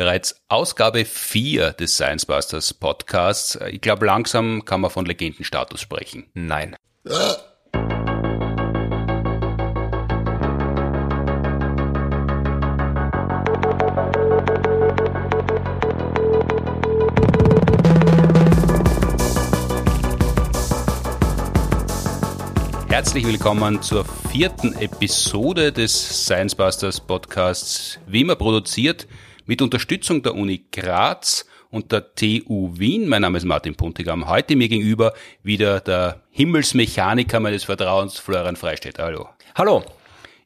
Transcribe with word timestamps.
Bereits 0.00 0.34
Ausgabe 0.48 1.04
4 1.04 1.72
des 1.72 1.96
Science 1.96 2.24
Busters 2.24 2.72
Podcasts. 2.72 3.58
Ich 3.70 3.82
glaube, 3.82 4.06
langsam 4.06 4.64
kann 4.64 4.80
man 4.80 4.90
von 4.90 5.04
Legendenstatus 5.04 5.78
sprechen. 5.78 6.30
Nein. 6.32 6.74
Herzlich 22.88 23.26
willkommen 23.26 23.82
zur 23.82 24.06
vierten 24.32 24.72
Episode 24.76 25.72
des 25.72 26.24
Science 26.24 26.54
Busters 26.54 27.00
Podcasts, 27.00 27.98
wie 28.06 28.22
immer 28.22 28.36
produziert 28.36 29.06
mit 29.50 29.62
Unterstützung 29.62 30.22
der 30.22 30.36
Uni 30.36 30.66
Graz 30.70 31.44
und 31.70 31.90
der 31.90 32.14
TU 32.14 32.70
Wien. 32.78 33.08
Mein 33.08 33.22
Name 33.22 33.36
ist 33.36 33.44
Martin 33.44 33.74
Puntigam. 33.74 34.28
Heute 34.28 34.54
mir 34.54 34.68
gegenüber 34.68 35.12
wieder 35.42 35.80
der 35.80 36.22
Himmelsmechaniker 36.30 37.40
meines 37.40 37.64
Vertrauens, 37.64 38.16
Florian 38.16 38.54
Freistetter. 38.54 39.02
Hallo. 39.02 39.28
Hallo. 39.56 39.84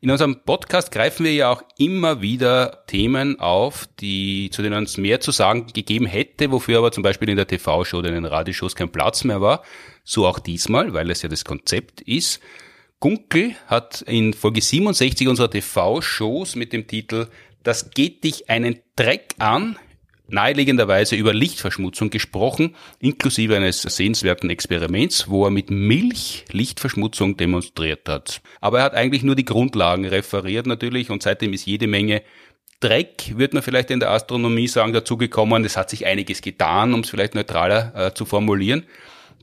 In 0.00 0.10
unserem 0.10 0.40
Podcast 0.46 0.90
greifen 0.90 1.24
wir 1.26 1.34
ja 1.34 1.50
auch 1.50 1.62
immer 1.76 2.22
wieder 2.22 2.84
Themen 2.86 3.38
auf, 3.40 3.86
die, 4.00 4.48
zu 4.50 4.62
denen 4.62 4.78
uns 4.78 4.96
mehr 4.96 5.20
zu 5.20 5.32
sagen 5.32 5.66
gegeben 5.66 6.06
hätte, 6.06 6.50
wofür 6.50 6.78
aber 6.78 6.90
zum 6.90 7.02
Beispiel 7.02 7.28
in 7.28 7.36
der 7.36 7.46
TV-Show 7.46 7.98
oder 7.98 8.08
in 8.08 8.14
den 8.14 8.24
Radioshows 8.24 8.74
kein 8.74 8.90
Platz 8.90 9.22
mehr 9.22 9.42
war. 9.42 9.64
So 10.02 10.26
auch 10.26 10.38
diesmal, 10.38 10.94
weil 10.94 11.10
es 11.10 11.20
ja 11.20 11.28
das 11.28 11.44
Konzept 11.44 12.00
ist. 12.00 12.40
Gunkel 13.04 13.54
hat 13.66 14.00
in 14.00 14.32
Folge 14.32 14.62
67 14.62 15.28
unserer 15.28 15.50
TV-Shows 15.50 16.56
mit 16.56 16.72
dem 16.72 16.86
Titel 16.86 17.26
Das 17.64 17.90
geht 17.90 18.22
dich 18.24 18.48
einen 18.50 18.78
Dreck 18.94 19.34
an 19.38 19.76
naheliegenderweise 20.28 21.16
über 21.16 21.34
Lichtverschmutzung 21.34 22.10
gesprochen, 22.10 22.74
inklusive 22.98 23.56
eines 23.56 23.82
sehenswerten 23.82 24.48
Experiments, 24.50 25.28
wo 25.28 25.44
er 25.44 25.50
mit 25.50 25.70
Milch 25.70 26.44
Lichtverschmutzung 26.50 27.36
demonstriert 27.36 28.08
hat. 28.08 28.40
Aber 28.60 28.78
er 28.78 28.84
hat 28.84 28.94
eigentlich 28.94 29.22
nur 29.22 29.34
die 29.34 29.44
Grundlagen 29.44 30.06
referiert 30.06 30.66
natürlich 30.66 31.10
und 31.10 31.22
seitdem 31.22 31.52
ist 31.52 31.66
jede 31.66 31.86
Menge 31.86 32.22
Dreck, 32.80 33.32
wird 33.36 33.54
man 33.54 33.62
vielleicht 33.62 33.90
in 33.90 34.00
der 34.00 34.10
Astronomie 34.10 34.68
sagen, 34.68 34.92
dazugekommen. 34.92 35.64
Es 35.64 35.76
hat 35.76 35.88
sich 35.88 36.06
einiges 36.06 36.42
getan, 36.42 36.92
um 36.92 37.00
es 37.00 37.08
vielleicht 37.08 37.34
neutraler 37.34 37.92
äh, 37.94 38.14
zu 38.14 38.26
formulieren. 38.26 38.84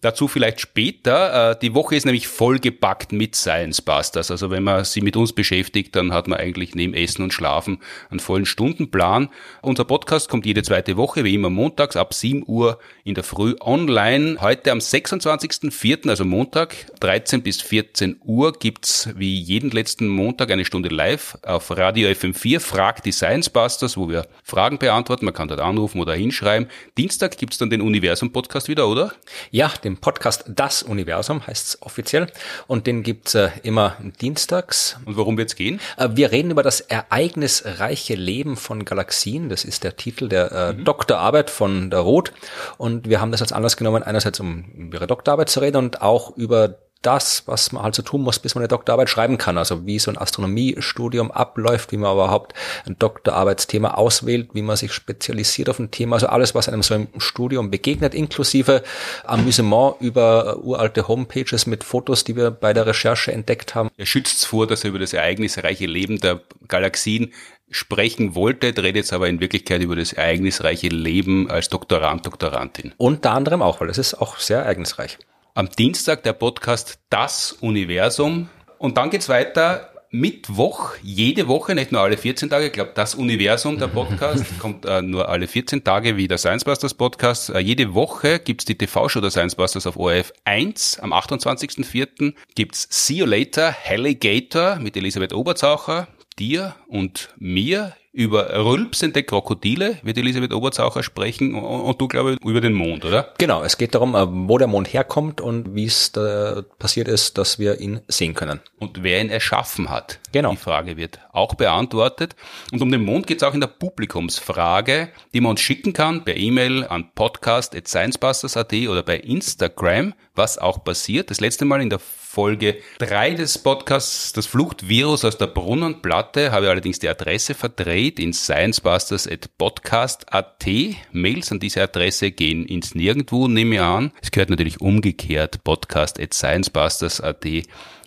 Dazu 0.02 0.27
vielleicht 0.27 0.59
später. 0.59 1.52
Äh, 1.52 1.59
die 1.61 1.75
Woche 1.75 1.95
ist 1.95 2.05
nämlich 2.05 2.27
vollgepackt 2.27 3.11
mit 3.11 3.35
Science 3.35 3.83
Busters. 3.83 4.31
Also 4.31 4.49
wenn 4.49 4.63
man 4.63 4.83
sie 4.83 5.02
mit 5.02 5.16
uns 5.16 5.31
beschäftigt, 5.31 5.95
dann 5.95 6.11
hat 6.11 6.27
man 6.27 6.39
eigentlich 6.39 6.73
neben 6.73 6.95
Essen 6.95 7.21
und 7.21 7.33
Schlafen 7.33 7.77
einen 8.09 8.19
vollen 8.19 8.47
Stundenplan. 8.47 9.29
Unser 9.61 9.85
Podcast 9.85 10.27
kommt 10.27 10.47
jede 10.47 10.63
zweite 10.63 10.97
Woche, 10.97 11.23
wie 11.23 11.35
immer 11.35 11.52
montags 11.52 11.95
ab 11.95 12.16
7 12.16 12.44
Uhr 12.47 12.79
in 13.03 13.13
der 13.13 13.23
Früh 13.23 13.53
online. 13.61 14.41
Heute 14.41 14.72
am 14.72 14.79
26.04., 14.79 16.09
also 16.09 16.25
Montag, 16.25 16.75
13 16.99 17.44
bis 17.44 17.61
14 17.61 18.19
Uhr 18.23 18.53
gibt's 18.53 19.09
wie 19.16 19.39
jeden 19.39 19.69
letzten 19.69 20.07
Montag 20.07 20.49
eine 20.49 20.66
Stunde 20.66 20.89
live 20.89 21.38
auf 21.44 21.69
Radio 21.77 22.09
FM4 22.09 22.59
Frag 22.59 23.03
die 23.03 23.11
Science 23.11 23.52
Busters, 23.52 23.97
wo 23.97 24.09
wir 24.09 24.25
Fragen 24.44 24.79
beantworten. 24.79 25.25
Man 25.25 25.35
kann 25.35 25.47
dort 25.47 25.59
anrufen 25.59 26.02
oder 26.02 26.16
hinschreiben. 26.16 26.69
Dienstag 26.97 27.38
gibt's 27.38 27.59
dann 27.59 27.69
den 27.69 27.81
Universum 27.81 28.31
Podcast 28.31 28.67
wieder, 28.67 28.88
oder? 28.88 29.13
Ja, 29.52 29.72
den 29.83 29.91
Podcast 29.97 30.45
Das 30.47 30.84
Universum 30.84 31.45
heißt 31.45 31.67
es 31.67 31.81
offiziell 31.81 32.28
und 32.67 32.88
den 32.88 33.03
gibt's 33.03 33.36
äh, 33.36 33.50
immer 33.64 33.97
dienstags. 34.22 34.97
Und 35.06 35.17
worum 35.17 35.38
wird's 35.38 35.56
gehen? 35.56 35.80
Äh, 35.97 36.09
wir 36.14 36.31
reden 36.31 36.52
über 36.52 36.64
das 36.64 36.81
ereignisreiche 36.81 38.16
Leben 38.16 38.58
von 38.58 38.86
Galaxien. 38.86 39.50
Das 39.50 39.66
ist 39.66 39.84
der 39.84 39.95
Titel 39.95 40.30
der 40.30 40.52
äh, 40.52 40.73
mhm. 40.73 40.86
Doktorarbeit 40.86 41.50
von 41.50 41.89
der 41.89 42.00
Roth 42.00 42.31
und 42.78 43.09
wir 43.09 43.22
haben 43.22 43.31
das 43.31 43.42
als 43.42 43.52
Anlass 43.52 43.78
genommen, 43.78 44.03
einerseits 44.03 44.39
um 44.39 44.66
über 44.75 44.97
ihre 44.97 45.08
Doktorarbeit 45.08 45.50
zu 45.50 45.59
reden 45.59 45.78
und 45.78 46.02
auch 46.02 46.36
über 46.38 46.78
das, 47.02 47.44
was 47.47 47.71
man 47.71 47.83
halt 47.83 47.95
so 47.95 48.03
tun 48.03 48.22
muss, 48.22 48.39
bis 48.39 48.56
man 48.56 48.62
eine 48.62 48.67
Doktorarbeit 48.67 49.09
schreiben 49.09 49.38
kann. 49.38 49.57
Also 49.57 49.85
wie 49.85 50.00
so 50.00 50.12
ein 50.12 50.17
Astronomiestudium 50.17 51.31
abläuft, 51.31 51.91
wie 51.91 51.97
man 51.97 52.13
überhaupt 52.13 52.53
ein 52.85 52.97
Doktorarbeitsthema 52.97 53.95
auswählt, 53.95 54.50
wie 54.53 54.62
man 54.62 54.78
sich 54.78 54.94
spezialisiert 54.94 55.69
auf 55.69 55.79
ein 55.79 55.91
Thema. 55.91 56.16
Also 56.16 56.28
alles, 56.28 56.53
was 56.53 56.69
einem 56.69 56.84
so 56.84 56.94
im 56.94 57.07
Studium 57.17 57.72
begegnet, 57.72 58.13
inklusive 58.13 58.84
Amüsement 59.23 59.95
über 60.00 60.57
uralte 60.59 61.07
Homepages 61.07 61.66
mit 61.66 61.84
Fotos, 61.84 62.23
die 62.23 62.35
wir 62.35 62.51
bei 62.51 62.73
der 62.73 62.85
Recherche 62.85 63.31
entdeckt 63.31 63.73
haben. 63.75 63.90
Er 63.97 64.06
schützt 64.06 64.45
vor, 64.45 64.67
dass 64.67 64.84
er 64.84 64.91
über 64.91 65.00
das 65.00 65.13
ereignisreiche 65.13 65.85
Leben 65.85 66.19
der 66.19 66.41
Galaxien 66.67 67.34
sprechen 67.72 68.35
wollte, 68.35 68.67
redet 68.67 68.97
jetzt 68.97 69.13
aber 69.13 69.29
in 69.29 69.40
Wirklichkeit 69.40 69.81
über 69.81 69.95
das 69.95 70.13
ereignisreiche 70.13 70.90
Leben 70.90 71.50
als 71.50 71.69
Doktorand, 71.69 72.25
Doktorandin. 72.25 72.94
Unter 72.97 73.31
anderem 73.31 73.61
auch, 73.61 73.79
weil 73.79 73.90
es 73.90 73.97
ist 73.97 74.16
auch 74.16 74.38
sehr 74.38 74.59
ereignisreich. 74.59 75.17
Am 75.61 75.69
Dienstag 75.69 76.23
der 76.23 76.33
Podcast 76.33 76.97
Das 77.11 77.51
Universum. 77.51 78.49
Und 78.79 78.97
dann 78.97 79.11
geht's 79.11 79.29
weiter 79.29 79.91
Mittwoch, 80.09 80.94
jede 81.03 81.47
Woche, 81.47 81.75
nicht 81.75 81.91
nur 81.91 82.01
alle 82.01 82.17
14 82.17 82.49
Tage. 82.49 82.66
Ich 82.66 82.72
glaube, 82.72 82.94
das 82.95 83.13
Universum, 83.13 83.77
der 83.77 83.85
Podcast, 83.85 84.44
kommt 84.59 84.85
äh, 84.85 85.03
nur 85.03 85.29
alle 85.29 85.45
14 85.45 85.83
Tage 85.83 86.17
wie 86.17 86.27
der 86.27 86.39
Science 86.39 86.63
Busters 86.63 86.95
Podcast. 86.95 87.51
Äh, 87.51 87.59
jede 87.59 87.94
Woche 87.94 88.39
gibt's 88.39 88.66
die 88.66 88.75
TV-Show 88.75 89.22
der 89.22 89.29
Science 89.29 89.53
Busters 89.53 89.85
auf 89.85 89.97
ORF 89.97 90.33
1. 90.45 90.97
Am 90.99 91.13
28.04. 91.13 92.33
gibt's 92.55 92.88
See 92.89 93.17
You 93.17 93.28
Later, 93.28 93.75
Alligator 93.88 94.78
mit 94.78 94.97
Elisabeth 94.97 95.31
Oberzaucher, 95.31 96.07
dir 96.38 96.75
und 96.88 97.30
mir 97.38 97.94
über 98.14 98.53
rülpsende 98.66 99.24
Krokodile 99.24 99.97
wird 100.03 100.18
Elisabeth 100.18 100.53
Oberzaucher 100.53 101.02
sprechen 101.02 101.56
und 101.56 102.02
du, 102.02 102.09
glaube 102.09 102.34
ich, 102.34 102.42
über 102.44 102.59
den 102.59 102.74
Mond, 102.74 103.06
oder? 103.06 103.34
Genau, 103.38 103.64
es 103.64 103.78
geht 103.78 103.96
darum, 103.96 104.16
äh, 104.16 104.25
wo 104.28 104.58
der 104.58 104.68
Mond 104.68 104.91
herkommt 104.91 105.40
und 105.40 105.75
wie 105.75 105.86
es 105.86 106.12
da 106.12 106.62
passiert 106.78 107.08
ist, 107.08 107.38
dass 107.38 107.58
wir 107.58 107.80
ihn 107.80 108.02
sehen 108.09 108.34
können. 108.34 108.59
Und 108.80 109.03
wer 109.03 109.22
ihn 109.22 109.30
erschaffen 109.30 109.90
hat. 109.90 110.20
Genau. 110.34 110.52
Die 110.52 110.58
Frage 110.58 110.97
wird 110.97 111.20
auch 111.31 111.56
beantwortet. 111.56 112.36
Und 112.72 112.81
um 112.81 112.91
den 112.91 113.03
Mond 113.06 113.28
geht 113.28 113.38
es 113.38 113.44
auch 113.44 113.53
in 113.53 113.62
der 113.62 113.68
Publikumsfrage, 113.68 115.09
die 115.34 115.40
man 115.40 115.52
uns 115.52 115.62
schicken 115.62 115.94
kann 115.94 116.25
per 116.25 116.36
E-Mail 116.36 116.86
an 116.86 117.12
podcast.sciencebusters.at 117.16 118.74
oder 118.74 119.03
bei 119.03 119.18
Instagram, 119.18 120.14
was 120.36 120.58
auch 120.58 120.84
passiert. 120.84 121.30
Das 121.30 121.40
letzte 121.40 121.64
Mal 121.64 121.81
in 121.81 121.90
der 121.90 122.00
Folge 122.31 122.78
3 123.00 123.31
des 123.31 123.58
Podcasts, 123.58 124.31
das 124.31 124.46
Fluchtvirus 124.46 125.25
aus 125.25 125.38
der 125.38 125.47
Brunnenplatte, 125.47 126.53
habe 126.53 126.64
ich 126.64 126.72
allerdings 126.72 127.00
die 127.00 127.09
Adresse 127.09 127.56
verdreht 127.56 128.22
in 128.22 128.31
sciencebusters.podcast.at. 128.31 130.66
Mails 131.12 131.52
an 131.52 131.59
diese 131.59 131.84
Adresse 131.84 132.31
gehen 132.31 132.66
ins 132.66 132.96
Nirgendwo, 132.96 133.50
nehme 133.50 133.75
ich 133.75 133.81
an. 133.81 134.14
Es 134.22 134.31
gehört 134.31 134.50
natürlich 134.50 134.80
umgekehrt, 134.80 135.62
podcast.sciencebusters.at. 135.66 137.46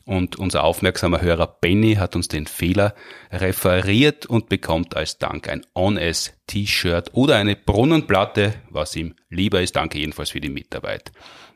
Und 0.07 0.37
unser 0.37 0.65
aufmerksamer 0.65 1.23
Hörer 1.23 1.47
Benny 1.47 1.95
hat 1.95 2.15
uns 2.15 2.29
den 2.29 2.47
Fehler 2.47 2.95
referiert 3.33 4.27
und 4.27 4.51
bekommt 4.51 4.97
als 4.97 5.17
Dank 5.17 5.49
ein 5.49 5.63
On-S-T-Shirt 5.75 7.11
oder 7.15 7.37
eine 7.37 7.57
Brunnenplatte, 7.57 8.55
was 8.69 8.95
ihm 8.97 9.15
lieber 9.31 9.63
ist. 9.63 9.77
Danke 9.77 9.99
jedenfalls 9.99 10.31
für 10.31 10.43
die 10.43 10.51
Mitarbeit. 10.51 11.11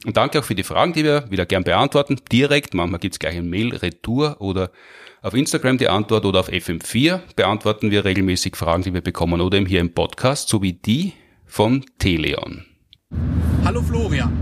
Und 0.06 0.16
danke 0.16 0.38
auch 0.38 0.44
für 0.44 0.54
die 0.54 0.62
Fragen, 0.62 0.94
die 0.94 1.04
wir 1.04 1.31
wieder 1.31 1.44
gern 1.44 1.62
beantworten. 1.62 2.16
Direkt, 2.32 2.72
manchmal 2.72 3.00
gibt's 3.00 3.19
gleich 3.19 3.36
ein 3.36 3.50
Mail, 3.50 3.76
Retour 3.76 4.41
oder 4.41 4.70
auf 5.20 5.34
Instagram 5.34 5.76
die 5.76 5.88
Antwort 5.88 6.25
oder 6.25 6.41
auf 6.41 6.48
FM4 6.48 7.20
beantworten 7.36 7.91
wir 7.91 8.06
regelmäßig 8.06 8.56
Fragen, 8.56 8.82
die 8.82 8.94
wir 8.94 9.03
bekommen 9.03 9.42
oder 9.42 9.59
eben 9.59 9.66
hier 9.66 9.80
im 9.80 9.92
Podcast, 9.92 10.48
sowie 10.48 10.72
die 10.72 11.12
von 11.44 11.84
Teleon. 11.98 12.65
Hallo 13.65 13.82
Florian. 13.82 14.32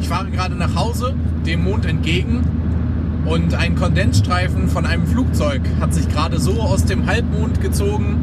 Ich 0.00 0.08
fahre 0.08 0.28
gerade 0.30 0.56
nach 0.56 0.74
Hause, 0.74 1.14
dem 1.46 1.62
Mond 1.62 1.86
entgegen 1.86 2.63
und 3.24 3.54
ein 3.54 3.74
Kondensstreifen 3.74 4.68
von 4.68 4.84
einem 4.86 5.06
Flugzeug 5.06 5.62
hat 5.80 5.94
sich 5.94 6.08
gerade 6.08 6.38
so 6.38 6.60
aus 6.60 6.84
dem 6.84 7.06
Halbmond 7.06 7.60
gezogen, 7.60 8.16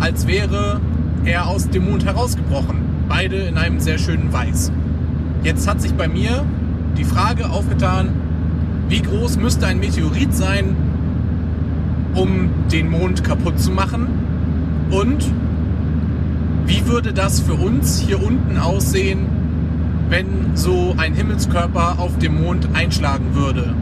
als 0.00 0.26
wäre 0.26 0.80
er 1.24 1.46
aus 1.46 1.68
dem 1.68 1.84
Mond 1.88 2.04
herausgebrochen. 2.04 2.80
Beide 3.08 3.36
in 3.36 3.56
einem 3.56 3.78
sehr 3.78 3.98
schönen 3.98 4.32
Weiß. 4.32 4.72
Jetzt 5.42 5.68
hat 5.68 5.80
sich 5.80 5.94
bei 5.94 6.08
mir 6.08 6.44
die 6.96 7.04
Frage 7.04 7.50
aufgetan, 7.50 8.08
wie 8.88 9.00
groß 9.00 9.36
müsste 9.38 9.66
ein 9.66 9.78
Meteorit 9.78 10.34
sein, 10.34 10.76
um 12.14 12.50
den 12.72 12.90
Mond 12.90 13.22
kaputt 13.22 13.60
zu 13.60 13.70
machen? 13.70 14.06
Und 14.90 15.24
wie 16.66 16.86
würde 16.86 17.12
das 17.12 17.40
für 17.40 17.54
uns 17.54 17.98
hier 17.98 18.22
unten 18.22 18.58
aussehen, 18.58 19.20
wenn 20.08 20.26
so 20.54 20.94
ein 20.96 21.14
Himmelskörper 21.14 21.98
auf 21.98 22.18
dem 22.18 22.42
Mond 22.42 22.68
einschlagen 22.74 23.34
würde? 23.34 23.74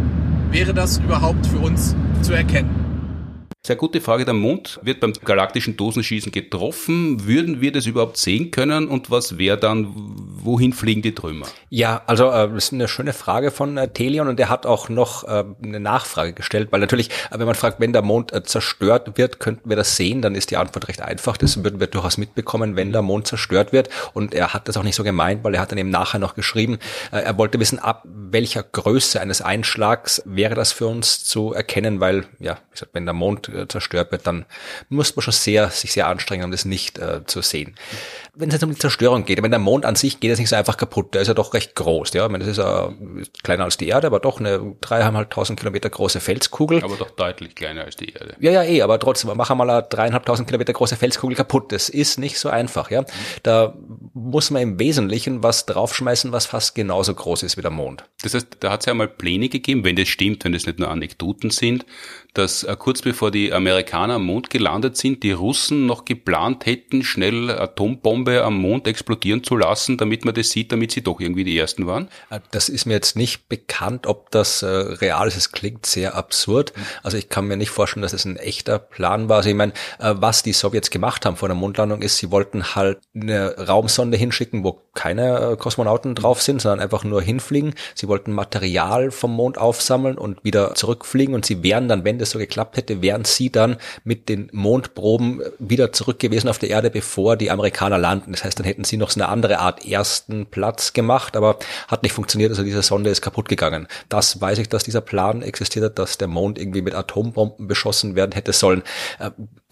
Wäre 0.54 0.72
das 0.72 0.98
überhaupt 0.98 1.44
für 1.48 1.58
uns 1.58 1.96
zu 2.22 2.32
erkennen? 2.32 2.83
Sehr 3.66 3.76
gute 3.76 4.02
Frage. 4.02 4.26
Der 4.26 4.34
Mond 4.34 4.78
wird 4.82 5.00
beim 5.00 5.14
galaktischen 5.14 5.78
Dosenschießen 5.78 6.30
getroffen. 6.30 7.26
Würden 7.26 7.62
wir 7.62 7.72
das 7.72 7.86
überhaupt 7.86 8.18
sehen 8.18 8.50
können? 8.50 8.88
Und 8.88 9.10
was 9.10 9.38
wäre 9.38 9.56
dann, 9.56 9.90
wohin 9.94 10.74
fliegen 10.74 11.00
die 11.00 11.14
Trümmer? 11.14 11.46
Ja, 11.70 12.02
also 12.06 12.30
äh, 12.30 12.50
das 12.50 12.64
ist 12.64 12.72
eine 12.74 12.88
schöne 12.88 13.14
Frage 13.14 13.50
von 13.50 13.78
äh, 13.78 13.88
Telion 13.88 14.28
und 14.28 14.38
der 14.38 14.50
hat 14.50 14.66
auch 14.66 14.90
noch 14.90 15.24
äh, 15.24 15.44
eine 15.62 15.80
Nachfrage 15.80 16.34
gestellt, 16.34 16.72
weil 16.72 16.80
natürlich, 16.80 17.08
äh, 17.30 17.38
wenn 17.38 17.46
man 17.46 17.54
fragt, 17.54 17.80
wenn 17.80 17.94
der 17.94 18.02
Mond 18.02 18.34
äh, 18.34 18.42
zerstört 18.42 19.16
wird, 19.16 19.40
könnten 19.40 19.66
wir 19.66 19.76
das 19.76 19.96
sehen, 19.96 20.20
dann 20.20 20.34
ist 20.34 20.50
die 20.50 20.58
Antwort 20.58 20.86
recht 20.88 21.00
einfach. 21.00 21.38
Das 21.38 21.64
würden 21.64 21.80
wir 21.80 21.86
durchaus 21.86 22.18
mitbekommen, 22.18 22.76
wenn 22.76 22.92
der 22.92 23.00
Mond 23.00 23.28
zerstört 23.28 23.72
wird. 23.72 23.88
Und 24.12 24.34
er 24.34 24.52
hat 24.52 24.68
das 24.68 24.76
auch 24.76 24.82
nicht 24.82 24.94
so 24.94 25.04
gemeint, 25.04 25.42
weil 25.42 25.54
er 25.54 25.62
hat 25.62 25.70
dann 25.70 25.78
eben 25.78 25.88
nachher 25.88 26.18
noch 26.18 26.34
geschrieben, 26.34 26.76
äh, 27.12 27.20
er 27.20 27.38
wollte 27.38 27.58
wissen, 27.58 27.78
ab 27.78 28.02
welcher 28.04 28.62
Größe 28.62 29.22
eines 29.22 29.40
Einschlags 29.40 30.20
wäre 30.26 30.54
das 30.54 30.72
für 30.72 30.86
uns 30.86 31.24
zu 31.24 31.54
erkennen, 31.54 32.00
weil, 32.00 32.26
ja, 32.40 32.58
wie 32.68 32.72
gesagt, 32.72 32.92
wenn 32.92 33.06
der 33.06 33.14
Mond 33.14 33.53
äh, 33.54 33.68
zerstört 33.68 34.12
wird, 34.12 34.26
dann 34.26 34.44
muss 34.88 35.14
man 35.16 35.22
schon 35.22 35.32
sehr, 35.32 35.70
sich 35.70 35.92
sehr 35.92 36.06
anstrengen, 36.08 36.44
um 36.44 36.50
das 36.50 36.64
nicht 36.64 36.98
äh, 36.98 37.24
zu 37.26 37.42
sehen. 37.42 37.74
Wenn 38.34 38.48
es 38.48 38.54
jetzt 38.54 38.64
um 38.64 38.70
die 38.70 38.78
Zerstörung 38.78 39.24
geht, 39.24 39.42
wenn 39.42 39.50
der 39.50 39.60
Mond 39.60 39.84
an 39.84 39.94
sich 39.94 40.20
geht, 40.20 40.32
ist 40.32 40.38
nicht 40.38 40.48
so 40.48 40.56
einfach 40.56 40.76
kaputt. 40.76 41.14
Der 41.14 41.22
ist 41.22 41.28
ja 41.28 41.34
doch 41.34 41.54
recht 41.54 41.74
groß. 41.74 42.12
Ja, 42.14 42.26
ich 42.26 42.32
meine, 42.32 42.44
das 42.44 42.52
ist 42.52 42.58
ja 42.58 42.92
kleiner 43.42 43.64
als 43.64 43.76
die 43.76 43.88
Erde, 43.88 44.08
aber 44.08 44.20
doch 44.20 44.40
eine 44.40 44.74
dreieinhalbtausend 44.80 45.58
Kilometer 45.58 45.88
große 45.88 46.20
Felskugel. 46.20 46.82
Aber 46.82 46.96
doch 46.96 47.10
deutlich 47.10 47.54
kleiner 47.54 47.84
als 47.84 47.96
die 47.96 48.12
Erde. 48.12 48.34
Ja, 48.40 48.50
ja, 48.50 48.64
eh, 48.64 48.82
aber 48.82 48.98
trotzdem, 48.98 49.36
machen 49.36 49.56
wir 49.58 49.64
mal 49.64 49.70
eine 49.70 49.86
dreieinhalbtausend 49.88 50.48
Kilometer 50.48 50.72
große 50.72 50.96
Felskugel 50.96 51.36
kaputt. 51.36 51.72
Das 51.72 51.88
ist 51.88 52.18
nicht 52.18 52.38
so 52.38 52.48
einfach. 52.48 52.90
Ja, 52.90 53.04
da 53.42 53.74
muss 54.14 54.50
man 54.50 54.62
im 54.62 54.78
Wesentlichen 54.78 55.42
was 55.42 55.66
draufschmeißen, 55.66 56.32
was 56.32 56.46
fast 56.46 56.74
genauso 56.74 57.14
groß 57.14 57.44
ist 57.44 57.56
wie 57.56 57.62
der 57.62 57.70
Mond. 57.70 58.04
Das 58.22 58.34
heißt, 58.34 58.58
da 58.60 58.70
hat 58.70 58.80
es 58.80 58.86
ja 58.86 58.94
mal 58.94 59.08
Pläne 59.08 59.48
gegeben, 59.48 59.84
wenn 59.84 59.96
das 59.96 60.08
stimmt, 60.08 60.44
wenn 60.44 60.52
das 60.52 60.66
nicht 60.66 60.78
nur 60.78 60.90
Anekdoten 60.90 61.50
sind, 61.50 61.86
dass 62.34 62.64
äh, 62.64 62.76
kurz 62.76 63.00
bevor 63.00 63.30
die 63.30 63.52
Amerikaner 63.52 64.14
am 64.14 64.24
Mond 64.24 64.50
gelandet 64.50 64.96
sind, 64.96 65.22
die 65.22 65.30
Russen 65.32 65.86
noch 65.86 66.04
geplant 66.04 66.66
hätten, 66.66 67.04
schnell 67.04 67.50
Atombombe 67.50 68.42
am 68.42 68.56
Mond 68.58 68.88
explodieren 68.88 69.44
zu 69.44 69.56
lassen, 69.56 69.96
damit 69.96 70.24
man 70.24 70.34
das 70.34 70.50
sieht, 70.50 70.72
damit 70.72 70.90
sie 70.90 71.02
doch 71.02 71.20
irgendwie 71.20 71.44
die 71.44 71.56
Ersten 71.56 71.86
waren? 71.86 72.08
Äh, 72.30 72.40
das 72.50 72.68
ist 72.68 72.86
mir 72.86 72.94
jetzt 72.94 73.16
nicht 73.16 73.48
bekannt, 73.48 74.06
ob 74.08 74.30
das 74.32 74.62
äh, 74.62 74.66
real 74.66 75.28
ist. 75.28 75.36
Es 75.36 75.52
klingt 75.52 75.86
sehr 75.86 76.16
absurd. 76.16 76.72
Also 77.04 77.16
ich 77.16 77.28
kann 77.28 77.46
mir 77.46 77.56
nicht 77.56 77.70
vorstellen, 77.70 78.02
dass 78.02 78.12
es 78.12 78.24
ein 78.24 78.36
echter 78.36 78.80
Plan 78.80 79.28
war. 79.28 79.38
Also 79.38 79.48
ich 79.48 79.54
meine, 79.54 79.72
was 79.98 80.42
die 80.42 80.52
Sowjets 80.52 80.90
gemacht 80.90 81.24
haben 81.24 81.36
vor 81.36 81.48
der 81.48 81.56
Mondlandung 81.56 82.02
ist, 82.02 82.18
sie 82.18 82.30
wollten 82.30 82.74
halt 82.74 82.98
eine 83.14 83.56
Raumsonde 83.56 84.16
hinschicken, 84.16 84.64
wo 84.64 84.82
keine 84.94 85.56
Kosmonauten 85.58 86.14
drauf 86.14 86.42
sind, 86.42 86.60
sondern 86.60 86.80
einfach 86.80 87.04
nur 87.04 87.22
hinfliegen. 87.22 87.74
Sie 87.94 88.08
wollten 88.08 88.32
Material 88.32 89.10
vom 89.10 89.32
Mond 89.34 89.58
aufsammeln 89.58 90.18
und 90.18 90.42
wieder 90.44 90.74
zurückfliegen 90.74 91.34
und 91.34 91.46
sie 91.46 91.62
wären 91.62 91.88
dann, 91.88 92.04
wenn 92.04 92.18
das 92.24 92.30
so 92.30 92.38
geklappt 92.38 92.76
hätte, 92.76 93.02
wären 93.02 93.24
sie 93.24 93.50
dann 93.50 93.76
mit 94.02 94.28
den 94.28 94.48
Mondproben 94.52 95.42
wieder 95.58 95.92
zurück 95.92 96.18
gewesen 96.18 96.48
auf 96.48 96.58
der 96.58 96.70
Erde, 96.70 96.90
bevor 96.90 97.36
die 97.36 97.50
Amerikaner 97.50 97.98
landen. 97.98 98.32
Das 98.32 98.44
heißt, 98.44 98.58
dann 98.58 98.66
hätten 98.66 98.84
sie 98.84 98.96
noch 98.96 99.10
so 99.10 99.20
eine 99.20 99.28
andere 99.28 99.58
Art 99.58 99.86
ersten 99.86 100.46
Platz 100.46 100.92
gemacht, 100.92 101.36
aber 101.36 101.58
hat 101.88 102.02
nicht 102.02 102.12
funktioniert, 102.12 102.50
also 102.50 102.62
diese 102.62 102.82
Sonde 102.82 103.10
ist 103.10 103.22
kaputt 103.22 103.48
gegangen. 103.48 103.86
Das 104.08 104.40
weiß 104.40 104.58
ich, 104.58 104.68
dass 104.68 104.84
dieser 104.84 105.00
Plan 105.00 105.42
existiert 105.42 105.84
hat, 105.84 105.98
dass 105.98 106.18
der 106.18 106.28
Mond 106.28 106.58
irgendwie 106.58 106.82
mit 106.82 106.94
Atombomben 106.94 107.68
beschossen 107.68 108.16
werden 108.16 108.32
hätte 108.32 108.52
sollen. 108.52 108.82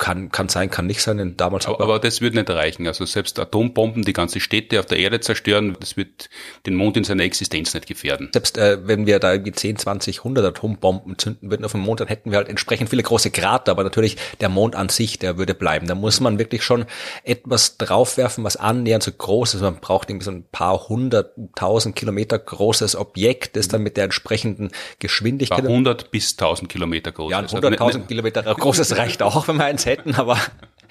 Äh, 0.02 0.12
kann, 0.12 0.30
kann 0.30 0.48
sein, 0.48 0.70
kann 0.70 0.86
nicht 0.86 1.00
sein, 1.00 1.18
denn 1.18 1.36
damals 1.36 1.66
aber, 1.66 1.80
aber 1.80 1.98
das 1.98 2.20
würde 2.20 2.36
nicht 2.36 2.50
reichen. 2.50 2.86
Also 2.86 3.04
selbst 3.04 3.38
Atombomben, 3.38 4.02
die 4.02 4.12
ganze 4.12 4.40
Städte 4.40 4.80
auf 4.80 4.86
der 4.86 4.98
Erde 4.98 5.20
zerstören, 5.20 5.76
das 5.78 5.96
wird 5.96 6.28
den 6.66 6.74
Mond 6.74 6.96
in 6.96 7.04
seiner 7.04 7.22
Existenz 7.22 7.72
nicht 7.74 7.86
gefährden. 7.86 8.30
Selbst 8.32 8.58
äh, 8.58 8.86
wenn 8.86 9.06
wir 9.06 9.18
da 9.18 9.32
irgendwie 9.32 9.52
10, 9.52 9.76
20, 9.76 10.18
100 10.18 10.44
Atombomben 10.44 11.18
zünden 11.18 11.50
würden 11.50 11.64
auf 11.64 11.72
dem 11.72 11.82
Mond, 11.82 12.00
dann 12.00 12.08
hätten 12.08 12.30
wir 12.30 12.38
halt 12.38 12.48
entsprechend 12.48 12.90
viele 12.90 13.02
große 13.02 13.30
Krater, 13.30 13.72
aber 13.72 13.84
natürlich 13.84 14.16
der 14.40 14.48
Mond 14.48 14.74
an 14.74 14.88
sich, 14.88 15.18
der 15.18 15.38
würde 15.38 15.54
bleiben. 15.54 15.86
Da 15.86 15.94
muss 15.94 16.20
man 16.20 16.38
wirklich 16.38 16.62
schon 16.62 16.84
etwas 17.24 17.78
draufwerfen, 17.78 18.44
was 18.44 18.56
annähernd 18.56 19.02
so 19.02 19.12
groß 19.12 19.54
ist. 19.54 19.60
Man 19.60 19.76
braucht 19.76 20.10
irgendwie 20.10 20.24
so 20.24 20.30
ein 20.32 20.44
paar 20.50 20.88
hunderttausend 20.88 21.96
Kilometer 21.96 22.38
großes 22.38 22.96
Objekt, 22.96 23.56
das 23.56 23.68
dann 23.68 23.82
mit 23.82 23.96
der 23.96 24.04
entsprechenden 24.04 24.70
Geschwindigkeit. 24.98 25.64
100 25.64 26.10
bis 26.10 26.32
1000 26.32 26.68
Kilometer 26.68 27.12
groß. 27.12 27.30
Ja, 27.30 27.40
100.000 27.40 27.80
also 27.80 28.00
Kilometer 28.00 28.42
großes 28.42 28.96
reicht 28.96 29.22
auch, 29.22 29.46
wenn 29.48 29.56
wir 29.56 29.64
eins 29.64 29.86
hätten, 29.92 30.14
aber 30.14 30.38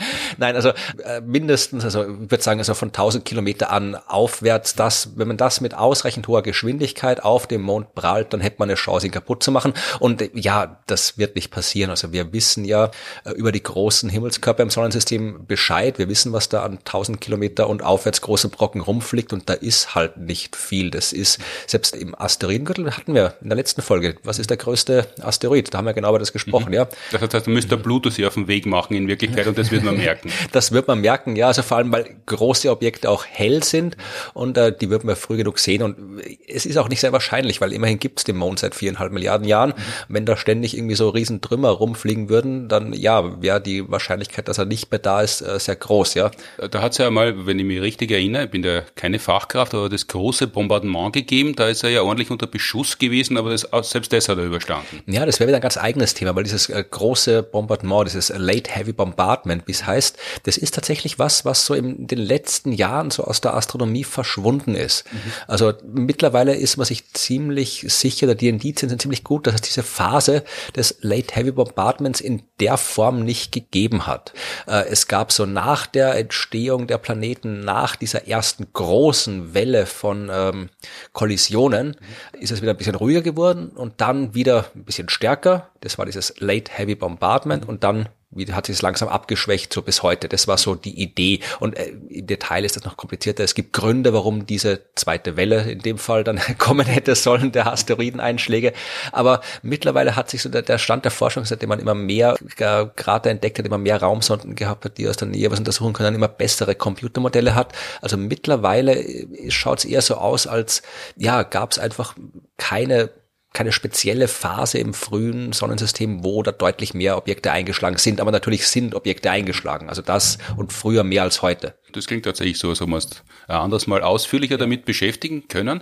Nein, 0.37 0.55
also 0.55 0.69
äh, 1.03 1.21
mindestens, 1.21 1.83
also 1.83 2.03
ich 2.03 2.31
würde 2.31 2.43
sagen, 2.43 2.59
also 2.59 2.73
von 2.73 2.89
1000 2.89 3.25
Kilometer 3.25 3.71
an 3.71 3.95
aufwärts, 3.95 4.75
das, 4.75 5.11
wenn 5.15 5.27
man 5.27 5.37
das 5.37 5.61
mit 5.61 5.73
ausreichend 5.73 6.27
hoher 6.27 6.43
Geschwindigkeit 6.43 7.23
auf 7.23 7.47
dem 7.47 7.61
Mond 7.61 7.93
prallt, 7.95 8.33
dann 8.33 8.41
hätte 8.41 8.57
man 8.59 8.69
eine 8.69 8.75
Chance, 8.75 9.07
ihn 9.07 9.11
kaputt 9.11 9.43
zu 9.43 9.51
machen. 9.51 9.73
Und 9.99 10.21
äh, 10.21 10.29
ja, 10.33 10.81
das 10.87 11.17
wird 11.17 11.35
nicht 11.35 11.51
passieren. 11.51 11.89
Also 11.89 12.11
wir 12.11 12.33
wissen 12.33 12.65
ja 12.65 12.91
äh, 13.25 13.31
über 13.31 13.51
die 13.51 13.63
großen 13.63 14.09
Himmelskörper 14.09 14.63
im 14.63 14.69
Sonnensystem 14.69 15.45
Bescheid. 15.47 15.97
Wir 15.97 16.09
wissen, 16.09 16.33
was 16.33 16.49
da 16.49 16.63
an 16.63 16.77
1000 16.79 17.21
Kilometer 17.21 17.69
und 17.69 17.83
aufwärts 17.83 18.21
große 18.21 18.49
Brocken 18.49 18.81
rumfliegt 18.81 19.33
und 19.33 19.49
da 19.49 19.53
ist 19.53 19.95
halt 19.95 20.17
nicht 20.17 20.55
viel. 20.55 20.91
Das 20.91 21.13
ist, 21.13 21.39
selbst 21.67 21.95
im 21.95 22.19
Asteroidengürtel 22.19 22.91
hatten 22.95 23.13
wir 23.13 23.35
in 23.41 23.49
der 23.49 23.55
letzten 23.55 23.81
Folge, 23.81 24.15
was 24.23 24.39
ist 24.39 24.49
der 24.49 24.57
größte 24.57 25.07
Asteroid? 25.21 25.73
Da 25.73 25.77
haben 25.77 25.85
wir 25.85 25.93
genau 25.93 26.09
über 26.09 26.19
das 26.19 26.33
gesprochen, 26.33 26.69
mhm. 26.69 26.73
ja. 26.73 26.87
Das 27.11 27.21
heißt, 27.21 27.47
müsste 27.47 27.77
Pluto 27.77 28.09
sich 28.09 28.25
auf 28.25 28.35
den 28.35 28.47
Weg 28.47 28.65
machen 28.65 28.95
in 28.95 29.07
Wirklichkeit 29.07 29.47
und 29.47 29.57
das 29.57 29.71
wird 29.71 29.83
man 29.95 30.03
merken. 30.03 30.31
Das 30.51 30.71
wird 30.71 30.87
man 30.87 31.01
merken, 31.01 31.35
ja, 31.35 31.47
also 31.47 31.61
vor 31.61 31.77
allem, 31.77 31.91
weil 31.91 32.15
große 32.25 32.69
Objekte 32.69 33.09
auch 33.09 33.25
hell 33.25 33.63
sind 33.63 33.97
und 34.33 34.57
äh, 34.57 34.75
die 34.75 34.89
wird 34.89 35.03
man 35.03 35.15
früh 35.15 35.37
genug 35.37 35.59
sehen 35.59 35.83
und 35.83 36.21
es 36.47 36.65
ist 36.65 36.77
auch 36.77 36.89
nicht 36.89 36.99
sehr 36.99 37.11
wahrscheinlich, 37.11 37.61
weil 37.61 37.73
immerhin 37.73 37.99
gibt 37.99 38.19
es 38.19 38.23
den 38.23 38.37
Mond 38.37 38.59
seit 38.59 38.75
viereinhalb 38.75 39.11
Milliarden 39.11 39.47
Jahren. 39.47 39.69
Mhm. 39.69 39.73
Wenn 40.09 40.25
da 40.25 40.37
ständig 40.37 40.75
irgendwie 40.77 40.95
so 40.95 41.09
riesen 41.09 41.41
Trümmer 41.41 41.69
rumfliegen 41.69 42.29
würden, 42.29 42.67
dann 42.67 42.93
ja, 42.93 43.41
wäre 43.41 43.61
die 43.61 43.89
Wahrscheinlichkeit, 43.89 44.47
dass 44.47 44.57
er 44.57 44.65
nicht 44.65 44.91
mehr 44.91 44.99
da 44.99 45.21
ist, 45.21 45.41
äh, 45.41 45.59
sehr 45.59 45.75
groß, 45.75 46.13
ja. 46.15 46.31
Da 46.69 46.81
hat 46.81 46.93
es 46.93 46.97
ja 46.97 47.09
mal, 47.09 47.45
wenn 47.45 47.59
ich 47.59 47.65
mich 47.65 47.81
richtig 47.81 48.11
erinnere, 48.11 48.45
ich 48.45 48.51
bin 48.51 48.63
ja 48.63 48.81
keine 48.95 49.19
Fachkraft, 49.19 49.73
aber 49.73 49.89
das 49.89 50.07
große 50.07 50.47
Bombardement 50.47 51.13
gegeben, 51.13 51.55
da 51.55 51.67
ist 51.67 51.83
er 51.83 51.89
ja 51.89 52.01
ordentlich 52.01 52.31
unter 52.31 52.47
Beschuss 52.47 52.97
gewesen, 52.97 53.37
aber 53.37 53.51
das, 53.51 53.67
selbst 53.83 54.13
das 54.13 54.29
hat 54.29 54.37
er 54.37 54.45
überstanden. 54.45 55.01
Ja, 55.07 55.25
das 55.25 55.39
wäre 55.39 55.47
wieder 55.47 55.57
ein 55.57 55.61
ganz 55.61 55.77
eigenes 55.77 56.13
Thema, 56.13 56.35
weil 56.35 56.43
dieses 56.43 56.69
äh, 56.69 56.83
große 56.89 57.43
Bombardement, 57.43 58.07
dieses 58.07 58.29
Late 58.35 58.71
Heavy 58.71 58.93
Bombardment, 58.93 59.65
wie 59.71 59.75
es 59.75 59.85
heißt, 59.85 60.17
das 60.43 60.57
ist 60.57 60.75
tatsächlich 60.75 61.17
was, 61.17 61.45
was 61.45 61.65
so 61.65 61.73
in 61.73 62.07
den 62.07 62.19
letzten 62.19 62.73
Jahren 62.73 63.09
so 63.09 63.23
aus 63.23 63.39
der 63.39 63.53
Astronomie 63.53 64.03
verschwunden 64.03 64.75
ist. 64.75 65.05
Mhm. 65.11 65.17
Also 65.47 65.73
mittlerweile 65.93 66.55
ist 66.55 66.75
man 66.75 66.85
sich 66.85 67.13
ziemlich 67.13 67.85
sicher, 67.87 68.35
die 68.35 68.49
Indizien 68.49 68.89
sind 68.89 69.01
ziemlich 69.01 69.23
gut, 69.23 69.47
dass 69.47 69.55
es 69.55 69.61
diese 69.61 69.83
Phase 69.83 70.43
des 70.75 70.97
Late 71.01 71.33
Heavy 71.35 71.51
Bombardments 71.51 72.19
in 72.19 72.43
der 72.59 72.75
Form 72.75 73.23
nicht 73.23 73.53
gegeben 73.53 74.07
hat. 74.07 74.33
Äh, 74.67 74.87
es 74.89 75.07
gab 75.07 75.31
so 75.31 75.45
nach 75.45 75.85
der 75.85 76.15
Entstehung 76.15 76.87
der 76.87 76.97
Planeten, 76.97 77.61
nach 77.61 77.95
dieser 77.95 78.27
ersten 78.27 78.67
großen 78.73 79.53
Welle 79.53 79.85
von 79.85 80.29
ähm, 80.31 80.69
Kollisionen, 81.13 81.95
ist 82.33 82.51
es 82.51 82.61
wieder 82.61 82.71
ein 82.71 82.77
bisschen 82.77 82.95
ruhiger 82.95 83.21
geworden 83.21 83.69
und 83.69 84.01
dann 84.01 84.33
wieder 84.33 84.65
ein 84.75 84.83
bisschen 84.83 85.07
stärker. 85.07 85.69
Das 85.79 85.97
war 85.97 86.05
dieses 86.05 86.33
Late 86.39 86.71
Heavy 86.73 86.95
Bombardment 86.95 87.67
und 87.67 87.85
dann 87.85 88.09
wie 88.31 88.51
hat 88.51 88.65
sich 88.65 88.77
es 88.77 88.81
langsam 88.81 89.09
abgeschwächt, 89.09 89.73
so 89.73 89.81
bis 89.81 90.03
heute. 90.03 90.29
Das 90.29 90.47
war 90.47 90.57
so 90.57 90.75
die 90.75 91.01
Idee. 91.01 91.41
Und 91.59 91.77
äh, 91.77 91.91
im 92.09 92.27
Detail 92.27 92.63
ist 92.63 92.77
das 92.77 92.85
noch 92.85 92.95
komplizierter. 92.95 93.43
Es 93.43 93.55
gibt 93.55 93.73
Gründe, 93.73 94.13
warum 94.13 94.45
diese 94.45 94.81
zweite 94.95 95.35
Welle 95.35 95.69
in 95.69 95.79
dem 95.79 95.97
Fall 95.97 96.23
dann 96.23 96.39
kommen 96.57 96.87
hätte 96.87 97.15
sollen, 97.15 97.51
der 97.51 97.67
Asteroideneinschläge. 97.67 98.73
Aber 99.11 99.41
mittlerweile 99.61 100.15
hat 100.15 100.29
sich 100.29 100.41
so 100.41 100.49
der, 100.49 100.61
der 100.61 100.77
Stand 100.77 101.03
der 101.03 101.11
Forschung, 101.11 101.43
seitdem 101.43 101.69
man 101.69 101.79
immer 101.79 101.95
mehr 101.95 102.35
äh, 102.57 102.85
Krater 102.95 103.29
entdeckt 103.29 103.59
hat, 103.59 103.65
immer 103.65 103.77
mehr 103.77 104.01
Raumsonden 104.01 104.55
gehabt 104.55 104.85
hat, 104.85 104.97
die 104.97 105.09
aus 105.09 105.17
der 105.17 105.27
Nähe 105.27 105.51
was 105.51 105.59
untersuchen 105.59 105.93
können, 105.93 106.15
immer 106.15 106.29
bessere 106.29 106.75
Computermodelle 106.75 107.53
hat. 107.53 107.73
Also 108.01 108.15
mittlerweile 108.15 108.95
äh, 108.95 109.51
schaut 109.51 109.79
es 109.79 109.85
eher 109.85 110.01
so 110.01 110.15
aus, 110.15 110.47
als 110.47 110.83
ja, 111.17 111.43
gab 111.43 111.71
es 111.71 111.79
einfach 111.79 112.15
keine 112.57 113.09
keine 113.53 113.71
spezielle 113.71 114.27
Phase 114.27 114.77
im 114.77 114.93
frühen 114.93 115.51
Sonnensystem, 115.51 116.23
wo 116.23 116.41
da 116.41 116.51
deutlich 116.51 116.93
mehr 116.93 117.17
Objekte 117.17 117.51
eingeschlagen 117.51 117.97
sind. 117.97 118.21
Aber 118.21 118.31
natürlich 118.31 118.67
sind 118.67 118.95
Objekte 118.95 119.29
eingeschlagen. 119.29 119.89
Also 119.89 120.01
das 120.01 120.37
und 120.55 120.71
früher 120.71 121.03
mehr 121.03 121.23
als 121.23 121.41
heute. 121.41 121.75
Das 121.91 122.07
klingt 122.07 122.23
tatsächlich 122.23 122.57
so, 122.57 122.69
als 122.69 122.81
ob 122.81 122.89
wir 122.89 122.95
uns 122.95 123.23
anders 123.47 123.87
mal 123.87 124.01
ausführlicher 124.01 124.57
damit 124.57 124.85
beschäftigen 124.85 125.47
können. 125.49 125.81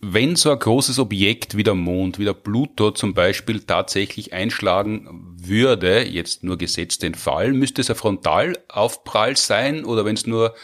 Wenn 0.00 0.36
so 0.36 0.52
ein 0.52 0.58
großes 0.60 1.00
Objekt 1.00 1.56
wie 1.56 1.64
der 1.64 1.74
Mond, 1.74 2.20
wie 2.20 2.24
der 2.24 2.32
Pluto 2.32 2.92
zum 2.92 3.14
Beispiel 3.14 3.60
tatsächlich 3.60 4.32
einschlagen 4.32 5.34
würde, 5.36 6.06
jetzt 6.06 6.44
nur 6.44 6.56
gesetzt 6.56 7.02
den 7.02 7.16
Fall, 7.16 7.52
müsste 7.52 7.80
es 7.80 7.90
ein 7.90 7.96
Frontalaufprall 7.96 9.36
sein 9.36 9.84
oder 9.84 10.04
wenn 10.04 10.14
es 10.14 10.24
nur 10.24 10.54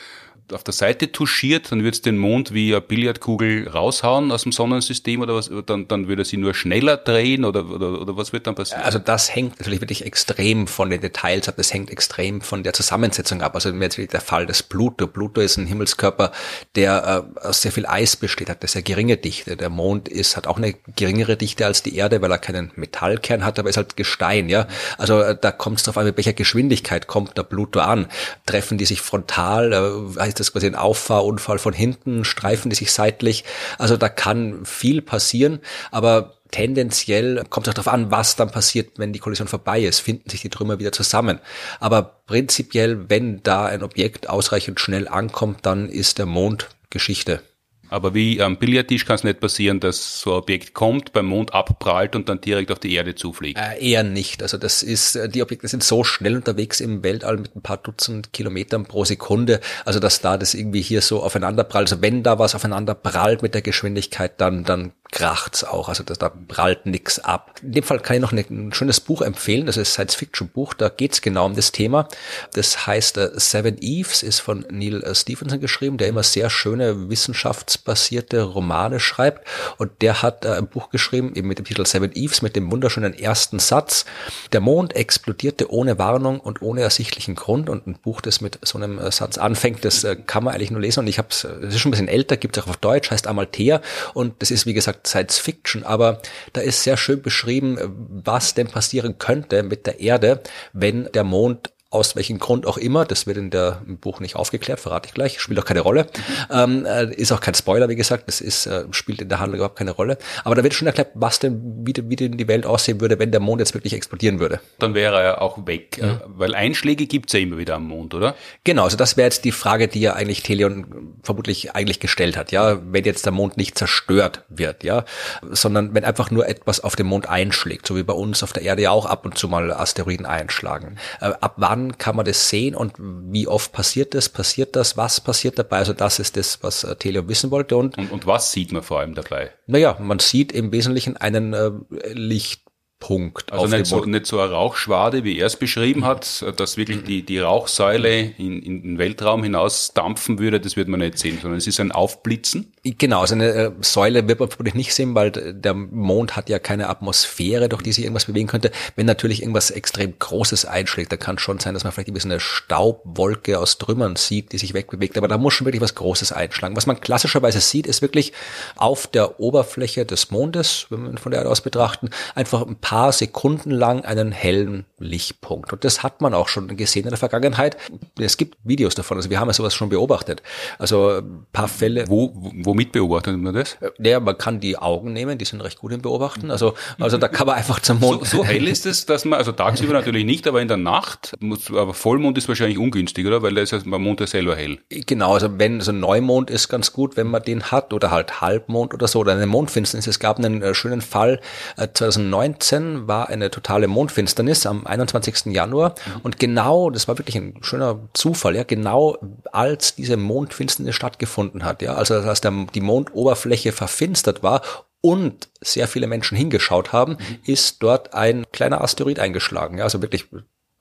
auf 0.52 0.64
der 0.64 0.74
Seite 0.74 1.12
touchiert, 1.12 1.72
dann 1.72 1.82
wird 1.82 1.94
es 1.94 2.02
den 2.02 2.18
Mond 2.18 2.52
wie 2.52 2.72
eine 2.72 2.80
Billardkugel 2.80 3.68
raushauen 3.68 4.30
aus 4.30 4.42
dem 4.42 4.52
Sonnensystem 4.52 5.20
oder 5.20 5.34
was, 5.34 5.50
dann, 5.66 5.88
dann 5.88 6.08
würde 6.08 6.24
sie 6.24 6.36
nur 6.36 6.54
schneller 6.54 6.96
drehen 6.96 7.44
oder, 7.44 7.68
oder, 7.68 8.00
oder 8.00 8.16
was 8.16 8.32
wird 8.32 8.46
dann 8.46 8.54
passieren? 8.54 8.82
Also 8.82 8.98
das 8.98 9.34
hängt 9.34 9.58
natürlich 9.58 9.80
wirklich 9.80 10.04
extrem 10.04 10.66
von 10.66 10.90
den 10.90 11.00
Details 11.00 11.48
ab, 11.48 11.54
das 11.56 11.72
hängt 11.72 11.90
extrem 11.90 12.40
von 12.40 12.62
der 12.62 12.72
Zusammensetzung 12.72 13.42
ab. 13.42 13.54
Also 13.54 13.70
jetzt 13.70 13.98
der 14.12 14.20
Fall 14.20 14.46
des 14.46 14.62
Pluto. 14.62 15.06
Pluto 15.06 15.40
ist 15.40 15.56
ein 15.56 15.66
Himmelskörper, 15.66 16.32
der 16.74 17.26
äh, 17.42 17.46
aus 17.46 17.62
sehr 17.62 17.72
viel 17.72 17.86
Eis 17.86 18.16
besteht, 18.16 18.50
hat 18.50 18.62
eine 18.62 18.68
sehr 18.68 18.82
geringe 18.82 19.16
Dichte. 19.16 19.56
Der 19.56 19.70
Mond 19.70 20.08
ist, 20.08 20.36
hat 20.36 20.46
auch 20.46 20.56
eine 20.56 20.74
geringere 20.96 21.36
Dichte 21.36 21.66
als 21.66 21.82
die 21.82 21.96
Erde, 21.96 22.20
weil 22.22 22.30
er 22.30 22.38
keinen 22.38 22.72
Metallkern 22.76 23.44
hat, 23.44 23.58
aber 23.58 23.70
ist 23.70 23.76
halt 23.76 23.96
Gestein, 23.96 24.48
ja. 24.48 24.66
Also 24.98 25.20
äh, 25.20 25.36
da 25.40 25.52
kommt 25.52 25.78
es 25.78 25.84
darauf 25.84 25.98
an, 25.98 26.06
mit 26.06 26.16
welcher 26.16 26.32
Geschwindigkeit 26.32 27.06
kommt 27.06 27.36
der 27.38 27.44
Pluto 27.44 27.80
an. 27.80 28.06
Treffen 28.46 28.78
die 28.78 28.84
sich 28.84 29.00
frontal, 29.00 29.72
äh, 29.72 30.20
heißt 30.34 30.40
das 30.40 30.52
quasi 30.52 30.66
ein 30.66 30.74
Auffahrunfall 30.74 31.58
von 31.58 31.72
hinten, 31.72 32.24
streifen 32.24 32.70
die 32.70 32.76
sich 32.76 32.92
seitlich. 32.92 33.44
Also 33.78 33.96
da 33.96 34.08
kann 34.08 34.64
viel 34.64 35.02
passieren, 35.02 35.60
aber 35.90 36.34
tendenziell 36.50 37.44
kommt 37.50 37.66
es 37.66 37.70
auch 37.70 37.74
darauf 37.74 37.92
an, 37.92 38.10
was 38.10 38.36
dann 38.36 38.50
passiert, 38.50 38.98
wenn 38.98 39.12
die 39.12 39.18
Kollision 39.18 39.48
vorbei 39.48 39.80
ist, 39.82 40.00
finden 40.00 40.30
sich 40.30 40.42
die 40.42 40.50
Trümmer 40.50 40.78
wieder 40.78 40.92
zusammen. 40.92 41.40
Aber 41.80 42.02
prinzipiell, 42.26 43.08
wenn 43.08 43.42
da 43.42 43.66
ein 43.66 43.82
Objekt 43.82 44.28
ausreichend 44.28 44.80
schnell 44.80 45.08
ankommt, 45.08 45.66
dann 45.66 45.88
ist 45.88 46.18
der 46.18 46.26
Mond 46.26 46.68
Geschichte. 46.90 47.42
Aber 47.88 48.14
wie 48.14 48.40
am 48.42 48.58
Billardtisch 48.58 49.04
kann 49.04 49.16
es 49.16 49.24
nicht 49.24 49.40
passieren, 49.40 49.80
dass 49.80 50.20
so 50.20 50.32
ein 50.32 50.38
Objekt 50.38 50.74
kommt, 50.74 51.12
beim 51.12 51.26
Mond 51.26 51.54
abprallt 51.54 52.16
und 52.16 52.28
dann 52.28 52.40
direkt 52.40 52.70
auf 52.72 52.78
die 52.78 52.94
Erde 52.94 53.14
zufliegt. 53.14 53.58
Äh, 53.58 53.78
eher 53.78 54.02
nicht. 54.02 54.42
Also 54.42 54.58
das 54.58 54.82
ist, 54.82 55.16
äh, 55.16 55.28
die 55.28 55.42
Objekte 55.42 55.68
sind 55.68 55.82
so 55.82 56.04
schnell 56.04 56.36
unterwegs 56.36 56.80
im 56.80 57.02
Weltall 57.02 57.36
mit 57.36 57.54
ein 57.54 57.62
paar 57.62 57.76
Dutzend 57.76 58.32
Kilometern 58.32 58.84
pro 58.84 59.04
Sekunde, 59.04 59.60
also 59.84 60.00
dass 60.00 60.20
da 60.20 60.38
das 60.38 60.54
irgendwie 60.54 60.82
hier 60.82 61.02
so 61.02 61.22
aufeinander 61.22 61.64
prallt. 61.64 61.90
Also 61.90 62.02
wenn 62.02 62.22
da 62.22 62.38
was 62.38 62.54
aufeinander 62.54 62.94
prallt 62.94 63.42
mit 63.42 63.54
der 63.54 63.62
Geschwindigkeit, 63.62 64.40
dann, 64.40 64.64
dann 64.64 64.92
kracht's 65.14 65.62
auch. 65.62 65.88
Also 65.88 66.02
das, 66.02 66.18
da 66.18 66.28
prallt 66.28 66.86
nix 66.86 67.20
ab. 67.20 67.60
In 67.62 67.70
dem 67.70 67.84
Fall 67.84 68.00
kann 68.00 68.16
ich 68.16 68.22
noch 68.22 68.32
ein 68.32 68.72
schönes 68.72 68.98
Buch 68.98 69.22
empfehlen. 69.22 69.64
Das 69.64 69.76
ist 69.76 69.92
Science-Fiction-Buch. 69.92 70.74
Da 70.74 70.88
geht's 70.88 71.22
genau 71.22 71.46
um 71.46 71.54
das 71.54 71.70
Thema. 71.70 72.08
Das 72.52 72.88
heißt 72.88 73.18
uh, 73.18 73.28
Seven 73.34 73.78
Eves, 73.80 74.24
ist 74.24 74.40
von 74.40 74.66
Neil 74.70 75.04
Stephenson 75.14 75.60
geschrieben, 75.60 75.98
der 75.98 76.08
immer 76.08 76.24
sehr 76.24 76.50
schöne 76.50 77.08
Wissenschafts 77.08 77.78
basierte 77.78 78.42
Romane 78.42 78.98
schreibt. 78.98 79.46
Und 79.78 80.02
der 80.02 80.20
hat 80.20 80.44
äh, 80.44 80.54
ein 80.54 80.66
Buch 80.66 80.90
geschrieben, 80.90 81.32
eben 81.36 81.46
mit 81.46 81.58
dem 81.58 81.64
Titel 81.64 81.86
Seven 81.86 82.10
Eves, 82.12 82.42
mit 82.42 82.56
dem 82.56 82.72
wunderschönen 82.72 83.14
ersten 83.14 83.60
Satz. 83.60 84.06
Der 84.52 84.60
Mond 84.60 84.96
explodierte 84.96 85.70
ohne 85.70 85.96
Warnung 85.96 86.40
und 86.40 86.60
ohne 86.60 86.80
ersichtlichen 86.80 87.36
Grund. 87.36 87.70
Und 87.70 87.86
ein 87.86 87.94
Buch, 88.02 88.20
das 88.20 88.40
mit 88.40 88.58
so 88.62 88.78
einem 88.78 88.98
äh, 88.98 89.12
Satz 89.12 89.38
anfängt, 89.38 89.84
das 89.84 90.02
äh, 90.02 90.16
kann 90.16 90.42
man 90.42 90.54
eigentlich 90.54 90.72
nur 90.72 90.80
lesen. 90.80 91.00
Und 91.00 91.06
ich 91.06 91.18
habe 91.18 91.28
es, 91.30 91.42
das 91.42 91.72
ist 91.72 91.78
schon 91.78 91.90
ein 91.90 91.92
bisschen 91.92 92.08
älter, 92.08 92.36
gibt 92.36 92.56
es 92.56 92.64
auch 92.64 92.68
auf 92.68 92.78
Deutsch, 92.78 93.12
heißt 93.12 93.28
Amalthea. 93.28 93.80
Und 94.12 94.42
das 94.42 94.50
ist, 94.50 94.66
wie 94.66 94.74
gesagt, 94.74 95.03
Science 95.06 95.38
Fiction. 95.38 95.84
Aber 95.84 96.20
da 96.52 96.60
ist 96.60 96.82
sehr 96.82 96.96
schön 96.96 97.22
beschrieben, 97.22 97.78
was 98.08 98.54
denn 98.54 98.68
passieren 98.68 99.18
könnte 99.18 99.62
mit 99.62 99.86
der 99.86 100.00
Erde, 100.00 100.42
wenn 100.72 101.10
der 101.12 101.24
Mond 101.24 101.73
aus 101.94 102.16
welchem 102.16 102.38
Grund 102.38 102.66
auch 102.66 102.76
immer, 102.76 103.04
das 103.04 103.26
wird 103.26 103.36
in 103.36 103.50
der 103.50 103.80
im 103.86 103.98
Buch 103.98 104.20
nicht 104.20 104.36
aufgeklärt, 104.36 104.80
verrate 104.80 105.08
ich 105.08 105.14
gleich, 105.14 105.40
spielt 105.40 105.58
auch 105.60 105.64
keine 105.64 105.80
Rolle. 105.80 106.06
Ähm, 106.50 106.84
äh, 106.84 107.14
ist 107.14 107.32
auch 107.32 107.40
kein 107.40 107.54
Spoiler, 107.54 107.88
wie 107.88 107.94
gesagt, 107.94 108.24
das 108.26 108.40
ist, 108.40 108.66
äh, 108.66 108.84
spielt 108.90 109.22
in 109.22 109.28
der 109.28 109.38
Handlung 109.38 109.58
überhaupt 109.58 109.78
keine 109.78 109.92
Rolle. 109.92 110.18
Aber 110.42 110.54
da 110.54 110.62
wird 110.64 110.74
schon 110.74 110.86
erklärt, 110.86 111.10
was 111.14 111.38
denn, 111.38 111.60
wie, 111.86 111.94
wie 111.96 112.16
denn 112.16 112.36
die 112.36 112.48
Welt 112.48 112.66
aussehen 112.66 113.00
würde, 113.00 113.18
wenn 113.18 113.30
der 113.30 113.40
Mond 113.40 113.60
jetzt 113.60 113.74
wirklich 113.74 113.92
explodieren 113.92 114.40
würde. 114.40 114.60
Dann 114.78 114.94
wäre 114.94 115.22
er 115.22 115.42
auch 115.42 115.66
weg, 115.66 116.00
mhm. 116.02 116.20
weil 116.26 116.54
Einschläge 116.54 117.06
gibt's 117.06 117.32
ja 117.32 117.38
immer 117.38 117.58
wieder 117.58 117.76
am 117.76 117.86
Mond, 117.86 118.14
oder? 118.14 118.34
Genau, 118.64 118.84
also 118.84 118.96
das 118.96 119.16
wäre 119.16 119.26
jetzt 119.26 119.44
die 119.44 119.52
Frage, 119.52 119.86
die 119.86 120.00
ja 120.00 120.14
eigentlich 120.14 120.42
Teleon 120.42 121.14
vermutlich 121.22 121.74
eigentlich 121.76 122.00
gestellt 122.00 122.36
hat, 122.36 122.50
ja, 122.50 122.80
wenn 122.84 123.04
jetzt 123.04 123.24
der 123.24 123.32
Mond 123.32 123.56
nicht 123.56 123.78
zerstört 123.78 124.42
wird, 124.48 124.82
ja, 124.82 125.04
sondern 125.50 125.94
wenn 125.94 126.04
einfach 126.04 126.30
nur 126.30 126.48
etwas 126.48 126.80
auf 126.80 126.96
dem 126.96 127.06
Mond 127.06 127.28
einschlägt, 127.28 127.86
so 127.86 127.96
wie 127.96 128.02
bei 128.02 128.14
uns 128.14 128.42
auf 128.42 128.52
der 128.52 128.64
Erde 128.64 128.82
ja 128.82 128.90
auch 128.90 129.06
ab 129.06 129.24
und 129.24 129.38
zu 129.38 129.48
mal 129.48 129.72
Asteroiden 129.72 130.26
einschlagen. 130.26 130.96
Äh, 131.20 131.32
ab 131.40 131.54
wann 131.58 131.83
kann 131.92 132.16
man 132.16 132.24
das 132.24 132.48
sehen 132.48 132.74
und 132.74 132.94
wie 132.98 133.46
oft 133.46 133.72
passiert 133.72 134.14
das? 134.14 134.28
Passiert 134.28 134.76
das? 134.76 134.96
Was 134.96 135.20
passiert 135.20 135.58
dabei? 135.58 135.78
Also 135.78 135.92
das 135.92 136.18
ist 136.18 136.36
das, 136.36 136.62
was 136.62 136.84
äh, 136.84 136.96
Teleo 136.96 137.28
wissen 137.28 137.50
wollte. 137.50 137.76
Und, 137.76 137.96
und, 137.98 138.10
und 138.10 138.26
was 138.26 138.52
sieht 138.52 138.72
man 138.72 138.82
vor 138.82 139.00
allem 139.00 139.14
dabei? 139.14 139.52
Naja, 139.66 139.96
man 140.00 140.18
sieht 140.18 140.52
im 140.52 140.72
Wesentlichen 140.72 141.16
einen 141.16 141.52
äh, 141.52 141.70
Licht 142.12 142.63
Punkt. 143.04 143.52
Also 143.52 143.66
nicht 143.66 143.84
so, 143.84 144.02
nicht 144.06 144.24
so 144.24 144.40
eine 144.40 144.50
Rauchschwade, 144.50 145.24
wie 145.24 145.38
er 145.38 145.48
es 145.48 145.56
beschrieben 145.56 146.06
hat, 146.06 146.42
dass 146.56 146.78
wirklich 146.78 147.04
die, 147.04 147.22
die 147.22 147.38
Rauchsäule 147.38 148.32
in, 148.38 148.62
in 148.62 148.82
den 148.82 148.98
Weltraum 148.98 149.42
hinaus 149.42 149.92
dampfen 149.92 150.38
würde, 150.38 150.58
das 150.58 150.74
wird 150.76 150.88
man 150.88 151.00
nicht 151.00 151.18
sehen, 151.18 151.38
sondern 151.42 151.58
es 151.58 151.66
ist 151.66 151.80
ein 151.80 151.92
Aufblitzen. 151.92 152.72
Genau, 152.82 153.20
also 153.20 153.34
eine 153.34 153.48
äh, 153.50 153.70
Säule 153.82 154.26
wird 154.26 154.40
man 154.40 154.48
vermutlich 154.48 154.74
nicht 154.74 154.94
sehen, 154.94 155.14
weil 155.14 155.30
der 155.30 155.74
Mond 155.74 156.34
hat 156.34 156.48
ja 156.48 156.58
keine 156.58 156.88
Atmosphäre, 156.88 157.68
durch 157.68 157.82
die 157.82 157.92
sich 157.92 158.04
irgendwas 158.04 158.24
bewegen 158.24 158.48
könnte. 158.48 158.70
Wenn 158.96 159.04
natürlich 159.04 159.42
irgendwas 159.42 159.70
extrem 159.70 160.18
Großes 160.18 160.64
einschlägt, 160.64 161.12
da 161.12 161.18
kann 161.18 161.38
schon 161.38 161.58
sein, 161.58 161.74
dass 161.74 161.84
man 161.84 161.92
vielleicht 161.92 162.08
ein 162.08 162.14
bisschen 162.14 162.30
eine 162.30 162.40
Staubwolke 162.40 163.58
aus 163.58 163.76
Trümmern 163.76 164.16
sieht, 164.16 164.52
die 164.52 164.58
sich 164.58 164.72
wegbewegt, 164.72 165.18
aber 165.18 165.28
da 165.28 165.36
muss 165.36 165.52
schon 165.52 165.66
wirklich 165.66 165.82
was 165.82 165.94
Großes 165.94 166.32
einschlagen. 166.32 166.74
Was 166.74 166.86
man 166.86 166.98
klassischerweise 167.00 167.60
sieht, 167.60 167.86
ist 167.86 168.00
wirklich 168.00 168.32
auf 168.76 169.06
der 169.06 169.40
Oberfläche 169.40 170.06
des 170.06 170.30
Mondes, 170.30 170.86
wenn 170.88 171.12
wir 171.12 171.18
von 171.18 171.32
der 171.32 171.40
Erde 171.40 171.50
aus 171.50 171.60
betrachten, 171.60 172.08
einfach 172.34 172.66
ein 172.66 172.76
paar 172.76 172.93
paar 172.94 173.10
Sekunden 173.10 173.72
lang 173.72 174.04
einen 174.04 174.30
hellen 174.30 174.84
Lichtpunkt. 175.00 175.72
Und 175.72 175.82
das 175.82 176.04
hat 176.04 176.20
man 176.20 176.32
auch 176.32 176.46
schon 176.46 176.68
gesehen 176.76 177.02
in 177.02 177.08
der 177.08 177.18
Vergangenheit. 177.18 177.76
Es 178.20 178.36
gibt 178.36 178.56
Videos 178.62 178.94
davon, 178.94 179.16
also 179.16 179.30
wir 179.30 179.40
haben 179.40 179.48
ja 179.48 179.52
sowas 179.52 179.74
schon 179.74 179.88
beobachtet. 179.88 180.44
Also 180.78 181.18
ein 181.18 181.44
paar 181.52 181.66
Fälle. 181.66 182.04
Wo, 182.06 182.30
womit 182.34 182.92
beobachtet 182.92 183.36
man 183.36 183.52
das? 183.52 183.78
Ja, 183.98 184.20
man 184.20 184.38
kann 184.38 184.60
die 184.60 184.78
Augen 184.78 185.12
nehmen, 185.12 185.38
die 185.38 185.44
sind 185.44 185.60
recht 185.60 185.80
gut 185.80 185.90
im 185.90 186.02
Beobachten. 186.02 186.52
Also, 186.52 186.74
also 187.00 187.18
da 187.18 187.26
kann 187.26 187.48
man 187.48 187.56
einfach 187.56 187.80
zum 187.80 187.98
Mond. 187.98 188.28
So, 188.28 188.36
so 188.36 188.44
hell 188.46 188.68
ist 188.68 188.86
es, 188.86 189.06
dass 189.06 189.24
man, 189.24 189.40
also 189.40 189.50
tagsüber 189.50 189.92
natürlich 189.92 190.24
nicht, 190.24 190.46
aber 190.46 190.62
in 190.62 190.68
der 190.68 190.76
Nacht, 190.76 191.34
muss, 191.40 191.72
aber 191.72 191.94
Vollmond 191.94 192.38
ist 192.38 192.46
wahrscheinlich 192.46 192.78
ungünstig, 192.78 193.26
oder? 193.26 193.42
Weil 193.42 193.54
da 193.54 193.62
ist 193.62 193.72
ja, 193.72 193.80
man 193.86 194.02
Mond 194.02 194.20
ja 194.20 194.28
selber 194.28 194.54
hell. 194.54 194.78
Genau, 194.88 195.34
also 195.34 195.58
wenn, 195.58 195.80
so 195.80 195.90
also 195.90 196.00
Neumond 196.00 196.48
ist 196.48 196.68
ganz 196.68 196.92
gut, 196.92 197.16
wenn 197.16 197.26
man 197.26 197.42
den 197.42 197.72
hat, 197.72 197.92
oder 197.92 198.12
halt 198.12 198.40
Halbmond 198.40 198.94
oder 198.94 199.08
so, 199.08 199.18
oder 199.18 199.32
eine 199.32 199.46
Mondfinsternis. 199.46 200.06
Es 200.06 200.20
gab 200.20 200.38
einen 200.38 200.62
äh, 200.62 200.74
schönen 200.74 201.00
Fall, 201.00 201.40
2019 201.76 202.73
äh, 202.74 203.08
war 203.08 203.28
eine 203.28 203.50
totale 203.50 203.88
Mondfinsternis 203.88 204.66
am 204.66 204.86
21. 204.86 205.46
Januar 205.46 205.90
mhm. 205.90 206.20
und 206.22 206.38
genau, 206.38 206.90
das 206.90 207.08
war 207.08 207.18
wirklich 207.18 207.36
ein 207.36 207.58
schöner 207.62 208.00
Zufall, 208.12 208.56
ja, 208.56 208.64
genau 208.64 209.18
als 209.52 209.94
diese 209.94 210.16
Mondfinsternis 210.16 210.94
stattgefunden 210.94 211.64
hat, 211.64 211.82
ja, 211.82 211.94
also 211.94 212.14
als 212.14 212.40
der, 212.40 212.52
die 212.74 212.80
Mondoberfläche 212.80 213.72
verfinstert 213.72 214.42
war 214.42 214.62
und 215.00 215.50
sehr 215.60 215.86
viele 215.86 216.06
Menschen 216.06 216.36
hingeschaut 216.36 216.92
haben, 216.92 217.12
mhm. 217.12 217.38
ist 217.44 217.82
dort 217.82 218.14
ein 218.14 218.46
kleiner 218.52 218.80
Asteroid 218.80 219.18
eingeschlagen. 219.18 219.76
Ja, 219.76 219.84
also 219.84 220.00
wirklich 220.00 220.28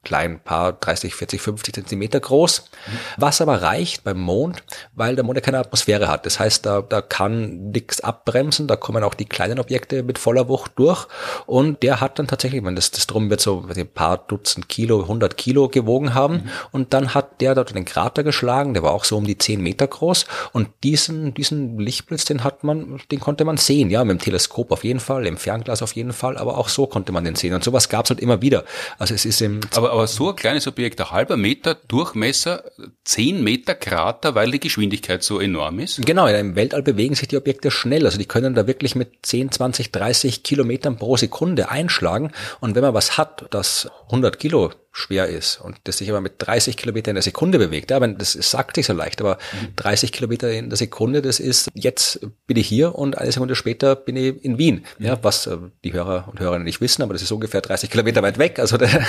klein, 0.04 0.40
paar 0.40 0.74
30, 0.74 1.16
40, 1.16 1.42
50 1.42 1.76
Zentimeter 1.76 2.20
groß. 2.20 2.70
Was 3.18 3.42
aber 3.42 3.62
reicht 3.62 4.04
beim 4.04 4.20
Mond, 4.20 4.64
weil 4.94 5.16
der 5.16 5.24
Mond 5.24 5.38
ja 5.38 5.42
keine 5.42 5.60
Atmosphäre 5.60 6.08
hat. 6.08 6.26
Das 6.26 6.40
heißt, 6.40 6.66
da, 6.66 6.82
da 6.82 7.02
kann 7.02 7.72
nichts 7.72 8.02
abbremsen, 8.02 8.68
da 8.68 8.76
kommen 8.76 9.04
auch 9.04 9.14
die 9.14 9.26
kleinen 9.26 9.60
Objekte 9.60 10.04
mit 10.04 10.20
voller 10.20 10.50
Wucht 10.50 10.74
durch. 10.76 11.08
Und 11.46 11.84
der 11.84 12.02
hat 12.02 12.20
dann 12.20 12.28
tatsächlich, 12.28 12.60
ich 12.60 12.64
meine, 12.64 12.76
das, 12.76 12.92
das 12.92 13.08
drum 13.08 13.30
wird 13.30 13.42
so 13.42 13.66
ein 13.74 13.88
paar 13.88 14.18
Dutzend 14.18 14.68
Kilo, 14.70 15.02
100 15.02 15.38
Kilo 15.38 15.70
gewogen 15.70 16.14
haben. 16.14 16.36
Mhm. 16.36 16.50
Und 16.72 16.94
dann 16.94 17.14
hat 17.14 17.42
der 17.42 17.56
dort 17.56 17.74
den 17.74 17.86
Krater 17.86 18.24
geschlagen, 18.24 18.74
der 18.74 18.84
war 18.84 18.92
auch 18.92 19.06
so 19.06 19.18
um 19.18 19.26
die 19.26 19.38
10 19.38 19.62
Meter 19.62 19.88
groß. 19.88 20.26
Und 20.52 20.70
diesen, 20.84 21.34
diesen 21.34 21.80
Lichtblitz, 21.80 22.26
den 22.26 22.44
hat 22.44 22.64
man, 22.64 23.00
den 23.12 23.20
konnte 23.20 23.46
man 23.46 23.58
sehen, 23.58 23.90
ja, 23.90 24.04
mit 24.04 24.20
dem 24.20 24.24
Teleskop 24.24 24.72
auf 24.72 24.84
jeden 24.84 25.00
Fall, 25.00 25.26
im 25.26 25.38
Fernglas 25.38 25.82
auf 25.82 25.94
jeden 25.94 26.14
Fall, 26.14 26.38
aber 26.38 26.58
auch 26.58 26.68
so 26.68 26.88
konnte 26.88 27.12
man 27.12 27.24
den 27.24 27.36
sehen. 27.36 27.54
Und 27.54 27.64
sowas 27.64 27.88
gab 27.88 28.06
es 28.06 28.10
halt 28.10 28.20
immer 28.20 28.42
wieder. 28.42 28.66
Also 29.00 29.14
es 29.14 29.26
ist 29.26 29.42
im 29.42 29.62
aber 29.76 29.93
aber 29.94 30.08
so 30.08 30.30
ein 30.30 30.36
kleines 30.36 30.68
Objekt, 30.68 31.00
ein 31.00 31.12
halber 31.12 31.38
Meter 31.38 31.76
Durchmesser, 31.76 32.64
zehn 33.04 33.44
Meter 33.44 33.76
Krater, 33.76 34.36
weil 34.36 34.52
die 34.52 34.60
Geschwindigkeit 34.60 35.24
so 35.24 35.40
enorm 35.40 35.80
ist? 35.80 36.04
Genau, 36.06 36.28
ja, 36.28 36.40
im 36.40 36.56
Weltall 36.56 36.82
bewegen 36.82 37.16
sich 37.16 37.28
die 37.28 37.38
Objekte 37.38 37.72
schnell. 37.72 38.06
Also 38.06 38.18
die 38.18 38.26
können 38.26 38.56
da 38.56 38.68
wirklich 38.68 38.96
mit 38.96 39.26
10, 39.26 39.52
20, 39.52 39.92
30 39.92 40.44
Kilometern 40.44 40.98
pro 40.98 41.16
Sekunde 41.16 41.70
einschlagen. 41.70 42.32
Und 42.60 42.76
wenn 42.76 42.82
man 42.82 42.94
was 42.94 43.18
hat, 43.18 43.46
das 43.52 43.90
100 44.08 44.40
Kilo 44.40 44.72
schwer 44.96 45.28
ist 45.28 45.60
und 45.60 45.78
das 45.86 45.98
sich 45.98 46.10
aber 46.10 46.22
mit 46.22 46.34
30 46.38 46.78
Kilometer 46.78 47.10
in 47.10 47.16
der 47.16 47.24
Sekunde 47.24 47.58
bewegt. 47.58 47.90
Ja, 47.90 48.00
das 48.00 48.34
sagt 48.34 48.76
sich 48.76 48.86
so 48.86 48.94
leicht, 48.94 49.22
aber 49.22 49.40
30 49.76 50.12
mhm. 50.12 50.14
Kilometer 50.14 50.52
in 50.52 50.70
der 50.70 50.78
Sekunde, 50.78 51.24
das 51.24 51.40
ist, 51.40 51.72
jetzt 51.74 52.28
bin 52.46 52.58
ich 52.58 52.68
hier 52.68 52.94
und 52.94 53.18
eine 53.18 53.32
Sekunde 53.32 53.56
später 53.56 53.96
bin 53.96 54.16
ich 54.16 54.46
in 54.46 54.60
Wien. 54.60 54.86
Ja, 55.00 55.18
was 55.24 55.48
äh, 55.48 55.58
die 55.84 55.94
Hörer 55.94 56.28
und 56.30 56.40
Hörerinnen 56.40 56.64
nicht 56.64 56.80
wissen, 56.80 57.02
aber 57.02 57.14
das 57.14 57.24
ist 57.24 57.32
ungefähr 57.32 57.62
30 57.62 57.90
Kilometer 57.90 58.22
weit 58.22 58.38
weg. 58.38 58.60
Also 58.60 58.78
der 58.84 59.04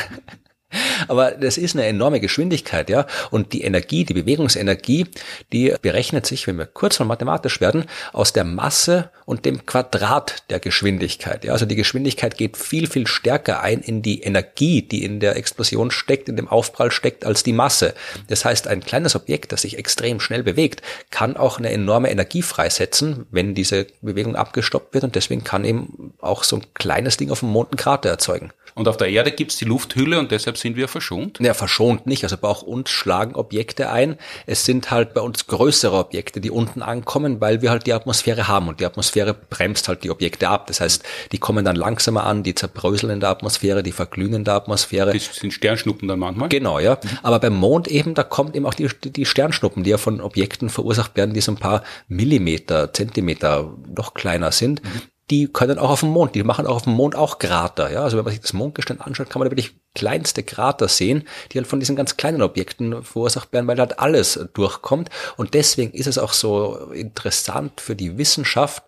Aber 1.08 1.32
das 1.32 1.58
ist 1.58 1.74
eine 1.74 1.86
enorme 1.86 2.20
Geschwindigkeit, 2.20 2.90
ja. 2.90 3.06
Und 3.30 3.52
die 3.52 3.62
Energie, 3.62 4.04
die 4.04 4.14
Bewegungsenergie, 4.14 5.06
die 5.52 5.74
berechnet 5.80 6.26
sich, 6.26 6.46
wenn 6.46 6.58
wir 6.58 6.66
kurz 6.66 6.98
mal 6.98 7.04
mathematisch 7.06 7.60
werden, 7.60 7.84
aus 8.12 8.32
der 8.32 8.44
Masse 8.44 9.10
und 9.26 9.44
dem 9.44 9.64
Quadrat 9.66 10.44
der 10.50 10.60
Geschwindigkeit. 10.60 11.44
Ja, 11.44 11.52
also 11.52 11.66
die 11.66 11.76
Geschwindigkeit 11.76 12.36
geht 12.36 12.56
viel, 12.56 12.88
viel 12.88 13.06
stärker 13.06 13.62
ein 13.62 13.80
in 13.80 14.02
die 14.02 14.22
Energie, 14.22 14.82
die 14.82 15.04
in 15.04 15.20
der 15.20 15.36
Explosion 15.36 15.90
steckt, 15.90 16.28
in 16.28 16.36
dem 16.36 16.48
Aufprall 16.48 16.90
steckt, 16.90 17.24
als 17.24 17.42
die 17.42 17.52
Masse. 17.52 17.94
Das 18.28 18.44
heißt, 18.44 18.68
ein 18.68 18.80
kleines 18.80 19.16
Objekt, 19.16 19.52
das 19.52 19.62
sich 19.62 19.78
extrem 19.78 20.20
schnell 20.20 20.42
bewegt, 20.42 20.82
kann 21.10 21.36
auch 21.36 21.58
eine 21.58 21.70
enorme 21.70 22.10
Energie 22.10 22.42
freisetzen, 22.42 23.26
wenn 23.30 23.54
diese 23.54 23.86
Bewegung 24.02 24.36
abgestoppt 24.36 24.94
wird. 24.94 25.04
Und 25.04 25.14
deswegen 25.14 25.44
kann 25.44 25.64
eben 25.64 26.14
auch 26.20 26.44
so 26.44 26.56
ein 26.56 26.66
kleines 26.74 27.16
Ding 27.16 27.30
auf 27.30 27.40
dem 27.40 27.50
Mond 27.50 27.70
einen 27.70 27.78
Krater 27.78 28.10
erzeugen. 28.10 28.52
Und 28.74 28.88
auf 28.88 28.96
der 28.96 29.08
Erde 29.08 29.30
gibt's 29.30 29.56
die 29.56 29.64
Lufthülle 29.64 30.18
und 30.18 30.32
deshalb 30.32 30.58
sind 30.58 30.76
wir 30.76 30.88
verschont? 30.88 31.38
Ja, 31.40 31.54
verschont 31.54 32.06
nicht. 32.06 32.24
Also 32.24 32.36
bei 32.36 32.48
auch 32.48 32.62
uns 32.62 32.90
schlagen 32.90 33.36
Objekte 33.36 33.90
ein. 33.90 34.16
Es 34.46 34.64
sind 34.64 34.90
halt 34.90 35.14
bei 35.14 35.20
uns 35.20 35.46
größere 35.46 35.96
Objekte, 35.96 36.40
die 36.40 36.50
unten 36.50 36.82
ankommen, 36.82 37.40
weil 37.40 37.62
wir 37.62 37.70
halt 37.70 37.86
die 37.86 37.92
Atmosphäre 37.92 38.48
haben 38.48 38.66
und 38.66 38.80
die 38.80 38.86
Atmosphäre 38.86 39.32
bremst 39.32 39.86
halt 39.86 40.02
die 40.02 40.10
Objekte 40.10 40.48
ab. 40.48 40.66
Das 40.66 40.80
heißt, 40.80 41.04
die 41.30 41.38
kommen 41.38 41.64
dann 41.64 41.76
langsamer 41.76 42.24
an, 42.24 42.42
die 42.42 42.56
zerbröseln 42.56 43.12
in 43.12 43.20
der 43.20 43.28
Atmosphäre, 43.28 43.84
die 43.84 43.92
verglühen 43.92 44.34
in 44.34 44.44
der 44.44 44.54
Atmosphäre. 44.54 45.12
Das 45.12 45.36
sind 45.36 45.52
Sternschnuppen 45.52 46.08
dann 46.08 46.18
manchmal? 46.18 46.48
Genau, 46.48 46.80
ja. 46.80 46.98
Aber 47.22 47.38
beim 47.38 47.54
Mond 47.54 47.86
eben, 47.86 48.14
da 48.14 48.24
kommt 48.24 48.56
eben 48.56 48.66
auch 48.66 48.74
die, 48.74 48.88
die 49.04 49.24
Sternschnuppen, 49.24 49.84
die 49.84 49.90
ja 49.90 49.98
von 49.98 50.20
Objekten 50.20 50.68
verursacht 50.68 51.16
werden, 51.16 51.32
die 51.32 51.40
so 51.40 51.52
ein 51.52 51.58
paar 51.58 51.84
Millimeter, 52.08 52.92
Zentimeter 52.92 53.72
noch 53.94 54.14
kleiner 54.14 54.50
sind. 54.50 54.82
Mhm 54.82 55.02
die 55.30 55.48
können 55.48 55.78
auch 55.78 55.90
auf 55.90 56.00
dem 56.00 56.10
Mond, 56.10 56.34
die 56.34 56.42
machen 56.42 56.66
auch 56.66 56.76
auf 56.76 56.82
dem 56.82 56.92
Mond 56.92 57.16
auch 57.16 57.38
Krater. 57.38 57.90
Ja? 57.90 58.02
Also 58.02 58.16
wenn 58.16 58.24
man 58.24 58.32
sich 58.32 58.42
das 58.42 58.52
Mondgestein 58.52 59.00
anschaut, 59.00 59.30
kann 59.30 59.40
man 59.40 59.46
da 59.46 59.52
wirklich 59.52 59.74
kleinste 59.94 60.42
Krater 60.42 60.88
sehen, 60.88 61.26
die 61.50 61.58
halt 61.58 61.66
von 61.66 61.80
diesen 61.80 61.96
ganz 61.96 62.16
kleinen 62.16 62.42
Objekten 62.42 63.02
verursacht 63.02 63.52
werden, 63.52 63.66
weil 63.66 63.78
halt 63.78 63.98
alles 63.98 64.38
durchkommt. 64.52 65.08
Und 65.36 65.54
deswegen 65.54 65.92
ist 65.92 66.06
es 66.06 66.18
auch 66.18 66.32
so 66.32 66.90
interessant 66.92 67.80
für 67.80 67.96
die 67.96 68.18
Wissenschaft, 68.18 68.82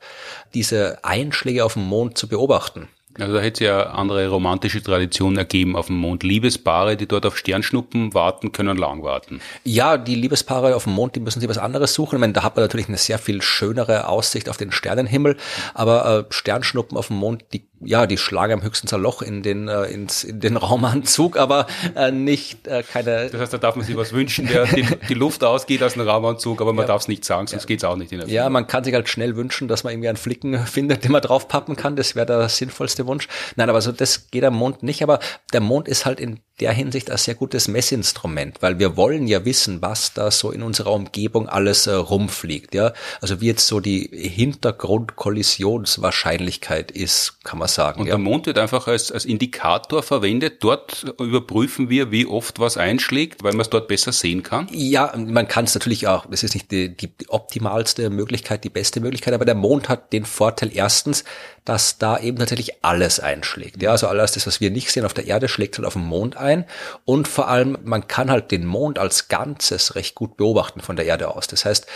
diese 0.53 1.05
Einschläge 1.05 1.65
auf 1.65 1.75
dem 1.75 1.85
Mond 1.85 2.19
zu 2.19 2.29
beobachten. 2.29 2.89
Also 3.19 3.35
da 3.35 3.41
hätte 3.41 3.65
es 3.65 3.69
ja 3.69 3.83
andere 3.91 4.29
romantische 4.29 4.83
Traditionen 4.83 5.39
ergeben 5.39 5.77
auf 5.77 5.87
dem 5.87 5.97
Mond. 5.97 6.23
Liebespaare, 6.23 6.97
die 6.97 7.07
dort 7.07 7.27
auf 7.27 7.37
Sternschnuppen 7.37 8.15
warten, 8.15 8.53
können 8.53 8.77
lang 8.77 9.03
warten. 9.03 9.41
Ja, 9.65 9.97
die 9.97 10.15
Liebespaare 10.15 10.75
auf 10.77 10.85
dem 10.85 10.93
Mond, 10.93 11.17
die 11.17 11.21
müssen 11.21 11.41
sich 11.41 11.49
was 11.49 11.59
anderes 11.59 11.95
suchen. 11.95 12.17
Ich 12.17 12.21
meine, 12.21 12.33
da 12.33 12.43
hat 12.43 12.57
man 12.57 12.65
natürlich 12.65 12.89
eine 12.89 12.99
sehr 12.99 13.19
viel 13.19 13.43
schönere 13.43 14.09
Aussicht 14.09 14.49
auf 14.49 14.57
den 14.57 14.73
Sternenhimmel. 14.73 15.37
Aber 15.75 16.27
äh, 16.29 16.33
Sternschnuppen 16.33 16.97
auf 16.97 17.09
dem 17.09 17.17
Mond, 17.17 17.45
die 17.53 17.67
ja, 17.81 18.07
die 18.07 18.17
schlagen 18.17 18.55
am 18.55 18.63
höchsten 18.63 18.87
ein 18.95 19.03
Loch 19.03 19.23
in 19.23 19.43
den, 19.43 19.69
äh, 19.69 19.85
ins, 19.85 20.25
in 20.25 20.41
den 20.41 20.57
Raumanzug, 20.57 21.37
aber 21.37 21.67
äh, 21.95 22.11
nicht 22.11 22.67
äh, 22.67 22.83
keine. 22.83 23.29
Das 23.29 23.41
heißt, 23.41 23.53
da 23.53 23.59
darf 23.59 23.77
man 23.77 23.85
sich 23.85 23.97
was 23.97 24.13
wünschen, 24.13 24.47
der 24.47 24.67
die, 24.67 24.87
die 25.09 25.15
Luft 25.15 25.45
ausgeht 25.45 25.83
aus 25.83 25.95
dem 25.95 26.03
Raumanzug, 26.03 26.61
aber 26.61 26.73
man 26.73 26.85
ja. 26.85 26.89
darf 26.89 27.03
es 27.03 27.09
nicht 27.09 27.25
sagen, 27.25 27.47
sonst 27.47 27.65
ja. 27.65 27.67
geht's 27.67 27.85
auch 27.85 27.97
nicht 27.97 28.13
in 28.13 28.21
der 28.21 28.29
Ja, 28.29 28.49
man 28.49 28.67
kann 28.67 28.85
sich 28.85 28.95
halt 28.95 29.09
schnell 29.09 29.37
wünschen, 29.37 29.69
dass 29.69 29.85
man 29.85 29.93
irgendwie 29.93 30.09
einen 30.09 30.17
Flicken 30.17 30.59
findet, 30.67 31.05
den 31.05 31.13
man 31.13 31.23
draufpappen 31.23 31.77
kann. 31.77 31.97
Das 31.97 32.17
wäre 32.17 32.27
der 32.27 32.49
sinnvollste 32.49 33.07
Wunsch. 33.07 33.29
Nein, 33.57 33.69
aber 33.69 33.81
so 33.81 33.93
das 33.93 34.31
geht 34.31 34.45
am 34.45 34.55
Mond 34.55 34.83
nicht, 34.83 35.03
aber 35.03 35.19
der 35.53 35.61
Mond 35.61 35.89
ist 35.89 36.07
halt 36.07 36.21
in 36.21 36.41
der 36.61 36.73
Hinsicht 36.73 37.11
ein 37.11 37.19
sehr 37.19 37.35
gutes 37.35 37.69
Messinstrument, 37.69 38.63
weil 38.63 38.79
wir 38.79 38.97
wollen 38.97 39.27
ja 39.27 39.45
wissen, 39.45 39.83
was 39.83 40.15
da 40.15 40.31
so 40.31 40.51
in 40.51 40.63
unserer 40.63 40.93
Umgebung 40.93 41.51
alles 41.51 41.87
äh, 41.87 41.93
rumfliegt, 41.93 42.75
ja. 42.75 42.95
Also 43.21 43.43
wie 43.43 43.49
jetzt 43.49 43.67
so 43.67 43.81
die 43.81 44.09
Hintergrundkollisionswahrscheinlichkeit 44.11 46.91
ist, 46.91 47.45
kann 47.45 47.59
man 47.59 47.66
sagen. 47.69 48.01
Und 48.01 48.07
ja? 48.07 48.13
der 48.13 48.19
Mond 48.19 48.47
wird 48.47 48.59
einfach 48.59 48.87
als, 48.87 49.11
als 49.13 49.25
Indikator 49.25 50.03
verwendet. 50.03 50.63
Dort 50.63 51.05
überprüfen 51.19 51.91
wir, 51.91 52.11
wie 52.11 52.27
oft 52.27 52.59
was 52.59 52.77
einschlägt, 52.77 53.43
weil 53.43 53.53
man 53.53 53.63
es 53.63 53.71
dort 53.71 53.89
besser 53.89 54.13
sehen 54.13 54.43
kann. 54.43 54.69
Ja, 54.73 55.13
man 55.17 55.49
kann 55.49 55.65
es 55.65 55.75
natürlich 55.75 56.07
auch. 56.09 56.27
Das 56.27 56.43
ist 56.43 56.55
nicht 56.55 56.71
die, 56.71 56.95
die, 56.97 57.09
die 57.09 57.29
optimalste 57.29 58.11
Möglichkeit, 58.11 58.65
die 58.65 58.71
beste 58.71 59.01
Möglichkeit, 59.01 59.35
aber 59.35 59.45
der 59.45 59.55
Mond 59.55 59.89
hat 59.89 60.13
den 60.13 60.25
Vorteil 60.25 60.71
erstens, 60.73 61.25
dass 61.65 61.99
da 61.99 62.19
eben 62.19 62.39
tatsächlich 62.39 62.85
alles 62.85 63.21
einschlägt. 63.21 63.83
Ja, 63.83 63.91
also 63.91 64.07
alles 64.07 64.33
das, 64.33 64.47
was 64.47 64.61
wir 64.61 64.71
nicht 64.71 64.91
sehen 64.91 65.05
auf 65.05 65.15
der 65.15 65.27
Erde, 65.27 65.49
schlägt 65.49 65.77
halt 65.77 65.87
auf 65.87 65.95
dem 65.95 66.05
Mond 66.05 66.37
ein. 66.37 66.65
Und 67.05 67.29
vor 67.29 67.49
allem, 67.49 67.79
man 67.85 68.07
kann 68.09 68.31
halt 68.31 68.51
den 68.51 68.67
Mond 68.67 68.99
als 68.99 69.29
Ganzes 69.29 69.95
recht 69.95 70.15
gut 70.15 70.37
beobachten 70.37 70.81
von 70.81 70.97
der 70.97 71.07
Erde 71.07 71.35
aus. 71.35 71.47
Das 71.47 71.65
heißt, 71.65 71.87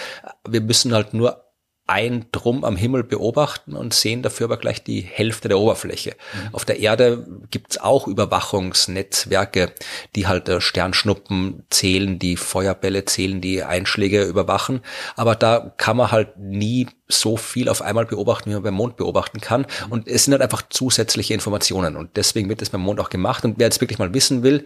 wir 0.48 0.60
müssen 0.60 0.92
halt 0.92 1.14
nur 1.14 1.49
ein 1.90 2.26
Drum 2.30 2.64
am 2.64 2.76
Himmel 2.76 3.02
beobachten 3.02 3.74
und 3.74 3.92
sehen 3.92 4.22
dafür 4.22 4.44
aber 4.44 4.58
gleich 4.58 4.84
die 4.84 5.00
Hälfte 5.00 5.48
der 5.48 5.58
Oberfläche. 5.58 6.10
Mhm. 6.10 6.54
Auf 6.54 6.64
der 6.64 6.78
Erde 6.78 7.26
gibt's 7.50 7.78
auch 7.78 8.06
Überwachungsnetzwerke, 8.06 9.72
die 10.14 10.28
halt 10.28 10.48
äh, 10.48 10.60
Sternschnuppen 10.60 11.64
zählen, 11.68 12.20
die 12.20 12.36
Feuerbälle 12.36 13.06
zählen, 13.06 13.40
die 13.40 13.64
Einschläge 13.64 14.22
überwachen. 14.22 14.82
Aber 15.16 15.34
da 15.34 15.74
kann 15.78 15.96
man 15.96 16.12
halt 16.12 16.38
nie 16.38 16.86
so 17.08 17.36
viel 17.36 17.68
auf 17.68 17.82
einmal 17.82 18.06
beobachten, 18.06 18.50
wie 18.50 18.54
man 18.54 18.62
beim 18.62 18.74
Mond 18.74 18.96
beobachten 18.96 19.40
kann. 19.40 19.62
Mhm. 19.62 19.92
Und 19.92 20.06
es 20.06 20.24
sind 20.24 20.32
halt 20.32 20.42
einfach 20.42 20.62
zusätzliche 20.70 21.34
Informationen. 21.34 21.96
Und 21.96 22.16
deswegen 22.16 22.48
wird 22.48 22.62
es 22.62 22.70
beim 22.70 22.82
Mond 22.82 23.00
auch 23.00 23.10
gemacht. 23.10 23.44
Und 23.44 23.58
wer 23.58 23.66
jetzt 23.66 23.80
wirklich 23.80 23.98
mal 23.98 24.14
wissen 24.14 24.44
will, 24.44 24.64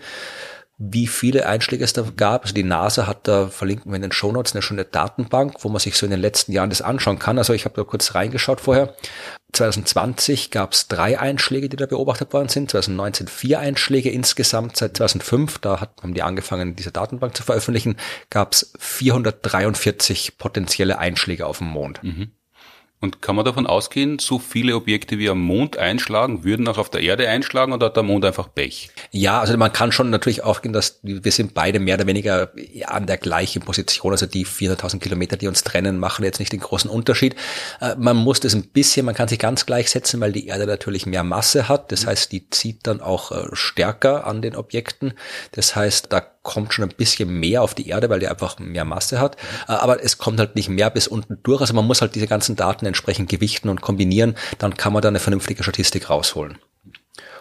wie 0.76 1.06
viele 1.06 1.46
Einschläge 1.46 1.84
es 1.84 1.92
da 1.92 2.04
gab. 2.16 2.42
Also 2.42 2.54
die 2.54 2.64
NASA 2.64 3.06
hat 3.06 3.28
da, 3.28 3.48
verlinken 3.48 3.92
wir 3.92 3.96
in 3.96 4.02
den 4.02 4.12
Shownotes, 4.12 4.54
eine 4.54 4.62
schöne 4.62 4.84
Datenbank, 4.84 5.56
wo 5.60 5.68
man 5.68 5.78
sich 5.78 5.96
so 5.96 6.04
in 6.04 6.10
den 6.10 6.20
letzten 6.20 6.52
Jahren 6.52 6.70
das 6.70 6.82
anschauen 6.82 7.18
kann. 7.18 7.38
Also 7.38 7.52
ich 7.52 7.64
habe 7.64 7.76
da 7.76 7.84
kurz 7.84 8.14
reingeschaut 8.14 8.60
vorher. 8.60 8.94
2020 9.52 10.50
gab 10.50 10.72
es 10.72 10.88
drei 10.88 11.18
Einschläge, 11.18 11.68
die 11.68 11.76
da 11.76 11.86
beobachtet 11.86 12.32
worden 12.32 12.48
sind. 12.48 12.72
2019 12.72 13.28
vier 13.28 13.60
Einschläge 13.60 14.10
insgesamt. 14.10 14.76
Seit 14.76 14.96
2005, 14.96 15.58
da 15.58 15.80
hat, 15.80 16.02
haben 16.02 16.14
die 16.14 16.22
angefangen, 16.22 16.74
diese 16.74 16.90
Datenbank 16.90 17.36
zu 17.36 17.44
veröffentlichen, 17.44 17.96
gab 18.30 18.52
es 18.52 18.72
443 18.80 20.38
potenzielle 20.38 20.98
Einschläge 20.98 21.46
auf 21.46 21.58
dem 21.58 21.68
Mond. 21.68 22.02
Mhm. 22.02 22.32
Und 23.04 23.20
kann 23.20 23.36
man 23.36 23.44
davon 23.44 23.66
ausgehen, 23.66 24.18
so 24.18 24.38
viele 24.38 24.74
Objekte 24.74 25.18
wie 25.18 25.28
am 25.28 25.38
Mond 25.38 25.76
einschlagen, 25.76 26.42
würden 26.42 26.66
auch 26.68 26.78
auf 26.78 26.88
der 26.88 27.02
Erde 27.02 27.28
einschlagen 27.28 27.74
oder 27.74 27.86
hat 27.86 27.96
der 27.96 28.02
Mond 28.02 28.24
einfach 28.24 28.48
Pech? 28.54 28.88
Ja, 29.10 29.40
also 29.40 29.54
man 29.58 29.74
kann 29.74 29.92
schon 29.92 30.08
natürlich 30.08 30.42
aufgehen, 30.42 30.72
dass 30.72 31.00
wir 31.02 31.30
sind 31.30 31.52
beide 31.52 31.80
mehr 31.80 31.96
oder 31.96 32.06
weniger 32.06 32.50
an 32.86 33.06
der 33.06 33.18
gleichen 33.18 33.60
Position. 33.60 34.12
Also 34.12 34.24
die 34.24 34.46
400.000 34.46 35.00
Kilometer, 35.00 35.36
die 35.36 35.48
uns 35.48 35.62
trennen, 35.64 35.98
machen 35.98 36.24
jetzt 36.24 36.38
nicht 36.38 36.52
den 36.52 36.60
großen 36.60 36.88
Unterschied. 36.88 37.36
Äh, 37.82 37.94
man 37.98 38.16
muss 38.16 38.40
das 38.40 38.54
ein 38.54 38.68
bisschen, 38.68 39.04
man 39.04 39.14
kann 39.14 39.28
sich 39.28 39.38
ganz 39.38 39.66
gleichsetzen, 39.66 40.18
weil 40.22 40.32
die 40.32 40.46
Erde 40.46 40.66
natürlich 40.66 41.04
mehr 41.04 41.24
Masse 41.24 41.68
hat. 41.68 41.92
Das 41.92 42.06
heißt, 42.06 42.32
die 42.32 42.48
zieht 42.48 42.86
dann 42.86 43.02
auch 43.02 43.32
äh, 43.32 43.48
stärker 43.52 44.26
an 44.26 44.40
den 44.40 44.56
Objekten. 44.56 45.12
Das 45.52 45.76
heißt, 45.76 46.06
da 46.10 46.22
kommt 46.44 46.74
schon 46.74 46.84
ein 46.84 46.94
bisschen 46.94 47.40
mehr 47.40 47.62
auf 47.62 47.74
die 47.74 47.88
Erde, 47.88 48.10
weil 48.10 48.20
die 48.20 48.28
einfach 48.28 48.58
mehr 48.60 48.84
Masse 48.84 49.18
hat. 49.18 49.36
Äh, 49.66 49.72
aber 49.72 50.04
es 50.04 50.18
kommt 50.18 50.38
halt 50.38 50.54
nicht 50.54 50.68
mehr 50.68 50.90
bis 50.90 51.08
unten 51.08 51.38
durch. 51.42 51.60
Also 51.60 51.74
man 51.74 51.86
muss 51.86 52.00
halt 52.00 52.14
diese 52.14 52.28
ganzen 52.28 52.54
Daten 52.54 52.86
entsprechend 52.94 53.28
gewichten 53.28 53.68
und 53.68 53.80
kombinieren. 53.80 54.36
Dann 54.58 54.76
kann 54.76 54.92
man 54.92 55.02
da 55.02 55.08
eine 55.08 55.18
vernünftige 55.18 55.62
Statistik 55.62 56.08
rausholen. 56.08 56.58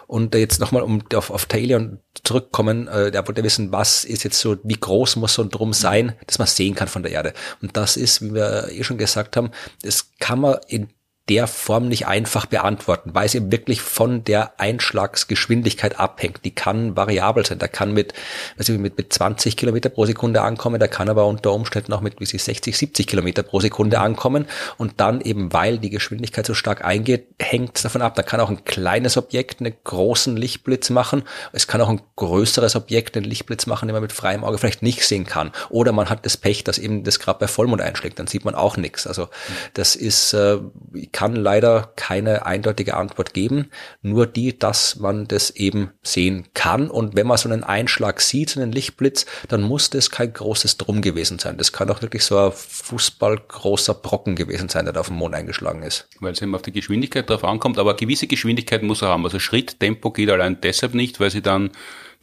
Und 0.06 0.34
jetzt 0.34 0.60
nochmal, 0.60 0.82
um 0.82 1.02
auf, 1.14 1.30
auf 1.30 1.46
Tailion 1.46 1.98
zurückkommen, 2.24 2.88
äh, 2.88 3.10
der 3.10 3.26
wollte 3.26 3.42
wissen, 3.42 3.72
was 3.72 4.04
ist 4.04 4.22
jetzt 4.22 4.38
so, 4.38 4.56
wie 4.62 4.78
groß 4.78 5.16
muss 5.16 5.34
so 5.34 5.42
ein 5.42 5.48
Drum 5.48 5.72
sein, 5.72 6.14
dass 6.26 6.38
man 6.38 6.46
sehen 6.46 6.74
kann 6.74 6.88
von 6.88 7.02
der 7.02 7.12
Erde. 7.12 7.32
Und 7.62 7.76
das 7.76 7.96
ist, 7.96 8.20
wie 8.20 8.34
wir 8.34 8.68
eh 8.70 8.84
schon 8.84 8.98
gesagt 8.98 9.36
haben, 9.36 9.50
das 9.82 10.12
kann 10.18 10.40
man 10.40 10.58
in 10.68 10.88
der 11.30 11.46
Form 11.46 11.88
nicht 11.88 12.06
einfach 12.06 12.44
beantworten, 12.44 13.14
weil 13.14 13.24
es 13.24 13.34
eben 13.34 13.50
wirklich 13.50 13.80
von 13.80 14.24
der 14.24 14.60
Einschlagsgeschwindigkeit 14.60 15.98
abhängt. 15.98 16.44
Die 16.44 16.50
kann 16.50 16.96
variabel 16.96 17.46
sein. 17.46 17.58
Da 17.58 17.66
kann 17.66 17.94
mit, 17.94 18.12
ich, 18.58 18.68
mit, 18.68 18.98
mit 18.98 19.10
20 19.10 19.56
Kilometer 19.56 19.88
pro 19.88 20.04
Sekunde 20.04 20.42
ankommen, 20.42 20.78
da 20.78 20.86
kann 20.86 21.08
aber 21.08 21.26
unter 21.26 21.52
Umständen 21.52 21.94
auch 21.94 22.02
mit 22.02 22.20
wie 22.20 22.26
sie 22.26 22.36
60, 22.36 22.76
70 22.76 23.06
Kilometer 23.06 23.42
pro 23.42 23.60
Sekunde 23.60 24.00
ankommen. 24.00 24.44
Und 24.76 25.00
dann 25.00 25.22
eben, 25.22 25.50
weil 25.54 25.78
die 25.78 25.88
Geschwindigkeit 25.88 26.44
so 26.44 26.52
stark 26.52 26.84
eingeht, 26.84 27.28
hängt 27.40 27.76
es 27.76 27.82
davon 27.82 28.02
ab. 28.02 28.14
Da 28.16 28.22
kann 28.22 28.40
auch 28.40 28.50
ein 28.50 28.64
kleines 28.66 29.16
Objekt 29.16 29.60
einen 29.60 29.72
großen 29.82 30.36
Lichtblitz 30.36 30.90
machen. 30.90 31.22
Es 31.52 31.66
kann 31.66 31.80
auch 31.80 31.88
ein 31.88 32.02
größeres 32.16 32.76
Objekt 32.76 33.16
einen 33.16 33.24
Lichtblitz 33.24 33.64
machen, 33.64 33.88
den 33.88 33.94
man 33.94 34.02
mit 34.02 34.12
freiem 34.12 34.44
Auge 34.44 34.58
vielleicht 34.58 34.82
nicht 34.82 35.02
sehen 35.06 35.24
kann. 35.24 35.52
Oder 35.70 35.92
man 35.92 36.10
hat 36.10 36.26
das 36.26 36.36
Pech, 36.36 36.64
dass 36.64 36.76
eben 36.76 37.02
das 37.02 37.18
gerade 37.18 37.38
bei 37.38 37.48
Vollmond 37.48 37.80
einschlägt. 37.80 38.18
Dann 38.18 38.26
sieht 38.26 38.44
man 38.44 38.54
auch 38.54 38.76
nichts. 38.76 39.06
Also 39.06 39.28
das 39.72 39.96
ist, 39.96 40.34
äh, 40.34 40.58
kann 41.14 41.36
leider 41.36 41.92
keine 41.94 42.44
eindeutige 42.44 42.96
Antwort 42.96 43.34
geben, 43.34 43.70
nur 44.02 44.26
die, 44.26 44.58
dass 44.58 44.96
man 44.96 45.28
das 45.28 45.50
eben 45.50 45.92
sehen 46.02 46.46
kann. 46.54 46.90
Und 46.90 47.14
wenn 47.14 47.28
man 47.28 47.38
so 47.38 47.48
einen 47.48 47.62
Einschlag 47.62 48.20
sieht, 48.20 48.50
so 48.50 48.60
einen 48.60 48.72
Lichtblitz, 48.72 49.24
dann 49.48 49.62
muss 49.62 49.90
das 49.90 50.10
kein 50.10 50.32
großes 50.32 50.76
Drum 50.76 51.02
gewesen 51.02 51.38
sein. 51.38 51.56
Das 51.56 51.72
kann 51.72 51.88
auch 51.88 52.02
wirklich 52.02 52.24
so 52.24 52.36
ein 52.36 52.52
fußballgroßer 52.52 53.94
Brocken 53.94 54.34
gewesen 54.34 54.68
sein, 54.68 54.86
der 54.86 54.92
da 54.92 55.00
auf 55.00 55.06
dem 55.06 55.16
Mond 55.16 55.36
eingeschlagen 55.36 55.84
ist. 55.84 56.08
Weil 56.18 56.32
es 56.32 56.42
eben 56.42 56.54
auf 56.54 56.62
die 56.62 56.72
Geschwindigkeit 56.72 57.30
drauf 57.30 57.44
ankommt, 57.44 57.78
aber 57.78 57.94
gewisse 57.94 58.26
Geschwindigkeit 58.26 58.82
muss 58.82 59.00
er 59.00 59.08
haben. 59.08 59.24
Also 59.24 59.38
Schritttempo 59.38 60.10
geht 60.10 60.30
allein 60.30 60.60
deshalb 60.60 60.94
nicht, 60.94 61.20
weil 61.20 61.30
sie 61.30 61.42
dann 61.42 61.70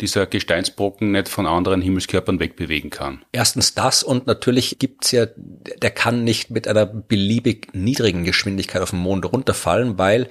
dieser 0.01 0.25
Gesteinsbrocken 0.25 1.11
nicht 1.11 1.29
von 1.29 1.45
anderen 1.47 1.81
Himmelskörpern 1.81 2.39
wegbewegen 2.39 2.89
kann. 2.89 3.23
Erstens 3.31 3.73
das 3.73 4.03
und 4.03 4.27
natürlich 4.27 4.79
gibt's 4.79 5.11
ja, 5.11 5.27
der 5.27 5.91
kann 5.91 6.23
nicht 6.23 6.49
mit 6.49 6.67
einer 6.67 6.85
beliebig 6.85 7.69
niedrigen 7.73 8.23
Geschwindigkeit 8.23 8.81
auf 8.81 8.91
den 8.91 8.99
Mond 8.99 9.31
runterfallen, 9.31 9.97
weil 9.97 10.27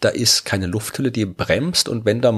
da 0.00 0.08
ist 0.08 0.44
keine 0.44 0.66
Lufthülle, 0.66 1.10
die 1.10 1.26
bremst 1.26 1.88
und 1.88 2.04
wenn 2.04 2.20
da 2.20 2.32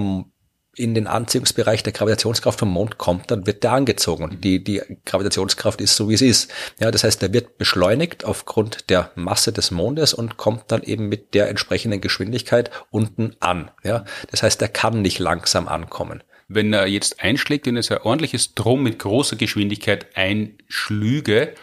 in 0.76 0.94
den 0.94 1.06
Anziehungsbereich 1.06 1.82
der 1.82 1.92
Gravitationskraft 1.92 2.58
vom 2.58 2.70
Mond 2.70 2.96
kommt, 2.96 3.30
dann 3.30 3.46
wird 3.46 3.64
der 3.64 3.72
angezogen. 3.72 4.24
Und 4.24 4.44
die, 4.44 4.62
die 4.62 4.80
Gravitationskraft 5.04 5.80
ist 5.80 5.96
so, 5.96 6.08
wie 6.08 6.14
es 6.14 6.22
ist. 6.22 6.50
Ja, 6.78 6.90
das 6.90 7.04
heißt, 7.04 7.20
der 7.20 7.32
wird 7.32 7.58
beschleunigt 7.58 8.24
aufgrund 8.24 8.88
der 8.88 9.10
Masse 9.14 9.52
des 9.52 9.70
Mondes 9.72 10.14
und 10.14 10.36
kommt 10.36 10.64
dann 10.68 10.82
eben 10.82 11.08
mit 11.08 11.34
der 11.34 11.48
entsprechenden 11.48 12.00
Geschwindigkeit 12.00 12.70
unten 12.90 13.36
an. 13.40 13.70
Ja, 13.82 14.04
das 14.30 14.42
heißt, 14.42 14.62
er 14.62 14.68
kann 14.68 15.02
nicht 15.02 15.18
langsam 15.18 15.66
ankommen. 15.66 16.22
Wenn 16.52 16.72
er 16.72 16.88
jetzt 16.88 17.22
einschlägt, 17.22 17.68
es 17.68 17.92
ein 17.92 17.98
ordentliches 17.98 18.56
Drum 18.56 18.82
mit 18.82 18.98
großer 18.98 19.36
Geschwindigkeit 19.36 20.16
einschlüge, 20.16 21.54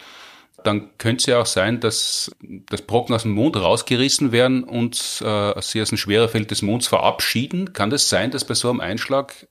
dann 0.63 0.97
könnte 0.97 1.17
es 1.17 1.26
ja 1.26 1.41
auch 1.41 1.45
sein, 1.45 1.82
dass, 1.82 2.32
dass 2.39 2.84
Brocken 2.84 3.13
aus 3.13 3.23
dem 3.23 3.34
Mond 3.34 3.58
rausgerissen 3.58 4.32
werden 4.32 4.63
und 4.63 5.21
äh, 5.26 5.62
sie 5.62 5.82
aus 5.82 5.89
dem 5.89 5.97
Schwerefeld 5.97 6.52
des 6.52 6.62
Monds 6.62 6.88
verabschieden. 6.88 7.73
Kann 7.73 7.89
das 7.89 8.08
sein, 8.08 8.32
dass 8.32 8.45
bei 8.45 8.54
so 8.54 8.69
einem 8.69 8.80
Einschlag 8.80 9.47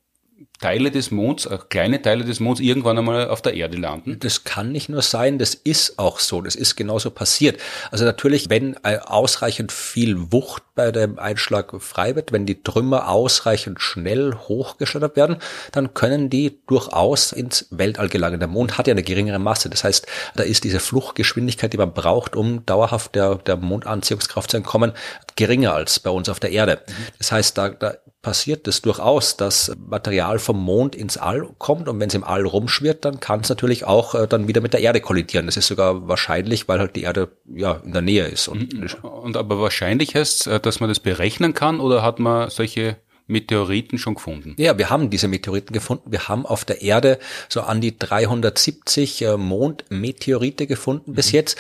Teile 0.61 0.91
des 0.91 1.11
Monds, 1.11 1.47
äh, 1.47 1.59
kleine 1.69 2.01
Teile 2.01 2.25
des 2.25 2.41
Monds 2.41 2.61
irgendwann 2.61 2.99
einmal 2.99 3.29
auf 3.29 3.43
der 3.43 3.55
Erde 3.55 3.77
landen? 3.77 4.19
Das 4.21 4.45
kann 4.45 4.73
nicht 4.73 4.89
nur 4.89 5.03
sein, 5.03 5.39
das 5.39 5.55
ist 5.55 5.99
auch 5.99 6.19
so, 6.19 6.41
das 6.41 6.57
ist 6.57 6.77
genauso 6.77 7.11
passiert. 7.11 7.61
Also 7.91 8.05
natürlich, 8.05 8.49
wenn 8.49 8.77
äh, 8.83 8.99
ausreichend 8.99 9.73
viel 9.73 10.33
Wucht 10.33 10.63
bei 10.75 10.93
dem 10.93 11.19
Einschlag 11.19 11.81
frei 11.83 12.15
wird, 12.17 12.33
wenn 12.33 12.47
die 12.47 12.63
Trümmer 12.63 13.09
ausreichend 13.09 13.81
schnell 13.81 14.35
hochgeschleudert 14.35 15.17
werden, 15.17 15.37
dann 15.73 15.95
können 15.95 16.31
die 16.31 16.61
durchaus 16.67 17.33
ins 17.33 17.67
Weltall 17.71 18.09
gelangen. 18.09 18.41
Der 18.41 18.49
Mond 18.49 18.79
hat 18.79 18.87
ja 18.87 18.93
eine 18.93 19.03
geringere 19.03 19.39
Masse, 19.39 19.69
das 19.69 19.85
heißt, 19.85 20.07
da 20.37 20.43
ist 20.43 20.65
diese 20.65 20.81
Fluchtgeschwindigkeit, 20.81 21.73
die 21.73 21.79
man 21.79 21.93
braucht, 21.93 22.37
um 22.37 22.65
dauerhaft 22.67 23.15
der, 23.15 23.37
der 23.37 23.57
Mondanziehungskraft 23.57 24.51
zu 24.51 24.57
entkommen, 24.59 24.93
geringer 25.37 25.75
als 25.75 26.01
bei 26.01 26.11
uns 26.11 26.29
auf 26.29 26.41
der 26.41 26.51
Erde. 26.51 26.81
Das 27.19 27.33
heißt, 27.33 27.57
da, 27.59 27.71
da 27.71 27.97
passiert 28.27 28.67
es 28.67 28.83
durchaus, 28.83 29.37
dass 29.37 29.71
Material 29.89 30.41
vom 30.41 30.61
Mond 30.61 30.97
ins 30.97 31.17
All 31.17 31.49
kommt 31.59 31.89
und 31.89 32.01
wenn 32.01 32.09
es 32.09 32.15
im 32.17 32.25
All 32.25 32.45
rumschwirrt, 32.45 33.05
dann 33.05 33.21
kann 33.21 33.43
es 33.43 33.49
natürlich 33.49 33.85
auch 33.85 34.17
äh, 34.17 34.27
dann 34.27 34.49
wieder 34.49 34.61
mit 34.61 34.73
der 34.73 34.81
Erde 34.81 35.01
kollidieren. 35.01 35.47
Das 35.47 35.57
ist 35.57 35.69
sogar 35.69 36.09
wahrscheinlich, 36.09 36.67
weil 36.67 36.81
halt 36.81 36.97
die 36.97 37.03
Erde 37.03 37.29
ja 37.55 37.75
in 37.85 37.93
der 37.93 38.03
Nähe 38.03 38.27
ist. 38.27 38.49
Und, 38.49 38.73
mhm. 38.73 39.09
und 39.09 39.37
aber 39.37 39.61
wahrscheinlich 39.61 40.17
heißt 40.17 40.49
äh, 40.49 40.59
dass 40.59 40.81
man 40.81 40.89
das 40.89 40.99
berechnen 40.99 41.55
kann 41.55 41.79
oder 41.79 42.03
hat 42.03 42.19
man 42.19 42.51
solche 42.51 42.97
Meteoriten 43.29 43.97
schon 43.97 44.15
gefunden? 44.15 44.57
Ja, 44.59 44.77
wir 44.77 44.91
haben 44.91 45.09
diese 45.09 45.29
Meteoriten 45.29 45.73
gefunden. 45.73 46.11
Wir 46.11 46.27
haben 46.27 46.47
auf 46.47 46.65
der 46.65 46.83
Erde 46.83 47.21
so 47.49 47.61
an 47.61 47.81
die 47.81 47.97
370 47.97 49.23
äh, 49.23 49.37
Mondmeteorite 49.37 50.67
gefunden 50.67 51.13
mhm. 51.13 51.15
bis 51.15 51.31
jetzt 51.31 51.57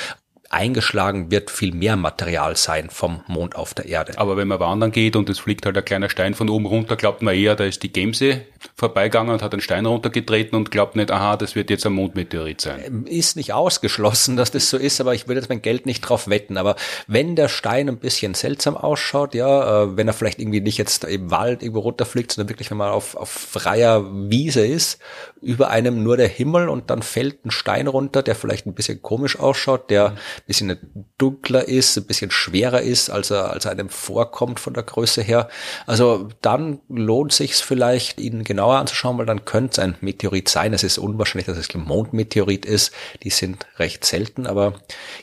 eingeschlagen 0.50 1.30
wird 1.30 1.50
viel 1.50 1.74
mehr 1.74 1.96
Material 1.96 2.56
sein 2.56 2.90
vom 2.90 3.22
Mond 3.26 3.56
auf 3.56 3.74
der 3.74 3.86
Erde. 3.86 4.18
Aber 4.18 4.36
wenn 4.36 4.48
man 4.48 4.60
wandern 4.60 4.92
geht 4.92 5.16
und 5.16 5.28
es 5.28 5.38
fliegt 5.38 5.66
halt 5.66 5.76
ein 5.76 5.84
kleiner 5.84 6.08
Stein 6.08 6.34
von 6.34 6.48
oben 6.48 6.66
runter, 6.66 6.96
glaubt 6.96 7.22
man 7.22 7.34
eher, 7.34 7.56
da 7.56 7.64
ist 7.64 7.82
die 7.82 7.92
Gemse 7.92 8.42
vorbeigegangen 8.74 9.32
und 9.32 9.42
hat 9.42 9.52
einen 9.52 9.60
Stein 9.60 9.86
runtergetreten 9.86 10.56
und 10.56 10.70
glaubt 10.70 10.96
nicht, 10.96 11.10
aha, 11.10 11.36
das 11.36 11.54
wird 11.54 11.70
jetzt 11.70 11.86
ein 11.86 11.92
Mondmeteorit 11.92 12.60
sein. 12.60 12.82
Ähm, 12.84 13.06
ist 13.06 13.36
nicht 13.36 13.52
ausgeschlossen, 13.52 14.36
dass 14.36 14.50
das 14.50 14.70
so 14.70 14.76
ist, 14.76 15.00
aber 15.00 15.14
ich 15.14 15.28
würde 15.28 15.40
jetzt 15.40 15.48
mein 15.48 15.62
Geld 15.62 15.86
nicht 15.86 16.00
drauf 16.02 16.28
wetten. 16.28 16.56
Aber 16.56 16.76
wenn 17.06 17.36
der 17.36 17.48
Stein 17.48 17.88
ein 17.88 17.98
bisschen 17.98 18.34
seltsam 18.34 18.76
ausschaut, 18.76 19.34
ja, 19.34 19.82
äh, 19.82 19.96
wenn 19.96 20.08
er 20.08 20.14
vielleicht 20.14 20.38
irgendwie 20.38 20.60
nicht 20.60 20.78
jetzt 20.78 21.04
im 21.04 21.30
Wald 21.30 21.62
irgendwo 21.62 21.80
runterfliegt, 21.80 22.32
sondern 22.32 22.50
wirklich, 22.50 22.70
wenn 22.70 22.78
man 22.78 22.90
auf, 22.90 23.16
auf 23.16 23.28
freier 23.28 24.04
Wiese 24.30 24.66
ist, 24.66 24.98
über 25.40 25.70
einem 25.70 26.02
nur 26.02 26.16
der 26.16 26.28
Himmel 26.28 26.68
und 26.68 26.90
dann 26.90 27.02
fällt 27.02 27.44
ein 27.44 27.50
Stein 27.50 27.86
runter, 27.86 28.22
der 28.22 28.34
vielleicht 28.34 28.66
ein 28.66 28.74
bisschen 28.74 29.02
komisch 29.02 29.38
ausschaut, 29.38 29.90
der 29.90 30.08
ein 30.10 30.35
bisschen 30.46 31.04
dunkler 31.18 31.66
ist, 31.66 31.96
ein 31.96 32.06
bisschen 32.06 32.30
schwerer 32.30 32.82
ist, 32.82 33.10
als 33.10 33.30
er, 33.30 33.50
als 33.50 33.64
er 33.64 33.72
einem 33.72 33.88
vorkommt 33.88 34.60
von 34.60 34.74
der 34.74 34.82
Größe 34.82 35.22
her. 35.22 35.48
Also 35.86 36.28
dann 36.42 36.80
lohnt 36.88 37.32
sich's 37.32 37.60
vielleicht, 37.60 38.20
ihn 38.20 38.44
genauer 38.44 38.76
anzuschauen, 38.76 39.18
weil 39.18 39.26
dann 39.26 39.44
könnte 39.44 39.72
es 39.72 39.78
ein 39.78 39.96
Meteorit 40.00 40.48
sein. 40.48 40.72
Es 40.72 40.82
ist 40.82 40.98
unwahrscheinlich, 40.98 41.46
dass 41.46 41.58
es 41.58 41.74
ein 41.74 41.82
Mondmeteorit 41.82 42.64
ist. 42.66 42.92
Die 43.22 43.30
sind 43.30 43.66
recht 43.78 44.04
selten, 44.04 44.46
aber 44.46 44.74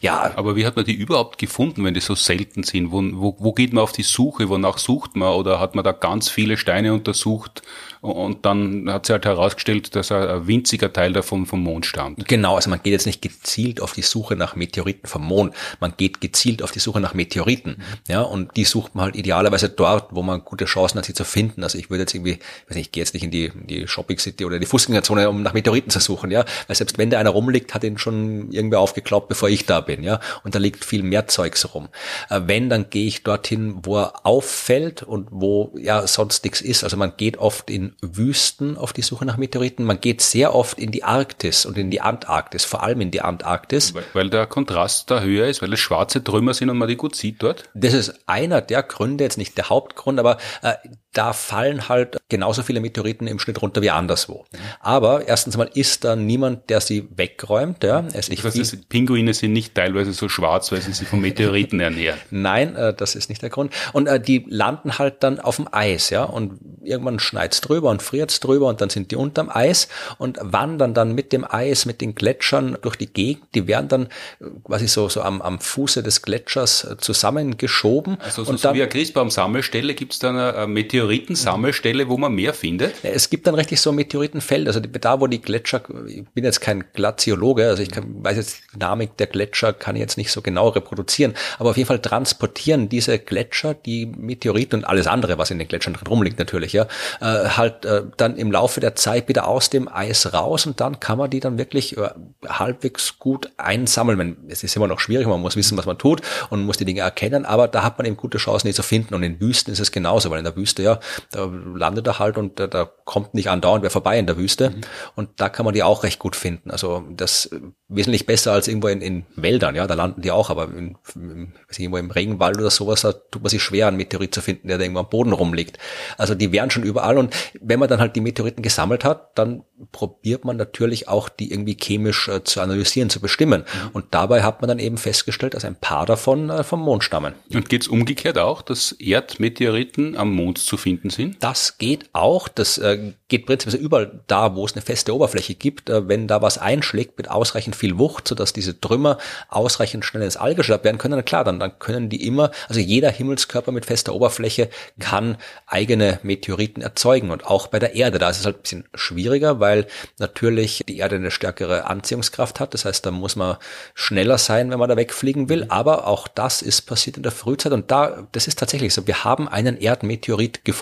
ja. 0.01 0.31
Aber 0.35 0.55
wie 0.55 0.65
hat 0.65 0.75
man 0.75 0.85
die 0.85 0.93
überhaupt 0.93 1.37
gefunden, 1.37 1.83
wenn 1.83 1.93
die 1.93 1.99
so 1.99 2.15
selten 2.15 2.63
sind? 2.63 2.91
Wo, 2.91 3.01
wo, 3.01 3.35
wo 3.39 3.53
geht 3.53 3.73
man 3.73 3.83
auf 3.83 3.91
die 3.91 4.03
Suche? 4.03 4.49
Wonach 4.49 4.77
sucht 4.77 5.15
man? 5.15 5.33
Oder 5.33 5.59
hat 5.59 5.75
man 5.75 5.83
da 5.83 5.91
ganz 5.91 6.29
viele 6.29 6.57
Steine 6.57 6.93
untersucht? 6.93 7.61
Und 8.03 8.45
dann 8.45 8.91
hat 8.91 9.05
sich 9.05 9.13
halt 9.13 9.23
herausgestellt, 9.23 9.95
dass 9.95 10.11
ein 10.11 10.45
winziger 10.45 10.91
Teil 10.91 11.13
davon 11.13 11.45
vom 11.45 11.63
Mond 11.63 11.85
stammt. 11.85 12.27
Genau, 12.27 12.57
also 12.57 12.69
man 12.69 12.83
geht 12.83 12.91
jetzt 12.91 13.05
nicht 13.05 13.21
gezielt 13.21 13.79
auf 13.79 13.93
die 13.93 14.01
Suche 14.01 14.35
nach 14.35 14.57
Meteoriten 14.57 15.07
vom 15.07 15.23
Mond. 15.23 15.55
Man 15.79 15.93
geht 15.95 16.19
gezielt 16.19 16.61
auf 16.63 16.71
die 16.71 16.79
Suche 16.79 16.99
nach 16.99 17.13
Meteoriten. 17.13 17.77
Ja, 18.09 18.23
und 18.23 18.57
die 18.57 18.65
sucht 18.65 18.93
man 18.93 19.05
halt 19.05 19.15
idealerweise 19.15 19.69
dort, 19.69 20.13
wo 20.13 20.21
man 20.21 20.43
gute 20.43 20.65
Chancen 20.65 20.97
hat, 20.97 21.05
sie 21.05 21.13
zu 21.13 21.23
finden. 21.23 21.63
Also 21.63 21.77
ich 21.77 21.89
würde 21.89 22.01
jetzt 22.01 22.13
irgendwie, 22.13 22.39
weiß 22.67 22.75
nicht, 22.75 22.87
ich 22.87 22.91
gehe 22.91 23.03
jetzt 23.03 23.13
nicht 23.13 23.23
in 23.23 23.31
die, 23.31 23.45
in 23.45 23.67
die 23.67 23.87
Shopping 23.87 24.17
City 24.17 24.43
oder 24.43 24.59
die 24.59 24.65
Fußgängerzone, 24.65 25.29
um 25.29 25.41
nach 25.41 25.53
Meteoriten 25.53 25.89
zu 25.89 26.01
suchen, 26.01 26.29
ja. 26.29 26.43
Weil 26.67 26.75
selbst 26.75 26.97
wenn 26.97 27.09
da 27.09 27.19
einer 27.19 27.29
rumliegt, 27.29 27.73
hat 27.73 27.85
ihn 27.85 27.97
schon 27.97 28.51
irgendwer 28.51 28.81
aufgeklappt, 28.81 29.29
bevor 29.29 29.47
ich 29.47 29.65
da 29.65 29.79
bin, 29.79 30.03
ja. 30.03 30.19
Und 30.43 30.55
da 30.55 30.59
liegt 30.59 30.83
viel 30.83 31.03
mehr 31.03 31.27
Zeugs 31.29 31.73
rum. 31.73 31.87
Äh, 32.29 32.41
wenn, 32.47 32.69
dann 32.69 32.89
gehe 32.89 33.07
ich 33.07 33.23
dorthin, 33.23 33.79
wo 33.83 33.99
er 33.99 34.25
auffällt 34.25 35.03
und 35.03 35.29
wo 35.31 35.73
ja 35.77 36.05
sonst 36.05 36.43
nichts 36.43 36.59
ist. 36.59 36.83
Also 36.83 36.97
man 36.97 37.13
geht 37.15 37.37
oft 37.37 37.69
in 37.69 37.92
Wüsten 38.01 38.77
auf 38.77 38.93
die 38.93 39.01
Suche 39.01 39.25
nach 39.25 39.37
Meteoriten. 39.37 39.85
Man 39.85 40.01
geht 40.01 40.21
sehr 40.21 40.55
oft 40.55 40.79
in 40.79 40.91
die 40.91 41.03
Arktis 41.03 41.65
und 41.65 41.77
in 41.77 41.91
die 41.91 42.01
Antarktis, 42.01 42.65
vor 42.65 42.83
allem 42.83 43.01
in 43.01 43.11
die 43.11 43.21
Antarktis. 43.21 43.93
Weil, 43.93 44.03
weil 44.13 44.29
der 44.29 44.47
Kontrast 44.47 45.11
da 45.11 45.21
höher 45.21 45.47
ist, 45.47 45.61
weil 45.61 45.73
es 45.73 45.79
schwarze 45.79 46.23
Trümmer 46.23 46.53
sind 46.53 46.69
und 46.69 46.77
man 46.77 46.87
die 46.87 46.97
gut 46.97 47.15
sieht 47.15 47.41
dort? 47.43 47.69
Das 47.73 47.93
ist 47.93 48.27
einer 48.27 48.61
der 48.61 48.83
Gründe, 48.83 49.23
jetzt 49.23 49.37
nicht 49.37 49.57
der 49.57 49.69
Hauptgrund, 49.69 50.19
aber 50.19 50.37
äh, 50.61 50.73
da 51.13 51.31
fallen 51.31 51.87
halt 51.89 52.17
genauso 52.27 52.63
viele 52.63 52.79
Meteoriten 52.79 53.27
im 53.27 53.37
Schnitt 53.37 53.61
runter 53.61 53.83
wie 53.83 53.91
anderswo. 53.91 54.45
Aber 54.79 55.27
erstens 55.27 55.55
mal 55.55 55.69
ist 55.73 56.03
da 56.03 56.15
niemand, 56.15 56.71
der 56.71 56.81
sie 56.81 57.07
wegräumt. 57.15 57.83
Ja. 57.83 58.03
Es 58.13 58.29
das 58.29 58.43
heißt, 58.43 58.89
Pinguine 58.89 59.35
sind 59.35 59.53
nicht 59.53 59.75
teilweise 59.75 60.11
so 60.13 60.27
schwarz, 60.27 60.71
weil 60.71 60.81
sie 60.81 60.91
sich 60.91 61.07
von 61.07 61.21
Meteoriten 61.21 61.79
ernähren. 61.79 62.19
Nein, 62.31 62.75
äh, 62.75 62.95
das 62.95 63.13
ist 63.13 63.29
nicht 63.29 63.43
der 63.43 63.51
Grund. 63.51 63.71
Und 63.93 64.07
äh, 64.07 64.19
die 64.19 64.43
landen 64.49 64.97
halt 64.97 65.21
dann 65.21 65.39
auf 65.39 65.57
dem 65.57 65.67
Eis, 65.71 66.09
ja. 66.09 66.23
Und 66.23 66.59
irgendwann 66.81 67.19
schneit's 67.19 67.61
drüber 67.61 67.91
und 67.91 68.01
friert's 68.01 68.39
drüber 68.39 68.67
und 68.67 68.81
dann 68.81 68.89
sind 68.89 69.11
die 69.11 69.15
unterm 69.15 69.49
Eis 69.49 69.89
und 70.17 70.39
wandern 70.41 70.95
dann 70.95 71.13
mit 71.13 71.31
dem 71.31 71.45
Eis, 71.47 71.85
mit 71.85 72.01
den 72.01 72.15
Gletschern 72.15 72.75
durch 72.81 72.95
die 72.95 73.07
Gegend. 73.07 73.43
Die 73.53 73.67
werden 73.67 73.87
dann 73.87 74.05
äh, 74.39 74.45
quasi 74.63 74.87
so, 74.87 75.09
so 75.09 75.21
am, 75.21 75.43
am 75.43 75.59
Fuße 75.59 76.01
des 76.01 76.23
Gletschers 76.23 76.85
äh, 76.85 76.97
zusammengeschoben. 76.97 78.17
Also 78.19 78.43
so, 78.43 78.49
und 78.49 78.59
so 78.59 78.69
dann, 78.69 78.75
wie 78.75 78.81
eine 78.81 78.89
Christbaum-Sammelstelle 78.89 79.93
gibt's 79.93 80.17
dann 80.17 80.37
eine 80.37 80.65
Meteorit 80.65 81.02
Meteoritensammelstelle, 81.03 82.07
wo 82.09 82.17
man 82.17 82.33
mehr 82.33 82.53
findet? 82.53 82.95
Es 83.03 83.29
gibt 83.29 83.47
dann 83.47 83.55
richtig 83.55 83.81
so 83.81 83.91
Meteoritenfeld, 83.91 84.67
also 84.67 84.79
da, 84.79 85.19
wo 85.19 85.27
die 85.27 85.41
Gletscher, 85.41 85.81
ich 86.07 86.23
bin 86.29 86.43
jetzt 86.43 86.61
kein 86.61 86.85
Glaziologe, 86.93 87.67
also 87.67 87.83
ich 87.83 87.91
kann, 87.91 88.23
weiß 88.23 88.37
jetzt 88.37 88.61
die 88.63 88.79
Dynamik 88.79 89.17
der 89.17 89.27
Gletscher, 89.27 89.73
kann 89.73 89.95
ich 89.95 89.99
jetzt 89.99 90.17
nicht 90.17 90.31
so 90.31 90.41
genau 90.41 90.69
reproduzieren, 90.69 91.33
aber 91.59 91.71
auf 91.71 91.77
jeden 91.77 91.87
Fall 91.87 91.99
transportieren 91.99 92.89
diese 92.89 93.19
Gletscher 93.19 93.73
die 93.73 94.05
Meteoriten 94.05 94.79
und 94.79 94.85
alles 94.85 95.07
andere, 95.07 95.37
was 95.37 95.51
in 95.51 95.59
den 95.59 95.67
Gletschern 95.67 95.93
drin 95.93 96.07
rumliegt 96.07 96.39
natürlich, 96.39 96.73
ja, 96.73 96.87
äh, 97.21 97.49
halt 97.49 97.85
äh, 97.85 98.03
dann 98.17 98.37
im 98.37 98.51
Laufe 98.51 98.79
der 98.79 98.95
Zeit 98.95 99.27
wieder 99.27 99.47
aus 99.47 99.69
dem 99.69 99.87
Eis 99.87 100.33
raus 100.33 100.65
und 100.65 100.79
dann 100.79 100.99
kann 100.99 101.17
man 101.17 101.29
die 101.29 101.39
dann 101.39 101.57
wirklich 101.57 101.97
äh, 101.97 102.09
halbwegs 102.47 103.19
gut 103.19 103.49
einsammeln. 103.57 104.37
Es 104.47 104.63
ist 104.63 104.75
immer 104.75 104.87
noch 104.87 104.99
schwierig, 104.99 105.27
man 105.27 105.41
muss 105.41 105.55
wissen, 105.55 105.77
was 105.77 105.85
man 105.85 105.97
tut 105.97 106.21
und 106.49 106.63
muss 106.63 106.77
die 106.77 106.85
Dinge 106.85 107.01
erkennen, 107.01 107.45
aber 107.45 107.67
da 107.67 107.83
hat 107.83 107.97
man 107.97 108.05
eben 108.05 108.17
gute 108.17 108.37
Chancen, 108.37 108.67
die 108.67 108.73
zu 108.73 108.83
finden 108.83 109.15
und 109.15 109.23
in 109.23 109.39
Wüsten 109.39 109.71
ist 109.71 109.79
es 109.79 109.91
genauso, 109.91 110.29
weil 110.29 110.39
in 110.39 110.45
der 110.45 110.55
Wüste 110.55 110.83
ja 110.83 110.92
da 111.31 111.49
landet 111.75 112.07
er 112.07 112.19
halt 112.19 112.37
und 112.37 112.59
da, 112.59 112.67
da 112.67 112.89
kommt 113.05 113.33
nicht 113.33 113.49
andauernd 113.49 113.83
wer 113.83 113.89
vorbei 113.89 114.17
in 114.17 114.27
der 114.27 114.37
Wüste. 114.37 114.69
Mhm. 114.69 114.81
Und 115.15 115.29
da 115.37 115.49
kann 115.49 115.65
man 115.65 115.73
die 115.73 115.83
auch 115.83 116.03
recht 116.03 116.19
gut 116.19 116.35
finden. 116.35 116.71
Also 116.71 117.03
das 117.15 117.47
äh, 117.47 117.59
wesentlich 117.87 118.25
besser 118.25 118.53
als 118.53 118.67
irgendwo 118.67 118.87
in, 118.87 119.01
in 119.01 119.25
Wäldern, 119.35 119.75
ja, 119.75 119.87
da 119.87 119.93
landen 119.93 120.21
die 120.21 120.31
auch, 120.31 120.49
aber 120.49 120.65
in, 120.65 120.97
in, 121.15 121.53
irgendwo 121.77 121.97
im 121.97 122.11
Regenwald 122.11 122.57
oder 122.57 122.69
sowas, 122.69 123.01
da 123.01 123.13
tut 123.13 123.43
man 123.43 123.49
sich 123.49 123.61
schwer, 123.61 123.87
einen 123.87 123.97
Meteorit 123.97 124.33
zu 124.33 124.41
finden, 124.41 124.67
der 124.67 124.77
da 124.77 124.83
irgendwo 124.83 125.01
am 125.01 125.09
Boden 125.09 125.33
rumliegt. 125.33 125.77
Also 126.17 126.35
die 126.35 126.51
wären 126.51 126.71
schon 126.71 126.83
überall 126.83 127.17
und 127.17 127.35
wenn 127.61 127.79
man 127.79 127.89
dann 127.89 127.99
halt 127.99 128.15
die 128.15 128.21
Meteoriten 128.21 128.63
gesammelt 128.63 129.03
hat, 129.03 129.37
dann 129.37 129.63
probiert 129.91 130.45
man 130.45 130.57
natürlich 130.57 131.07
auch 131.07 131.29
die 131.29 131.51
irgendwie 131.51 131.77
chemisch 131.79 132.27
äh, 132.27 132.43
zu 132.43 132.61
analysieren, 132.61 133.09
zu 133.09 133.19
bestimmen. 133.19 133.61
Mhm. 133.61 133.89
Und 133.93 134.05
dabei 134.11 134.43
hat 134.43 134.61
man 134.61 134.67
dann 134.67 134.79
eben 134.79 134.97
festgestellt, 134.97 135.53
dass 135.53 135.65
ein 135.65 135.75
paar 135.75 136.05
davon 136.05 136.49
äh, 136.49 136.63
vom 136.63 136.81
Mond 136.81 137.03
stammen. 137.03 137.33
Und 137.53 137.69
geht's 137.69 137.87
umgekehrt 137.87 138.37
auch, 138.37 138.61
dass 138.61 138.93
Erdmeteoriten 138.93 140.17
am 140.17 140.31
Mond 140.31 140.57
zu 140.57 140.77
finden 140.83 141.09
sind? 141.09 141.43
Das 141.43 141.77
geht 141.77 142.09
auch. 142.13 142.47
Das 142.47 142.77
äh, 142.77 143.13
geht 143.27 143.45
prinzipiell 143.45 143.81
überall 143.81 144.21
da, 144.27 144.55
wo 144.55 144.65
es 144.65 144.73
eine 144.73 144.81
feste 144.81 145.13
Oberfläche 145.13 145.55
gibt. 145.55 145.89
Äh, 145.89 146.07
wenn 146.07 146.27
da 146.27 146.41
was 146.41 146.57
einschlägt 146.57 147.17
mit 147.17 147.29
ausreichend 147.29 147.75
viel 147.75 147.99
Wucht, 147.99 148.27
sodass 148.27 148.53
diese 148.53 148.79
Trümmer 148.79 149.17
ausreichend 149.49 150.05
schnell 150.05 150.23
ins 150.23 150.37
All 150.37 150.55
geschleppt 150.55 150.85
werden 150.85 150.97
können, 150.97 151.15
dann 151.15 151.25
klar, 151.25 151.43
dann, 151.43 151.59
dann 151.59 151.77
können 151.77 152.09
die 152.09 152.25
immer, 152.25 152.51
also 152.69 152.79
jeder 152.79 153.11
Himmelskörper 153.11 153.71
mit 153.71 153.85
fester 153.85 154.13
Oberfläche 154.13 154.69
kann 154.99 155.37
eigene 155.67 156.19
Meteoriten 156.23 156.81
erzeugen. 156.81 157.29
Und 157.31 157.43
und 157.43 157.45
auch 157.45 157.67
bei 157.67 157.79
der 157.79 157.95
Erde. 157.95 158.19
Da 158.19 158.29
ist 158.29 158.39
es 158.39 158.45
halt 158.45 158.57
ein 158.57 158.61
bisschen 158.61 158.83
schwieriger, 158.93 159.59
weil 159.59 159.87
natürlich 160.17 160.83
die 160.87 160.97
Erde 160.97 161.17
eine 161.17 161.31
stärkere 161.31 161.85
Anziehungskraft 161.85 162.59
hat. 162.59 162.73
Das 162.73 162.85
heißt, 162.85 163.05
da 163.05 163.11
muss 163.11 163.35
man 163.35 163.57
schneller 163.93 164.37
sein, 164.37 164.71
wenn 164.71 164.79
man 164.79 164.89
da 164.89 164.95
wegfliegen 164.95 165.49
will. 165.49 165.65
Aber 165.69 166.07
auch 166.07 166.27
das 166.27 166.61
ist 166.61 166.83
passiert 166.83 167.17
in 167.17 167.23
der 167.23 167.31
Frühzeit 167.31 167.73
und 167.73 167.91
da, 167.91 168.27
das 168.31 168.47
ist 168.47 168.59
tatsächlich 168.59 168.93
so. 168.93 169.07
Wir 169.07 169.23
haben 169.23 169.47
einen 169.47 169.77
Erdmeteorit 169.77 170.63
gefunden. 170.63 170.72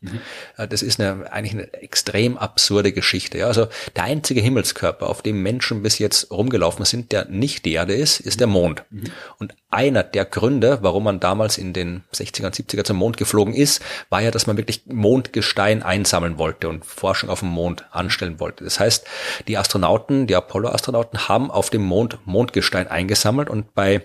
Mhm. 0.00 0.20
Das 0.68 0.82
ist 0.82 1.00
eine, 1.00 1.32
eigentlich 1.32 1.52
eine 1.52 1.72
extrem 1.74 2.38
absurde 2.38 2.92
Geschichte. 2.92 3.38
Ja, 3.38 3.46
also 3.46 3.68
der 3.96 4.04
einzige 4.04 4.40
Himmelskörper, 4.40 5.08
auf 5.08 5.22
dem 5.22 5.42
Menschen 5.42 5.82
bis 5.82 5.98
jetzt 5.98 6.30
rumgelaufen 6.30 6.84
sind, 6.84 7.12
der 7.12 7.26
nicht 7.26 7.64
die 7.64 7.72
Erde 7.72 7.94
ist, 7.94 8.20
ist 8.20 8.40
der 8.40 8.46
Mond. 8.46 8.84
Mhm. 8.90 9.04
Und 9.38 9.54
einer 9.70 10.02
der 10.02 10.24
Gründe, 10.24 10.78
warum 10.82 11.04
man 11.04 11.20
damals 11.20 11.58
in 11.58 11.72
den 11.72 12.02
60er 12.12 12.46
und 12.46 12.54
70er 12.54 12.84
zum 12.84 12.96
Mond 12.96 13.16
geflogen 13.16 13.54
ist, 13.54 13.82
war 14.08 14.20
ja, 14.20 14.30
dass 14.30 14.46
man 14.46 14.56
wirklich 14.56 14.82
Mondgestein 14.86 15.82
einsammeln 15.82 16.38
wollte 16.38 16.68
und 16.68 16.84
Forschung 16.84 17.30
auf 17.30 17.40
dem 17.40 17.50
Mond 17.50 17.84
anstellen 17.92 18.40
wollte. 18.40 18.64
Das 18.64 18.80
heißt, 18.80 19.06
die 19.46 19.56
Astronauten, 19.56 20.26
die 20.26 20.34
Apollo-Astronauten 20.34 21.28
haben 21.28 21.50
auf 21.50 21.70
dem 21.70 21.82
Mond 21.82 22.18
Mondgestein 22.24 22.88
eingesammelt 22.88 23.48
und 23.48 23.74
bei 23.74 24.02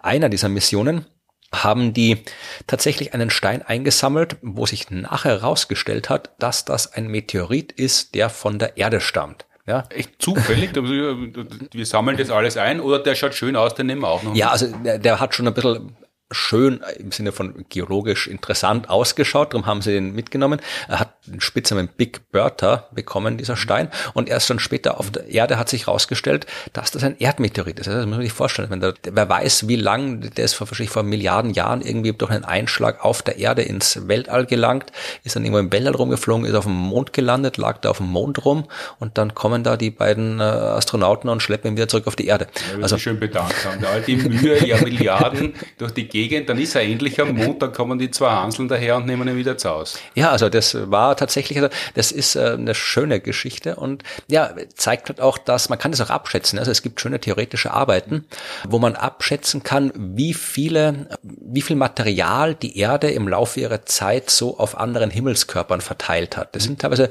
einer 0.00 0.28
dieser 0.28 0.48
Missionen 0.48 1.06
haben 1.52 1.92
die 1.92 2.18
tatsächlich 2.66 3.14
einen 3.14 3.30
Stein 3.30 3.62
eingesammelt, 3.62 4.36
wo 4.42 4.66
sich 4.66 4.90
nachher 4.90 5.40
herausgestellt 5.40 6.10
hat, 6.10 6.30
dass 6.38 6.64
das 6.64 6.92
ein 6.92 7.08
Meteorit 7.08 7.72
ist, 7.72 8.14
der 8.14 8.30
von 8.30 8.58
der 8.58 8.76
Erde 8.76 9.00
stammt. 9.00 9.46
Ja. 9.66 9.84
Echt 9.90 10.22
zufällig? 10.22 10.74
wir 10.74 11.86
sammeln 11.86 12.16
das 12.16 12.30
alles 12.30 12.56
ein 12.56 12.80
oder 12.80 13.00
der 13.00 13.16
schaut 13.16 13.34
schön 13.34 13.56
aus, 13.56 13.74
den 13.74 13.86
nehmen 13.86 14.02
wir 14.02 14.08
auch 14.08 14.22
noch. 14.22 14.34
Ja, 14.34 14.50
also 14.50 14.68
der, 14.84 14.98
der 14.98 15.18
hat 15.18 15.34
schon 15.34 15.48
ein 15.48 15.54
bisschen 15.54 15.96
schön 16.30 16.80
im 16.98 17.12
Sinne 17.12 17.30
von 17.30 17.64
geologisch 17.68 18.26
interessant 18.26 18.90
ausgeschaut, 18.90 19.52
darum 19.52 19.66
haben 19.66 19.80
sie 19.80 19.92
den 19.92 20.12
mitgenommen. 20.12 20.60
Er 20.88 21.00
hat 21.00 21.14
den 21.26 21.40
Spitznamen 21.40 21.88
Big 21.88 22.32
Bertha 22.32 22.88
bekommen, 22.92 23.36
dieser 23.38 23.56
Stein, 23.56 23.90
und 24.14 24.28
erst 24.28 24.50
dann 24.50 24.58
später 24.58 24.98
auf 24.98 25.10
der 25.10 25.28
Erde 25.28 25.58
hat 25.58 25.68
sich 25.68 25.86
herausgestellt, 25.86 26.46
dass 26.72 26.90
das 26.90 27.04
ein 27.04 27.16
Erdmeteorit 27.18 27.78
ist. 27.78 27.86
Das 27.86 28.06
muss 28.06 28.16
man 28.16 28.22
sich 28.22 28.32
vorstellen. 28.32 28.70
Wenn 28.70 28.80
der, 28.80 28.94
wer 29.04 29.28
weiß, 29.28 29.68
wie 29.68 29.76
lang 29.76 30.20
der 30.20 30.44
ist 30.44 30.54
vor, 30.54 30.66
vor 30.66 31.02
Milliarden 31.04 31.52
Jahren 31.52 31.80
irgendwie 31.80 32.12
durch 32.12 32.30
einen 32.32 32.44
Einschlag 32.44 33.04
auf 33.04 33.22
der 33.22 33.38
Erde 33.38 33.62
ins 33.62 34.08
Weltall 34.08 34.46
gelangt, 34.46 34.90
ist 35.22 35.36
dann 35.36 35.44
irgendwo 35.44 35.60
im 35.60 35.72
Weltall 35.72 35.94
rumgeflogen, 35.94 36.44
ist 36.44 36.54
auf 36.54 36.64
dem 36.64 36.74
Mond 36.74 37.12
gelandet, 37.12 37.56
lag 37.56 37.78
da 37.78 37.90
auf 37.90 37.98
dem 37.98 38.08
Mond 38.08 38.44
rum 38.44 38.64
und 38.98 39.16
dann 39.16 39.34
kommen 39.34 39.62
da 39.62 39.76
die 39.76 39.90
beiden 39.90 40.40
äh, 40.40 40.42
Astronauten 40.42 41.30
und 41.30 41.40
schleppen 41.40 41.70
ihn 41.70 41.76
wieder 41.76 41.88
zurück 41.88 42.08
auf 42.08 42.16
die 42.16 42.26
Erde. 42.26 42.48
Ja, 42.74 42.82
also 42.82 42.98
schön 42.98 43.20
bedankt 43.20 43.64
haben. 43.64 43.84
All 43.84 44.02
die 44.02 44.16
Mühe, 44.16 44.64
ja 44.66 44.80
Milliarden 44.82 45.54
durch 45.78 45.92
die 45.92 46.08
Gegend, 46.16 46.48
dann 46.48 46.58
ist 46.58 46.74
er 46.74 46.82
endlich 46.82 47.20
am 47.20 47.34
Mond, 47.34 47.60
kommen 47.74 47.98
die 47.98 48.10
zwei 48.10 48.30
Hanseln 48.30 48.68
daher 48.68 48.96
und 48.96 49.06
nehmen 49.06 49.28
ihn 49.28 49.36
wieder 49.36 49.58
zu 49.58 49.68
Hause. 49.68 49.98
Ja, 50.14 50.30
also 50.30 50.48
das 50.48 50.90
war 50.90 51.14
tatsächlich, 51.14 51.58
also 51.58 51.68
das 51.94 52.10
ist 52.10 52.36
äh, 52.36 52.52
eine 52.52 52.74
schöne 52.74 53.20
Geschichte 53.20 53.76
und 53.76 54.02
ja, 54.28 54.54
zeigt 54.74 55.08
halt 55.08 55.20
auch, 55.20 55.36
dass 55.36 55.68
man 55.68 55.78
kann 55.78 55.90
das 55.90 56.00
auch 56.00 56.08
abschätzen. 56.08 56.58
Also 56.58 56.70
es 56.70 56.80
gibt 56.80 57.00
schöne 57.00 57.20
theoretische 57.20 57.70
Arbeiten, 57.70 58.24
wo 58.66 58.78
man 58.78 58.96
abschätzen 58.96 59.62
kann, 59.62 59.92
wie 59.94 60.32
viele, 60.32 61.08
wie 61.22 61.62
viel 61.62 61.76
Material 61.76 62.54
die 62.54 62.78
Erde 62.78 63.10
im 63.10 63.28
Laufe 63.28 63.60
ihrer 63.60 63.84
Zeit 63.84 64.30
so 64.30 64.58
auf 64.58 64.78
anderen 64.78 65.10
Himmelskörpern 65.10 65.82
verteilt 65.82 66.38
hat. 66.38 66.56
Das 66.56 66.64
sind 66.64 66.80
teilweise 66.80 67.10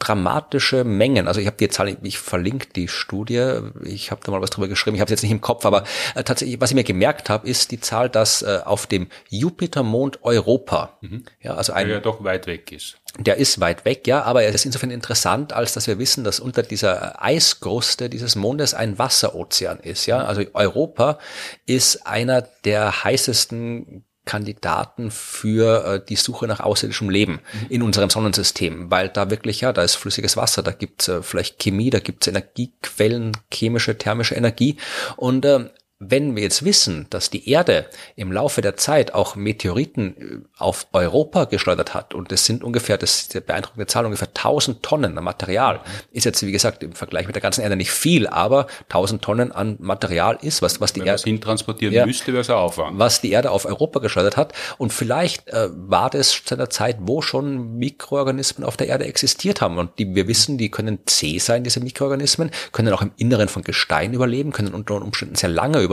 dramatische 0.00 0.82
Mengen. 0.82 1.28
Also 1.28 1.40
ich 1.40 1.46
habe 1.46 1.56
die 1.56 1.68
Zahl, 1.68 1.96
ich 2.02 2.18
verlinke 2.18 2.68
die 2.74 2.88
Studie, 2.88 3.60
ich 3.84 4.10
habe 4.10 4.22
da 4.24 4.32
mal 4.32 4.40
was 4.40 4.50
drüber 4.50 4.66
geschrieben, 4.66 4.96
ich 4.96 5.00
habe 5.00 5.06
es 5.08 5.12
jetzt 5.12 5.22
nicht 5.22 5.30
im 5.30 5.40
Kopf, 5.40 5.64
aber 5.64 5.84
äh, 6.14 6.24
tatsächlich, 6.24 6.60
was 6.60 6.70
ich 6.70 6.74
mir 6.74 6.84
gemerkt 6.84 7.30
habe, 7.30 7.48
ist 7.48 7.70
die 7.70 7.80
Zahl, 7.80 8.08
dass 8.08 8.42
äh, 8.42 8.60
auf 8.64 8.86
dem 8.86 9.08
Jupitermond 9.28 10.24
Europa, 10.24 10.98
mhm. 11.02 11.24
ja, 11.40 11.54
also 11.54 11.72
ein, 11.72 11.86
der 11.86 11.96
ja 11.96 12.02
doch 12.02 12.24
weit 12.24 12.46
weg 12.46 12.72
ist. 12.72 12.96
Der 13.18 13.36
ist 13.36 13.60
weit 13.60 13.84
weg, 13.84 14.06
ja, 14.06 14.22
aber 14.22 14.42
er 14.42 14.54
ist 14.54 14.64
insofern 14.64 14.90
interessant, 14.90 15.52
als 15.52 15.74
dass 15.74 15.86
wir 15.86 15.98
wissen, 15.98 16.24
dass 16.24 16.40
unter 16.40 16.62
dieser 16.62 17.22
Eiskruste 17.22 18.08
dieses 18.08 18.36
Mondes 18.36 18.72
ein 18.72 18.98
Wasserozean 18.98 19.80
ist, 19.80 20.06
ja. 20.06 20.24
Also 20.24 20.42
Europa 20.54 21.18
ist 21.66 22.06
einer 22.06 22.42
der 22.64 23.04
heißesten 23.04 24.04
Kandidaten 24.30 25.10
für 25.10 25.84
äh, 25.84 26.06
die 26.08 26.14
Suche 26.14 26.46
nach 26.46 26.60
außerirdischem 26.60 27.10
Leben 27.10 27.32
mhm. 27.32 27.66
in 27.68 27.82
unserem 27.82 28.10
Sonnensystem, 28.10 28.88
weil 28.88 29.08
da 29.08 29.28
wirklich, 29.28 29.60
ja, 29.60 29.72
da 29.72 29.82
ist 29.82 29.96
flüssiges 29.96 30.36
Wasser, 30.36 30.62
da 30.62 30.70
gibt's 30.70 31.08
äh, 31.08 31.20
vielleicht 31.20 31.58
Chemie, 31.58 31.90
da 31.90 31.98
gibt's 31.98 32.28
Energiequellen, 32.28 33.32
chemische, 33.52 33.98
thermische 33.98 34.36
Energie 34.36 34.76
und 35.16 35.44
äh, 35.44 35.64
wenn 36.02 36.34
wir 36.34 36.42
jetzt 36.42 36.64
wissen, 36.64 37.06
dass 37.10 37.28
die 37.28 37.50
Erde 37.50 37.84
im 38.16 38.32
Laufe 38.32 38.62
der 38.62 38.74
Zeit 38.78 39.12
auch 39.12 39.36
Meteoriten 39.36 40.16
äh, 40.16 40.38
auf 40.56 40.86
Europa 40.92 41.44
geschleudert 41.44 41.92
hat, 41.92 42.14
und 42.14 42.32
das 42.32 42.46
sind 42.46 42.64
ungefähr, 42.64 42.96
das 42.96 43.20
ist 43.20 43.34
die 43.34 43.40
beeindruckende 43.40 43.86
Zahl, 43.86 44.06
ungefähr 44.06 44.28
1000 44.28 44.82
Tonnen 44.82 45.18
an 45.18 45.24
Material, 45.24 45.80
ist 46.10 46.24
jetzt, 46.24 46.44
wie 46.44 46.52
gesagt, 46.52 46.82
im 46.82 46.92
Vergleich 46.92 47.26
mit 47.26 47.36
der 47.36 47.42
ganzen 47.42 47.60
Erde 47.60 47.76
nicht 47.76 47.90
viel, 47.90 48.26
aber 48.26 48.66
1000 48.84 49.20
Tonnen 49.20 49.52
an 49.52 49.76
Material 49.78 50.38
ist, 50.40 50.62
was, 50.62 50.80
was 50.80 50.94
die 50.94 51.00
Erde, 51.00 51.22
hintransportieren 51.22 51.94
ja, 51.94 52.06
müsste, 52.06 52.32
wäre 52.32 52.40
es 52.40 52.48
Aufwand. 52.48 52.98
Was 52.98 53.20
die 53.20 53.32
Erde 53.32 53.50
auf 53.50 53.66
Europa 53.66 54.00
geschleudert 54.00 54.38
hat. 54.38 54.54
Und 54.78 54.94
vielleicht 54.94 55.48
äh, 55.48 55.68
war 55.70 56.08
das 56.08 56.42
zu 56.44 56.54
einer 56.54 56.70
Zeit, 56.70 56.96
wo 57.00 57.20
schon 57.20 57.76
Mikroorganismen 57.76 58.66
auf 58.66 58.78
der 58.78 58.88
Erde 58.88 59.04
existiert 59.04 59.60
haben. 59.60 59.76
Und 59.76 59.98
die, 59.98 60.14
wir 60.14 60.26
wissen, 60.28 60.56
die 60.56 60.70
können 60.70 61.00
zäh 61.04 61.38
sein, 61.38 61.62
diese 61.62 61.80
Mikroorganismen, 61.80 62.50
können 62.72 62.94
auch 62.94 63.02
im 63.02 63.12
Inneren 63.18 63.48
von 63.48 63.62
Gestein 63.62 64.14
überleben, 64.14 64.52
können 64.52 64.72
unter 64.72 64.94
Umständen 64.94 65.34
sehr 65.34 65.50
lange 65.50 65.80
überleben. 65.80 65.89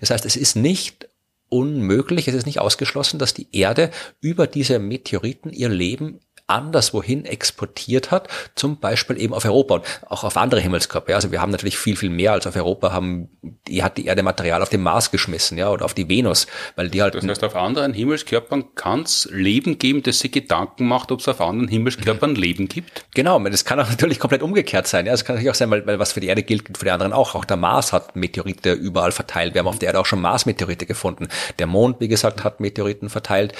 Das 0.00 0.10
heißt, 0.10 0.26
es 0.26 0.36
ist 0.36 0.56
nicht 0.56 1.08
unmöglich, 1.48 2.28
es 2.28 2.34
ist 2.34 2.46
nicht 2.46 2.60
ausgeschlossen, 2.60 3.18
dass 3.18 3.34
die 3.34 3.48
Erde 3.52 3.90
über 4.20 4.46
diese 4.46 4.78
Meteoriten 4.78 5.50
ihr 5.50 5.68
Leben 5.68 6.20
anderswohin 6.48 7.26
exportiert 7.26 8.10
hat, 8.10 8.28
zum 8.54 8.80
Beispiel 8.80 9.20
eben 9.20 9.34
auf 9.34 9.44
Europa 9.44 9.76
und 9.76 9.84
auch 10.08 10.24
auf 10.24 10.36
andere 10.36 10.60
Himmelskörper. 10.60 11.14
Also 11.14 11.30
wir 11.30 11.42
haben 11.42 11.52
natürlich 11.52 11.78
viel, 11.78 11.94
viel 11.94 12.10
mehr 12.10 12.32
als 12.32 12.46
auf 12.46 12.56
Europa, 12.56 12.90
haben, 12.90 13.28
die 13.68 13.82
hat 13.82 13.98
die 13.98 14.06
Erde 14.06 14.22
Material 14.22 14.62
auf 14.62 14.68
den 14.68 14.82
Mars 14.82 15.10
geschmissen, 15.10 15.58
ja, 15.58 15.70
oder 15.70 15.84
auf 15.84 15.94
die 15.94 16.08
Venus, 16.08 16.46
weil 16.76 16.90
die 16.90 17.02
halt. 17.02 17.14
Das 17.14 17.26
heißt, 17.26 17.44
auf 17.44 17.56
anderen 17.56 17.94
Himmelskörpern 17.94 18.74
kann 18.74 19.02
es 19.02 19.28
Leben 19.32 19.78
geben, 19.78 20.02
das 20.02 20.18
sich 20.18 20.32
Gedanken 20.32 20.86
macht, 20.86 21.10
ob 21.12 21.20
es 21.20 21.28
auf 21.28 21.40
anderen 21.40 21.68
Himmelskörpern 21.68 22.34
Leben 22.34 22.68
gibt? 22.68 23.06
Genau, 23.14 23.38
das 23.40 23.64
kann 23.64 23.80
auch 23.80 23.88
natürlich 23.90 24.18
komplett 24.18 24.42
umgekehrt 24.42 24.86
sein. 24.86 25.06
Ja, 25.06 25.12
es 25.12 25.24
kann 25.24 25.36
natürlich 25.36 25.50
auch 25.50 25.54
sein, 25.54 25.70
weil, 25.70 25.86
weil 25.86 25.98
was 25.98 26.12
für 26.12 26.20
die 26.20 26.26
Erde 26.26 26.42
gilt, 26.42 26.64
gilt 26.64 26.78
für 26.78 26.84
die 26.84 26.90
anderen 26.90 27.12
auch. 27.12 27.34
Auch 27.34 27.44
der 27.44 27.56
Mars 27.56 27.92
hat 27.92 28.16
Meteorite 28.16 28.72
überall 28.72 29.12
verteilt. 29.12 29.54
Wir 29.54 29.60
haben 29.60 29.68
auf 29.68 29.78
der 29.78 29.88
Erde 29.88 30.00
auch 30.00 30.06
schon 30.06 30.20
Mars-Meteorite 30.20 30.86
gefunden. 30.86 31.28
Der 31.58 31.66
Mond, 31.66 32.00
wie 32.00 32.08
gesagt, 32.08 32.44
hat 32.44 32.60
Meteoriten 32.60 33.10
verteilt. 33.10 33.54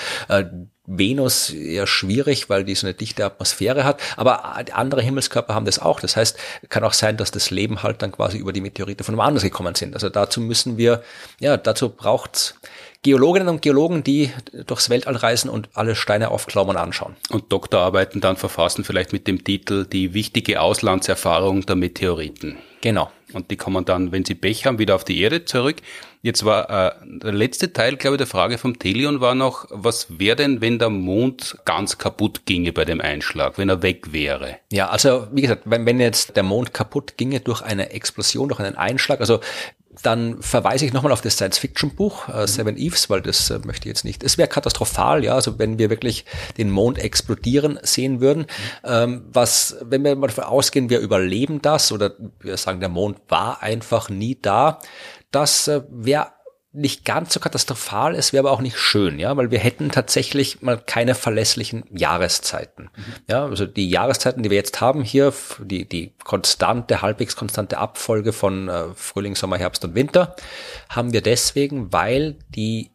Venus 0.88 1.50
eher 1.50 1.86
schwierig, 1.86 2.48
weil 2.48 2.64
die 2.64 2.74
so 2.74 2.86
eine 2.86 2.94
dichte 2.94 3.24
Atmosphäre 3.24 3.84
hat. 3.84 4.00
Aber 4.16 4.56
andere 4.72 5.02
Himmelskörper 5.02 5.54
haben 5.54 5.66
das 5.66 5.78
auch. 5.78 6.00
Das 6.00 6.16
heißt, 6.16 6.38
kann 6.70 6.82
auch 6.82 6.94
sein, 6.94 7.18
dass 7.18 7.30
das 7.30 7.50
Leben 7.50 7.82
halt 7.82 8.02
dann 8.02 8.10
quasi 8.10 8.38
über 8.38 8.52
die 8.52 8.62
Meteorite 8.62 9.04
von 9.04 9.16
woanders 9.16 9.42
gekommen 9.42 9.74
sind. 9.74 9.94
Also 9.94 10.08
dazu 10.08 10.40
müssen 10.40 10.78
wir, 10.78 11.02
ja, 11.40 11.56
dazu 11.56 11.90
braucht's 11.90 12.54
Geologinnen 13.02 13.48
und 13.48 13.62
Geologen, 13.62 14.02
die 14.02 14.32
durchs 14.66 14.90
Weltall 14.90 15.14
reisen 15.14 15.48
und 15.48 15.68
alle 15.74 15.94
Steine 15.94 16.30
aufklauen 16.30 16.70
und 16.70 16.76
anschauen. 16.76 17.14
Und 17.30 17.52
Doktorarbeiten 17.52 18.20
dann 18.20 18.36
verfassen 18.36 18.82
vielleicht 18.82 19.12
mit 19.12 19.28
dem 19.28 19.44
Titel 19.44 19.84
Die 19.84 20.14
wichtige 20.14 20.60
Auslandserfahrung 20.60 21.64
der 21.64 21.76
Meteoriten. 21.76 22.58
Genau. 22.80 23.12
Und 23.32 23.50
die 23.50 23.56
kommen 23.56 23.84
dann, 23.84 24.10
wenn 24.10 24.24
sie 24.24 24.34
Pech 24.34 24.66
haben, 24.66 24.78
wieder 24.78 24.94
auf 24.94 25.04
die 25.04 25.20
Erde 25.20 25.44
zurück. 25.44 25.76
Jetzt 26.20 26.44
war 26.44 26.68
äh, 26.68 26.92
der 27.04 27.32
letzte 27.32 27.72
Teil, 27.72 27.96
glaube 27.96 28.16
ich, 28.16 28.18
der 28.18 28.26
Frage 28.26 28.58
vom 28.58 28.78
Telion 28.78 29.20
war 29.20 29.34
noch, 29.34 29.66
was 29.70 30.18
wäre 30.18 30.36
denn, 30.36 30.60
wenn 30.60 30.78
der 30.78 30.90
Mond 30.90 31.58
ganz 31.64 31.98
kaputt 31.98 32.44
ginge 32.44 32.72
bei 32.72 32.84
dem 32.84 33.00
Einschlag, 33.00 33.56
wenn 33.56 33.68
er 33.68 33.82
weg 33.82 34.12
wäre? 34.12 34.56
Ja, 34.72 34.88
also 34.88 35.28
wie 35.32 35.42
gesagt, 35.42 35.62
wenn, 35.66 35.86
wenn 35.86 36.00
jetzt 36.00 36.36
der 36.36 36.42
Mond 36.42 36.74
kaputt 36.74 37.16
ginge 37.16 37.40
durch 37.40 37.62
eine 37.62 37.90
Explosion, 37.90 38.48
durch 38.48 38.60
einen 38.60 38.76
Einschlag, 38.76 39.20
also 39.20 39.40
dann 40.02 40.40
verweise 40.42 40.84
ich 40.84 40.92
nochmal 40.92 41.12
auf 41.12 41.20
das 41.20 41.34
Science-Fiction-Buch 41.34 42.28
äh, 42.28 42.46
Seven 42.46 42.76
Eves, 42.76 43.10
weil 43.10 43.20
das 43.20 43.50
äh, 43.50 43.58
möchte 43.64 43.88
ich 43.88 43.94
jetzt 43.94 44.04
nicht. 44.04 44.22
Es 44.22 44.38
wäre 44.38 44.48
katastrophal, 44.48 45.24
ja, 45.24 45.34
also 45.34 45.58
wenn 45.58 45.78
wir 45.78 45.90
wirklich 45.90 46.24
den 46.56 46.70
Mond 46.70 46.98
explodieren 46.98 47.78
sehen 47.82 48.20
würden. 48.20 48.46
Ähm, 48.84 49.24
was, 49.32 49.76
wenn 49.82 50.04
wir 50.04 50.14
mal 50.16 50.28
davon 50.28 50.44
ausgehen, 50.44 50.90
wir 50.90 51.00
überleben 51.00 51.62
das 51.62 51.92
oder 51.92 52.12
wir 52.40 52.56
sagen, 52.56 52.80
der 52.80 52.88
Mond 52.88 53.18
war 53.28 53.62
einfach 53.62 54.08
nie 54.08 54.38
da, 54.40 54.78
das 55.30 55.68
äh, 55.68 55.82
wäre 55.90 56.32
nicht 56.72 57.04
ganz 57.04 57.32
so 57.32 57.40
katastrophal, 57.40 58.14
es 58.14 58.32
wäre 58.32 58.46
aber 58.46 58.52
auch 58.52 58.60
nicht 58.60 58.78
schön, 58.78 59.18
ja, 59.18 59.36
weil 59.36 59.50
wir 59.50 59.58
hätten 59.58 59.90
tatsächlich 59.90 60.60
mal 60.60 60.78
keine 60.78 61.14
verlässlichen 61.14 61.84
Jahreszeiten. 61.90 62.90
Mhm. 62.94 63.14
Ja, 63.26 63.46
also 63.46 63.66
die 63.66 63.88
Jahreszeiten, 63.88 64.42
die 64.42 64.50
wir 64.50 64.58
jetzt 64.58 64.80
haben 64.80 65.02
hier, 65.02 65.32
die, 65.60 65.88
die 65.88 66.14
konstante, 66.24 67.00
halbwegs 67.00 67.36
konstante 67.36 67.78
Abfolge 67.78 68.32
von 68.32 68.68
äh, 68.68 68.94
Frühling, 68.94 69.34
Sommer, 69.34 69.56
Herbst 69.56 69.84
und 69.84 69.94
Winter, 69.94 70.36
haben 70.90 71.12
wir 71.12 71.22
deswegen, 71.22 71.92
weil 71.92 72.38
die 72.50 72.90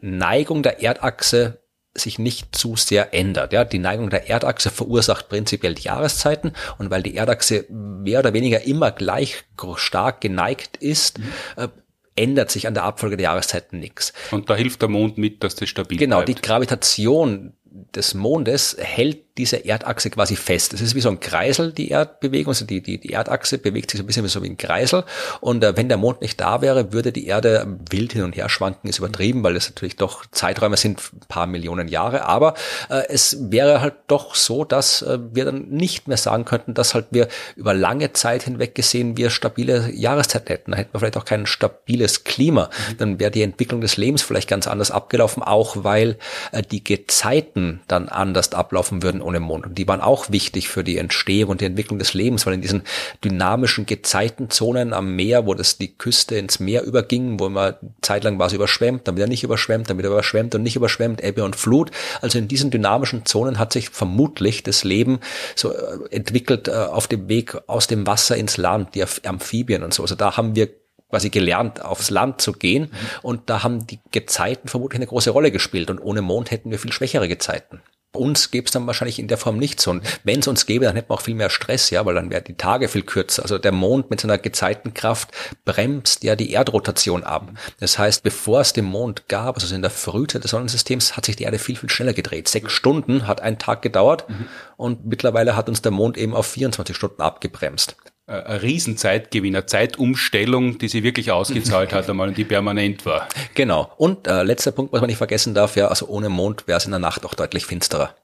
Neigung 0.00 0.62
der 0.62 0.82
Erdachse 0.82 1.59
sich 1.94 2.18
nicht 2.18 2.54
zu 2.54 2.76
sehr 2.76 3.14
ändert. 3.14 3.52
Ja, 3.52 3.64
die 3.64 3.78
Neigung 3.78 4.10
der 4.10 4.28
Erdachse 4.28 4.70
verursacht 4.70 5.28
prinzipiell 5.28 5.74
die 5.74 5.82
Jahreszeiten 5.82 6.52
und 6.78 6.90
weil 6.90 7.02
die 7.02 7.16
Erdachse 7.16 7.66
mehr 7.68 8.20
oder 8.20 8.32
weniger 8.32 8.62
immer 8.62 8.92
gleich 8.92 9.44
stark 9.76 10.20
geneigt 10.20 10.76
ist, 10.76 11.18
mhm. 11.18 11.24
äh, 11.56 11.68
ändert 12.16 12.50
sich 12.50 12.66
an 12.66 12.74
der 12.74 12.84
Abfolge 12.84 13.16
der 13.16 13.24
Jahreszeiten 13.24 13.78
nichts. 13.78 14.12
Und 14.30 14.50
da 14.50 14.54
hilft 14.54 14.82
der 14.82 14.88
Mond 14.88 15.18
mit, 15.18 15.42
dass 15.42 15.54
das 15.54 15.68
stabil 15.68 15.98
genau, 15.98 16.18
bleibt. 16.18 16.26
Genau, 16.26 16.38
die 16.38 16.46
Gravitation 16.46 17.54
des 17.94 18.14
Mondes 18.14 18.76
hält 18.78 19.29
diese 19.40 19.64
Erdachse 19.64 20.10
quasi 20.10 20.36
fest. 20.36 20.74
Es 20.74 20.82
ist 20.82 20.94
wie 20.94 21.00
so 21.00 21.08
ein 21.08 21.18
Kreisel, 21.18 21.72
die 21.72 21.88
Erdbewegung, 21.88 22.50
also 22.50 22.66
die, 22.66 22.82
die, 22.82 22.98
die 22.98 23.12
Erdachse 23.12 23.56
bewegt 23.56 23.90
sich 23.90 23.98
so 23.98 24.04
ein 24.04 24.06
bisschen 24.06 24.24
wie 24.24 24.28
so 24.28 24.42
wie 24.42 24.50
ein 24.50 24.58
Kreisel. 24.58 25.04
Und 25.40 25.64
äh, 25.64 25.76
wenn 25.76 25.88
der 25.88 25.96
Mond 25.96 26.20
nicht 26.20 26.38
da 26.40 26.60
wäre, 26.60 26.92
würde 26.92 27.10
die 27.10 27.26
Erde 27.26 27.78
wild 27.90 28.12
hin 28.12 28.22
und 28.22 28.36
her 28.36 28.48
schwanken, 28.50 28.88
ist 28.88 28.98
übertrieben, 28.98 29.42
weil 29.42 29.56
es 29.56 29.70
natürlich 29.70 29.96
doch 29.96 30.26
Zeiträume 30.30 30.76
sind, 30.76 31.00
ein 31.12 31.20
paar 31.28 31.46
Millionen 31.46 31.88
Jahre. 31.88 32.26
Aber 32.26 32.54
äh, 32.90 33.02
es 33.08 33.50
wäre 33.50 33.80
halt 33.80 33.94
doch 34.08 34.34
so, 34.34 34.64
dass 34.64 35.00
äh, 35.02 35.18
wir 35.32 35.46
dann 35.46 35.68
nicht 35.70 36.06
mehr 36.06 36.18
sagen 36.18 36.44
könnten, 36.44 36.74
dass 36.74 36.94
halt 36.94 37.06
wir 37.10 37.28
über 37.56 37.72
lange 37.72 38.12
Zeit 38.12 38.42
hinweg 38.42 38.74
gesehen 38.74 39.16
wir 39.16 39.30
stabile 39.30 39.90
Jahreszeiten 39.90 40.48
hätten. 40.48 40.70
Da 40.72 40.76
hätten 40.76 40.92
wir 40.92 41.00
vielleicht 41.00 41.16
auch 41.16 41.24
kein 41.24 41.46
stabiles 41.46 42.24
Klima. 42.24 42.66
Mhm. 42.90 42.96
Dann 42.98 43.20
wäre 43.20 43.30
die 43.30 43.42
Entwicklung 43.42 43.80
des 43.80 43.96
Lebens 43.96 44.22
vielleicht 44.22 44.48
ganz 44.48 44.66
anders 44.66 44.90
abgelaufen, 44.90 45.42
auch 45.42 45.76
weil 45.82 46.18
äh, 46.52 46.62
die 46.62 46.84
Gezeiten 46.84 47.80
dann 47.88 48.10
anders 48.10 48.52
ablaufen 48.52 49.02
würden 49.02 49.22
ohne 49.30 49.40
Mond. 49.40 49.66
Und 49.66 49.78
die 49.78 49.88
waren 49.88 50.00
auch 50.00 50.30
wichtig 50.30 50.68
für 50.68 50.84
die 50.84 50.98
Entstehung 50.98 51.50
und 51.50 51.60
die 51.60 51.64
Entwicklung 51.64 51.98
des 51.98 52.14
Lebens, 52.14 52.44
weil 52.44 52.54
in 52.54 52.60
diesen 52.60 52.82
dynamischen 53.24 53.86
Gezeitenzonen 53.86 54.92
am 54.92 55.16
Meer, 55.16 55.46
wo 55.46 55.54
das 55.54 55.78
die 55.78 55.96
Küste 55.96 56.36
ins 56.36 56.60
Meer 56.60 56.82
überging, 56.82 57.40
wo 57.40 57.46
immer 57.46 57.78
zeitlang 58.02 58.38
war 58.38 58.48
es 58.48 58.52
überschwemmt, 58.52 59.08
dann 59.08 59.16
wieder 59.16 59.26
nicht 59.26 59.42
überschwemmt, 59.42 59.88
dann 59.88 59.98
wieder 59.98 60.10
überschwemmt 60.10 60.54
und 60.54 60.62
nicht 60.62 60.76
überschwemmt, 60.76 61.22
Ebbe 61.22 61.44
und 61.44 61.56
Flut. 61.56 61.90
Also 62.20 62.38
in 62.38 62.48
diesen 62.48 62.70
dynamischen 62.70 63.24
Zonen 63.24 63.58
hat 63.58 63.72
sich 63.72 63.88
vermutlich 63.90 64.62
das 64.62 64.84
Leben 64.84 65.20
so 65.54 65.72
äh, 65.72 65.98
entwickelt 66.10 66.68
äh, 66.68 66.72
auf 66.72 67.06
dem 67.06 67.28
Weg 67.28 67.56
aus 67.66 67.86
dem 67.86 68.06
Wasser 68.06 68.36
ins 68.36 68.56
Land, 68.56 68.94
die 68.94 69.04
Amphibien 69.24 69.82
und 69.82 69.94
so. 69.94 70.02
Also 70.02 70.14
da 70.14 70.36
haben 70.36 70.56
wir 70.56 70.68
quasi 71.10 71.28
gelernt, 71.28 71.84
aufs 71.84 72.10
Land 72.10 72.40
zu 72.40 72.52
gehen. 72.52 72.84
Mhm. 72.84 72.96
Und 73.22 73.50
da 73.50 73.62
haben 73.62 73.86
die 73.86 74.00
Gezeiten 74.12 74.68
vermutlich 74.68 74.98
eine 74.98 75.06
große 75.06 75.30
Rolle 75.30 75.50
gespielt. 75.50 75.90
Und 75.90 75.98
ohne 75.98 76.22
Mond 76.22 76.50
hätten 76.50 76.70
wir 76.70 76.78
viel 76.78 76.92
schwächere 76.92 77.28
Gezeiten. 77.28 77.82
Uns 78.12 78.50
gäbe 78.50 78.66
es 78.66 78.72
dann 78.72 78.86
wahrscheinlich 78.86 79.18
in 79.18 79.28
der 79.28 79.38
Form 79.38 79.56
nicht 79.56 79.80
so. 79.80 79.92
Und 79.92 80.02
wenn 80.24 80.40
es 80.40 80.48
uns 80.48 80.66
gäbe, 80.66 80.84
dann 80.84 80.96
hätten 80.96 81.10
wir 81.10 81.14
auch 81.14 81.20
viel 81.20 81.36
mehr 81.36 81.50
Stress, 81.50 81.90
ja, 81.90 82.04
weil 82.04 82.14
dann 82.14 82.30
wären 82.30 82.44
die 82.44 82.56
Tage 82.56 82.88
viel 82.88 83.02
kürzer. 83.02 83.42
Also 83.42 83.58
der 83.58 83.72
Mond 83.72 84.10
mit 84.10 84.20
seiner 84.20 84.38
Gezeitenkraft 84.38 85.30
bremst 85.64 86.24
ja 86.24 86.34
die 86.34 86.50
Erdrotation 86.52 87.22
ab. 87.22 87.52
Das 87.78 87.98
heißt, 87.98 88.22
bevor 88.22 88.60
es 88.60 88.72
den 88.72 88.84
Mond 88.86 89.28
gab, 89.28 89.56
also 89.56 89.72
in 89.74 89.82
der 89.82 89.90
Frühzeit 89.90 90.42
des 90.42 90.50
Sonnensystems, 90.50 91.16
hat 91.16 91.26
sich 91.26 91.36
die 91.36 91.44
Erde 91.44 91.58
viel, 91.58 91.76
viel 91.76 91.88
schneller 91.90 92.12
gedreht. 92.12 92.48
Sechs 92.48 92.72
Stunden 92.72 93.28
hat 93.28 93.40
ein 93.40 93.58
Tag 93.58 93.82
gedauert 93.82 94.28
mhm. 94.28 94.46
und 94.76 95.06
mittlerweile 95.06 95.54
hat 95.54 95.68
uns 95.68 95.82
der 95.82 95.92
Mond 95.92 96.18
eben 96.18 96.34
auf 96.34 96.46
24 96.46 96.96
Stunden 96.96 97.22
abgebremst. 97.22 97.96
Äh, 98.30 98.44
ein 98.44 98.58
Riesenzeitgewinner, 98.58 99.66
Zeitumstellung, 99.66 100.78
die 100.78 100.88
sie 100.88 101.02
wirklich 101.02 101.32
ausgezahlt 101.32 101.92
hat 101.92 102.08
einmal 102.10 102.28
und 102.28 102.38
die 102.38 102.44
permanent 102.44 103.04
war. 103.04 103.28
Genau. 103.54 103.90
Und 103.96 104.28
äh, 104.28 104.44
letzter 104.44 104.70
Punkt, 104.70 104.92
was 104.92 105.00
man 105.00 105.08
nicht 105.08 105.18
vergessen 105.18 105.52
darf, 105.52 105.76
ja, 105.76 105.88
also 105.88 106.06
ohne 106.06 106.28
Mond 106.28 106.68
wäre 106.68 106.78
es 106.78 106.84
in 106.84 106.92
der 106.92 107.00
Nacht 107.00 107.24
auch 107.24 107.34
deutlich 107.34 107.66
finsterer. 107.66 108.14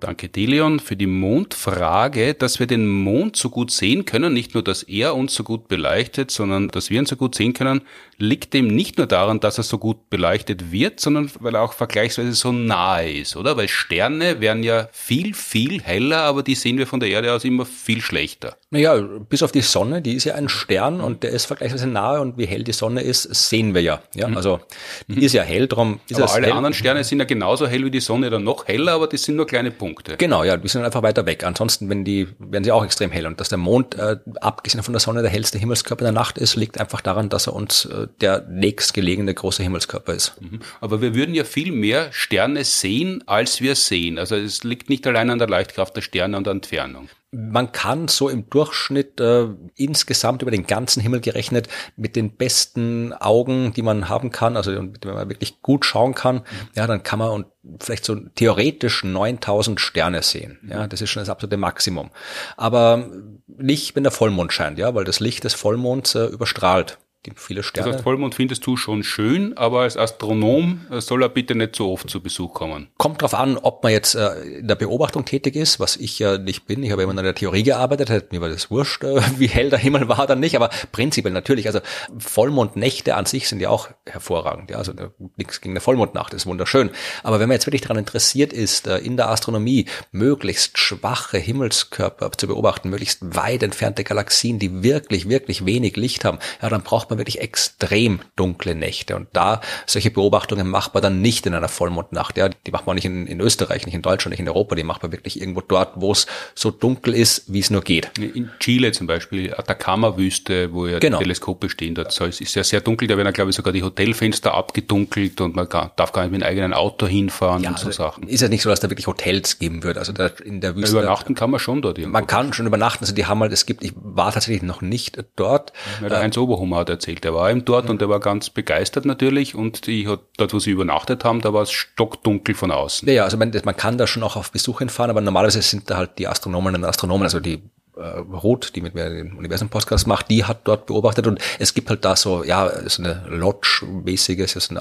Danke, 0.00 0.30
Delion, 0.30 0.80
für 0.80 0.96
die 0.96 1.06
Mondfrage, 1.06 2.32
dass 2.32 2.58
wir 2.58 2.66
den 2.66 2.88
Mond 2.88 3.36
so 3.36 3.50
gut 3.50 3.70
sehen 3.70 4.06
können, 4.06 4.32
nicht 4.32 4.54
nur, 4.54 4.64
dass 4.64 4.82
er 4.82 5.14
uns 5.14 5.34
so 5.34 5.44
gut 5.44 5.68
beleuchtet, 5.68 6.30
sondern 6.30 6.68
dass 6.68 6.88
wir 6.88 6.98
ihn 6.98 7.06
so 7.06 7.16
gut 7.16 7.34
sehen 7.34 7.52
können, 7.52 7.82
liegt 8.20 8.54
dem 8.54 8.68
nicht 8.68 8.98
nur 8.98 9.06
daran, 9.06 9.40
dass 9.40 9.58
er 9.58 9.64
so 9.64 9.78
gut 9.78 10.10
beleuchtet 10.10 10.70
wird, 10.70 11.00
sondern 11.00 11.30
weil 11.40 11.54
er 11.54 11.62
auch 11.62 11.72
vergleichsweise 11.72 12.32
so 12.32 12.52
nahe 12.52 13.10
ist, 13.10 13.36
oder? 13.36 13.56
Weil 13.56 13.68
Sterne 13.68 14.40
werden 14.40 14.62
ja 14.62 14.88
viel, 14.92 15.34
viel 15.34 15.80
heller, 15.82 16.18
aber 16.18 16.42
die 16.42 16.54
sehen 16.54 16.78
wir 16.78 16.86
von 16.86 17.00
der 17.00 17.08
Erde 17.08 17.32
aus 17.32 17.44
immer 17.44 17.64
viel 17.64 18.00
schlechter. 18.00 18.56
Naja, 18.70 18.96
bis 18.96 19.42
auf 19.42 19.52
die 19.52 19.62
Sonne, 19.62 20.02
die 20.02 20.14
ist 20.14 20.24
ja 20.24 20.34
ein 20.34 20.48
Stern 20.48 21.00
und 21.00 21.22
der 21.22 21.30
ist 21.30 21.46
vergleichsweise 21.46 21.86
nahe 21.86 22.20
und 22.20 22.38
wie 22.38 22.46
hell 22.46 22.62
die 22.62 22.72
Sonne 22.72 23.02
ist, 23.02 23.22
sehen 23.22 23.74
wir 23.74 23.82
ja. 23.82 24.02
Ja, 24.14 24.28
mhm. 24.28 24.36
also 24.36 24.60
die 25.08 25.16
mhm. 25.16 25.22
ist 25.22 25.32
ja 25.32 25.42
hell, 25.42 25.66
drum 25.66 26.00
ist 26.08 26.20
aber 26.20 26.32
alle 26.32 26.46
hell. 26.46 26.52
anderen 26.52 26.74
Sterne 26.74 27.02
sind 27.04 27.18
ja 27.18 27.24
genauso 27.24 27.66
hell 27.66 27.84
wie 27.84 27.90
die 27.90 28.00
Sonne 28.00 28.26
oder 28.26 28.38
noch 28.38 28.68
heller, 28.68 28.92
aber 28.92 29.06
das 29.06 29.22
sind 29.22 29.36
nur 29.36 29.46
kleine 29.46 29.70
Punkte. 29.70 30.16
Genau, 30.18 30.44
ja, 30.44 30.56
die 30.56 30.68
sind 30.68 30.84
einfach 30.84 31.02
weiter 31.02 31.26
weg. 31.26 31.44
Ansonsten, 31.44 31.88
wenn 31.88 32.04
die, 32.04 32.28
werden 32.38 32.64
sie 32.64 32.72
auch 32.72 32.84
extrem 32.84 33.10
hell. 33.10 33.26
Und 33.26 33.40
dass 33.40 33.48
der 33.48 33.58
Mond, 33.58 33.94
äh, 33.94 34.18
abgesehen 34.40 34.82
von 34.82 34.92
der 34.92 35.00
Sonne, 35.00 35.22
der 35.22 35.30
hellste 35.30 35.58
Himmelskörper 35.58 36.04
der 36.04 36.12
Nacht 36.12 36.38
ist, 36.38 36.56
liegt 36.56 36.78
einfach 36.78 37.00
daran, 37.00 37.28
dass 37.28 37.46
er 37.46 37.54
uns 37.54 37.86
äh, 37.86 38.08
der 38.20 38.46
nächstgelegene 38.48 39.34
große 39.34 39.62
Himmelskörper 39.62 40.14
ist. 40.14 40.40
Mhm. 40.40 40.60
Aber 40.80 41.00
wir 41.00 41.14
würden 41.14 41.34
ja 41.34 41.44
viel 41.44 41.72
mehr 41.72 42.12
Sterne 42.12 42.64
sehen, 42.64 43.22
als 43.26 43.60
wir 43.60 43.74
sehen. 43.74 44.18
Also 44.18 44.36
es 44.36 44.64
liegt 44.64 44.88
nicht 44.88 45.06
allein 45.06 45.30
an 45.30 45.38
der 45.38 45.48
Leuchtkraft 45.48 45.96
der 45.96 46.02
Sterne 46.02 46.36
und 46.36 46.44
der 46.44 46.52
Entfernung 46.52 47.08
man 47.32 47.70
kann 47.70 48.08
so 48.08 48.28
im 48.28 48.50
Durchschnitt 48.50 49.20
äh, 49.20 49.46
insgesamt 49.76 50.42
über 50.42 50.50
den 50.50 50.66
ganzen 50.66 51.00
Himmel 51.00 51.20
gerechnet 51.20 51.68
mit 51.96 52.16
den 52.16 52.32
besten 52.32 53.12
Augen, 53.12 53.72
die 53.72 53.82
man 53.82 54.08
haben 54.08 54.30
kann, 54.30 54.56
also 54.56 54.72
wenn 54.72 54.92
man 55.04 55.28
wirklich 55.28 55.62
gut 55.62 55.84
schauen 55.84 56.14
kann, 56.14 56.36
mhm. 56.36 56.42
ja, 56.74 56.86
dann 56.88 57.04
kann 57.04 57.20
man 57.20 57.30
und 57.30 57.46
vielleicht 57.78 58.04
so 58.04 58.16
theoretisch 58.16 59.04
9000 59.04 59.80
Sterne 59.80 60.22
sehen. 60.22 60.58
Ja, 60.68 60.88
das 60.88 61.02
ist 61.02 61.10
schon 61.10 61.20
das 61.20 61.30
absolute 61.30 61.56
Maximum. 61.56 62.10
Aber 62.56 63.08
nicht, 63.46 63.94
wenn 63.94 64.02
der 64.02 64.12
Vollmond 64.12 64.52
scheint, 64.52 64.78
ja, 64.78 64.94
weil 64.94 65.04
das 65.04 65.20
Licht 65.20 65.44
des 65.44 65.54
Vollmonds 65.54 66.16
äh, 66.16 66.26
überstrahlt 66.26 66.98
die 67.26 67.32
viele 67.36 67.62
Sterne. 67.62 67.88
Das 67.88 67.96
heißt, 67.96 68.04
Vollmond 68.04 68.34
findest 68.34 68.66
du 68.66 68.78
schon 68.78 69.02
schön, 69.02 69.56
aber 69.58 69.80
als 69.80 69.98
Astronom 69.98 70.86
äh, 70.90 71.00
soll 71.02 71.22
er 71.22 71.28
bitte 71.28 71.54
nicht 71.54 71.76
so 71.76 71.92
oft 71.92 72.08
zu 72.08 72.22
Besuch 72.22 72.54
kommen. 72.54 72.88
Kommt 72.96 73.20
drauf 73.20 73.34
an, 73.34 73.58
ob 73.58 73.82
man 73.82 73.92
jetzt 73.92 74.14
äh, 74.14 74.40
in 74.40 74.68
der 74.68 74.74
Beobachtung 74.74 75.26
tätig 75.26 75.54
ist, 75.54 75.80
was 75.80 75.96
ich 75.96 76.18
ja 76.18 76.38
nicht 76.38 76.66
bin. 76.66 76.82
Ich 76.82 76.92
habe 76.92 77.02
immer 77.02 77.12
in 77.12 77.22
der 77.22 77.34
Theorie 77.34 77.62
gearbeitet, 77.62 78.32
mir 78.32 78.40
war 78.40 78.48
das 78.48 78.70
wurscht, 78.70 79.04
äh, 79.04 79.20
wie 79.38 79.48
hell 79.48 79.68
der 79.68 79.78
Himmel 79.78 80.08
war 80.08 80.26
dann 80.26 80.40
nicht, 80.40 80.56
aber 80.56 80.70
prinzipiell 80.92 81.34
natürlich. 81.34 81.66
Also 81.66 81.80
Vollmondnächte 82.16 83.14
an 83.14 83.26
sich 83.26 83.48
sind 83.48 83.60
ja 83.60 83.68
auch 83.68 83.90
hervorragend. 84.06 84.70
Ja, 84.70 84.78
also 84.78 84.92
nichts 85.36 85.60
gegen 85.60 85.74
eine 85.74 85.80
Vollmondnacht, 85.80 86.32
ist 86.32 86.46
wunderschön. 86.46 86.90
Aber 87.22 87.38
wenn 87.38 87.48
man 87.48 87.56
jetzt 87.56 87.66
wirklich 87.66 87.82
daran 87.82 87.98
interessiert 87.98 88.54
ist, 88.54 88.86
in 88.86 89.18
der 89.18 89.28
Astronomie 89.28 89.86
möglichst 90.10 90.78
schwache 90.78 91.36
Himmelskörper 91.36 92.32
zu 92.32 92.46
beobachten, 92.46 92.88
möglichst 92.88 93.36
weit 93.36 93.62
entfernte 93.62 94.04
Galaxien, 94.04 94.58
die 94.58 94.82
wirklich, 94.82 95.28
wirklich 95.28 95.66
wenig 95.66 95.96
Licht 95.96 96.24
haben, 96.24 96.38
ja, 96.62 96.68
dann 96.70 96.82
braucht 96.82 97.09
man 97.10 97.18
wirklich 97.18 97.40
extrem 97.40 98.20
dunkle 98.36 98.74
Nächte. 98.74 99.16
Und 99.16 99.28
da 99.32 99.60
solche 99.86 100.10
Beobachtungen 100.10 100.68
macht 100.68 100.94
man 100.94 101.02
dann 101.02 101.20
nicht 101.20 101.46
in 101.46 101.54
einer 101.54 101.68
Vollmondnacht. 101.68 102.36
Ja, 102.36 102.48
die 102.48 102.70
macht 102.70 102.86
man 102.86 102.94
nicht 102.94 103.04
in, 103.04 103.26
in 103.26 103.40
Österreich, 103.40 103.86
nicht 103.86 103.94
in 103.94 104.02
Deutschland, 104.02 104.30
nicht 104.32 104.40
in 104.40 104.48
Europa. 104.48 104.74
Die 104.74 104.84
macht 104.84 105.02
man 105.02 105.12
wirklich 105.12 105.40
irgendwo 105.40 105.60
dort, 105.60 105.92
wo 105.96 106.12
es 106.12 106.26
so 106.54 106.70
dunkel 106.70 107.14
ist, 107.14 107.52
wie 107.52 107.60
es 107.60 107.70
nur 107.70 107.82
geht. 107.82 108.18
In 108.18 108.50
Chile 108.58 108.92
zum 108.92 109.06
Beispiel, 109.06 109.54
Atacama-Wüste, 109.54 110.72
wo 110.72 110.86
ja 110.86 110.98
genau. 110.98 111.18
Teleskope 111.18 111.68
stehen, 111.68 111.94
dort 111.94 112.18
ist 112.20 112.40
es 112.40 112.54
ja 112.54 112.64
sehr 112.64 112.80
dunkel. 112.80 113.08
Da 113.08 113.16
werden, 113.16 113.32
glaube 113.32 113.50
ich, 113.50 113.56
sogar 113.56 113.72
die 113.72 113.82
Hotelfenster 113.82 114.54
abgedunkelt 114.54 115.40
und 115.40 115.56
man 115.56 115.68
darf 115.68 116.12
gar 116.12 116.22
nicht 116.22 116.32
mit 116.32 116.42
einem 116.42 116.50
eigenen 116.50 116.74
Auto 116.74 117.06
hinfahren 117.06 117.62
ja, 117.62 117.70
und 117.70 117.78
so 117.78 117.86
also 117.86 118.02
Sachen. 118.02 118.28
Ist 118.28 118.40
ja 118.40 118.48
nicht 118.48 118.62
so, 118.62 118.70
dass 118.70 118.80
da 118.80 118.90
wirklich 118.90 119.06
Hotels 119.06 119.58
geben 119.58 119.82
wird. 119.82 119.98
Also 119.98 120.12
da 120.12 120.26
in 120.26 120.60
der 120.60 120.76
Wüste. 120.76 120.96
Ja, 120.96 121.02
übernachten 121.02 121.34
kann 121.34 121.50
man 121.50 121.60
schon 121.60 121.82
dort. 121.82 121.98
Irgendwo. 121.98 122.12
Man 122.12 122.26
kann 122.26 122.52
schon 122.52 122.66
übernachten. 122.66 123.04
Also 123.04 123.14
die 123.14 123.26
haben 123.26 123.40
halt, 123.40 123.52
es 123.52 123.66
gibt, 123.66 123.84
ich 123.84 123.92
war 123.96 124.32
tatsächlich 124.32 124.62
noch 124.62 124.82
nicht 124.82 125.22
dort. 125.36 125.72
Ja, 126.00 126.08
der 126.08 126.20
Heinz 126.20 126.36
Oberhummer 126.36 126.78
hat 126.78 126.88
erzählt, 127.00 127.24
der 127.24 127.34
war 127.34 127.50
eben 127.50 127.64
dort 127.64 127.84
mhm. 127.84 127.92
und 127.92 128.00
der 128.00 128.08
war 128.08 128.20
ganz 128.20 128.50
begeistert 128.50 129.04
natürlich 129.04 129.54
und 129.54 129.86
die 129.86 130.08
dort, 130.36 130.52
wo 130.52 130.58
sie 130.58 130.70
übernachtet 130.70 131.24
haben, 131.24 131.40
da 131.40 131.52
war 131.52 131.62
es 131.62 131.72
stockdunkel 131.72 132.54
von 132.54 132.70
außen. 132.70 133.08
Ja, 133.08 133.14
ja 133.14 133.24
also 133.24 133.36
man, 133.36 133.52
man 133.64 133.76
kann 133.76 133.98
da 133.98 134.06
schon 134.06 134.22
auch 134.22 134.36
auf 134.36 134.52
Besuch 134.52 134.80
hinfahren, 134.80 135.10
aber 135.10 135.20
normalerweise 135.20 135.62
sind 135.62 135.90
da 135.90 135.96
halt 135.96 136.18
die 136.18 136.28
Astronomen 136.28 136.74
und 136.74 136.84
Astronomen, 136.84 137.24
also 137.24 137.40
die 137.40 137.62
äh, 137.96 138.02
Roth, 138.02 138.74
die 138.74 138.80
mit 138.80 138.94
mir 138.94 139.08
den 139.08 139.34
Universum-Podcast 139.34 140.06
macht, 140.06 140.30
die 140.30 140.44
hat 140.44 140.60
dort 140.64 140.86
beobachtet 140.86 141.26
und 141.26 141.40
es 141.58 141.74
gibt 141.74 141.90
halt 141.90 142.04
da 142.04 142.16
so, 142.16 142.44
ja, 142.44 142.70
so 142.88 143.02
eine 143.02 143.24
Lodge-mäßiges, 143.28 144.56
äh, 144.56 144.80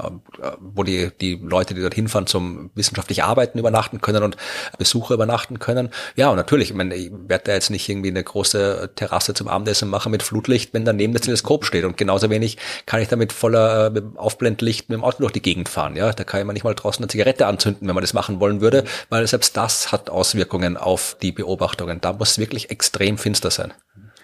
wo 0.59 0.83
die, 0.83 1.11
die 1.19 1.35
Leute, 1.35 1.73
die 1.73 1.81
dort 1.81 1.95
hinfahren, 1.95 2.27
zum 2.27 2.69
wissenschaftlich 2.75 3.23
Arbeiten 3.23 3.59
übernachten 3.59 4.01
können 4.01 4.23
und 4.23 4.37
Besucher 4.77 5.13
übernachten 5.13 5.59
können. 5.59 5.89
Ja, 6.15 6.29
und 6.29 6.37
natürlich, 6.37 6.69
ich, 6.69 6.75
meine, 6.75 6.95
ich 6.95 7.11
werde 7.11 7.45
da 7.45 7.53
jetzt 7.53 7.69
nicht 7.69 7.89
irgendwie 7.89 8.09
eine 8.09 8.23
große 8.23 8.91
Terrasse 8.95 9.33
zum 9.33 9.47
Abendessen 9.47 9.89
machen 9.89 10.11
mit 10.11 10.23
Flutlicht, 10.23 10.73
wenn 10.73 10.85
daneben 10.85 11.13
das 11.13 11.23
Teleskop 11.23 11.65
steht 11.65 11.85
und 11.85 11.97
genauso 11.97 12.29
wenig 12.29 12.57
kann 12.85 13.01
ich 13.01 13.07
da 13.07 13.15
mit 13.15 13.33
voller 13.33 13.87
äh, 13.87 13.89
mit 13.89 14.17
Aufblendlicht 14.17 14.89
mit 14.89 14.97
dem 14.97 15.03
Auto 15.03 15.19
durch 15.19 15.31
die 15.31 15.41
Gegend 15.41 15.69
fahren. 15.69 15.95
Ja, 15.95 16.11
da 16.11 16.23
kann 16.23 16.41
ich 16.41 16.53
nicht 16.53 16.63
mal 16.63 16.75
draußen 16.75 17.03
eine 17.03 17.09
Zigarette 17.09 17.47
anzünden, 17.47 17.87
wenn 17.87 17.95
man 17.95 18.03
das 18.03 18.13
machen 18.13 18.39
wollen 18.39 18.61
würde, 18.61 18.83
weil 19.09 19.25
selbst 19.27 19.57
das 19.57 19.91
hat 19.91 20.09
Auswirkungen 20.09 20.77
auf 20.77 21.17
die 21.21 21.31
Beobachtungen. 21.31 22.01
Da 22.01 22.13
muss 22.13 22.37
wirklich 22.37 22.69
extrem 22.69 22.98
extrem 22.99 23.17
finster 23.17 23.51
sein. 23.51 23.73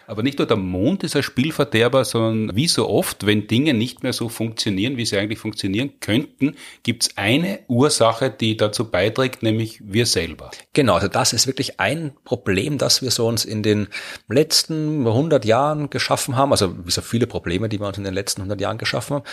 Aber 0.07 0.21
nicht 0.21 0.37
nur 0.37 0.45
der 0.45 0.57
Mond 0.57 1.03
ist 1.03 1.15
ein 1.15 1.23
Spielverderber, 1.23 2.05
sondern 2.05 2.55
wie 2.55 2.67
so 2.67 2.87
oft, 2.87 3.25
wenn 3.25 3.47
Dinge 3.47 3.73
nicht 3.73 4.03
mehr 4.03 4.13
so 4.13 4.29
funktionieren, 4.29 4.97
wie 4.97 5.05
sie 5.05 5.17
eigentlich 5.17 5.39
funktionieren 5.39 5.93
könnten, 5.99 6.55
gibt 6.83 7.03
es 7.03 7.17
eine 7.17 7.61
Ursache, 7.67 8.29
die 8.29 8.55
dazu 8.55 8.91
beiträgt, 8.91 9.41
nämlich 9.41 9.81
wir 9.83 10.05
selber. 10.05 10.51
Genau, 10.73 10.93
also 10.93 11.07
das 11.07 11.33
ist 11.33 11.47
wirklich 11.47 11.79
ein 11.79 12.13
Problem, 12.23 12.77
das 12.77 13.01
wir 13.01 13.09
so 13.09 13.25
uns 13.25 13.45
in 13.45 13.63
den 13.63 13.87
letzten 14.27 15.07
100 15.07 15.43
Jahren 15.43 15.89
geschaffen 15.89 16.35
haben. 16.35 16.51
Also 16.51 16.85
wie 16.85 16.91
so 16.91 17.01
viele 17.01 17.25
Probleme, 17.25 17.67
die 17.67 17.79
wir 17.79 17.87
uns 17.87 17.97
in 17.97 18.03
den 18.03 18.13
letzten 18.13 18.41
100 18.41 18.61
Jahren 18.61 18.77
geschaffen 18.77 19.15
haben 19.15 19.23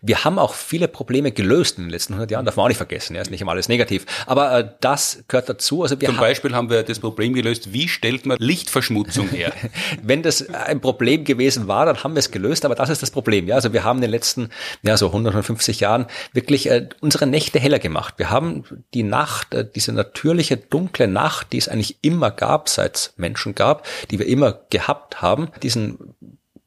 Wir 0.00 0.24
haben 0.24 0.38
auch 0.38 0.54
viele 0.54 0.88
Probleme 0.88 1.32
gelöst 1.32 1.78
in 1.78 1.84
den 1.84 1.90
letzten 1.90 2.14
100 2.14 2.30
Jahren, 2.30 2.44
darf 2.44 2.56
man 2.56 2.64
auch 2.64 2.68
nicht 2.68 2.76
vergessen, 2.76 3.16
ja, 3.16 3.22
ist 3.22 3.30
nicht 3.30 3.40
immer 3.40 3.52
alles 3.52 3.68
negativ. 3.68 4.06
Aber 4.26 4.58
äh, 4.58 4.70
das 4.80 5.24
gehört 5.28 5.48
dazu. 5.48 5.82
Also 5.82 6.00
wir 6.00 6.08
Zum 6.08 6.18
Beispiel 6.18 6.54
haben 6.54 6.70
wir 6.70 6.82
das 6.82 7.00
Problem 7.00 7.34
gelöst, 7.34 7.72
wie 7.72 7.88
stellt 7.88 8.26
man 8.26 8.38
Lichtverschmutzung 8.38 9.28
her? 9.30 9.52
Wenn 10.02 10.22
das 10.22 10.48
ein 10.48 10.80
Problem 10.80 11.24
gewesen 11.24 11.68
war, 11.68 11.86
dann 11.86 12.02
haben 12.04 12.14
wir 12.14 12.20
es 12.20 12.30
gelöst, 12.30 12.64
aber 12.64 12.74
das 12.74 12.90
ist 12.90 13.02
das 13.02 13.10
Problem. 13.10 13.48
Ja, 13.48 13.56
also 13.56 13.72
wir 13.72 13.84
haben 13.84 13.98
in 13.98 14.02
den 14.02 14.10
letzten, 14.10 14.50
ja, 14.82 14.96
so 14.96 15.06
100, 15.06 15.32
150 15.32 15.80
Jahren 15.80 16.06
wirklich 16.32 16.70
äh, 16.70 16.88
unsere 17.00 17.26
Nächte 17.26 17.58
heller 17.58 17.78
gemacht. 17.78 18.14
Wir 18.18 18.30
haben 18.30 18.64
die 18.94 19.02
Nacht, 19.02 19.54
äh, 19.54 19.68
diese 19.68 19.92
natürliche 19.92 20.56
dunkle 20.56 21.08
Nacht, 21.08 21.52
die 21.52 21.58
es 21.58 21.68
eigentlich 21.68 21.98
immer 22.02 22.30
gab, 22.30 22.68
seit 22.68 22.96
es 22.96 23.14
Menschen 23.16 23.54
gab, 23.54 23.86
die 24.10 24.18
wir 24.18 24.26
immer 24.26 24.60
gehabt 24.70 25.22
haben, 25.22 25.48
diesen 25.62 26.14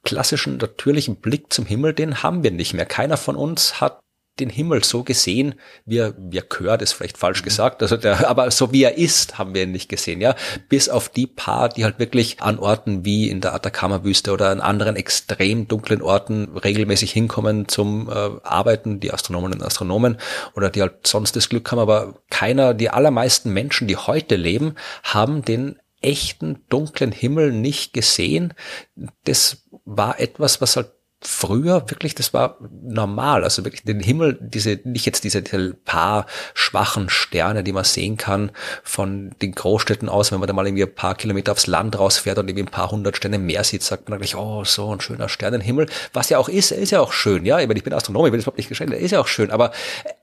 klassischen 0.04 0.58
natürlichen 0.58 1.18
Blick 1.18 1.52
zum 1.54 1.66
Himmel, 1.66 1.94
den 1.94 2.24
haben 2.24 2.44
wir 2.44 2.52
nicht 2.52 2.74
mehr. 2.74 2.86
Keiner 2.86 3.18
von 3.18 3.36
uns 3.36 3.80
hat 3.80 4.02
den 4.40 4.50
Himmel 4.50 4.84
so 4.84 5.04
gesehen, 5.04 5.56
wie 5.86 5.98
er, 5.98 6.16
wie 6.18 6.38
er 6.38 6.44
gehört, 6.44 6.82
ist 6.82 6.94
vielleicht 6.94 7.18
falsch 7.18 7.42
mhm. 7.42 7.46
gesagt, 7.46 7.82
also 7.82 7.98
der, 7.98 8.28
aber 8.30 8.50
so 8.50 8.72
wie 8.72 8.84
er 8.84 8.98
ist, 8.98 9.38
haben 9.38 9.54
wir 9.54 9.64
ihn 9.64 9.72
nicht 9.72 9.90
gesehen, 9.90 10.22
ja. 10.22 10.36
Bis 10.70 10.90
auf 10.90 11.10
die 11.10 11.28
paar, 11.28 11.70
die 11.70 11.84
halt 11.84 12.00
wirklich 12.00 12.42
an 12.42 12.58
Orten 12.58 13.06
wie 13.06 13.30
in 13.30 13.42
der 13.42 13.54
Atacama-Wüste 13.54 14.32
oder 14.32 14.50
an 14.50 14.62
anderen 14.62 14.95
extrem 14.95 15.68
dunklen 15.68 16.02
Orten 16.02 16.58
regelmäßig 16.58 17.12
hinkommen 17.12 17.68
zum 17.68 18.10
äh, 18.10 18.14
Arbeiten, 18.43 18.99
die 18.99 19.14
Astronomen 19.14 19.54
und 19.54 19.64
Astronomen, 19.64 20.18
oder 20.56 20.70
die 20.70 20.82
halt 20.82 21.06
sonst 21.06 21.36
das 21.36 21.49
Glück 21.49 21.72
haben, 21.72 21.80
aber 21.80 22.16
keiner, 22.30 22.74
die 22.74 22.89
allermeisten 22.89 23.52
Menschen, 23.54 23.88
die 23.88 23.97
heute 23.97 24.36
leben, 24.36 24.76
haben 25.04 25.43
den 25.43 25.78
echten 26.02 26.66
dunklen 26.70 27.12
Himmel 27.12 27.52
nicht 27.52 27.93
gesehen. 27.93 28.54
Das 29.24 29.61
war 29.86 30.19
etwas, 30.19 30.61
was 30.61 30.75
halt 30.75 30.91
früher 31.23 31.88
wirklich, 31.88 32.15
das 32.15 32.34
war 32.34 32.57
normal. 32.82 33.43
Also 33.43 33.63
wirklich 33.63 33.84
den 33.84 33.99
Himmel, 33.99 34.39
diese, 34.41 34.79
nicht 34.84 35.05
jetzt 35.05 35.23
diese, 35.23 35.43
diese 35.43 35.75
paar 35.75 36.25
schwachen 36.55 37.09
Sterne, 37.09 37.63
die 37.63 37.73
man 37.73 37.84
sehen 37.84 38.17
kann 38.17 38.51
von 38.84 39.36
den 39.41 39.51
Großstädten 39.51 40.09
aus, 40.09 40.32
wenn 40.32 40.39
man 40.39 40.47
da 40.47 40.53
mal 40.53 40.65
irgendwie 40.65 40.84
ein 40.84 40.95
paar 40.95 41.13
Kilometer 41.13 41.51
aufs 41.51 41.67
Land 41.67 41.97
rausfährt 41.97 42.39
und 42.39 42.47
irgendwie 42.47 42.63
ein 42.63 42.71
paar 42.71 42.89
hundert 42.89 43.17
Sterne 43.17 43.38
mehr 43.38 43.63
sieht, 43.63 43.84
sagt 43.84 44.09
man 44.09 44.17
gleich, 44.17 44.36
oh, 44.36 44.63
so 44.65 44.91
ein 44.91 44.99
schöner 44.99 45.29
Sternenhimmel. 45.29 45.88
Was 46.11 46.29
ja 46.29 46.39
auch 46.39 46.49
ist, 46.49 46.71
ist 46.71 46.91
ja 46.91 47.01
auch 47.01 47.13
schön, 47.13 47.45
ja. 47.45 47.59
Ich, 47.59 47.67
meine, 47.67 47.77
ich 47.77 47.84
bin 47.84 47.93
Astronom, 47.93 48.25
ich 48.25 48.32
will 48.32 48.39
das 48.39 48.45
überhaupt 48.45 48.57
nicht 48.57 48.69
geschenkt, 48.69 48.93
ist 48.93 49.11
ja 49.11 49.19
auch 49.19 49.27
schön, 49.27 49.51
aber 49.51 49.71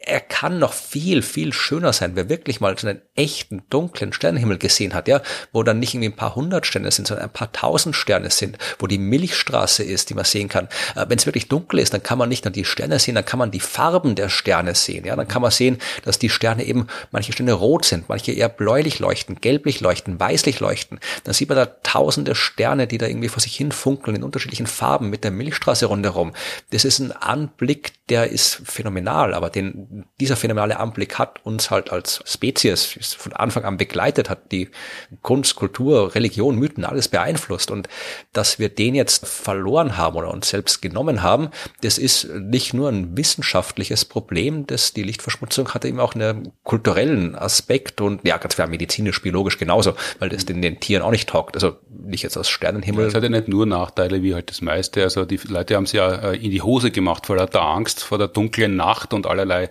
er 0.09 0.21
kann 0.21 0.59
noch 0.59 0.73
viel, 0.73 1.23
viel 1.23 1.53
schöner 1.53 1.93
sein, 1.93 2.13
wer 2.15 2.29
wirklich 2.29 2.61
mal 2.61 2.77
so 2.79 2.87
einen 2.87 3.03
echten, 3.15 3.63
dunklen 3.71 4.13
Sternenhimmel 4.13 4.59
gesehen 4.59 4.95
hat, 4.95 5.09
ja, 5.09 5.23
wo 5.53 5.63
dann 5.63 5.79
nicht 5.79 5.95
irgendwie 5.95 6.11
ein 6.11 6.17
paar 6.17 6.35
hundert 6.35 6.67
Sterne 6.67 6.91
sind, 6.91 7.07
sondern 7.07 7.27
ein 7.27 7.33
paar 7.33 7.53
tausend 7.53 7.97
Sterne 7.97 8.31
sind, 8.31 8.59
wo 8.79 8.87
die 8.87 8.99
Milchstraße 8.99 9.83
ist, 9.83 10.11
die 10.11 10.15
man 10.15 10.25
sehen 10.25 10.49
kann 10.49 10.69
äh, 10.95 11.07
wenn 11.09 11.19
es 11.19 11.27
wirklich 11.27 11.49
dunkel 11.49 11.79
ist, 11.81 11.95
dann 11.95 12.03
kann 12.03 12.19
man 12.19 12.29
nicht 12.29 12.45
nur 12.45 12.53
die 12.53 12.65
Sterne 12.65 12.99
sehen, 12.99 13.15
dann 13.15 13.25
kann 13.25 13.39
man 13.39 13.51
die 13.51 13.61
Farben 13.61 14.15
der 14.15 14.29
Sterne 14.29 14.75
sehen. 14.75 15.05
Ja, 15.05 15.17
dann 15.17 15.29
kann 15.29 15.43
man 15.43 15.51
sehen, 15.51 15.79
dass 16.05 16.19
die 16.19 16.31
Sterne 16.31 16.65
eben 16.65 16.87
manche 17.11 17.33
Sterne 17.33 17.53
rot 17.53 17.85
sind, 17.85 18.09
manche 18.09 18.33
eher 18.33 18.49
bläulich 18.49 18.99
leuchten, 18.99 19.41
gelblich 19.41 19.81
leuchten, 19.81 20.19
weißlich 20.19 20.61
leuchten. 20.61 21.01
Dann 21.25 21.35
sieht 21.35 21.49
man 21.49 21.57
da 21.57 21.67
tausende 21.67 22.35
Sterne, 22.35 22.87
die 22.87 22.99
da 22.99 23.07
irgendwie 23.07 23.29
vor 23.29 23.41
sich 23.41 23.57
hin 23.57 23.73
funkeln 23.73 24.17
in 24.17 24.23
unterschiedlichen 24.23 24.67
Farben 24.67 25.11
mit 25.11 25.25
der 25.25 25.31
Milchstraße 25.31 25.87
rundherum. 25.87 26.33
Das 26.71 26.85
ist 26.85 26.99
ein 26.99 27.13
Anblick, 27.13 27.93
der 28.09 28.31
ist 28.31 28.61
phänomenal, 28.65 29.35
aber 29.35 29.51
den, 29.51 29.98
dieser 30.21 30.37
phänomenale 30.37 30.79
Anblick 30.79 31.19
hat 31.19 31.45
uns 31.45 31.71
halt 31.71 31.91
als 31.93 32.23
Spezies 32.25 32.97
von 33.17 33.33
Anfang 33.33 33.65
an 33.65 33.77
begleitet, 33.77 34.31
hat 34.31 34.53
die 34.53 34.69
Kunst, 35.23 35.57
Kultur, 35.57 36.15
Religion, 36.15 36.57
Mythen, 36.57 36.85
alles 36.85 37.09
beeinflusst 37.09 37.71
und 37.71 37.89
dass 38.33 38.59
wir 38.59 38.69
den 38.69 38.95
jetzt 38.95 39.27
verloren 39.27 39.97
haben 39.97 40.17
oder 40.17 40.33
uns 40.33 40.49
selbst 40.49 40.83
genommen 40.83 41.23
haben, 41.23 41.51
das 41.83 41.99
ist 41.99 42.29
nicht 42.35 42.75
nur 42.75 42.89
ein 42.89 43.17
wissenschaftliches 43.17 44.05
Problem, 44.05 44.67
das 44.67 44.93
die 44.93 45.03
Lichtverschmutzung 45.03 45.75
hatte 45.75 45.89
eben 45.89 46.01
auch 46.01 46.15
einen 46.15 46.53
kulturellen 46.65 47.35
Aspekt 47.35 48.01
und 48.01 48.25
ja, 48.27 48.37
ganz 48.39 48.55
klar 48.55 48.67
medizinisch, 48.67 49.23
biologisch 49.23 49.59
genauso, 49.59 49.95
weil 50.19 50.29
das 50.29 50.45
den, 50.45 50.63
den 50.63 50.81
Tieren 50.81 51.03
auch 51.03 51.11
nicht 51.11 51.29
taugt. 51.29 51.57
Also 51.57 51.77
nicht 51.91 52.23
jetzt 52.23 52.37
aus 52.37 52.49
Sternenhimmel. 52.49 53.07
Es 53.07 53.15
hat 53.15 53.23
ja 53.23 53.29
nicht 53.29 53.49
nur 53.49 53.67
Nachteile 53.67 54.23
wie 54.23 54.35
halt 54.35 54.51
das 54.51 54.61
meiste. 54.61 55.03
Also 55.03 55.25
die 55.25 55.41
Leute 55.49 55.77
haben 55.77 55.85
es 55.85 55.93
ja 55.93 56.33
äh, 56.33 56.37
in 56.37 56.51
die 56.51 56.63
Hose 56.63 56.91
gemacht 56.91 57.27
vor 57.27 57.37
lauter 57.37 57.63
Angst, 57.63 58.03
vor 58.03 58.19
der 58.19 58.29
dunklen 58.29 58.77
Nacht 58.77 59.13
und 59.15 59.27
allerlei 59.27 59.71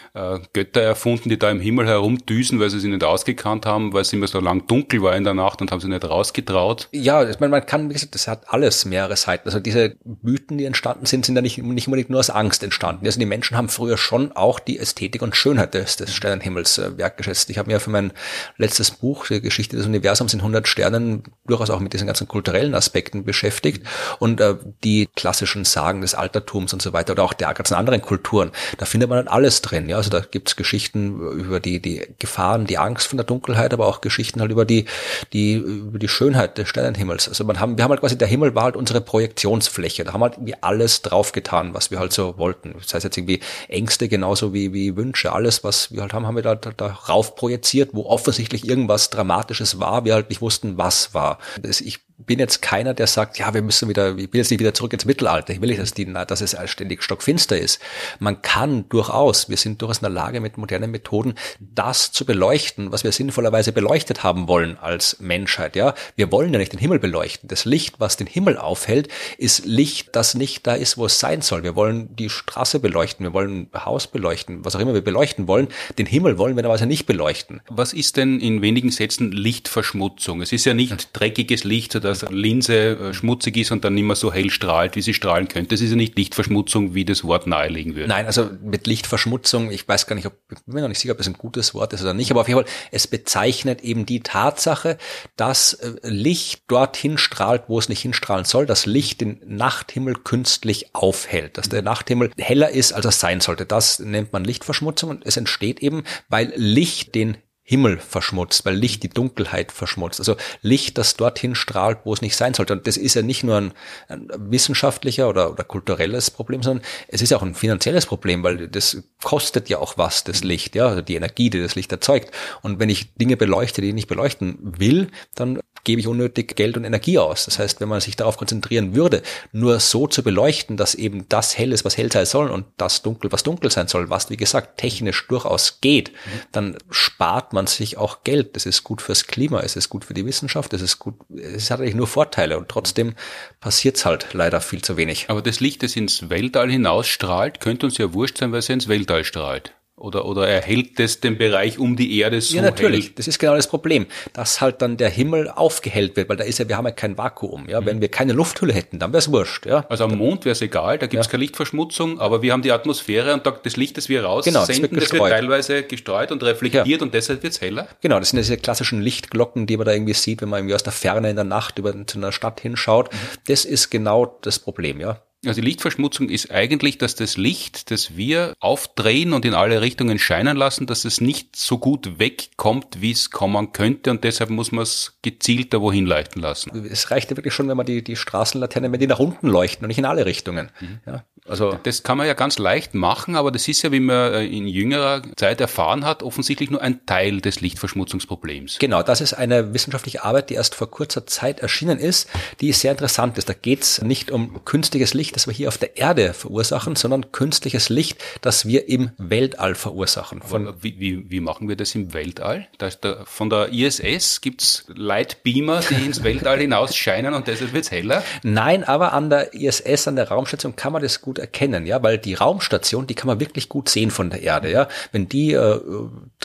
äh, 0.13 0.39
Götter 0.53 0.81
erfunden, 0.81 1.29
die 1.29 1.39
da 1.39 1.49
im 1.49 1.61
Himmel 1.61 1.87
herumdüsen, 1.87 2.59
weil 2.59 2.69
sie 2.69 2.79
sich 2.79 2.89
nicht 2.89 3.03
ausgekannt 3.03 3.65
haben, 3.65 3.93
weil 3.93 4.01
es 4.01 4.11
immer 4.11 4.27
so 4.27 4.39
lang 4.39 4.67
dunkel 4.67 5.01
war 5.01 5.15
in 5.15 5.23
der 5.23 5.33
Nacht 5.33 5.61
und 5.61 5.71
haben 5.71 5.79
sie 5.79 5.87
nicht 5.87 6.03
rausgetraut. 6.03 6.89
Ja, 6.91 7.27
ich 7.27 7.39
meine, 7.39 7.51
man 7.51 7.65
kann, 7.65 7.89
wie 7.89 7.93
gesagt, 7.93 8.15
das 8.15 8.27
hat 8.27 8.43
alles 8.47 8.85
mehrere 8.85 9.15
Seiten. 9.15 9.47
Also 9.47 9.59
diese 9.59 9.95
Mythen, 10.21 10.57
die 10.57 10.65
entstanden 10.65 11.05
sind, 11.05 11.25
sind 11.25 11.35
ja 11.35 11.41
nicht, 11.41 11.57
nicht 11.59 11.87
unbedingt 11.87 12.09
nur 12.09 12.19
aus 12.19 12.29
Angst 12.29 12.63
entstanden. 12.63 13.05
Also 13.05 13.19
die 13.19 13.25
Menschen 13.25 13.55
haben 13.55 13.69
früher 13.69 13.97
schon 13.97 14.31
auch 14.33 14.59
die 14.59 14.79
Ästhetik 14.79 15.21
und 15.21 15.35
Schönheit 15.35 15.73
des, 15.73 15.95
des 15.95 16.13
Sternenhimmels 16.13 16.77
äh, 16.77 16.97
wertgeschätzt. 16.97 17.49
Ich 17.49 17.57
habe 17.57 17.71
mir 17.71 17.79
für 17.79 17.89
mein 17.89 18.11
letztes 18.57 18.91
Buch, 18.91 19.27
die 19.27 19.41
Geschichte 19.41 19.77
des 19.77 19.85
Universums 19.85 20.33
in 20.33 20.39
100 20.39 20.67
Sternen, 20.67 21.23
durchaus 21.45 21.69
auch 21.69 21.79
mit 21.79 21.93
diesen 21.93 22.07
ganzen 22.07 22.27
kulturellen 22.27 22.75
Aspekten 22.75 23.23
beschäftigt 23.23 23.85
und 24.19 24.41
äh, 24.41 24.55
die 24.83 25.07
klassischen 25.15 25.63
Sagen 25.63 26.01
des 26.01 26.15
Altertums 26.15 26.73
und 26.73 26.81
so 26.81 26.91
weiter 26.91 27.13
oder 27.13 27.23
auch 27.23 27.33
der 27.33 27.53
ganzen 27.53 27.75
anderen 27.75 28.01
Kulturen. 28.01 28.51
Da 28.77 28.85
findet 28.85 29.09
man 29.09 29.17
dann 29.17 29.27
alles 29.27 29.61
drin. 29.61 29.87
Ja, 29.87 30.00
also 30.01 30.09
da 30.09 30.19
gibt's 30.19 30.55
Geschichten 30.55 31.19
über 31.31 31.59
die, 31.59 31.79
die 31.79 32.01
Gefahren, 32.17 32.65
die 32.65 32.79
Angst 32.79 33.07
von 33.07 33.17
der 33.17 33.25
Dunkelheit, 33.25 33.71
aber 33.71 33.85
auch 33.85 34.01
Geschichten 34.01 34.41
halt 34.41 34.49
über 34.49 34.65
die, 34.65 34.85
die, 35.31 35.53
über 35.53 35.99
die 35.99 36.07
Schönheit 36.07 36.57
des 36.57 36.67
Sternenhimmels. 36.69 37.29
Also 37.29 37.43
man 37.43 37.59
haben, 37.59 37.77
wir 37.77 37.83
haben 37.83 37.91
halt 37.91 38.01
quasi, 38.01 38.17
der 38.17 38.27
Himmel 38.27 38.55
war 38.55 38.63
halt 38.63 38.75
unsere 38.75 38.99
Projektionsfläche. 38.99 40.03
Da 40.03 40.13
haben 40.13 40.21
wir 40.21 40.25
halt 40.25 40.37
irgendwie 40.37 40.55
alles 40.61 41.03
draufgetan, 41.03 41.75
was 41.75 41.91
wir 41.91 41.99
halt 41.99 42.13
so 42.13 42.37
wollten. 42.39 42.73
Das 42.79 42.95
heißt 42.95 43.03
jetzt 43.03 43.15
irgendwie 43.15 43.41
Ängste 43.67 44.09
genauso 44.09 44.53
wie, 44.53 44.73
wie 44.73 44.95
Wünsche. 44.95 45.33
Alles, 45.33 45.63
was 45.63 45.91
wir 45.91 46.01
halt 46.01 46.13
haben, 46.13 46.25
haben 46.25 46.35
wir 46.35 46.41
da, 46.41 46.55
da, 46.55 46.71
da 46.75 46.87
rauf 46.87 47.35
projiziert, 47.35 47.91
wo 47.93 48.05
offensichtlich 48.07 48.67
irgendwas 48.67 49.11
Dramatisches 49.11 49.79
war, 49.79 50.03
wir 50.03 50.15
halt 50.15 50.29
nicht 50.29 50.41
wussten, 50.41 50.79
was 50.79 51.13
war. 51.13 51.37
Das, 51.61 51.79
ich 51.79 51.99
bin 52.25 52.39
jetzt 52.39 52.61
keiner, 52.61 52.93
der 52.93 53.07
sagt, 53.07 53.37
ja, 53.37 53.53
wir 53.53 53.61
müssen 53.61 53.89
wieder, 53.89 54.17
ich 54.17 54.31
will 54.31 54.39
jetzt 54.39 54.51
nicht 54.51 54.59
wieder 54.59 54.73
zurück 54.73 54.93
ins 54.93 55.05
Mittelalter. 55.05 55.53
Ich 55.53 55.61
will 55.61 55.69
nicht, 55.69 55.81
dass, 55.81 55.93
die, 55.93 56.11
dass 56.11 56.41
es 56.41 56.55
ständig 56.65 57.03
stockfinster 57.03 57.57
ist. 57.57 57.81
Man 58.19 58.41
kann 58.41 58.87
durchaus, 58.89 59.49
wir 59.49 59.57
sind 59.57 59.81
durchaus 59.81 59.97
in 59.97 60.03
der 60.03 60.11
Lage, 60.11 60.39
mit 60.41 60.57
modernen 60.57 60.91
Methoden 60.91 61.35
das 61.59 62.11
zu 62.11 62.25
beleuchten, 62.25 62.91
was 62.91 63.03
wir 63.03 63.11
sinnvollerweise 63.11 63.71
beleuchtet 63.71 64.23
haben 64.23 64.47
wollen 64.47 64.77
als 64.77 65.19
Menschheit. 65.19 65.75
Ja, 65.75 65.93
wir 66.15 66.31
wollen 66.31 66.53
ja 66.53 66.59
nicht 66.59 66.73
den 66.73 66.79
Himmel 66.79 66.99
beleuchten. 66.99 67.47
Das 67.47 67.65
Licht, 67.65 67.99
was 67.99 68.17
den 68.17 68.27
Himmel 68.27 68.57
aufhält, 68.57 69.07
ist 69.37 69.65
Licht, 69.65 70.15
das 70.15 70.35
nicht 70.35 70.67
da 70.67 70.75
ist, 70.75 70.97
wo 70.97 71.05
es 71.05 71.19
sein 71.19 71.41
soll. 71.41 71.63
Wir 71.63 71.75
wollen 71.75 72.15
die 72.15 72.29
Straße 72.29 72.79
beleuchten, 72.79 73.25
wir 73.25 73.33
wollen 73.33 73.69
Haus 73.73 74.07
beleuchten, 74.07 74.63
was 74.65 74.75
auch 74.75 74.79
immer 74.79 74.93
wir 74.93 75.03
beleuchten 75.03 75.47
wollen. 75.47 75.67
Den 75.97 76.05
Himmel 76.05 76.37
wollen 76.37 76.55
wir 76.55 76.65
aber 76.65 76.81
nicht 76.85 77.05
beleuchten. 77.05 77.61
Was 77.69 77.93
ist 77.93 78.17
denn 78.17 78.39
in 78.39 78.61
wenigen 78.61 78.91
Sätzen 78.91 79.31
Lichtverschmutzung? 79.31 80.41
Es 80.41 80.51
ist 80.51 80.65
ja 80.65 80.73
nicht 80.73 81.09
dreckiges 81.13 81.63
Licht 81.63 81.95
oder 81.95 82.10
dass 82.11 82.29
Linse 82.29 82.75
äh, 82.75 83.13
schmutzig 83.13 83.57
ist 83.57 83.71
und 83.71 83.83
dann 83.83 83.93
nicht 83.93 84.03
mehr 84.03 84.15
so 84.15 84.31
hell 84.31 84.49
strahlt, 84.49 84.95
wie 84.95 85.01
sie 85.01 85.13
strahlen 85.13 85.47
könnte. 85.47 85.69
Das 85.69 85.81
ist 85.81 85.89
ja 85.89 85.95
nicht 85.95 86.17
Lichtverschmutzung, 86.17 86.93
wie 86.93 87.05
das 87.05 87.23
Wort 87.23 87.47
nahelegen 87.47 87.95
würde. 87.95 88.09
Nein, 88.09 88.25
also 88.25 88.49
mit 88.63 88.87
Lichtverschmutzung, 88.87 89.71
ich 89.71 89.87
weiß 89.87 90.07
gar 90.07 90.15
nicht, 90.15 90.25
ob, 90.25 90.33
ich 90.51 90.61
bin 90.65 90.75
mir 90.75 90.81
noch 90.81 90.89
nicht 90.89 90.99
sicher, 90.99 91.13
ob 91.13 91.17
das 91.17 91.27
ein 91.27 91.33
gutes 91.33 91.73
Wort 91.73 91.93
ist 91.93 92.01
oder 92.01 92.13
nicht, 92.13 92.31
aber 92.31 92.41
auf 92.41 92.47
jeden 92.47 92.61
Fall, 92.61 92.71
es 92.91 93.07
bezeichnet 93.07 93.81
eben 93.81 94.05
die 94.05 94.21
Tatsache, 94.21 94.97
dass 95.35 95.73
äh, 95.73 95.93
Licht 96.03 96.63
dorthin 96.67 97.17
strahlt, 97.17 97.63
wo 97.67 97.79
es 97.79 97.89
nicht 97.89 98.01
hinstrahlen 98.01 98.45
soll, 98.45 98.65
dass 98.65 98.85
Licht 98.85 99.21
den 99.21 99.41
Nachthimmel 99.45 100.15
künstlich 100.15 100.93
aufhält, 100.93 101.57
dass 101.57 101.69
der 101.69 101.81
Nachthimmel 101.81 102.31
heller 102.37 102.69
ist, 102.69 102.93
als 102.93 103.05
er 103.05 103.11
sein 103.11 103.41
sollte. 103.41 103.65
Das 103.65 103.99
nennt 103.99 104.33
man 104.33 104.43
Lichtverschmutzung 104.43 105.09
und 105.09 105.25
es 105.25 105.37
entsteht 105.37 105.79
eben, 105.79 106.03
weil 106.29 106.53
Licht 106.55 107.15
den 107.15 107.37
Himmel 107.71 107.99
verschmutzt, 107.99 108.65
weil 108.65 108.75
Licht 108.75 109.01
die 109.01 109.07
Dunkelheit 109.07 109.71
verschmutzt. 109.71 110.19
Also 110.19 110.35
Licht, 110.61 110.97
das 110.97 111.15
dorthin 111.15 111.55
strahlt, 111.55 111.99
wo 112.03 112.13
es 112.13 112.21
nicht 112.21 112.35
sein 112.35 112.53
sollte. 112.53 112.73
Und 112.73 112.85
das 112.85 112.97
ist 112.97 113.13
ja 113.13 113.21
nicht 113.21 113.45
nur 113.45 113.55
ein, 113.55 113.71
ein 114.09 114.27
wissenschaftlicher 114.37 115.29
oder, 115.29 115.53
oder 115.53 115.63
kulturelles 115.63 116.31
Problem, 116.31 116.63
sondern 116.63 116.85
es 117.07 117.21
ist 117.21 117.31
auch 117.31 117.41
ein 117.41 117.55
finanzielles 117.55 118.05
Problem, 118.05 118.43
weil 118.43 118.67
das 118.67 119.01
kostet 119.23 119.69
ja 119.69 119.77
auch 119.77 119.97
was, 119.97 120.25
das 120.25 120.43
Licht, 120.43 120.75
ja, 120.75 120.87
also 120.87 121.01
die 121.01 121.15
Energie, 121.15 121.49
die 121.49 121.61
das 121.61 121.75
Licht 121.75 121.93
erzeugt. 121.93 122.35
Und 122.61 122.79
wenn 122.79 122.89
ich 122.89 123.13
Dinge 123.15 123.37
beleuchte, 123.37 123.81
die 123.81 123.87
ich 123.87 123.93
nicht 123.93 124.09
beleuchten 124.09 124.57
will, 124.61 125.07
dann 125.33 125.61
gebe 125.83 126.01
ich 126.01 126.07
unnötig 126.07 126.55
Geld 126.55 126.77
und 126.77 126.83
Energie 126.83 127.17
aus. 127.17 127.45
Das 127.45 127.57
heißt, 127.57 127.81
wenn 127.81 127.89
man 127.89 128.01
sich 128.01 128.15
darauf 128.15 128.37
konzentrieren 128.37 128.95
würde, 128.95 129.23
nur 129.51 129.79
so 129.79 130.07
zu 130.07 130.23
beleuchten, 130.23 130.77
dass 130.77 130.95
eben 130.95 131.25
das 131.29 131.57
hell 131.57 131.71
ist, 131.71 131.85
was 131.85 131.97
hell 131.97 132.11
sein 132.11 132.25
soll 132.25 132.49
und 132.49 132.65
das 132.77 133.01
dunkel, 133.01 133.31
was 133.31 133.43
dunkel 133.43 133.71
sein 133.71 133.87
soll, 133.87 134.09
was 134.09 134.29
wie 134.29 134.37
gesagt 134.37 134.77
technisch 134.77 135.27
durchaus 135.27 135.81
geht, 135.81 136.11
dann 136.51 136.77
spart 136.89 137.53
man 137.53 137.60
sich 137.67 137.97
auch 137.97 138.23
Geld. 138.23 138.55
Das 138.55 138.65
ist 138.65 138.83
gut 138.83 139.01
fürs 139.01 139.27
Klima, 139.27 139.61
es 139.61 139.75
ist 139.75 139.89
gut 139.89 140.05
für 140.05 140.13
die 140.13 140.25
Wissenschaft, 140.25 140.73
es 140.73 140.81
ist 140.81 140.99
gut, 140.99 141.15
es 141.29 141.71
hat 141.71 141.79
eigentlich 141.79 141.95
nur 141.95 142.07
Vorteile 142.07 142.57
und 142.57 142.69
trotzdem 142.69 143.15
passiert 143.59 143.97
es 143.97 144.05
halt 144.05 144.33
leider 144.33 144.61
viel 144.61 144.81
zu 144.81 144.97
wenig. 144.97 145.29
Aber 145.29 145.41
das 145.41 145.59
Licht, 145.59 145.83
das 145.83 145.95
ins 145.95 146.29
Weltall 146.29 146.69
hinausstrahlt, 146.71 147.59
könnte 147.59 147.85
uns 147.85 147.97
ja 147.97 148.13
wurscht 148.13 148.37
sein, 148.37 148.51
weil 148.51 148.59
es 148.59 148.69
ins 148.69 148.87
Weltall 148.87 149.23
strahlt. 149.23 149.73
Oder, 150.01 150.25
oder 150.25 150.47
erhält 150.47 150.99
es 150.99 151.19
den 151.19 151.37
Bereich 151.37 151.77
um 151.77 151.95
die 151.95 152.17
Erde 152.19 152.41
so 152.41 152.55
Ja, 152.55 152.63
natürlich. 152.63 153.05
hell? 153.05 153.13
Das 153.17 153.27
ist 153.27 153.37
genau 153.37 153.55
das 153.55 153.67
Problem, 153.67 154.07
dass 154.33 154.59
halt 154.59 154.81
dann 154.81 154.97
der 154.97 155.09
Himmel 155.09 155.47
aufgehellt 155.49 156.15
wird, 156.15 156.27
weil 156.27 156.37
da 156.37 156.43
ist 156.43 156.57
ja, 156.57 156.67
wir 156.67 156.75
haben 156.77 156.85
ja 156.85 156.91
kein 156.91 157.17
Vakuum. 157.19 157.69
Ja, 157.69 157.85
wenn 157.85 158.01
wir 158.01 158.07
keine 158.09 158.33
Lufthülle 158.33 158.73
hätten, 158.73 158.97
dann 158.97 159.11
wäre 159.13 159.19
es 159.19 159.31
wurscht. 159.31 159.67
Ja, 159.67 159.85
Also 159.89 160.05
am 160.05 160.17
Mond 160.17 160.43
wäre 160.45 160.53
es 160.53 160.61
egal, 160.61 160.97
da 160.97 161.05
gibt 161.05 161.21
es 161.21 161.27
Ja. 161.27 161.31
keine 161.31 161.41
Lichtverschmutzung, 161.43 162.19
aber 162.19 162.41
wir 162.41 162.51
haben 162.51 162.63
die 162.63 162.71
Atmosphäre 162.71 163.33
und 163.33 163.45
da, 163.45 163.51
das 163.51 163.77
Licht, 163.77 163.95
das 163.97 164.09
wir 164.09 164.23
raussenden, 164.23 164.53
Genau, 164.53 164.61
das 164.65 164.75
das, 164.75 164.81
wird 164.81 164.91
wird 164.91 165.01
gestreut. 165.01 165.29
teilweise 165.29 165.83
gestreut 165.83 166.31
und 166.31 166.41
reflektiert 166.43 167.01
und 167.03 167.13
deshalb 167.13 167.43
wird 167.43 167.53
es 167.53 167.61
heller. 167.61 167.87
Genau, 168.01 168.17
das 168.19 168.29
sind 168.31 168.37
diese 168.37 168.57
klassischen 168.57 169.01
Lichtglocken, 169.01 169.67
die 169.67 169.77
man 169.77 169.85
da 169.85 169.93
irgendwie 169.93 170.13
sieht, 170.13 170.41
wenn 170.41 170.49
man 170.49 170.59
irgendwie 170.61 170.75
aus 170.75 170.83
der 170.83 170.93
Ferne 170.93 171.29
in 171.29 171.35
der 171.35 171.45
Nacht 171.45 171.77
über 171.77 171.93
zu 172.07 172.17
einer 172.17 172.31
Stadt 172.31 172.59
hinschaut. 172.59 173.09
Das 173.47 173.65
ist 173.65 173.89
genau 173.91 174.37
das 174.41 174.57
Problem, 174.57 174.99
ja. 174.99 175.21
Also 175.45 175.59
die 175.59 175.67
Lichtverschmutzung 175.67 176.29
ist 176.29 176.51
eigentlich, 176.51 176.99
dass 176.99 177.15
das 177.15 177.35
Licht, 177.35 177.89
das 177.89 178.15
wir 178.15 178.53
aufdrehen 178.59 179.33
und 179.33 179.43
in 179.43 179.55
alle 179.55 179.81
Richtungen 179.81 180.19
scheinen 180.19 180.55
lassen, 180.55 180.85
dass 180.85 181.03
es 181.03 181.19
nicht 181.19 181.55
so 181.55 181.79
gut 181.79 182.19
wegkommt, 182.19 183.01
wie 183.01 183.11
es 183.11 183.31
kommen 183.31 183.73
könnte 183.73 184.11
und 184.11 184.23
deshalb 184.23 184.51
muss 184.51 184.71
man 184.71 184.83
es 184.83 185.17
gezielter 185.23 185.81
wohin 185.81 186.05
leuchten 186.05 186.43
lassen. 186.43 186.85
Es 186.85 187.09
reicht 187.09 187.31
ja 187.31 187.37
wirklich 187.37 187.55
schon, 187.55 187.67
wenn 187.67 187.77
man 187.77 187.87
die, 187.87 188.03
die 188.03 188.15
Straßenlaternen, 188.15 188.91
wenn 188.91 188.99
die 188.99 189.07
nach 189.07 189.19
unten 189.19 189.47
leuchten 189.47 189.83
und 189.83 189.87
nicht 189.87 189.97
in 189.97 190.05
alle 190.05 190.27
Richtungen. 190.27 190.69
Ja, 191.07 191.25
also 191.47 191.77
Das 191.83 192.03
kann 192.03 192.17
man 192.17 192.27
ja 192.27 192.33
ganz 192.33 192.59
leicht 192.59 192.93
machen, 192.93 193.35
aber 193.35 193.51
das 193.51 193.67
ist 193.67 193.81
ja, 193.81 193.91
wie 193.91 193.99
man 193.99 194.33
äh, 194.33 194.45
in 194.45 194.67
jüngerer 194.67 195.21
Zeit 195.35 195.59
erfahren 195.59 196.05
hat, 196.05 196.23
offensichtlich 196.23 196.69
nur 196.69 196.81
ein 196.81 197.05
Teil 197.05 197.41
des 197.41 197.61
Lichtverschmutzungsproblems. 197.61 198.77
Genau, 198.79 199.01
das 199.01 199.21
ist 199.21 199.33
eine 199.33 199.73
wissenschaftliche 199.73 200.23
Arbeit, 200.23 200.49
die 200.49 200.53
erst 200.53 200.75
vor 200.75 200.89
kurzer 200.89 201.25
Zeit 201.25 201.59
erschienen 201.59 201.97
ist, 201.97 202.29
die 202.61 202.71
sehr 202.73 202.91
interessant 202.91 203.37
ist. 203.37 203.49
Da 203.49 203.53
geht 203.53 203.81
es 203.81 204.01
nicht 204.01 204.31
um 204.31 204.63
künstliches 204.65 205.13
Licht, 205.13 205.35
das 205.35 205.47
wir 205.47 205.53
hier 205.53 205.67
auf 205.67 205.77
der 205.77 205.97
Erde 205.97 206.33
verursachen, 206.33 206.95
sondern 206.95 207.31
künstliches 207.31 207.89
Licht, 207.89 208.23
das 208.41 208.65
wir 208.65 208.87
im 208.87 209.11
Weltall 209.17 209.75
verursachen. 209.75 210.41
Von, 210.41 210.73
wie, 210.81 210.99
wie, 210.99 211.29
wie 211.29 211.39
machen 211.39 211.67
wir 211.67 211.75
das 211.75 211.95
im 211.95 212.13
Weltall? 212.13 212.67
Da 212.77 212.89
der, 212.89 213.25
von 213.25 213.49
der 213.49 213.73
ISS 213.73 214.41
gibt's 214.41 214.85
Lightbeamer, 214.93 215.81
die 215.89 216.05
ins 216.05 216.23
Weltall 216.23 216.59
hinaus 216.59 216.95
scheinen 216.95 217.33
und 217.33 217.47
deshalb 217.47 217.73
wird's 217.73 217.91
heller. 217.91 218.23
Nein, 218.43 218.83
aber 218.83 219.13
an 219.13 219.29
der 219.29 219.53
ISS, 219.53 220.07
an 220.07 220.15
der 220.15 220.27
Raumstation 220.27 220.75
kann 220.75 220.93
man 220.93 221.01
das 221.01 221.21
gut 221.21 221.30
erkennen, 221.39 221.85
ja, 221.85 222.01
weil 222.03 222.17
die 222.17 222.33
Raumstation, 222.33 223.07
die 223.07 223.15
kann 223.15 223.27
man 223.27 223.39
wirklich 223.39 223.69
gut 223.69 223.89
sehen 223.89 224.11
von 224.11 224.29
der 224.29 224.41
Erde, 224.41 224.71
ja. 224.71 224.87
Wenn 225.11 225.29
die 225.29 225.53
äh, 225.53 225.79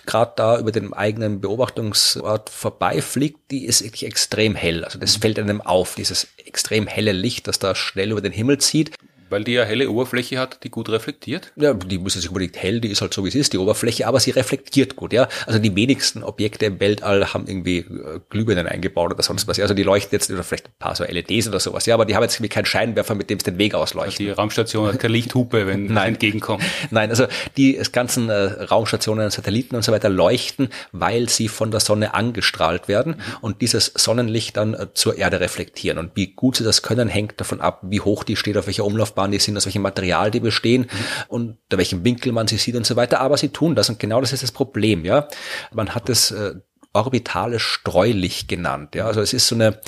gerade 0.07 0.33
da 0.37 0.59
über 0.59 0.73
den 0.73 0.93
eigenen 0.93 1.41
Beobachtungsort 1.41 2.51
vorbeifliegt, 2.51 3.51
die 3.51 3.65
ist 3.65 3.83
wirklich 3.83 4.07
extrem 4.07 4.55
hell. 4.55 4.85
Also 4.85 4.99
das 4.99 5.17
fällt 5.17 5.39
einem 5.39 5.61
auf, 5.61 5.95
dieses 5.95 6.29
extrem 6.45 6.87
helle 6.87 7.13
Licht, 7.13 7.49
das 7.49 7.59
da 7.59 7.75
schnell 7.75 8.13
über 8.13 8.21
den 8.21 8.33
Himmel 8.33 8.59
zieht. 8.59 8.93
Weil 9.29 9.45
die 9.45 9.53
ja 9.53 9.65
helle 9.65 9.91
Oberfläche 9.91 10.39
hat, 10.39 10.63
die 10.65 10.71
gut 10.71 10.89
reflektiert. 10.89 11.53
Ja, 11.57 11.75
die 11.75 11.99
muss 11.99 12.15
jetzt 12.15 12.23
nicht 12.23 12.31
unbedingt 12.31 12.57
hell, 12.57 12.81
die 12.81 12.89
ist 12.89 13.01
halt 13.01 13.13
so 13.13 13.25
wie 13.25 13.29
es 13.29 13.35
ist, 13.35 13.53
die 13.53 13.59
Oberfläche, 13.59 14.07
aber 14.07 14.21
sie 14.21 14.31
reflektiert 14.31 14.97
gut, 14.97 15.13
ja. 15.13 15.29
Also 15.47 15.59
die 15.59 15.75
wenigsten 15.75 16.23
Objekte 16.23 16.67
im 16.67 16.81
Weltall 16.81 17.33
haben 17.35 17.47
irgendwie 17.47 17.79
äh, 17.79 18.21
Glühbirnen 18.29 18.67
eingebaut 18.67 19.13
oder 19.13 19.23
sonst 19.23 19.49
was. 19.49 19.59
Also 19.59 19.75
die 19.75 19.83
leuchten 19.83 20.11
jetzt, 20.13 20.31
oder 20.31 20.43
vielleicht 20.43 20.69
ein 20.69 20.75
paar 20.79 20.95
so 20.95 21.05
LEDs 21.05 21.49
oder 21.49 21.61
sowas, 21.61 21.87
ja, 21.87 21.95
aber 21.95 22.05
die 22.05 22.15
haben 22.15 22.23
jetzt 22.23 22.37
irgendwie 22.37 22.51
keinen 22.51 22.67
Scheinwerfer, 22.67 23.15
mit 23.15 23.31
dem 23.31 23.39
es 23.39 23.45
den 23.45 23.59
Weg 23.59 23.75
ausleuchtet. 23.75 24.19
Die 24.19 24.31
Raumstation 24.31 24.89
hat 24.89 24.99
keine 24.99 25.13
Lichthupe, 25.13 25.67
wenn 25.67 25.87
Nein. 25.93 26.15
entgegenkommt. 26.15 26.63
Nein, 26.91 27.11
also 27.11 27.27
die 27.57 27.81
ganzen 27.93 28.29
äh, 28.29 28.35
Raumstationen, 28.35 29.31
Satelliten 29.31 29.77
und 29.77 29.83
so 29.83 29.93
weiter 29.93 30.09
leuchten, 30.09 30.69
weil 30.93 31.29
sie 31.29 31.49
von 31.49 31.71
der 31.71 31.81
Sonne 31.81 32.15
angestrahlt 32.15 32.89
werden 32.89 33.17
und 33.41 33.61
dieses 33.61 33.93
Sonnenlicht 33.95 34.57
dann 34.57 34.75
äh, 34.75 34.87
zur 34.95 35.19
Erde 35.19 35.41
reflektieren. 35.41 35.99
Und 35.99 36.13
wie 36.15 36.29
gut 36.29 36.57
sie 36.57 36.65
das 36.65 36.83
können, 36.83 37.09
hängt 37.09 37.41
davon 37.41 37.61
ab, 37.61 37.81
wie 37.83 38.01
hoch 38.01 38.25
die 38.25 38.37
steht, 38.37 38.57
auf 38.57 38.67
welcher 38.67 38.85
Umlaufbahn 39.17 39.33
die 39.33 39.39
sind, 39.39 39.57
aus 39.57 39.67
welchem 39.67 39.83
Material 39.83 40.31
die 40.31 40.41
bestehen 40.41 40.87
und 41.29 41.59
unter 41.65 41.79
welchem 41.79 42.05
Winkel 42.05 42.33
man 42.33 42.47
sie 42.47 42.59
sieht 42.59 42.77
und 42.77 42.87
so 42.87 42.97
weiter. 42.97 43.21
Aber 43.21 43.37
sie 43.37 43.49
tun 43.49 43.75
das 43.75 43.89
und 43.89 43.99
genau 43.99 44.21
das 44.21 44.33
ist 44.33 44.43
das 44.43 44.53
Problem, 44.53 45.05
ja. 45.05 45.29
Man 45.73 45.95
hat 45.95 46.09
es 46.09 46.31
äh, 46.31 46.55
orbitales 46.93 47.63
Streulicht 47.63 48.49
genannt, 48.49 48.95
ja. 48.95 49.07
Also 49.07 49.21
es 49.21 49.33
ist 49.33 49.49
so 49.49 49.55
eine 49.55 49.81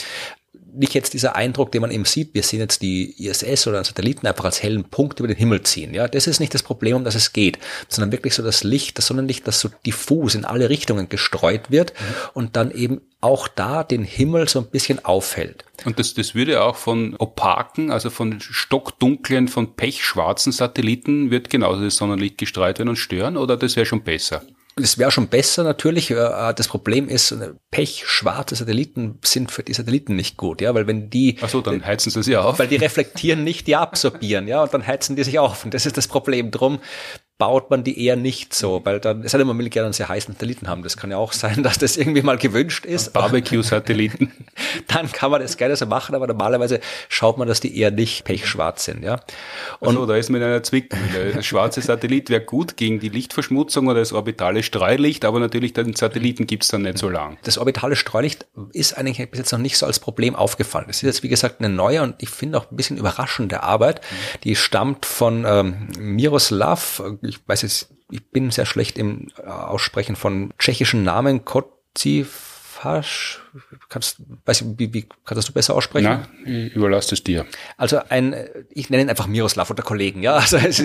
nicht 0.73 0.95
jetzt 0.95 1.15
dieser 1.15 1.37
Eindruck, 1.37 1.73
den 1.73 1.83
man 1.83 1.91
eben 1.91 2.05
sieht, 2.05 2.35
wir 2.35 2.43
sehen 2.43 2.61
jetzt 2.61 2.83
die 2.83 3.27
ISS 3.27 3.67
oder 3.67 3.79
einen 3.79 3.85
Satelliten 3.85 4.27
einfach 4.27 4.45
als 4.45 4.63
hellen 4.63 4.85
Punkt 4.85 5.19
über 5.19 5.29
den 5.29 5.37
Himmel 5.37 5.63
ziehen. 5.63 5.95
Ja, 5.95 6.09
das 6.09 6.27
ist 6.27 6.41
nicht 6.41 6.55
das 6.55 6.63
Problem, 6.63 6.97
um 6.97 7.05
das 7.05 7.15
es 7.15 7.33
geht, 7.33 7.59
sondern 7.89 8.13
wirklich 8.13 8.35
so 8.35 8.43
das 8.43 8.65
Licht, 8.65 8.99
das 8.99 9.07
Sonnenlicht, 9.07 9.47
das 9.47 9.61
so 9.61 9.71
diffus 9.87 10.35
in 10.35 10.45
alle 10.45 10.69
Richtungen 10.69 11.09
gestreut 11.09 11.71
wird 11.71 11.93
und 12.35 12.57
dann 12.57 12.71
eben 12.71 13.01
auch 13.21 13.49
da 13.49 13.83
den 13.83 14.05
Himmel 14.05 14.49
so 14.49 14.61
ein 14.61 14.71
bisschen 14.71 15.05
aufhält. 15.05 15.65
Und 15.85 15.99
das, 15.99 16.15
das 16.15 16.35
würde 16.35 16.63
auch 16.63 16.77
von 16.77 17.17
opaken, 17.19 17.91
also 17.91 18.11
von 18.11 18.41
stockdunklen, 18.41 19.49
von 19.49 19.75
pechschwarzen 19.75 20.53
Satelliten, 20.53 21.31
wird 21.31 21.51
genauso 21.51 21.83
das 21.83 21.97
Sonnenlicht 21.97 22.39
gestreut 22.39 22.79
werden 22.79 22.91
und 22.91 22.97
stören, 22.97 23.37
oder 23.37 23.57
das 23.57 23.75
wäre 23.75 23.87
schon 23.87 24.03
besser? 24.03 24.43
Das 24.81 24.99
wäre 24.99 25.11
schon 25.11 25.29
besser 25.29 25.65
natürlich. 25.65 26.11
äh, 26.11 26.53
Das 26.55 26.69
Problem 26.69 27.09
ist, 27.09 27.33
äh, 27.33 27.51
pechschwarze 27.71 28.55
Satelliten 28.55 29.19
sind 29.25 29.51
für 29.51 29.63
die 29.63 29.73
Satelliten 29.75 30.17
nicht 30.17 30.37
gut, 30.37 30.61
ja, 30.61 30.75
weil 30.75 30.87
wenn 30.87 31.11
die 31.11 31.37
Ach 31.41 31.49
so, 31.49 31.61
dann 31.61 31.85
heizen 31.85 32.11
sie 32.11 32.23
sie 32.23 32.37
auf. 32.37 32.59
weil 32.59 32.69
die 32.69 32.77
reflektieren 32.77 33.45
nicht, 33.45 33.67
die 33.67 33.77
absorbieren, 33.77 34.49
ja, 34.49 34.63
und 34.63 34.73
dann 34.73 34.87
heizen 34.87 35.17
die 35.17 35.25
sich 35.25 35.39
auf. 35.39 35.65
Und 35.65 35.75
das 35.75 35.87
ist 35.87 35.97
das 35.97 36.09
Problem. 36.09 36.51
Drum 36.51 36.79
baut 37.39 37.71
man 37.71 37.85
die 37.85 38.05
eher 38.05 38.17
nicht 38.17 38.53
so, 38.53 38.81
weil 38.85 38.99
dann, 38.99 39.23
es 39.23 39.33
hat 39.33 39.41
immer 39.41 39.55
gerne 39.55 39.87
einen 39.87 39.93
sehr 39.93 40.09
heißen 40.09 40.35
Satelliten 40.35 40.67
haben. 40.67 40.83
Das 40.83 40.97
kann 40.97 41.13
ja 41.13 41.17
auch 41.17 41.33
sein, 41.33 41.63
dass 41.63 41.79
das 41.79 41.97
irgendwie 41.97 42.23
mal 42.23 42.37
gewünscht 42.37 42.85
ist. 42.85 43.13
Barbecue-Satelliten. 43.13 44.33
Dann 44.89 45.11
kann 45.13 45.31
man 45.31 45.41
das 45.41 45.57
gerne 45.57 45.77
so 45.77 45.87
machen, 45.87 46.15
aber 46.15 46.27
normalerweise 46.27 46.81
schaut 47.09 47.39
man, 47.39 47.47
dass 47.47 47.61
die 47.61 47.79
eher 47.79 47.93
nicht 47.93 48.25
pechschwarz 48.25 48.85
sind, 48.85 49.05
ja. 49.05 49.21
Und 49.79 49.95
so, 49.95 50.07
da 50.07 50.17
ist 50.17 50.29
in 50.29 50.37
einer 50.37 50.63
Zwickmühle. 50.63 51.33
Der 51.33 51.43
schwarze 51.43 51.81
Satellit 51.81 52.29
wäre 52.29 52.41
gut 52.41 52.77
gegen 52.77 52.99
die 52.99 53.09
Lichtverschmutzung 53.09 53.87
oder 53.87 54.01
das 54.01 54.13
orbitale 54.13 54.63
Streulicht, 54.65 55.25
aber 55.25 55.39
natürlich 55.39 55.73
den 55.73 55.95
Satelliten 55.95 56.47
gibt's 56.47 56.69
dann 56.69 56.83
nicht 56.83 56.99
so 56.99 57.09
lang. 57.09 57.39
Das 57.45 57.59
orbitale 57.59 57.95
Streulicht 57.95 58.47
ist 58.73 58.99
eigentlich 58.99 59.31
bis 59.31 59.39
jetzt 59.39 59.53
noch 59.53 59.59
nicht 59.59 59.79
so 59.79 59.87
als 59.87 60.01
Problem 60.01 60.35
aufgefallen. 60.35 60.87
Das 60.89 60.97
ist 60.97 61.03
jetzt, 61.03 61.23
wie 61.23 61.29
gesagt, 61.29 61.61
eine 61.61 61.69
neue 61.69 62.03
und 62.03 62.17
ich 62.19 62.31
finde 62.31 62.59
auch 62.59 62.71
ein 62.71 62.77
bisschen 62.77 62.97
überraschende 62.97 63.63
Arbeit. 63.63 64.01
Die 64.43 64.57
stammt 64.57 65.07
von 65.07 65.45
ähm, 65.47 65.89
Miroslav, 65.99 67.03
ich 67.29 67.41
weiß 67.47 67.63
jetzt, 67.63 67.91
ich 68.11 68.25
bin 68.31 68.51
sehr 68.51 68.67
schlecht 68.67 68.99
im 68.99 69.29
äh, 69.39 69.49
Aussprechen 69.49 70.17
von 70.17 70.53
tschechischen 70.59 71.05
Namen, 71.05 71.45
Kocifasch, 71.45 73.41
kannst, 73.89 74.23
weiß 74.45 74.63
ich, 74.63 74.67
wie, 74.79 74.95
wie 74.95 75.09
kannst 75.25 75.49
du 75.49 75.53
besser 75.53 75.75
aussprechen? 75.75 76.27
Na, 76.45 76.51
ich 76.51 76.75
überlasse 76.75 77.15
es 77.15 77.23
dir. 77.23 77.47
Also 77.77 78.01
ein, 78.09 78.35
ich 78.71 78.91
nenne 78.91 79.05
ihn 79.05 79.11
einfach 79.11 79.27
Miroslav 79.27 79.71
unter 79.71 79.83
Kollegen, 79.83 80.23
ja. 80.23 80.37
Also, 80.39 80.57
es 80.57 80.83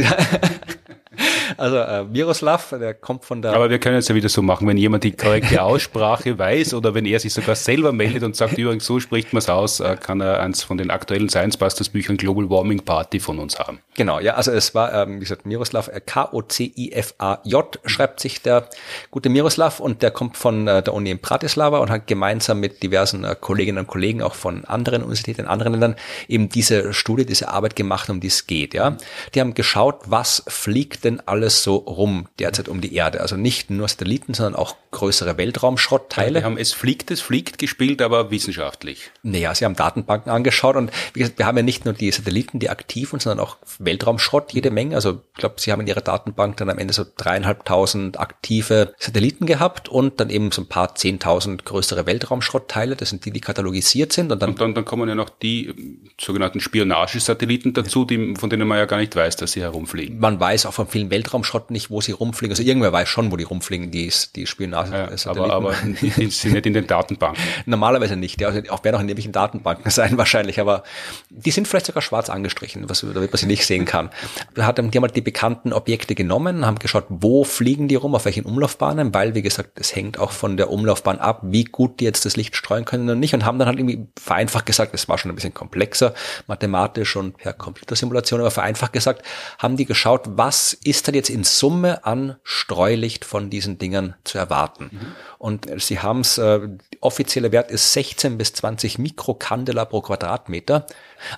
also 1.58 1.78
äh, 1.78 2.04
Miroslav, 2.04 2.70
der 2.80 2.94
kommt 2.94 3.26
von 3.26 3.42
der 3.42 3.54
Aber 3.54 3.70
wir 3.70 3.80
können 3.80 3.98
es 3.98 4.08
ja 4.08 4.16
wieder 4.16 4.30
so 4.30 4.42
machen, 4.42 4.68
wenn 4.68 4.78
jemand 4.78 5.04
die 5.04 5.12
korrekte 5.12 5.62
Aussprache 5.62 6.38
weiß 6.38 6.74
oder 6.74 6.94
wenn 6.94 7.06
er 7.06 7.20
sich 7.20 7.34
sogar 7.34 7.56
selber 7.56 7.92
meldet 7.92 8.24
und 8.24 8.36
sagt, 8.36 8.58
übrigens, 8.58 8.86
so 8.86 9.00
spricht 9.00 9.34
man 9.34 9.40
es 9.40 9.50
aus, 9.50 9.80
äh, 9.80 9.98
kann 10.00 10.22
er 10.22 10.40
eins 10.42 10.64
von 10.64 10.78
den 10.78 10.92
aktuellen 10.92 11.30
Science 11.30 11.58
Busters 11.58 11.90
Büchern 11.90 12.18
Global 12.18 12.50
Warming 12.50 12.82
Party 12.82 13.20
von 13.20 13.40
uns 13.40 13.60
haben. 13.60 13.80
Genau, 13.96 14.20
ja, 14.20 14.34
also 14.34 14.52
es 14.52 14.74
war, 14.74 14.94
ähm, 14.94 15.18
wie 15.18 15.20
gesagt, 15.20 15.46
Miroslav, 15.46 15.88
äh, 15.88 16.02
K-O-C-I-F-A-J 16.02 17.80
schreibt 17.86 18.20
sich 18.20 18.42
der 18.42 18.68
gute 19.12 19.30
Miroslav 19.30 19.80
und 19.80 20.02
der 20.02 20.12
kommt 20.12 20.38
von 20.38 20.68
äh, 20.68 20.82
der 20.82 20.94
Uni 20.94 21.12
in 21.12 21.20
Bratislava 21.20 21.80
und 21.80 21.90
hat 21.90 22.08
gemeinsam 22.08 22.60
mit 22.60 22.82
diversen 22.82 23.24
äh, 23.24 23.36
Kolleginnen 23.40 23.80
und 23.80 23.88
Kollegen 23.88 24.22
auch 24.22 24.36
von 24.36 24.66
anderen 24.66 25.04
Universitäten 25.04 25.42
in 25.42 25.48
anderen 25.48 25.74
Ländern 25.74 25.96
eben 26.28 26.50
diese 26.50 26.94
Studie, 26.94 27.26
diese 27.26 27.50
Arbeit 27.50 27.76
gemacht, 27.76 28.10
um 28.10 28.20
die 28.20 28.28
es 28.28 28.48
geht, 28.48 28.74
ja. 28.74 28.98
Die 29.36 29.42
haben 29.42 29.54
geschaut, 29.54 30.02
was 30.06 30.44
fliegt 30.48 31.04
denn 31.04 31.22
alles 31.26 31.43
so 31.50 31.76
rum 31.76 32.28
derzeit 32.40 32.70
um 32.70 32.82
die 32.82 32.96
Erde. 32.96 33.22
Also 33.22 33.36
nicht 33.36 33.70
nur 33.70 33.88
Satelliten, 33.88 34.34
sondern 34.34 34.56
auch 34.56 34.76
größere 34.92 35.38
Weltraumschrottteile. 35.38 36.40
Wir 36.40 36.46
haben 36.46 36.58
Es 36.58 36.74
fliegt, 36.74 37.12
es 37.12 37.22
fliegt 37.22 37.58
gespielt, 37.58 38.02
aber 38.02 38.32
wissenschaftlich. 38.32 39.12
Naja, 39.24 39.54
sie 39.54 39.66
haben 39.66 39.76
Datenbanken 39.76 40.32
angeschaut 40.32 40.76
und 40.76 40.92
wie 41.14 41.20
gesagt, 41.20 41.40
wir 41.40 41.46
haben 41.46 41.58
ja 41.58 41.64
nicht 41.64 41.86
nur 41.86 41.94
die 41.94 42.12
Satelliten, 42.12 42.60
die 42.60 42.70
aktiv 42.70 43.12
sind, 43.12 43.22
sondern 43.22 43.46
auch 43.46 43.58
Weltraumschrott, 43.80 44.54
jede 44.54 44.72
Menge. 44.72 44.96
Also 44.96 45.22
ich 45.34 45.40
glaube, 45.40 45.56
sie 45.60 45.72
haben 45.72 45.82
in 45.82 45.88
ihrer 45.88 46.02
Datenbank 46.02 46.58
dann 46.58 46.70
am 46.70 46.78
Ende 46.78 46.94
so 46.94 47.06
dreieinhalbtausend 47.18 48.20
aktive 48.20 48.94
Satelliten 48.98 49.46
gehabt 49.46 49.90
und 49.90 50.20
dann 50.20 50.30
eben 50.30 50.52
so 50.52 50.62
ein 50.62 50.68
paar 50.68 50.96
zehntausend 50.96 51.66
größere 51.66 52.06
Weltraumschrottteile. 52.06 52.96
Das 52.96 53.10
sind 53.10 53.26
die, 53.26 53.32
die 53.32 53.42
katalogisiert 53.42 54.14
sind 54.14 54.32
und 54.32 54.42
dann 54.42 54.52
Und 54.52 54.62
dann, 54.62 54.74
dann 54.76 54.86
kommen 54.86 55.10
ja 55.10 55.16
noch 55.16 55.30
die 55.30 55.68
ähm, 55.68 56.10
sogenannten 56.20 56.60
Spionagesatelliten 56.60 57.74
dazu, 57.74 58.06
die, 58.06 58.36
von 58.36 58.50
denen 58.50 58.68
man 58.68 58.78
ja 58.78 58.86
gar 58.86 58.98
nicht 58.98 59.16
weiß, 59.16 59.36
dass 59.38 59.54
sie 59.54 59.62
herumfliegen. 59.62 60.20
man 60.20 60.40
weiß 60.40 60.66
auch 60.66 60.74
von 60.74 60.88
vielen 60.88 61.10
Weltraumschrott 61.34 61.72
nicht, 61.72 61.90
wo 61.90 62.02
sie 62.02 62.12
rumfliegen. 62.12 62.52
Also 62.52 62.64
irgendwer 62.64 62.94
weiß 62.94 63.10
schon, 63.10 63.32
wo 63.32 63.38
die 63.38 63.44
rumfliegen, 63.44 63.92
die, 63.92 64.12
die 64.36 64.46
Spionage. 64.46 64.92
Ja, 64.92 65.32
aber, 65.32 65.52
aber 65.52 65.76
die 66.02 66.30
sind 66.30 66.54
nicht 66.54 66.66
in 66.66 66.74
den 66.74 66.88
Datenbanken. 66.88 67.42
Normalerweise 67.66 68.16
nicht, 68.16 68.40
ja. 68.40 68.50
Also 68.50 68.62
auch 68.70 68.84
werden 68.84 68.96
auch 68.96 69.02
in 69.02 69.08
irgendwelchen 69.08 69.32
Datenbanken 69.32 69.90
sein 69.92 70.18
wahrscheinlich, 70.18 70.60
aber 70.60 70.84
die 71.30 71.52
sind 71.52 71.68
vielleicht 71.68 71.88
sogar 71.88 72.02
schwarz 72.02 72.30
angestrichen, 72.30 72.88
was, 72.90 73.02
damit 73.02 73.32
man 73.32 73.38
sie 73.38 73.48
nicht 73.48 73.66
sehen 73.66 73.86
kann. 73.86 74.10
Da 74.54 74.66
hat, 74.66 74.78
die 74.78 74.84
haben 74.84 75.02
halt 75.02 75.16
die 75.16 75.22
bekannten 75.22 75.74
Objekte 75.74 76.16
genommen, 76.16 76.66
haben 76.66 76.80
geschaut, 76.80 77.06
wo 77.10 77.44
fliegen 77.44 77.88
die 77.88 77.96
rum, 77.96 78.16
auf 78.16 78.26
welchen 78.26 78.46
Umlaufbahnen, 78.46 79.14
weil, 79.14 79.34
wie 79.36 79.42
gesagt, 79.42 79.80
es 79.80 79.96
hängt 79.96 80.20
auch 80.20 80.32
von 80.32 80.58
der 80.58 80.70
Umlaufbahn 80.70 81.20
ab, 81.20 81.42
wie 81.44 81.64
gut 81.64 82.00
die 82.00 82.06
jetzt 82.06 82.26
das 82.26 82.36
Licht 82.36 82.56
streuen 82.56 82.86
können 82.86 83.06
oder 83.06 83.16
nicht 83.16 83.34
und 83.34 83.46
haben 83.46 83.58
dann 83.60 83.68
halt 83.68 83.80
irgendwie 83.80 84.08
vereinfacht 84.20 84.66
gesagt, 84.66 84.94
es 84.94 85.10
war 85.10 85.18
schon 85.18 85.32
ein 85.32 85.36
bisschen 85.36 85.54
komplexer, 85.54 86.14
mathematisch 86.48 87.16
und 87.16 87.38
per 87.38 87.54
Computersimulation, 87.54 88.40
aber 88.40 88.52
vereinfacht 88.52 88.94
gesagt, 88.94 89.24
haben 89.58 89.78
die 89.78 89.86
geschaut, 89.86 90.22
was 90.26 90.74
ist 90.84 91.08
denn 91.08 91.16
jetzt 91.16 91.23
in 91.30 91.44
Summe 91.44 92.06
an 92.06 92.38
Streulicht 92.44 93.26
von 93.26 93.50
diesen 93.50 93.78
Dingern 93.78 94.16
zu 94.24 94.38
erwarten? 94.38 94.90
Mhm. 94.92 95.00
Und 95.38 95.82
sie 95.82 96.00
haben 96.00 96.22
es, 96.22 96.38
äh, 96.38 96.68
offizielle 97.02 97.52
Wert 97.52 97.72
ist 97.72 97.94
16 97.94 98.38
bis 98.38 98.54
20 98.54 98.98
Mikrokandela 98.98 99.86
pro 99.86 100.02
Quadratmeter. 100.02 100.86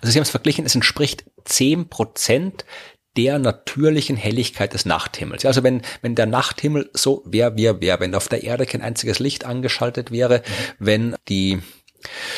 Also 0.01 0.11
sie 0.11 0.17
haben 0.17 0.23
es 0.23 0.29
verglichen, 0.29 0.65
es 0.65 0.75
entspricht 0.75 1.25
10 1.45 1.89
Prozent 1.89 2.65
der 3.17 3.39
natürlichen 3.39 4.17
Helligkeit 4.17 4.73
des 4.73 4.85
Nachthimmels. 4.85 5.45
Also 5.45 5.63
wenn, 5.63 5.81
wenn 6.01 6.15
der 6.15 6.25
Nachthimmel 6.25 6.89
so 6.93 7.23
wäre, 7.25 7.55
wie 7.55 7.65
er 7.65 7.81
wäre, 7.81 7.99
wenn 7.99 8.15
auf 8.15 8.27
der 8.27 8.43
Erde 8.43 8.65
kein 8.65 8.81
einziges 8.81 9.19
Licht 9.19 9.45
angeschaltet 9.45 10.11
wäre, 10.11 10.39
mhm. 10.39 10.73
wenn 10.79 11.15
die 11.29 11.59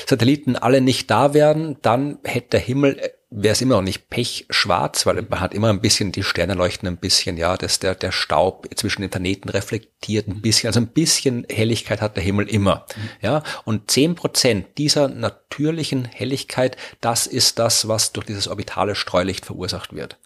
Satelliten 0.06 0.56
alle 0.56 0.82
nicht 0.82 1.10
da 1.10 1.34
wären, 1.34 1.78
dann 1.82 2.20
hätte 2.24 2.50
der 2.52 2.60
Himmel 2.60 3.12
wäre 3.30 3.52
es 3.52 3.62
immer 3.62 3.76
noch 3.76 3.82
nicht 3.82 4.10
pechschwarz, 4.10 5.06
weil 5.06 5.22
man 5.30 5.42
hat 5.42 5.54
immer 5.54 5.70
ein 5.70 5.82
bisschen, 5.82 6.12
die 6.14 6.24
Sterne 6.24 6.54
leuchten 6.54 6.88
ein 6.88 6.98
bisschen, 6.98 7.36
ja, 7.36 7.58
dass 7.58 7.80
der, 7.80 7.94
der 7.94 8.14
Staub 8.14 8.68
zwischen 8.76 9.02
den 9.02 9.12
Planeten 9.12 9.50
reflektiert 9.50 10.28
ein 10.28 10.42
bisschen, 10.42 10.68
also 10.68 10.80
ein 10.80 10.88
bisschen 10.88 11.46
Helligkeit 11.50 12.02
hat 12.02 12.16
der 12.16 12.24
Himmel 12.24 12.48
immer, 12.48 12.86
ja, 13.22 13.44
und 13.66 13.92
zehn 13.92 14.16
Prozent 14.16 14.78
dieser 14.78 15.10
natürlichen 15.10 16.06
Helligkeit, 16.06 16.78
das 17.02 17.28
ist 17.28 17.60
das, 17.60 17.88
was 17.90 18.14
durch 18.14 18.26
dieses 18.26 18.48
orbitale 18.48 18.96
Streulicht 18.96 19.46
verursacht 19.46 19.94
wird. 19.94 20.18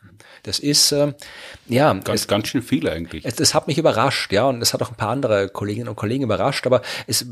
Das 0.43 0.59
ist, 0.59 0.91
äh, 0.91 1.13
ja. 1.67 1.93
Ganz, 1.93 2.21
es, 2.21 2.27
ganz 2.27 2.47
schön 2.47 2.61
viel 2.61 2.87
eigentlich. 2.87 3.25
Es, 3.25 3.35
das 3.35 3.53
hat 3.53 3.67
mich 3.67 3.77
überrascht, 3.77 4.31
ja, 4.31 4.45
und 4.45 4.61
es 4.61 4.73
hat 4.73 4.81
auch 4.81 4.89
ein 4.89 4.95
paar 4.95 5.09
andere 5.09 5.49
Kolleginnen 5.49 5.89
und 5.89 5.95
Kollegen 5.95 6.23
überrascht, 6.23 6.65
aber 6.65 6.81
es, 7.07 7.25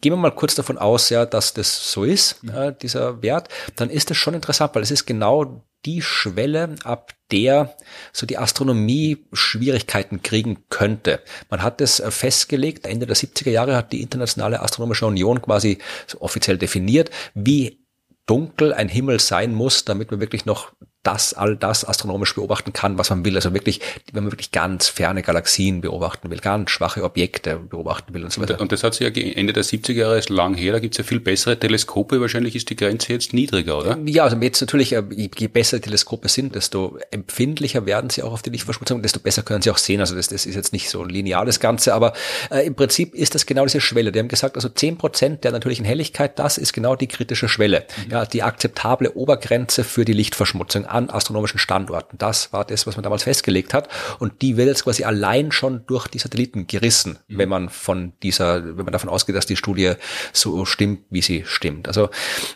gehen 0.00 0.12
wir 0.12 0.16
mal 0.16 0.30
kurz 0.30 0.54
davon 0.54 0.78
aus, 0.78 1.10
ja, 1.10 1.26
dass 1.26 1.54
das 1.54 1.92
so 1.92 2.04
ist, 2.04 2.42
mhm. 2.42 2.50
äh, 2.50 2.74
dieser 2.80 3.22
Wert, 3.22 3.48
dann 3.76 3.90
ist 3.90 4.10
das 4.10 4.16
schon 4.16 4.34
interessant, 4.34 4.74
weil 4.74 4.82
es 4.82 4.90
ist 4.90 5.06
genau 5.06 5.64
die 5.84 6.02
Schwelle, 6.02 6.76
ab 6.84 7.12
der 7.30 7.76
so 8.12 8.26
die 8.26 8.38
Astronomie 8.38 9.26
Schwierigkeiten 9.32 10.22
kriegen 10.22 10.64
könnte. 10.70 11.20
Man 11.50 11.62
hat 11.62 11.80
es 11.80 12.00
äh, 12.00 12.10
festgelegt, 12.10 12.86
Ende 12.86 13.06
der 13.06 13.16
70er 13.16 13.50
Jahre 13.50 13.76
hat 13.76 13.92
die 13.92 14.02
Internationale 14.02 14.60
Astronomische 14.60 15.06
Union 15.06 15.42
quasi 15.42 15.78
so 16.06 16.20
offiziell 16.20 16.58
definiert, 16.58 17.10
wie 17.34 17.84
dunkel 18.26 18.72
ein 18.72 18.88
Himmel 18.88 19.20
sein 19.20 19.52
muss, 19.54 19.84
damit 19.84 20.10
man 20.10 20.20
wirklich 20.20 20.46
noch 20.46 20.72
das, 21.04 21.34
all 21.34 21.56
das 21.56 21.86
astronomisch 21.86 22.34
beobachten 22.34 22.72
kann, 22.72 22.98
was 22.98 23.10
man 23.10 23.24
will. 23.24 23.36
Also 23.36 23.52
wirklich, 23.54 23.80
wenn 24.12 24.24
man 24.24 24.32
wirklich 24.32 24.50
ganz 24.50 24.88
ferne 24.88 25.22
Galaxien 25.22 25.80
beobachten 25.80 26.30
will, 26.30 26.38
ganz 26.38 26.70
schwache 26.70 27.04
Objekte 27.04 27.56
beobachten 27.56 28.14
will 28.14 28.24
und 28.24 28.32
so 28.32 28.40
weiter. 28.40 28.60
Und 28.60 28.72
das 28.72 28.82
hat 28.82 28.94
sich 28.94 29.14
ja 29.14 29.22
Ende 29.22 29.52
der 29.52 29.64
70er 29.64 29.92
Jahre 29.92 30.18
ist 30.18 30.30
lang 30.30 30.54
her, 30.54 30.72
da 30.72 30.78
gibt's 30.78 30.98
ja 30.98 31.04
viel 31.04 31.20
bessere 31.20 31.58
Teleskope. 31.58 32.20
Wahrscheinlich 32.20 32.56
ist 32.56 32.70
die 32.70 32.76
Grenze 32.76 33.12
jetzt 33.12 33.32
niedriger, 33.32 33.78
oder? 33.78 33.98
Ja, 34.06 34.24
also 34.24 34.36
jetzt 34.38 34.60
natürlich, 34.60 34.92
äh, 34.92 35.02
je 35.14 35.48
besser 35.48 35.80
Teleskope 35.80 36.28
sind, 36.28 36.54
desto 36.54 36.98
empfindlicher 37.10 37.86
werden 37.86 38.10
sie 38.10 38.22
auch 38.22 38.32
auf 38.32 38.42
die 38.42 38.50
Lichtverschmutzung, 38.50 39.02
desto 39.02 39.20
besser 39.20 39.42
können 39.42 39.62
sie 39.62 39.70
auch 39.70 39.78
sehen. 39.78 40.00
Also 40.00 40.14
das, 40.14 40.28
das 40.28 40.46
ist 40.46 40.54
jetzt 40.54 40.72
nicht 40.72 40.88
so 40.88 41.02
ein 41.02 41.10
lineales 41.10 41.60
Ganze, 41.60 41.94
aber 41.94 42.14
äh, 42.50 42.66
im 42.66 42.74
Prinzip 42.74 43.14
ist 43.14 43.34
das 43.34 43.46
genau 43.46 43.64
diese 43.64 43.80
Schwelle. 43.80 44.10
Die 44.10 44.18
haben 44.18 44.28
gesagt, 44.28 44.56
also 44.56 44.68
zehn 44.70 44.96
Prozent 44.96 45.44
der 45.44 45.52
natürlichen 45.52 45.84
Helligkeit, 45.84 46.38
das 46.38 46.56
ist 46.56 46.72
genau 46.72 46.96
die 46.96 47.08
kritische 47.08 47.48
Schwelle. 47.48 47.84
Mhm. 48.06 48.10
Ja, 48.10 48.24
die 48.24 48.42
akzeptable 48.42 49.14
Obergrenze 49.14 49.84
für 49.84 50.04
die 50.04 50.14
Lichtverschmutzung 50.14 50.86
an 50.94 51.10
astronomischen 51.10 51.58
Standorten. 51.58 52.16
Das 52.18 52.52
war 52.52 52.64
das, 52.64 52.86
was 52.86 52.96
man 52.96 53.02
damals 53.02 53.24
festgelegt 53.24 53.74
hat. 53.74 53.88
Und 54.20 54.42
die 54.42 54.56
wird 54.56 54.68
jetzt 54.68 54.84
quasi 54.84 55.04
allein 55.04 55.50
schon 55.50 55.84
durch 55.86 56.06
die 56.06 56.18
Satelliten 56.18 56.66
gerissen, 56.66 57.18
mhm. 57.28 57.38
wenn 57.38 57.48
man 57.48 57.68
von 57.68 58.12
dieser, 58.22 58.64
wenn 58.64 58.84
man 58.84 58.92
davon 58.92 59.10
ausgeht, 59.10 59.34
dass 59.34 59.46
die 59.46 59.56
Studie 59.56 59.94
so 60.32 60.64
stimmt, 60.64 61.00
wie 61.10 61.22
sie 61.22 61.44
stimmt. 61.46 61.88
Also 61.88 62.10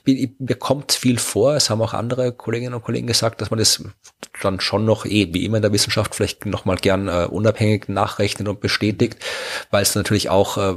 mir 0.05 0.57
kommt 0.59 0.93
viel 0.93 1.19
vor. 1.19 1.57
Es 1.57 1.69
haben 1.69 1.83
auch 1.83 1.95
andere 1.95 2.33
Kolleginnen 2.33 2.75
und 2.75 2.85
Kollegen 2.85 3.07
gesagt, 3.07 3.41
dass 3.41 3.51
man 3.51 3.59
das 3.59 3.83
dann 4.41 4.61
schon 4.61 4.85
noch 4.85 5.05
eh, 5.05 5.35
wie 5.35 5.45
immer 5.45 5.57
in 5.57 5.63
der 5.63 5.73
Wissenschaft, 5.73 6.15
vielleicht 6.15 6.47
nochmal 6.47 6.77
gern 6.77 7.09
äh, 7.09 7.27
unabhängig 7.29 7.89
nachrechnet 7.89 8.49
und 8.49 8.61
bestätigt, 8.61 9.19
weil 9.71 9.83
es 9.83 9.95
natürlich 9.95 10.31
auch 10.31 10.59
äh, 10.59 10.77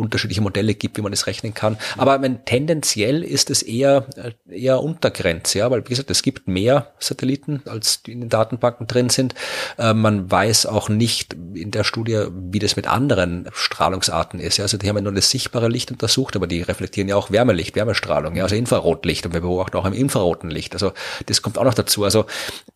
unterschiedliche 0.00 0.40
Modelle 0.40 0.74
gibt, 0.74 0.96
wie 0.96 1.02
man 1.02 1.12
das 1.12 1.26
rechnen 1.26 1.54
kann. 1.54 1.76
Aber 1.96 2.18
mein, 2.18 2.44
tendenziell 2.44 3.22
ist 3.22 3.50
es 3.50 3.62
eher, 3.62 4.06
äh, 4.16 4.32
eher 4.60 4.82
Untergrenze, 4.82 5.58
ja, 5.58 5.70
weil 5.70 5.84
wie 5.84 5.90
gesagt, 5.90 6.10
es 6.10 6.22
gibt 6.22 6.48
mehr 6.48 6.92
Satelliten, 6.98 7.62
als 7.66 8.02
die 8.02 8.12
in 8.12 8.20
den 8.20 8.28
Datenbanken 8.28 8.86
drin 8.86 9.10
sind. 9.10 9.34
Äh, 9.78 9.94
man 9.94 10.30
weiß 10.30 10.66
auch 10.66 10.88
nicht 10.88 11.36
in 11.54 11.70
der 11.70 11.84
Studie, 11.84 12.26
wie 12.32 12.58
das 12.58 12.76
mit 12.76 12.86
anderen 12.86 13.48
Strahlungsarten 13.52 14.40
ist. 14.40 14.56
Ja. 14.56 14.64
Also 14.64 14.78
die 14.78 14.88
haben 14.88 14.96
ja 14.96 15.02
nur 15.02 15.12
das 15.12 15.30
sichtbare 15.30 15.68
Licht 15.68 15.90
untersucht, 15.90 16.36
aber 16.36 16.46
die 16.46 16.62
reflektieren 16.62 17.08
ja 17.08 17.16
auch 17.16 17.30
Wärmelicht, 17.30 17.76
Wärmestrahlung, 17.76 18.36
ja, 18.36 18.44
also 18.44 18.56
Infrarotlicht 18.56 19.26
und 19.26 19.34
wir 19.34 19.40
beobachten 19.40 19.76
auch 19.76 19.86
im 19.86 19.92
infraroten 19.92 20.50
Licht. 20.50 20.72
Also 20.74 20.92
das 21.26 21.42
kommt 21.42 21.58
auch 21.58 21.64
noch 21.64 21.74
dazu. 21.74 22.04
Also 22.04 22.26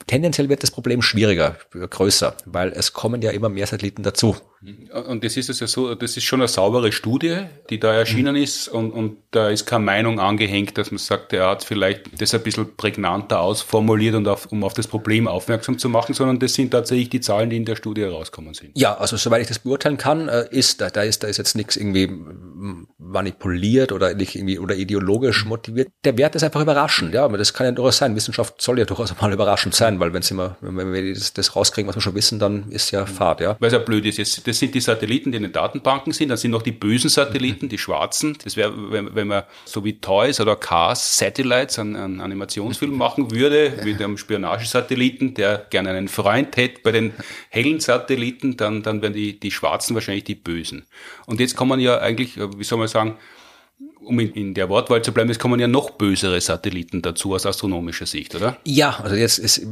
tendenziell 0.06 0.48
wird 0.48 0.62
das 0.62 0.70
Problem 0.70 1.02
schwieriger, 1.02 1.56
größer, 1.72 2.36
weil 2.44 2.72
es 2.72 2.92
kommen 2.92 3.22
ja 3.22 3.30
immer 3.30 3.48
mehr 3.48 3.66
Satelliten 3.66 4.02
dazu. 4.02 4.36
Und 5.06 5.24
das 5.24 5.36
ist 5.36 5.50
es 5.50 5.60
ja 5.60 5.66
so, 5.66 5.94
das 5.94 6.16
ist 6.16 6.24
schon 6.24 6.40
eine 6.40 6.48
saubere 6.48 6.90
Studie, 6.90 7.40
die 7.68 7.78
da 7.78 7.92
erschienen 7.92 8.34
mhm. 8.34 8.42
ist 8.42 8.68
und, 8.68 8.92
und 8.92 9.16
da 9.30 9.50
ist 9.50 9.66
keine 9.66 9.84
Meinung 9.84 10.20
angehängt, 10.20 10.78
dass 10.78 10.90
man 10.90 10.98
sagt, 10.98 11.32
er 11.32 11.50
hat 11.50 11.64
vielleicht 11.64 12.20
das 12.20 12.32
ein 12.34 12.42
bisschen 12.42 12.74
prägnanter 12.76 13.40
ausformuliert 13.40 14.14
und 14.14 14.26
auf, 14.26 14.46
um 14.52 14.64
auf 14.64 14.72
das 14.72 14.86
Problem 14.86 15.28
aufmerksam 15.28 15.76
zu 15.76 15.88
machen, 15.88 16.14
sondern 16.14 16.38
das 16.38 16.54
sind 16.54 16.70
tatsächlich 16.70 17.10
die 17.10 17.20
Zahlen, 17.20 17.50
die 17.50 17.56
in 17.56 17.64
der 17.64 17.76
Studie 17.76 18.02
herauskommen 18.02 18.54
sind. 18.54 18.70
Ja, 18.74 18.96
also 18.96 19.16
soweit 19.16 19.42
ich 19.42 19.48
das 19.48 19.58
beurteilen 19.58 19.98
kann, 19.98 20.28
äh, 20.28 20.46
ist 20.50 20.80
da, 20.80 20.88
da 20.88 21.02
ist, 21.02 21.22
da 21.22 21.28
ist 21.28 21.36
jetzt 21.36 21.56
nichts 21.56 21.76
irgendwie 21.76 22.10
manipuliert 22.98 23.92
oder 23.92 24.14
nicht 24.14 24.34
irgendwie 24.34 24.58
oder 24.58 24.74
ideologisch 24.74 25.44
motiviert. 25.44 25.88
Der 26.04 26.16
Wert 26.16 26.36
ist 26.36 26.42
einfach 26.42 26.62
überraschend, 26.62 27.12
ja, 27.12 27.24
aber 27.24 27.36
das 27.36 27.52
kann 27.52 27.66
ja 27.66 27.72
durchaus 27.72 27.98
sein. 27.98 28.16
Wissenschaft 28.16 28.62
soll 28.62 28.78
ja 28.78 28.86
durchaus 28.86 29.14
mal 29.20 29.32
überraschend 29.32 29.74
sein, 29.74 30.00
weil 30.00 30.12
wenn 30.12 30.22
sie 30.22 30.34
immer, 30.34 30.56
wenn 30.60 30.92
wir 30.92 31.12
das, 31.12 31.34
das 31.34 31.54
rauskriegen, 31.54 31.88
was 31.88 31.96
wir 31.96 32.02
schon 32.02 32.14
wissen, 32.14 32.38
dann 32.38 32.70
ist 32.70 32.90
ja 32.92 33.04
Fahrt, 33.04 33.40
ja. 33.40 33.56
Weil 33.60 33.66
es 33.66 33.72
ja 33.72 33.78
blöd 33.78 34.06
ist, 34.06 34.18
jetzt 34.18 34.53
das 34.54 34.60
sind 34.60 34.74
die 34.76 34.80
Satelliten, 34.80 35.32
die 35.32 35.36
in 35.38 35.42
den 35.42 35.52
Datenbanken 35.52 36.12
sind, 36.12 36.28
dann 36.28 36.38
sind 36.38 36.52
noch 36.52 36.62
die 36.62 36.70
bösen 36.70 37.10
Satelliten, 37.10 37.68
die 37.68 37.76
schwarzen. 37.76 38.38
Das 38.44 38.56
wäre, 38.56 38.92
wenn, 38.92 39.12
wenn 39.16 39.26
man 39.26 39.42
so 39.64 39.84
wie 39.84 39.98
Toys 39.98 40.40
oder 40.40 40.54
Cars 40.54 41.18
Satellites 41.18 41.80
einen, 41.80 41.96
einen 41.96 42.20
Animationsfilm 42.20 42.96
machen 42.96 43.32
würde, 43.32 43.80
mit 43.84 44.00
einem 44.00 44.16
Spionagesatelliten, 44.16 45.34
der 45.34 45.66
gerne 45.70 45.90
einen 45.90 46.06
Freund 46.06 46.56
hätte 46.56 46.82
bei 46.84 46.92
den 46.92 47.14
hellen 47.50 47.80
Satelliten, 47.80 48.56
dann, 48.56 48.84
dann 48.84 49.02
wären 49.02 49.12
die, 49.12 49.40
die 49.40 49.50
schwarzen 49.50 49.94
wahrscheinlich 49.94 50.22
die 50.22 50.36
bösen. 50.36 50.86
Und 51.26 51.40
jetzt 51.40 51.56
kann 51.56 51.66
man 51.66 51.80
ja 51.80 51.98
eigentlich, 51.98 52.36
wie 52.36 52.64
soll 52.64 52.78
man 52.78 52.86
sagen, 52.86 53.18
um 53.98 54.20
in, 54.20 54.32
in 54.34 54.54
der 54.54 54.68
Wortwahl 54.68 55.02
zu 55.02 55.12
bleiben, 55.12 55.30
es 55.30 55.40
kommen 55.40 55.58
ja 55.58 55.66
noch 55.66 55.90
bösere 55.90 56.40
Satelliten 56.40 57.02
dazu 57.02 57.34
aus 57.34 57.44
astronomischer 57.44 58.06
Sicht, 58.06 58.36
oder? 58.36 58.56
Ja, 58.64 59.00
also 59.02 59.16
jetzt 59.16 59.38
ist 59.38 59.66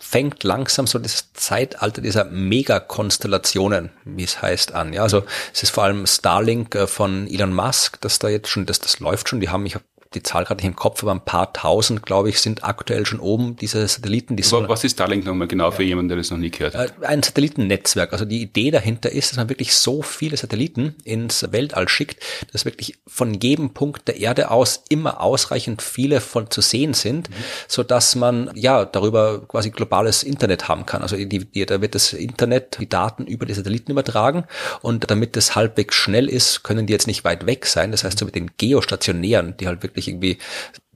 fängt 0.00 0.44
langsam 0.44 0.86
so 0.86 0.98
das 0.98 1.32
Zeitalter 1.32 2.00
dieser 2.00 2.24
Megakonstellationen, 2.24 3.90
wie 4.04 4.24
es 4.24 4.40
heißt, 4.40 4.72
an. 4.72 4.92
Ja, 4.92 5.02
also 5.02 5.24
es 5.52 5.64
ist 5.64 5.70
vor 5.70 5.84
allem 5.84 6.06
Starlink 6.06 6.74
äh, 6.74 6.86
von 6.86 7.26
Elon 7.26 7.52
Musk, 7.52 8.00
das 8.00 8.18
da 8.18 8.28
jetzt 8.28 8.48
schon, 8.48 8.66
das, 8.66 8.78
das 8.78 9.00
läuft 9.00 9.28
schon. 9.28 9.40
Die 9.40 9.48
haben, 9.48 9.66
ich 9.66 9.74
habe 9.74 9.84
die 10.14 10.22
Zahl 10.22 10.44
gerade 10.44 10.58
nicht 10.58 10.68
im 10.68 10.76
Kopf, 10.76 11.02
aber 11.02 11.12
ein 11.12 11.24
paar 11.24 11.52
tausend, 11.52 12.02
glaube 12.02 12.30
ich, 12.30 12.40
sind 12.40 12.64
aktuell 12.64 13.04
schon 13.04 13.20
oben, 13.20 13.56
diese 13.56 13.86
Satelliten. 13.86 14.36
Die 14.36 14.44
aber 14.52 14.68
was 14.68 14.84
ist 14.84 14.92
Starlink 14.92 15.26
nochmal 15.26 15.48
genau 15.48 15.70
für 15.70 15.82
jemanden, 15.82 16.08
der 16.08 16.18
das 16.18 16.30
noch 16.30 16.38
nie 16.38 16.50
gehört 16.50 16.74
hat? 16.74 16.94
Äh, 17.02 17.06
ein 17.06 17.22
Satellitennetzwerk. 17.22 18.12
Also 18.12 18.24
die 18.24 18.40
Idee 18.40 18.70
dahinter 18.70 19.10
ist, 19.10 19.30
dass 19.30 19.36
man 19.36 19.48
wirklich 19.48 19.74
so 19.74 20.02
viele 20.02 20.36
Satelliten 20.36 20.94
ins 21.04 21.52
Weltall 21.52 21.88
schickt, 21.88 22.22
dass 22.52 22.64
wirklich 22.64 22.98
von 23.06 23.34
jedem 23.34 23.74
Punkt 23.74 24.08
der 24.08 24.18
Erde 24.18 24.50
aus 24.50 24.82
immer 24.88 25.20
ausreichend 25.20 25.82
viele 25.82 26.20
von 26.20 26.50
zu 26.50 26.60
sehen 26.60 26.94
sind, 26.94 27.28
mhm. 27.28 27.34
so 27.66 27.82
dass 27.82 28.14
man 28.14 28.50
ja 28.54 28.84
darüber 28.84 29.46
quasi 29.46 29.70
globales 29.70 30.22
Internet 30.22 30.68
haben 30.68 30.86
kann. 30.86 31.02
Also 31.02 31.16
die, 31.16 31.26
die, 31.26 31.66
da 31.66 31.80
wird 31.80 31.94
das 31.94 32.12
Internet, 32.12 32.78
die 32.80 32.88
Daten 32.88 33.26
über 33.26 33.44
die 33.46 33.54
Satelliten 33.54 33.92
übertragen 33.92 34.44
und 34.80 35.10
damit 35.10 35.36
das 35.36 35.54
halbwegs 35.54 35.94
schnell 35.94 36.28
ist, 36.28 36.62
können 36.62 36.86
die 36.86 36.92
jetzt 36.92 37.06
nicht 37.06 37.24
weit 37.24 37.46
weg 37.46 37.66
sein. 37.66 37.90
Das 37.90 38.04
heißt, 38.04 38.18
so 38.18 38.24
mit 38.24 38.34
den 38.34 38.50
geostationären, 38.56 39.56
die 39.58 39.66
halt 39.66 39.82
wirklich 39.82 39.97
wirklich 39.98 40.08
irgendwie 40.08 40.38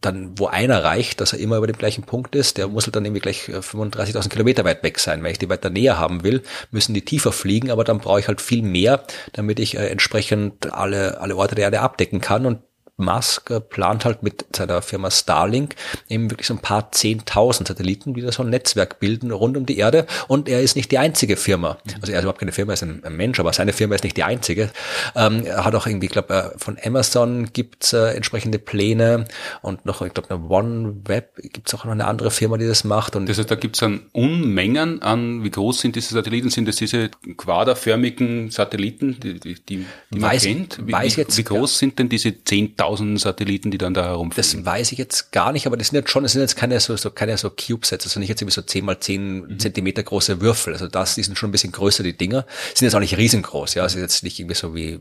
dann, 0.00 0.36
wo 0.36 0.46
einer 0.46 0.82
reicht, 0.82 1.20
dass 1.20 1.32
er 1.32 1.38
immer 1.38 1.56
über 1.58 1.68
dem 1.68 1.78
gleichen 1.78 2.02
Punkt 2.02 2.34
ist, 2.34 2.58
der 2.58 2.66
muss 2.66 2.86
halt 2.86 2.96
dann 2.96 3.04
irgendwie 3.04 3.20
gleich 3.20 3.44
35.000 3.44 4.26
äh, 4.26 4.28
Kilometer 4.28 4.64
weit 4.64 4.82
weg 4.82 4.98
sein. 4.98 5.22
Wenn 5.22 5.30
ich 5.30 5.38
die 5.38 5.48
weiter 5.48 5.70
näher 5.70 5.96
haben 5.98 6.24
will, 6.24 6.42
müssen 6.72 6.92
die 6.92 7.04
tiefer 7.04 7.30
fliegen, 7.30 7.70
aber 7.70 7.84
dann 7.84 8.00
brauche 8.00 8.18
ich 8.18 8.28
halt 8.28 8.40
viel 8.40 8.62
mehr, 8.62 9.04
damit 9.32 9.60
ich 9.60 9.76
äh, 9.76 9.86
entsprechend 9.86 10.72
alle, 10.72 11.20
alle 11.20 11.36
Orte 11.36 11.54
der 11.54 11.66
Erde 11.66 11.80
abdecken 11.80 12.20
kann 12.20 12.46
und 12.46 12.58
Musk 12.96 13.52
plant 13.70 14.04
halt 14.04 14.22
mit 14.22 14.44
seiner 14.54 14.82
Firma 14.82 15.10
Starlink 15.10 15.74
eben 16.08 16.30
wirklich 16.30 16.46
so 16.46 16.54
ein 16.54 16.60
paar 16.60 16.92
zehntausend 16.92 17.68
Satelliten, 17.68 18.14
die 18.14 18.20
da 18.20 18.30
so 18.32 18.42
ein 18.42 18.50
Netzwerk 18.50 19.00
bilden 19.00 19.30
rund 19.30 19.56
um 19.56 19.66
die 19.66 19.78
Erde. 19.78 20.06
Und 20.28 20.48
er 20.48 20.60
ist 20.60 20.76
nicht 20.76 20.90
die 20.90 20.98
einzige 20.98 21.36
Firma. 21.36 21.78
Also 22.00 22.12
er 22.12 22.18
ist 22.18 22.24
überhaupt 22.24 22.40
keine 22.40 22.52
Firma, 22.52 22.72
er 22.72 22.74
ist 22.74 22.82
ein, 22.82 23.02
Mensch, 23.16 23.40
aber 23.40 23.52
seine 23.52 23.72
Firma 23.72 23.94
ist 23.94 24.04
nicht 24.04 24.16
die 24.16 24.24
einzige. 24.24 24.70
Ähm, 25.16 25.44
er 25.44 25.64
hat 25.64 25.74
auch 25.74 25.86
irgendwie, 25.86 26.06
ich 26.06 26.12
glaube, 26.12 26.34
äh, 26.34 26.58
von 26.58 26.78
Amazon 26.82 27.52
gibt's 27.52 27.92
äh, 27.92 28.14
entsprechende 28.14 28.58
Pläne 28.58 29.26
und 29.62 29.86
noch, 29.86 30.02
ich 30.02 30.12
glaube, 30.12 30.30
eine 30.30 30.48
OneWeb 30.48 31.36
gibt's 31.36 31.74
auch 31.74 31.84
noch 31.84 31.92
eine 31.92 32.06
andere 32.06 32.30
Firma, 32.30 32.58
die 32.58 32.66
das 32.66 32.84
macht. 32.84 33.16
Und 33.16 33.28
das 33.28 33.38
heißt, 33.38 33.50
da 33.50 33.54
gibt's 33.54 33.80
dann 33.80 34.02
Unmengen 34.12 35.02
an, 35.02 35.44
wie 35.44 35.50
groß 35.50 35.80
sind 35.80 35.96
diese 35.96 36.14
Satelliten? 36.14 36.50
Sind 36.50 36.68
das 36.68 36.76
diese 36.76 37.10
quaderförmigen 37.36 38.50
Satelliten, 38.50 39.18
die, 39.18 39.40
die, 39.40 39.54
die 39.54 39.86
man 40.10 40.22
weiß, 40.22 40.42
kennt? 40.44 40.86
Wie, 40.86 40.92
weiß 40.92 41.16
jetzt, 41.16 41.38
wie 41.38 41.44
groß 41.44 41.74
ja. 41.74 41.78
sind 41.78 41.98
denn 41.98 42.08
diese 42.08 42.44
zehntausend 42.44 42.81
tausenden 42.82 43.16
Satelliten, 43.16 43.70
die 43.70 43.78
dann 43.78 43.94
da 43.94 44.04
herumfliegen? 44.04 44.64
Das 44.64 44.72
weiß 44.72 44.92
ich 44.92 44.98
jetzt 44.98 45.32
gar 45.32 45.52
nicht, 45.52 45.66
aber 45.66 45.76
das 45.76 45.88
sind 45.88 45.96
jetzt 45.96 46.10
schon, 46.10 46.22
das 46.22 46.32
sind 46.32 46.40
jetzt 46.40 46.56
keine 46.56 46.78
so, 46.80 46.96
so 46.96 47.10
keine 47.10 47.36
so 47.36 47.50
CubeSats, 47.50 48.06
also 48.06 48.18
nicht 48.18 48.28
jetzt 48.28 48.42
irgendwie 48.42 48.54
so 48.54 48.62
10 48.62 48.84
mal 48.84 48.98
10 48.98 49.34
mhm. 49.34 49.58
Zentimeter 49.58 50.02
große 50.02 50.40
Würfel. 50.40 50.72
Also 50.72 50.88
das, 50.88 51.14
die 51.14 51.22
sind 51.22 51.38
schon 51.38 51.50
ein 51.50 51.52
bisschen 51.52 51.72
größer, 51.72 52.02
die 52.02 52.16
Dinger. 52.16 52.44
Sind 52.74 52.86
jetzt 52.86 52.94
auch 52.94 53.00
nicht 53.00 53.16
riesengroß, 53.16 53.74
ja. 53.74 53.82
Also 53.84 53.98
jetzt 53.98 54.24
nicht 54.24 54.38
irgendwie 54.38 54.56
so 54.56 54.74
wie, 54.74 54.98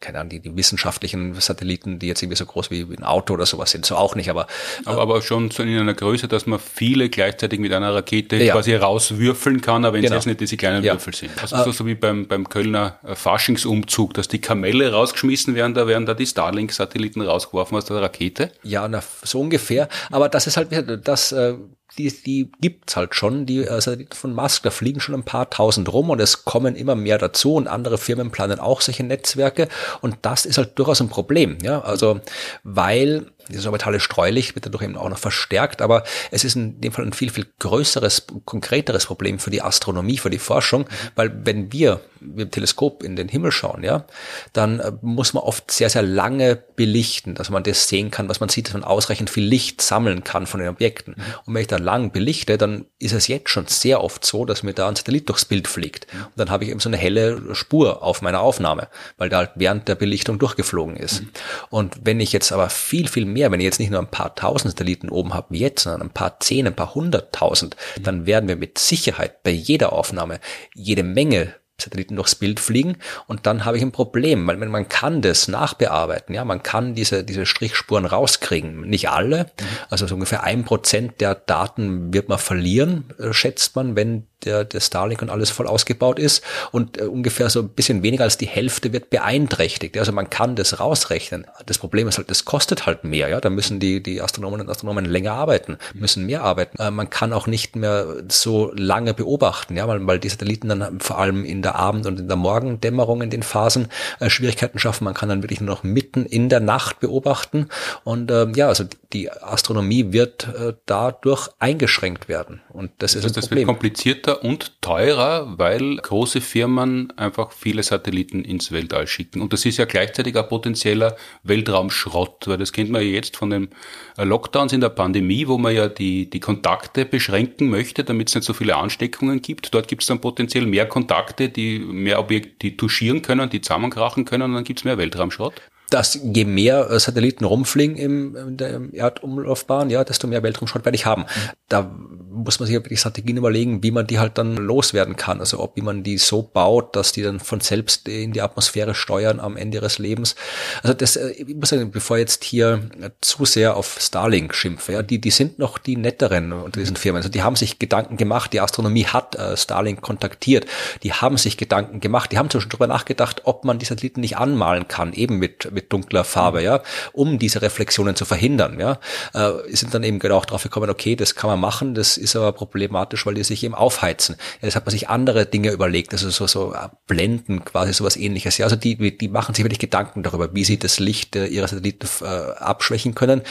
keine 0.00 0.18
Ahnung, 0.18 0.30
die, 0.30 0.40
die 0.40 0.54
wissenschaftlichen 0.56 1.34
Satelliten, 1.40 1.98
die 1.98 2.06
jetzt 2.06 2.22
irgendwie 2.22 2.36
so 2.36 2.44
groß 2.44 2.70
wie 2.70 2.82
ein 2.82 3.04
Auto 3.04 3.34
oder 3.34 3.46
sowas 3.46 3.70
sind. 3.70 3.86
So 3.86 3.96
auch 3.96 4.14
nicht, 4.14 4.28
aber. 4.28 4.46
Aber, 4.84 4.98
äh, 4.98 5.02
aber 5.02 5.22
schon 5.22 5.50
so 5.50 5.62
in 5.62 5.78
einer 5.78 5.94
Größe, 5.94 6.28
dass 6.28 6.46
man 6.46 6.58
viele 6.58 7.08
gleichzeitig 7.08 7.58
mit 7.60 7.72
einer 7.72 7.94
Rakete 7.94 8.36
ja. 8.36 8.52
quasi 8.52 8.74
rauswürfeln 8.74 9.60
kann, 9.60 9.84
aber 9.84 9.94
wenn 9.94 10.02
genau. 10.02 10.16
es 10.16 10.26
nicht 10.26 10.40
diese 10.40 10.56
kleinen 10.56 10.84
ja. 10.84 10.92
Würfel 10.92 11.14
sind. 11.14 11.30
Also 11.40 11.64
so, 11.64 11.72
so 11.72 11.86
wie 11.86 11.94
beim, 11.94 12.26
beim 12.26 12.48
Kölner 12.48 12.98
äh, 13.04 13.14
Faschingsumzug, 13.14 14.14
dass 14.14 14.28
die 14.28 14.40
Kamelle 14.40 14.92
rausgeschmissen 14.92 15.54
werden, 15.54 15.74
da 15.74 15.86
werden 15.86 16.04
da 16.04 16.14
die 16.14 16.26
Starlink-Satelliten 16.26 17.21
rausgeworfen 17.26 17.76
aus 17.76 17.84
der 17.84 18.00
Rakete. 18.00 18.52
Ja, 18.62 18.86
na, 18.88 19.02
so 19.22 19.40
ungefähr. 19.40 19.88
Aber 20.10 20.28
das 20.28 20.46
ist 20.46 20.56
halt, 20.56 20.70
das, 21.06 21.32
äh, 21.32 21.54
die, 21.98 22.10
die 22.10 22.50
gibt's 22.60 22.96
halt 22.96 23.14
schon, 23.14 23.46
die 23.46 23.58
äh, 23.58 23.80
Satelliten 23.80 24.14
von 24.14 24.34
Musk, 24.34 24.62
da 24.62 24.70
fliegen 24.70 25.00
schon 25.00 25.14
ein 25.14 25.24
paar 25.24 25.50
tausend 25.50 25.92
rum 25.92 26.10
und 26.10 26.20
es 26.20 26.44
kommen 26.44 26.76
immer 26.76 26.94
mehr 26.94 27.18
dazu 27.18 27.54
und 27.54 27.68
andere 27.68 27.98
Firmen 27.98 28.30
planen 28.30 28.58
auch 28.58 28.80
solche 28.80 29.04
Netzwerke 29.04 29.68
und 30.00 30.16
das 30.22 30.46
ist 30.46 30.58
halt 30.58 30.78
durchaus 30.78 31.00
ein 31.00 31.08
Problem, 31.08 31.58
ja, 31.62 31.80
also 31.82 32.20
weil 32.62 33.26
dieses 33.48 33.66
orbitale 33.66 34.00
Streulicht 34.00 34.54
wird 34.54 34.66
dadurch 34.66 34.84
eben 34.84 34.96
auch 34.96 35.08
noch 35.08 35.18
verstärkt, 35.18 35.82
aber 35.82 36.04
es 36.30 36.44
ist 36.44 36.56
in 36.56 36.80
dem 36.80 36.92
Fall 36.92 37.04
ein 37.04 37.12
viel, 37.12 37.30
viel 37.30 37.46
größeres, 37.58 38.26
konkreteres 38.44 39.06
Problem 39.06 39.38
für 39.38 39.50
die 39.50 39.62
Astronomie, 39.62 40.18
für 40.18 40.30
die 40.30 40.38
Forschung, 40.38 40.86
weil 41.14 41.44
wenn 41.44 41.72
wir 41.72 42.00
mit 42.20 42.38
dem 42.38 42.50
Teleskop 42.50 43.02
in 43.02 43.16
den 43.16 43.28
Himmel 43.28 43.50
schauen, 43.50 43.82
ja, 43.82 44.04
dann 44.52 44.80
äh, 44.80 44.92
muss 45.02 45.34
man 45.34 45.42
oft 45.42 45.70
sehr, 45.70 45.90
sehr 45.90 46.02
lange 46.02 46.56
belichten, 46.76 47.34
dass 47.34 47.50
man 47.50 47.64
das 47.64 47.88
sehen 47.88 48.10
kann, 48.10 48.28
was 48.28 48.40
man 48.40 48.48
sieht, 48.48 48.68
dass 48.68 48.74
man 48.74 48.84
ausreichend 48.84 49.28
viel 49.28 49.44
Licht 49.44 49.82
sammeln 49.82 50.22
kann 50.22 50.46
von 50.46 50.60
den 50.60 50.68
Objekten. 50.68 51.14
Und 51.44 51.54
wenn 51.54 51.62
ich 51.62 51.68
da 51.68 51.78
lang 51.82 52.12
belichte, 52.12 52.58
dann 52.58 52.86
ist 52.98 53.12
es 53.12 53.28
jetzt 53.28 53.50
schon 53.50 53.66
sehr 53.66 54.02
oft 54.02 54.24
so, 54.24 54.44
dass 54.44 54.62
mir 54.62 54.72
da 54.72 54.88
ein 54.88 54.96
Satellit 54.96 55.28
durchs 55.28 55.44
Bild 55.44 55.68
fliegt. 55.68 56.06
Und 56.12 56.32
dann 56.36 56.50
habe 56.50 56.64
ich 56.64 56.70
eben 56.70 56.80
so 56.80 56.88
eine 56.88 56.96
helle 56.96 57.54
Spur 57.54 58.02
auf 58.02 58.22
meiner 58.22 58.40
Aufnahme, 58.40 58.88
weil 59.18 59.28
da 59.28 59.38
halt 59.38 59.50
während 59.56 59.88
der 59.88 59.94
Belichtung 59.94 60.38
durchgeflogen 60.38 60.96
ist. 60.96 61.22
Mhm. 61.22 61.28
Und 61.70 61.96
wenn 62.04 62.20
ich 62.20 62.32
jetzt 62.32 62.52
aber 62.52 62.70
viel, 62.70 63.08
viel 63.08 63.26
mehr, 63.26 63.50
wenn 63.50 63.60
ich 63.60 63.64
jetzt 63.64 63.80
nicht 63.80 63.90
nur 63.90 64.00
ein 64.00 64.10
paar 64.10 64.34
tausend 64.34 64.72
Satelliten 64.72 65.08
oben 65.08 65.34
habe 65.34 65.48
wie 65.50 65.60
jetzt, 65.60 65.82
sondern 65.82 66.02
ein 66.02 66.10
paar 66.10 66.40
zehn, 66.40 66.66
ein 66.66 66.76
paar 66.76 66.94
hunderttausend, 66.94 67.76
dann 68.00 68.26
werden 68.26 68.48
wir 68.48 68.56
mit 68.56 68.78
Sicherheit 68.78 69.42
bei 69.42 69.50
jeder 69.50 69.92
Aufnahme 69.92 70.40
jede 70.74 71.02
Menge 71.02 71.54
Satelliten 71.82 72.16
durchs 72.16 72.34
Bild 72.34 72.60
fliegen 72.60 72.96
und 73.26 73.46
dann 73.46 73.64
habe 73.64 73.76
ich 73.76 73.82
ein 73.82 73.92
Problem, 73.92 74.46
weil 74.46 74.56
man 74.56 74.88
kann 74.88 75.22
das 75.22 75.48
nachbearbeiten, 75.48 76.34
ja, 76.34 76.44
man 76.44 76.62
kann 76.62 76.94
diese, 76.94 77.24
diese 77.24 77.46
Strichspuren 77.46 78.06
rauskriegen. 78.06 78.82
Nicht 78.82 79.10
alle, 79.10 79.44
mhm. 79.44 79.66
also 79.90 80.06
so 80.06 80.14
ungefähr 80.14 80.42
ein 80.44 80.64
Prozent 80.64 81.20
der 81.20 81.34
Daten 81.34 82.12
wird 82.12 82.28
man 82.28 82.38
verlieren, 82.38 83.12
äh, 83.18 83.32
schätzt 83.32 83.76
man, 83.76 83.96
wenn 83.96 84.26
der, 84.44 84.64
der 84.64 84.80
Starlink 84.80 85.22
und 85.22 85.30
alles 85.30 85.50
voll 85.50 85.66
ausgebaut 85.66 86.18
ist 86.18 86.42
und 86.70 86.98
äh, 86.98 87.04
ungefähr 87.04 87.50
so 87.50 87.60
ein 87.60 87.68
bisschen 87.68 88.02
weniger 88.02 88.24
als 88.24 88.38
die 88.38 88.46
Hälfte 88.46 88.92
wird 88.92 89.10
beeinträchtigt. 89.10 89.96
Also 89.98 90.12
man 90.12 90.30
kann 90.30 90.56
das 90.56 90.80
rausrechnen. 90.80 91.46
Das 91.66 91.78
Problem 91.78 92.08
ist 92.08 92.18
halt, 92.18 92.30
das 92.30 92.44
kostet 92.44 92.86
halt 92.86 93.04
mehr. 93.04 93.28
Ja, 93.28 93.40
da 93.40 93.50
müssen 93.50 93.80
die 93.80 94.02
die 94.02 94.20
Astronomen 94.20 94.60
und 94.60 94.68
Astronomen 94.70 95.04
länger 95.04 95.32
arbeiten, 95.32 95.78
müssen 95.94 96.26
mehr 96.26 96.42
arbeiten. 96.42 96.78
Äh, 96.80 96.90
man 96.90 97.10
kann 97.10 97.32
auch 97.32 97.46
nicht 97.46 97.76
mehr 97.76 98.06
so 98.28 98.72
lange 98.74 99.14
beobachten, 99.14 99.76
ja, 99.76 99.86
weil, 99.88 100.06
weil 100.06 100.18
die 100.18 100.28
Satelliten 100.28 100.68
dann 100.68 101.00
vor 101.00 101.18
allem 101.18 101.44
in 101.44 101.62
der 101.62 101.76
Abend- 101.76 102.06
und 102.06 102.20
in 102.20 102.28
der 102.28 102.36
Morgendämmerung 102.36 103.22
in 103.22 103.30
den 103.30 103.42
Phasen 103.42 103.88
äh, 104.20 104.30
Schwierigkeiten 104.30 104.78
schaffen. 104.78 105.04
Man 105.04 105.14
kann 105.14 105.28
dann 105.28 105.42
wirklich 105.42 105.60
nur 105.60 105.74
noch 105.74 105.82
mitten 105.82 106.26
in 106.26 106.48
der 106.48 106.60
Nacht 106.60 107.00
beobachten 107.00 107.68
und 108.04 108.30
äh, 108.30 108.46
ja, 108.54 108.68
also 108.68 108.84
die 109.12 109.30
Astronomie 109.30 110.12
wird 110.12 110.48
äh, 110.48 110.74
dadurch 110.86 111.48
eingeschränkt 111.58 112.28
werden 112.28 112.60
und 112.70 112.90
das, 112.98 113.12
das 113.12 113.24
ist 113.24 113.36
ein 113.36 113.40
Problem. 113.42 113.58
Wird 113.58 113.66
komplizierter 113.66 114.31
komplizierter 114.32 114.44
und 114.44 114.80
teurer, 114.80 115.58
weil 115.58 115.96
große 115.96 116.40
Firmen 116.40 117.12
einfach 117.16 117.52
viele 117.52 117.82
Satelliten 117.82 118.44
ins 118.44 118.72
Weltall 118.72 119.06
schicken. 119.06 119.40
Und 119.40 119.52
das 119.52 119.64
ist 119.64 119.78
ja 119.78 119.84
gleichzeitig 119.84 120.36
ein 120.36 120.48
potenzieller 120.48 121.16
Weltraumschrott, 121.42 122.48
weil 122.48 122.58
das 122.58 122.72
kennt 122.72 122.90
man 122.90 123.02
ja 123.02 123.08
jetzt 123.08 123.36
von 123.36 123.50
den 123.50 123.68
äh, 124.16 124.24
Lockdowns 124.24 124.72
in 124.72 124.80
der 124.80 124.90
Pandemie, 124.90 125.46
wo 125.46 125.58
man 125.58 125.74
ja 125.74 125.88
die, 125.88 126.28
die 126.28 126.40
Kontakte 126.40 127.04
beschränken 127.04 127.70
möchte, 127.70 128.04
damit 128.04 128.28
es 128.28 128.34
nicht 128.34 128.44
so 128.44 128.52
viele 128.52 128.76
Ansteckungen 128.76 129.42
gibt. 129.42 129.74
Dort 129.74 129.88
gibt 129.88 130.02
es 130.02 130.08
dann 130.08 130.20
potenziell 130.20 130.66
mehr 130.66 130.86
Kontakte, 130.86 131.48
die 131.48 131.78
mehr 131.78 132.18
Objekte, 132.18 132.52
die 132.62 132.76
touchieren 132.76 133.22
können, 133.22 133.50
die 133.50 133.60
zusammenkrachen 133.60 134.24
können 134.24 134.44
und 134.44 134.54
dann 134.54 134.64
gibt 134.64 134.80
es 134.80 134.84
mehr 134.84 134.98
Weltraumschrott 134.98 135.54
dass 135.92 136.18
je 136.22 136.44
mehr 136.44 136.90
äh, 136.90 136.98
Satelliten 136.98 137.44
rumfliegen 137.44 137.96
im, 137.96 138.36
in 138.36 138.56
der 138.56 138.80
Erdumlaufbahn, 138.92 139.90
ja, 139.90 140.04
desto 140.04 140.26
mehr 140.26 140.42
Weltraumschrott 140.42 140.84
werde 140.84 140.96
ich 140.96 141.06
haben. 141.06 141.26
Da 141.68 141.90
muss 142.30 142.58
man 142.58 142.66
sich 142.66 142.74
wirklich 142.74 143.00
Strategien 143.00 143.36
überlegen, 143.36 143.82
wie 143.82 143.90
man 143.90 144.06
die 144.06 144.18
halt 144.18 144.38
dann 144.38 144.56
loswerden 144.56 145.16
kann. 145.16 145.40
Also 145.40 145.60
ob 145.60 145.76
wie 145.76 145.82
man 145.82 146.02
die 146.02 146.18
so 146.18 146.42
baut, 146.42 146.96
dass 146.96 147.12
die 147.12 147.22
dann 147.22 147.40
von 147.40 147.60
selbst 147.60 148.08
in 148.08 148.32
die 148.32 148.40
Atmosphäre 148.40 148.94
steuern 148.94 149.38
am 149.38 149.56
Ende 149.56 149.78
ihres 149.78 149.98
Lebens. 149.98 150.34
Also 150.82 150.94
das, 150.94 151.16
äh, 151.16 151.30
ich 151.30 151.54
muss 151.54 151.68
sagen, 151.68 151.90
bevor 151.90 152.18
jetzt 152.18 152.44
hier 152.44 152.88
zu 153.20 153.44
sehr 153.44 153.76
auf 153.76 153.98
Starlink 154.00 154.54
schimpfe, 154.54 154.92
ja, 154.92 155.02
die, 155.02 155.20
die 155.20 155.30
sind 155.30 155.58
noch 155.58 155.78
die 155.78 155.96
netteren 155.96 156.52
unter 156.52 156.80
diesen 156.80 156.96
Firmen. 156.96 157.18
Also 157.18 157.28
die 157.28 157.42
haben 157.42 157.56
sich 157.56 157.78
Gedanken 157.78 158.16
gemacht, 158.16 158.52
die 158.52 158.60
Astronomie 158.60 159.06
hat 159.06 159.36
äh, 159.36 159.56
Starlink 159.56 160.00
kontaktiert, 160.00 160.66
die 161.02 161.12
haben 161.12 161.36
sich 161.36 161.56
Gedanken 161.56 162.00
gemacht, 162.00 162.32
die 162.32 162.38
haben 162.38 162.48
zum 162.48 162.60
Beispiel 162.60 162.70
darüber 162.70 162.86
nachgedacht, 162.86 163.42
ob 163.44 163.64
man 163.64 163.78
die 163.78 163.84
Satelliten 163.84 164.20
nicht 164.20 164.38
anmalen 164.38 164.88
kann, 164.88 165.12
eben 165.12 165.38
mit, 165.38 165.70
mit 165.72 165.81
mit 165.82 165.92
dunkler 165.92 166.24
Farbe, 166.24 166.58
mhm. 166.58 166.64
ja, 166.64 166.82
um 167.12 167.38
diese 167.38 167.62
Reflexionen 167.62 168.16
zu 168.16 168.24
verhindern, 168.24 168.78
ja, 168.78 168.98
äh, 169.34 169.74
sind 169.74 169.94
dann 169.94 170.04
eben 170.04 170.18
genau 170.18 170.36
auch 170.36 170.46
drauf 170.46 170.62
gekommen, 170.62 170.90
okay, 170.90 171.16
das 171.16 171.34
kann 171.34 171.50
man 171.50 171.60
machen, 171.60 171.94
das 171.94 172.16
ist 172.16 172.36
aber 172.36 172.52
problematisch, 172.52 173.26
weil 173.26 173.34
die 173.34 173.44
sich 173.44 173.64
eben 173.64 173.74
aufheizen. 173.74 174.36
Ja, 174.60 174.68
das 174.68 174.76
hat 174.76 174.86
man 174.86 174.92
sich 174.92 175.08
andere 175.08 175.46
Dinge 175.46 175.70
überlegt, 175.70 176.12
also 176.12 176.30
so, 176.30 176.46
so 176.46 176.74
äh, 176.74 176.88
Blenden, 177.06 177.64
quasi 177.64 177.92
sowas 177.92 178.16
ähnliches, 178.16 178.58
ja, 178.58 178.66
also 178.66 178.76
die, 178.76 179.16
die 179.16 179.28
machen 179.28 179.54
sich 179.54 179.64
wirklich 179.64 179.78
Gedanken 179.78 180.22
darüber, 180.22 180.54
wie 180.54 180.64
sie 180.64 180.78
das 180.78 180.98
Licht 180.98 181.36
äh, 181.36 181.46
ihrer 181.46 181.68
Satelliten 181.68 182.08
äh, 182.22 182.26
abschwächen 182.26 183.14
können. 183.14 183.42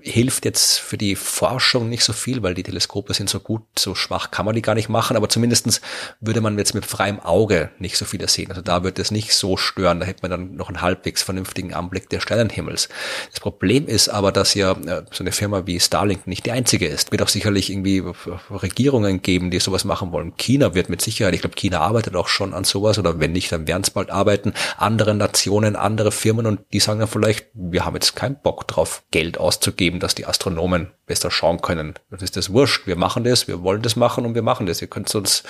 Hilft 0.00 0.44
jetzt 0.44 0.78
für 0.78 0.98
die 0.98 1.16
Forschung 1.16 1.88
nicht 1.88 2.04
so 2.04 2.12
viel, 2.12 2.42
weil 2.42 2.54
die 2.54 2.62
Teleskope 2.62 3.14
sind 3.14 3.30
so 3.30 3.40
gut, 3.40 3.62
so 3.78 3.94
schwach 3.94 4.30
kann 4.30 4.44
man 4.44 4.54
die 4.54 4.62
gar 4.62 4.74
nicht 4.74 4.88
machen, 4.88 5.16
aber 5.16 5.28
zumindestens 5.28 5.80
würde 6.20 6.40
man 6.40 6.58
jetzt 6.58 6.74
mit 6.74 6.84
freiem 6.84 7.20
Auge 7.20 7.70
nicht 7.78 7.96
so 7.96 8.04
viele 8.04 8.28
sehen. 8.28 8.50
Also 8.50 8.62
da 8.62 8.82
wird 8.82 8.98
es 8.98 9.10
nicht 9.10 9.32
so 9.32 9.56
stören, 9.56 10.00
da 10.00 10.06
hätte 10.06 10.22
man 10.22 10.30
dann 10.30 10.56
noch 10.56 10.68
einen 10.68 10.82
halbwegs 10.82 11.22
vernünftigen 11.22 11.74
Anblick 11.78 12.10
des 12.10 12.22
Sternenhimmels. 12.22 12.88
Das 13.30 13.40
Problem 13.40 13.86
ist 13.86 14.08
aber, 14.08 14.32
dass 14.32 14.54
ja 14.54 14.72
äh, 14.72 15.02
so 15.10 15.22
eine 15.22 15.32
Firma 15.32 15.66
wie 15.66 15.80
Starlink 15.80 16.26
nicht 16.26 16.46
die 16.46 16.52
einzige 16.52 16.86
ist. 16.86 17.12
Wird 17.12 17.22
auch 17.22 17.28
sicherlich 17.28 17.70
irgendwie 17.70 18.02
Regierungen 18.50 19.22
geben, 19.22 19.50
die 19.50 19.60
sowas 19.60 19.84
machen 19.84 20.12
wollen. 20.12 20.36
China 20.36 20.74
wird 20.74 20.88
mit 20.88 21.00
Sicherheit, 21.00 21.34
ich 21.34 21.40
glaube, 21.40 21.56
China 21.56 21.80
arbeitet 21.80 22.16
auch 22.16 22.28
schon 22.28 22.54
an 22.54 22.64
sowas 22.64 22.98
oder 22.98 23.20
wenn 23.20 23.32
nicht, 23.32 23.50
dann 23.52 23.66
werden 23.66 23.82
es 23.82 23.90
bald 23.90 24.10
arbeiten. 24.10 24.52
Andere 24.76 25.14
Nationen, 25.14 25.76
andere 25.76 26.12
Firmen 26.12 26.46
und 26.46 26.60
die 26.72 26.80
sagen 26.80 27.00
dann 27.00 27.08
vielleicht, 27.08 27.46
wir 27.54 27.84
haben 27.84 27.94
jetzt 27.94 28.16
keinen 28.16 28.40
Bock 28.40 28.66
drauf, 28.68 29.02
Geld 29.10 29.38
auszugeben, 29.38 30.00
dass 30.00 30.14
die 30.14 30.26
Astronomen 30.26 30.90
besser 31.06 31.30
schauen 31.30 31.60
können. 31.60 31.94
Das 32.10 32.22
ist 32.22 32.36
das 32.36 32.52
wurscht. 32.52 32.86
Wir 32.86 32.96
machen 32.96 33.24
das, 33.24 33.48
wir 33.48 33.62
wollen 33.62 33.82
das 33.82 33.96
machen 33.96 34.26
und 34.26 34.34
wir 34.34 34.42
machen 34.42 34.66
das. 34.66 34.80
Ihr 34.82 34.88
könnt 34.88 35.14
uns 35.14 35.42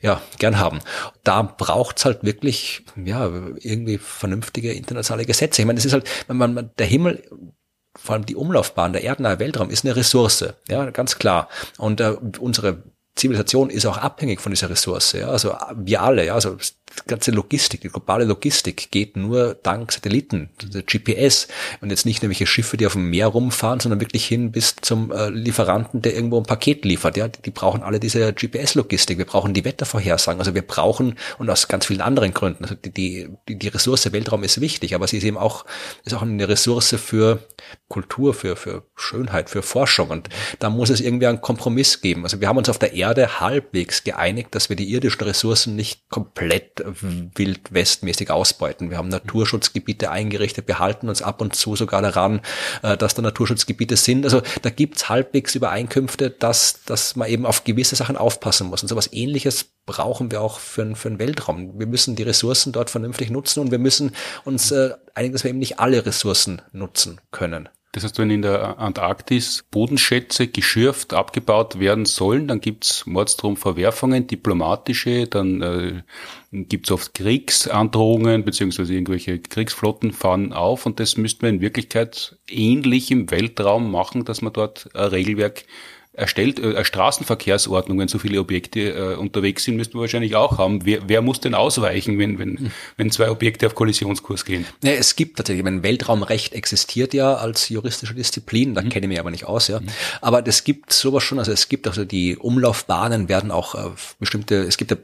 ja, 0.00 0.20
gern 0.38 0.58
haben. 0.58 0.80
Da 1.24 1.42
braucht's 1.42 2.04
halt 2.04 2.24
wirklich, 2.24 2.84
ja, 2.96 3.26
irgendwie 3.26 3.98
vernünftige 3.98 4.72
internationale 4.72 5.26
Gesetze. 5.26 5.62
Ich 5.62 5.66
meine, 5.66 5.78
es 5.78 5.84
ist 5.84 5.92
halt, 5.92 6.08
wenn 6.26 6.36
man, 6.36 6.70
der 6.78 6.86
Himmel 6.86 7.22
vor 7.96 8.14
allem 8.14 8.26
die 8.26 8.36
Umlaufbahn, 8.36 8.92
der 8.92 9.02
erdnahe 9.02 9.38
Weltraum 9.38 9.68
ist 9.68 9.84
eine 9.84 9.96
Ressource, 9.96 10.44
ja, 10.68 10.90
ganz 10.90 11.18
klar. 11.18 11.48
Und 11.76 12.00
äh, 12.00 12.16
unsere 12.38 12.84
Zivilisation 13.16 13.68
ist 13.70 13.86
auch 13.86 13.98
abhängig 13.98 14.40
von 14.40 14.52
dieser 14.52 14.70
Ressource. 14.70 15.12
Ja? 15.12 15.28
Also 15.28 15.54
wir 15.74 16.02
alle, 16.02 16.24
ja, 16.24 16.34
also 16.34 16.56
die 17.04 17.08
ganze 17.08 17.30
Logistik, 17.30 17.80
die 17.80 17.88
globale 17.88 18.24
Logistik 18.24 18.90
geht 18.90 19.16
nur 19.16 19.54
dank 19.54 19.92
Satelliten, 19.92 20.50
GPS 20.58 21.48
und 21.80 21.90
jetzt 21.90 22.06
nicht 22.06 22.22
irgendwelche 22.22 22.46
Schiffe, 22.46 22.76
die 22.76 22.86
auf 22.86 22.92
dem 22.92 23.10
Meer 23.10 23.28
rumfahren, 23.28 23.80
sondern 23.80 24.00
wirklich 24.00 24.26
hin 24.26 24.52
bis 24.52 24.76
zum 24.76 25.12
äh, 25.12 25.28
Lieferanten, 25.30 26.02
der 26.02 26.14
irgendwo 26.14 26.38
ein 26.38 26.44
Paket 26.44 26.84
liefert. 26.84 27.16
Ja, 27.16 27.28
die, 27.28 27.42
die 27.42 27.50
brauchen 27.50 27.82
alle 27.82 28.00
diese 28.00 28.32
GPS-Logistik. 28.32 29.18
Wir 29.18 29.24
brauchen 29.24 29.54
die 29.54 29.64
Wettervorhersagen. 29.64 30.40
Also 30.40 30.54
wir 30.54 30.62
brauchen 30.62 31.16
und 31.38 31.50
aus 31.50 31.68
ganz 31.68 31.86
vielen 31.86 32.00
anderen 32.00 32.34
Gründen. 32.34 32.64
Also 32.64 32.74
die, 32.74 32.92
die, 33.48 33.56
die 33.56 33.68
Ressource 33.68 34.12
Weltraum 34.12 34.42
ist 34.44 34.60
wichtig, 34.60 34.94
aber 34.94 35.06
sie 35.06 35.18
ist 35.18 35.24
eben 35.24 35.38
auch 35.38 35.64
ist 36.04 36.14
auch 36.14 36.22
eine 36.22 36.48
Ressource 36.48 36.94
für 36.98 37.40
Kultur, 37.88 38.34
für 38.34 38.56
für 38.56 38.84
Schönheit, 38.96 39.50
für 39.50 39.62
Forschung. 39.62 40.08
Und 40.08 40.28
da 40.58 40.70
muss 40.70 40.90
es 40.90 41.00
irgendwie 41.00 41.26
einen 41.26 41.40
Kompromiss 41.40 42.00
geben. 42.00 42.24
Also 42.24 42.40
wir 42.40 42.48
haben 42.48 42.58
uns 42.58 42.68
auf 42.68 42.78
der 42.78 42.92
Erde 42.92 43.40
halbwegs 43.40 44.04
geeinigt, 44.04 44.54
dass 44.54 44.68
wir 44.68 44.76
die 44.76 44.90
irdischen 44.90 45.22
Ressourcen 45.22 45.76
nicht 45.76 46.08
komplett 46.08 46.79
wildwestmäßig 47.34 48.30
ausbeuten. 48.30 48.90
Wir 48.90 48.98
haben 48.98 49.08
Naturschutzgebiete 49.08 50.10
eingerichtet, 50.10 50.68
wir 50.68 50.78
halten 50.78 51.08
uns 51.08 51.22
ab 51.22 51.40
und 51.40 51.54
zu 51.54 51.76
sogar 51.76 52.02
daran, 52.02 52.40
äh, 52.82 52.96
dass 52.96 53.14
da 53.14 53.22
Naturschutzgebiete 53.22 53.96
sind. 53.96 54.24
Also 54.24 54.42
da 54.62 54.70
gibt's 54.70 55.08
halbwegs 55.08 55.54
Übereinkünfte, 55.54 56.30
dass, 56.30 56.82
dass 56.84 57.16
man 57.16 57.28
eben 57.28 57.46
auf 57.46 57.64
gewisse 57.64 57.96
Sachen 57.96 58.16
aufpassen 58.16 58.68
muss. 58.68 58.82
Und 58.82 58.88
sowas 58.88 59.12
ähnliches 59.12 59.66
brauchen 59.86 60.30
wir 60.30 60.40
auch 60.40 60.58
für, 60.58 60.94
für 60.94 61.08
den 61.08 61.18
Weltraum. 61.18 61.78
Wir 61.78 61.86
müssen 61.86 62.16
die 62.16 62.22
Ressourcen 62.22 62.72
dort 62.72 62.90
vernünftig 62.90 63.30
nutzen 63.30 63.60
und 63.60 63.70
wir 63.70 63.78
müssen 63.78 64.12
uns 64.44 64.70
äh, 64.70 64.90
einigen, 65.14 65.32
dass 65.32 65.44
wir 65.44 65.50
eben 65.50 65.58
nicht 65.58 65.80
alle 65.80 66.06
Ressourcen 66.06 66.62
nutzen 66.72 67.20
können. 67.30 67.68
Das 67.92 68.04
heißt, 68.04 68.18
wenn 68.18 68.30
in 68.30 68.42
der 68.42 68.78
Antarktis 68.78 69.64
Bodenschätze 69.72 70.46
geschürft, 70.46 71.12
abgebaut 71.12 71.80
werden 71.80 72.06
sollen, 72.06 72.46
dann 72.46 72.60
gibt's 72.60 73.04
Mordstromverwerfungen, 73.04 74.28
diplomatische, 74.28 75.26
dann 75.26 75.60
äh, 75.60 76.02
gibt's 76.52 76.92
oft 76.92 77.14
Kriegsandrohungen, 77.14 78.44
beziehungsweise 78.44 78.94
irgendwelche 78.94 79.40
Kriegsflotten 79.40 80.12
fahren 80.12 80.52
auf 80.52 80.86
und 80.86 81.00
das 81.00 81.16
müsste 81.16 81.44
man 81.44 81.56
in 81.56 81.60
Wirklichkeit 81.60 82.36
ähnlich 82.48 83.10
im 83.10 83.28
Weltraum 83.32 83.90
machen, 83.90 84.24
dass 84.24 84.40
man 84.40 84.52
dort 84.52 84.88
ein 84.94 85.08
Regelwerk 85.08 85.64
erstellt, 86.20 86.60
äh, 86.60 86.74
eine 86.74 86.84
Straßenverkehrsordnung, 86.84 87.98
wenn 87.98 88.08
so 88.08 88.18
viele 88.18 88.38
Objekte 88.40 88.80
äh, 88.80 89.16
unterwegs 89.16 89.64
sind, 89.64 89.76
müssten 89.76 89.94
wir 89.94 90.02
wahrscheinlich 90.02 90.36
auch 90.36 90.58
haben. 90.58 90.84
Wer, 90.84 91.08
wer 91.08 91.22
muss 91.22 91.40
denn 91.40 91.54
ausweichen, 91.54 92.18
wenn, 92.18 92.38
wenn, 92.38 92.58
hm. 92.58 92.70
wenn 92.96 93.10
zwei 93.10 93.30
Objekte 93.30 93.66
auf 93.66 93.74
Kollisionskurs 93.74 94.44
gehen? 94.44 94.66
Ja, 94.82 94.92
es 94.92 95.16
gibt 95.16 95.36
tatsächlich, 95.36 95.64
mein 95.64 95.82
Weltraumrecht 95.82 96.52
existiert 96.52 97.14
ja 97.14 97.34
als 97.34 97.68
juristische 97.68 98.14
Disziplin, 98.14 98.74
da 98.74 98.82
mhm. 98.82 98.90
kenne 98.90 99.06
ich 99.06 99.08
mich 99.08 99.20
aber 99.20 99.30
nicht 99.30 99.44
aus, 99.44 99.68
ja. 99.68 99.80
Mhm. 99.80 99.86
Aber 100.20 100.46
es 100.46 100.64
gibt 100.64 100.92
sowas 100.92 101.22
schon, 101.22 101.38
also 101.38 101.52
es 101.52 101.68
gibt 101.68 101.86
also 101.86 102.04
die 102.04 102.36
Umlaufbahnen 102.36 103.28
werden 103.28 103.50
auch 103.50 103.74
äh, 103.74 103.90
bestimmte, 104.18 104.56
es 104.56 104.76
gibt 104.76 104.90
ja 104.90 104.98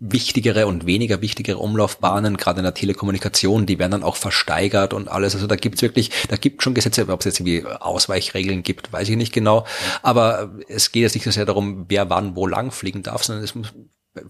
wichtigere 0.00 0.66
und 0.66 0.86
weniger 0.86 1.20
wichtigere 1.20 1.58
Umlaufbahnen, 1.58 2.36
gerade 2.36 2.60
in 2.60 2.64
der 2.64 2.74
Telekommunikation, 2.74 3.66
die 3.66 3.78
werden 3.78 3.90
dann 3.92 4.02
auch 4.04 4.16
versteigert 4.16 4.94
und 4.94 5.08
alles. 5.08 5.34
Also 5.34 5.46
da 5.48 5.56
gibt's 5.56 5.82
wirklich, 5.82 6.10
da 6.28 6.36
gibt 6.36 6.62
schon 6.62 6.74
Gesetze, 6.74 7.08
ob 7.08 7.20
es 7.20 7.26
jetzt 7.26 7.40
irgendwie 7.40 7.64
Ausweichregeln 7.66 8.62
gibt, 8.62 8.92
weiß 8.92 9.08
ich 9.08 9.16
nicht 9.16 9.32
genau. 9.32 9.66
Aber 10.02 10.52
es 10.68 10.92
geht 10.92 11.02
jetzt 11.02 11.14
nicht 11.14 11.24
so 11.24 11.30
sehr 11.32 11.46
darum, 11.46 11.86
wer 11.88 12.10
wann 12.10 12.36
wo 12.36 12.46
lang 12.46 12.70
fliegen 12.70 13.02
darf, 13.02 13.24
sondern 13.24 13.44
es 13.44 13.54
muss 13.54 13.74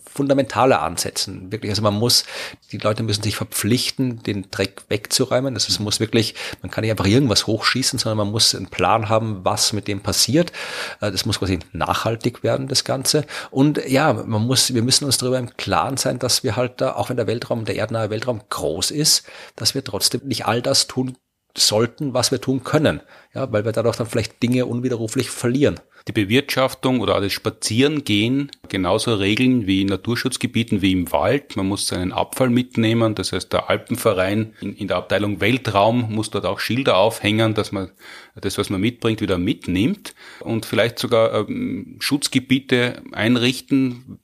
fundamentaler 0.04 0.82
ansetzen. 0.82 1.50
Wirklich, 1.52 1.70
also 1.70 1.82
man 1.82 1.94
muss, 1.94 2.24
die 2.72 2.78
Leute 2.78 3.02
müssen 3.02 3.22
sich 3.22 3.36
verpflichten, 3.36 4.22
den 4.22 4.50
Dreck 4.50 4.82
wegzuräumen. 4.88 5.54
Das 5.54 5.68
ist, 5.68 5.78
muss 5.80 6.00
wirklich, 6.00 6.34
man 6.62 6.70
kann 6.70 6.82
nicht 6.82 6.90
einfach 6.90 7.06
irgendwas 7.06 7.46
hochschießen, 7.46 7.98
sondern 7.98 8.18
man 8.18 8.30
muss 8.30 8.54
einen 8.54 8.68
Plan 8.68 9.08
haben, 9.08 9.44
was 9.44 9.72
mit 9.72 9.88
dem 9.88 10.00
passiert. 10.00 10.52
Äh, 11.00 11.10
das 11.10 11.26
muss 11.26 11.38
quasi 11.38 11.58
nachhaltig 11.72 12.42
werden, 12.42 12.68
das 12.68 12.84
Ganze. 12.84 13.24
Und 13.50 13.80
ja, 13.86 14.12
man 14.12 14.46
muss, 14.46 14.74
wir 14.74 14.82
müssen 14.82 15.04
uns 15.04 15.18
darüber 15.18 15.38
im 15.38 15.56
Klaren 15.56 15.96
sein, 15.96 16.18
dass 16.18 16.44
wir 16.44 16.56
halt 16.56 16.80
da, 16.80 16.94
auch 16.94 17.10
wenn 17.10 17.16
der 17.16 17.26
Weltraum, 17.26 17.64
der 17.64 17.76
erdnahe 17.76 18.10
Weltraum 18.10 18.42
groß 18.48 18.90
ist, 18.90 19.24
dass 19.56 19.74
wir 19.74 19.84
trotzdem 19.84 20.22
nicht 20.24 20.46
all 20.46 20.62
das 20.62 20.86
tun 20.86 21.16
sollten, 21.58 22.14
was 22.14 22.30
wir 22.30 22.40
tun 22.40 22.64
können. 22.64 23.00
Ja, 23.34 23.52
weil 23.52 23.64
wir 23.64 23.72
dadurch 23.72 23.96
dann 23.96 24.06
vielleicht 24.06 24.42
Dinge 24.42 24.66
unwiderruflich 24.66 25.30
verlieren 25.30 25.80
die 26.08 26.12
Bewirtschaftung 26.12 27.00
oder 27.00 27.20
das 27.20 27.32
Spazierengehen 27.32 28.50
genauso 28.68 29.14
regeln 29.14 29.66
wie 29.66 29.82
in 29.82 29.88
Naturschutzgebieten 29.88 30.80
wie 30.80 30.92
im 30.92 31.12
Wald. 31.12 31.56
Man 31.56 31.66
muss 31.66 31.86
seinen 31.86 32.12
Abfall 32.12 32.48
mitnehmen. 32.48 33.14
Das 33.14 33.32
heißt, 33.32 33.52
der 33.52 33.68
Alpenverein 33.68 34.54
in, 34.60 34.74
in 34.74 34.88
der 34.88 34.96
Abteilung 34.96 35.40
Weltraum 35.40 36.12
muss 36.12 36.30
dort 36.30 36.46
auch 36.46 36.60
Schilder 36.60 36.96
aufhängen, 36.96 37.54
dass 37.54 37.72
man 37.72 37.90
das, 38.34 38.56
was 38.56 38.70
man 38.70 38.80
mitbringt, 38.80 39.20
wieder 39.20 39.38
mitnimmt 39.38 40.14
und 40.40 40.64
vielleicht 40.64 40.98
sogar 40.98 41.48
ähm, 41.48 41.96
Schutzgebiete 42.00 43.02
einrichten, 43.12 44.18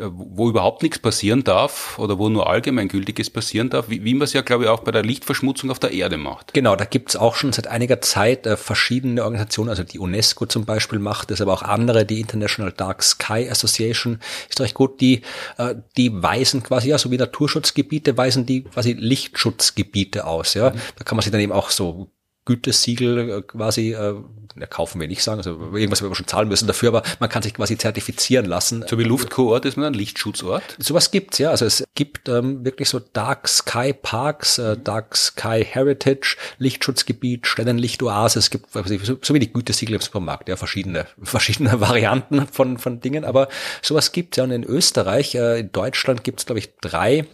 wo 0.00 0.48
überhaupt 0.48 0.82
nichts 0.82 0.98
passieren 0.98 1.44
darf 1.44 1.98
oder 1.98 2.18
wo 2.18 2.28
nur 2.28 2.48
allgemeingültiges 2.48 3.30
passieren 3.30 3.70
darf, 3.70 3.88
wie, 3.88 4.04
wie 4.04 4.14
man 4.14 4.22
es 4.22 4.32
ja, 4.32 4.42
glaube 4.42 4.64
ich, 4.64 4.70
auch 4.70 4.80
bei 4.80 4.90
der 4.90 5.02
Lichtverschmutzung 5.02 5.70
auf 5.70 5.78
der 5.78 5.92
Erde 5.92 6.16
macht. 6.16 6.54
Genau, 6.54 6.76
da 6.76 6.84
gibt's 6.84 7.16
auch 7.16 7.34
schon 7.34 7.52
seit 7.52 7.66
einiger 7.66 8.00
Zeit 8.00 8.46
äh, 8.46 8.56
verschiedene 8.56 9.24
Organisationen, 9.24 9.70
also 9.70 9.82
die 9.82 9.98
UNESCO 9.98 10.46
zum 10.46 10.64
Beispiel 10.64 10.98
macht 10.98 11.30
es, 11.30 11.40
aber 11.40 11.52
auch 11.52 11.62
andere, 11.62 12.04
die 12.04 12.20
International 12.20 12.72
Dark 12.72 13.02
Sky 13.02 13.48
Association 13.50 14.20
ist 14.48 14.60
recht 14.60 14.74
gut, 14.74 15.00
die, 15.00 15.22
äh, 15.56 15.74
die 15.96 16.22
weisen 16.22 16.62
quasi, 16.62 16.88
ja, 16.90 16.98
so 16.98 17.10
wie 17.10 17.16
Naturschutzgebiete, 17.16 18.16
weisen 18.16 18.46
die 18.46 18.64
quasi 18.64 18.92
Lichtschutzgebiete 18.92 20.26
aus, 20.26 20.54
ja. 20.54 20.70
Mhm. 20.70 20.80
Da 20.96 21.04
kann 21.04 21.16
man 21.16 21.22
sich 21.22 21.32
dann 21.32 21.40
eben 21.40 21.52
auch 21.52 21.70
so 21.70 22.10
Gütesiegel 22.48 23.30
äh, 23.30 23.42
quasi, 23.42 23.92
äh, 23.92 24.14
ja, 24.58 24.66
kaufen 24.66 25.00
wir 25.00 25.06
nicht 25.06 25.22
sagen, 25.22 25.38
also 25.38 25.50
irgendwas 25.50 26.00
werden 26.00 26.10
wir 26.10 26.16
schon 26.16 26.26
zahlen 26.26 26.48
müssen 26.48 26.66
dafür, 26.66 26.88
aber 26.88 27.02
man 27.20 27.28
kann 27.28 27.42
sich 27.42 27.52
quasi 27.52 27.76
zertifizieren 27.76 28.46
lassen. 28.46 28.84
So 28.88 28.98
wie 28.98 29.04
Luftkurort 29.04 29.66
ist 29.66 29.76
man 29.76 29.86
ein 29.86 29.94
Lichtschutzort? 29.94 30.62
Sowas 30.78 31.10
gibt's, 31.10 31.36
ja. 31.38 31.50
Also 31.50 31.66
es 31.66 31.84
gibt 31.94 32.28
ähm, 32.28 32.64
wirklich 32.64 32.88
so 32.88 33.00
Dark 33.00 33.48
Sky 33.48 33.92
Parks, 33.92 34.56
äh, 34.56 34.78
Dark 34.78 35.14
Sky 35.14 35.62
Heritage, 35.62 36.36
Lichtschutzgebiet, 36.56 37.46
Sternenlichtoase. 37.46 38.38
Es 38.38 38.48
gibt 38.48 38.72
so, 38.72 39.18
so 39.20 39.34
wie 39.34 39.38
die 39.38 39.52
Gütesiegel 39.52 39.96
im 39.96 40.00
Supermarkt, 40.00 40.48
ja, 40.48 40.56
verschiedene, 40.56 41.06
verschiedene 41.22 41.80
Varianten 41.80 42.46
von, 42.46 42.78
von 42.78 43.00
Dingen, 43.00 43.26
aber 43.26 43.48
sowas 43.82 44.12
gibt's 44.12 44.38
ja. 44.38 44.44
Und 44.44 44.52
in 44.52 44.64
Österreich, 44.64 45.34
äh, 45.34 45.60
in 45.60 45.70
Deutschland 45.70 46.24
gibt's 46.24 46.46
glaube 46.46 46.60
ich, 46.60 46.70
drei 46.80 47.26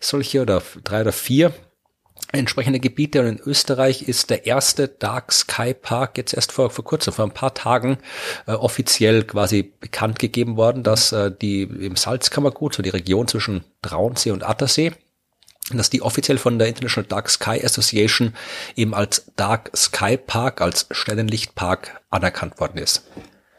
solche 0.00 0.40
oder 0.40 0.62
drei 0.82 1.02
oder 1.02 1.12
vier 1.12 1.52
entsprechende 2.32 2.80
Gebiete. 2.80 3.20
Und 3.20 3.26
in 3.26 3.40
Österreich 3.40 4.02
ist 4.02 4.30
der 4.30 4.46
erste 4.46 4.88
Dark 4.88 5.32
Sky 5.32 5.74
Park 5.74 6.18
jetzt 6.18 6.34
erst 6.34 6.52
vor, 6.52 6.70
vor 6.70 6.84
kurzem, 6.84 7.12
vor 7.12 7.26
ein 7.26 7.34
paar 7.34 7.54
Tagen, 7.54 7.98
äh, 8.46 8.52
offiziell 8.52 9.24
quasi 9.24 9.72
bekannt 9.80 10.18
gegeben 10.18 10.56
worden, 10.56 10.82
dass 10.82 11.12
äh, 11.12 11.30
die 11.30 11.62
im 11.62 11.96
Salzkammergut, 11.96 12.74
so 12.74 12.82
die 12.82 12.90
Region 12.90 13.28
zwischen 13.28 13.64
Traunsee 13.82 14.30
und 14.30 14.42
Attersee, 14.42 14.92
dass 15.70 15.90
die 15.90 16.02
offiziell 16.02 16.38
von 16.38 16.58
der 16.58 16.68
International 16.68 17.08
Dark 17.08 17.30
Sky 17.30 17.64
Association 17.64 18.34
eben 18.76 18.94
als 18.94 19.26
Dark 19.36 19.70
Sky 19.76 20.16
Park, 20.16 20.60
als 20.60 20.86
Sternenlichtpark 20.90 22.00
anerkannt 22.10 22.58
worden 22.58 22.78
ist. 22.78 23.04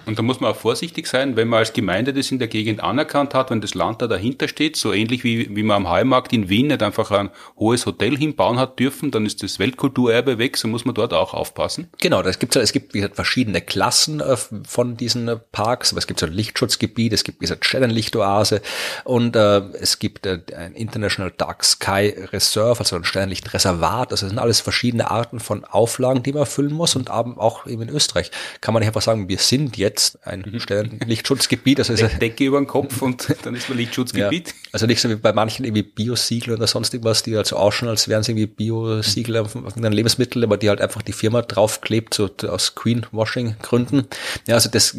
Und 0.06 0.20
da 0.20 0.24
muss 0.24 0.40
man 0.40 0.52
auch 0.52 0.56
vorsichtig 0.56 1.08
sein, 1.08 1.36
wenn 1.38 1.48
man 1.48 1.60
als 1.60 1.74
Gemeinde 1.74 2.14
das 2.14 2.30
in 2.32 2.40
der 2.40 2.48
Gegend 2.50 2.84
anerkannt 2.84 3.34
hat, 3.34 3.52
wenn 3.52 3.62
das 3.62 3.74
Land 3.74 4.02
da 4.02 4.08
dahinter 4.08 4.48
steht, 4.48 4.76
so 4.76 4.92
ähnlich 4.92 5.24
wie, 5.24 5.56
wie 5.56 5.64
man 5.64 5.78
am 5.78 5.90
Heumarkt 5.90 6.34
in 6.34 6.50
Wien 6.50 6.68
nicht 6.68 6.84
einfach 6.84 7.12
ein 7.12 7.30
hohes 7.58 7.86
Hotel 7.86 8.18
hinbauen 8.18 8.60
hat 8.60 8.80
dürfen, 8.80 9.12
dann 9.12 9.26
ist 9.26 9.44
das 9.44 9.60
Weltkulturerbe 9.60 10.38
weg, 10.38 10.58
so 10.58 10.68
muss 10.68 10.84
man 10.84 10.94
dort 10.94 11.14
auch 11.14 11.34
aufpassen. 11.34 11.90
Genau, 12.00 12.22
das 12.22 12.40
gibt's, 12.40 12.56
es 12.58 12.74
gibt 12.74 12.94
wie 12.94 13.00
gesagt, 13.00 13.16
verschiedene 13.16 13.62
Klassen 13.62 14.20
äh, 14.20 14.36
von 14.68 14.98
diesen 14.98 15.28
äh, 15.28 15.38
Parks, 15.38 15.92
aber 15.92 16.00
es 16.00 16.08
gibt 16.08 16.20
so 16.20 16.26
ein 16.26 16.34
Lichtschutzgebiet, 16.34 17.14
es 17.14 17.24
gibt 17.24 17.40
wie 17.40 17.46
gesagt 17.46 17.66
Sternenlichtoase 17.66 18.62
und 19.06 19.36
äh, 19.36 19.60
es 19.80 20.00
gibt 20.00 20.26
äh, 20.26 20.40
ein 20.56 20.74
International 20.74 21.32
Dark 21.36 21.64
Sky 21.64 22.14
Reserve, 22.34 22.80
also 22.80 22.98
ein 22.98 23.06
Sternenlichtreservat, 23.06 24.12
also 24.12 24.26
das 24.26 24.30
sind 24.32 24.40
alles 24.40 24.60
verschiedene 24.60 25.10
Arten 25.10 25.40
von 25.40 25.64
Auflagen, 25.64 26.24
die 26.24 26.34
man 26.34 26.42
erfüllen 26.42 26.74
muss 26.74 26.96
und 26.96 27.10
auch 27.10 27.68
eben 27.68 27.84
in 27.84 27.90
Österreich 27.90 28.32
kann 28.60 28.74
man 28.74 28.82
nicht 28.82 28.88
einfach 28.88 29.02
sagen, 29.02 29.30
wir 29.30 29.38
sind 29.38 29.78
jetzt 29.78 29.93
jetzt 29.94 30.26
ein 30.28 30.44
mhm. 30.46 31.00
Lichtschutzgebiet. 31.06 31.80
Also 31.80 31.96
De 31.96 32.10
Decke 32.18 32.46
über 32.46 32.60
den 32.60 32.68
Kopf 32.68 33.02
und 33.02 33.28
dann 33.44 33.56
ist 33.56 33.70
man 33.70 33.78
Lichtschutzgebiet. 33.78 34.48
Ja, 34.50 34.54
also 34.72 34.86
nicht 34.88 35.02
so 35.02 35.10
wie 35.10 35.16
bei 35.16 35.34
manchen 35.34 35.66
irgendwie 35.66 35.84
Biosiegel 35.84 36.56
oder 36.56 36.68
sonst 36.68 36.94
irgendwas, 36.94 37.24
die 37.24 37.36
halt 37.36 37.48
so 37.48 37.58
ausschauen, 37.58 37.90
als 37.90 38.08
wären 38.08 38.24
sie 38.24 38.32
irgendwie 38.32 38.48
Biosiegel 38.48 39.38
auf, 39.38 39.56
auf 39.56 39.78
einem 39.78 39.94
Lebensmittel, 39.94 40.44
aber 40.44 40.58
die 40.58 40.70
halt 40.70 40.82
einfach 40.82 41.02
die 41.02 41.14
Firma 41.14 41.42
draufklebt, 41.42 42.14
so 42.14 42.30
aus 42.48 42.76
Greenwashing-Gründen. 42.76 44.08
Ja, 44.48 44.56
also 44.56 44.70
das 44.70 44.98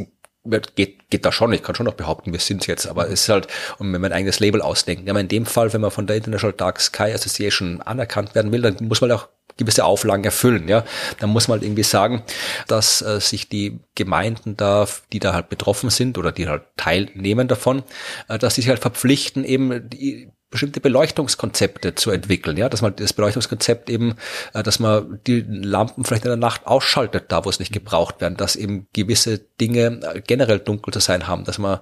geht, 0.76 1.11
geht 1.11 1.24
da 1.24 1.32
schon, 1.32 1.53
ich 1.53 1.62
kann 1.62 1.74
schon 1.74 1.86
noch 1.86 1.95
behaupten, 1.95 2.32
wir 2.32 2.40
sind's 2.40 2.66
jetzt, 2.66 2.86
aber 2.86 3.07
es 3.07 3.22
ist 3.22 3.28
halt, 3.28 3.49
und 3.78 3.92
wenn 3.92 4.01
man 4.01 4.12
ein 4.12 4.18
eigenes 4.18 4.40
Label 4.40 4.61
ausdenkt, 4.61 5.07
ja, 5.07 5.12
aber 5.12 5.20
in 5.20 5.28
dem 5.28 5.47
Fall, 5.47 5.72
wenn 5.72 5.80
man 5.80 5.90
von 5.90 6.07
der 6.07 6.16
International 6.16 6.55
Dark 6.55 6.80
Sky 6.80 7.12
Association 7.12 7.80
anerkannt 7.80 8.34
werden 8.34 8.53
will, 8.53 8.62
dann 8.62 8.76
muss 8.80 9.01
man 9.01 9.11
auch 9.12 9.28
gewisse 9.57 9.84
Auflagen 9.84 10.24
erfüllen, 10.24 10.68
ja. 10.68 10.84
Dann 11.20 11.30
muss 11.30 11.49
man 11.49 11.57
halt 11.57 11.64
irgendwie 11.64 11.84
sagen, 11.84 12.24
dass 12.66 13.03
äh, 13.03 13.20
sich 13.20 13.49
die 13.49 13.80
Gemeinden 13.95 14.57
da, 14.57 14.88
die 15.12 15.20
da 15.20 15.32
halt 15.32 15.49
betroffen 15.49 15.90
sind 15.90 16.18
oder 16.18 16.32
die 16.32 16.49
halt 16.49 16.64
teilnehmen 16.76 17.47
davon, 17.47 17.84
äh, 18.28 18.38
dass 18.38 18.57
sie 18.57 18.62
sich 18.62 18.70
halt 18.70 18.80
verpflichten, 18.80 19.45
eben 19.45 19.88
die 19.88 20.30
bestimmte 20.55 20.80
Beleuchtungskonzepte 20.80 21.97
zu 21.97 22.12
entwickeln, 22.12 22.57
ja, 22.57 22.68
dass 22.68 22.80
man 22.80 22.95
das 22.95 23.12
Beleuchtungskonzept 23.12 23.90
eben, 23.90 24.14
äh, 24.53 24.62
dass 24.62 24.78
man 24.78 25.20
die 25.26 25.45
Lampen 25.49 26.05
vielleicht 26.05 26.24
in 26.24 26.30
der 26.30 26.36
Nacht 26.36 26.68
ausschaltet, 26.68 27.24
da 27.28 27.45
wo 27.45 27.51
es 27.51 27.59
nicht 27.59 27.72
gebraucht 27.72 28.20
werden, 28.20 28.36
dass 28.36 28.55
eben 28.55 28.86
gewisse 28.92 29.38
Dinge 29.61 30.01
äh, 30.14 30.20
generell 30.20 30.61
dunkel 30.61 30.92
zu 30.92 31.01
sein 31.01 31.26
haben, 31.26 31.42
dass 31.42 31.59
man 31.59 31.80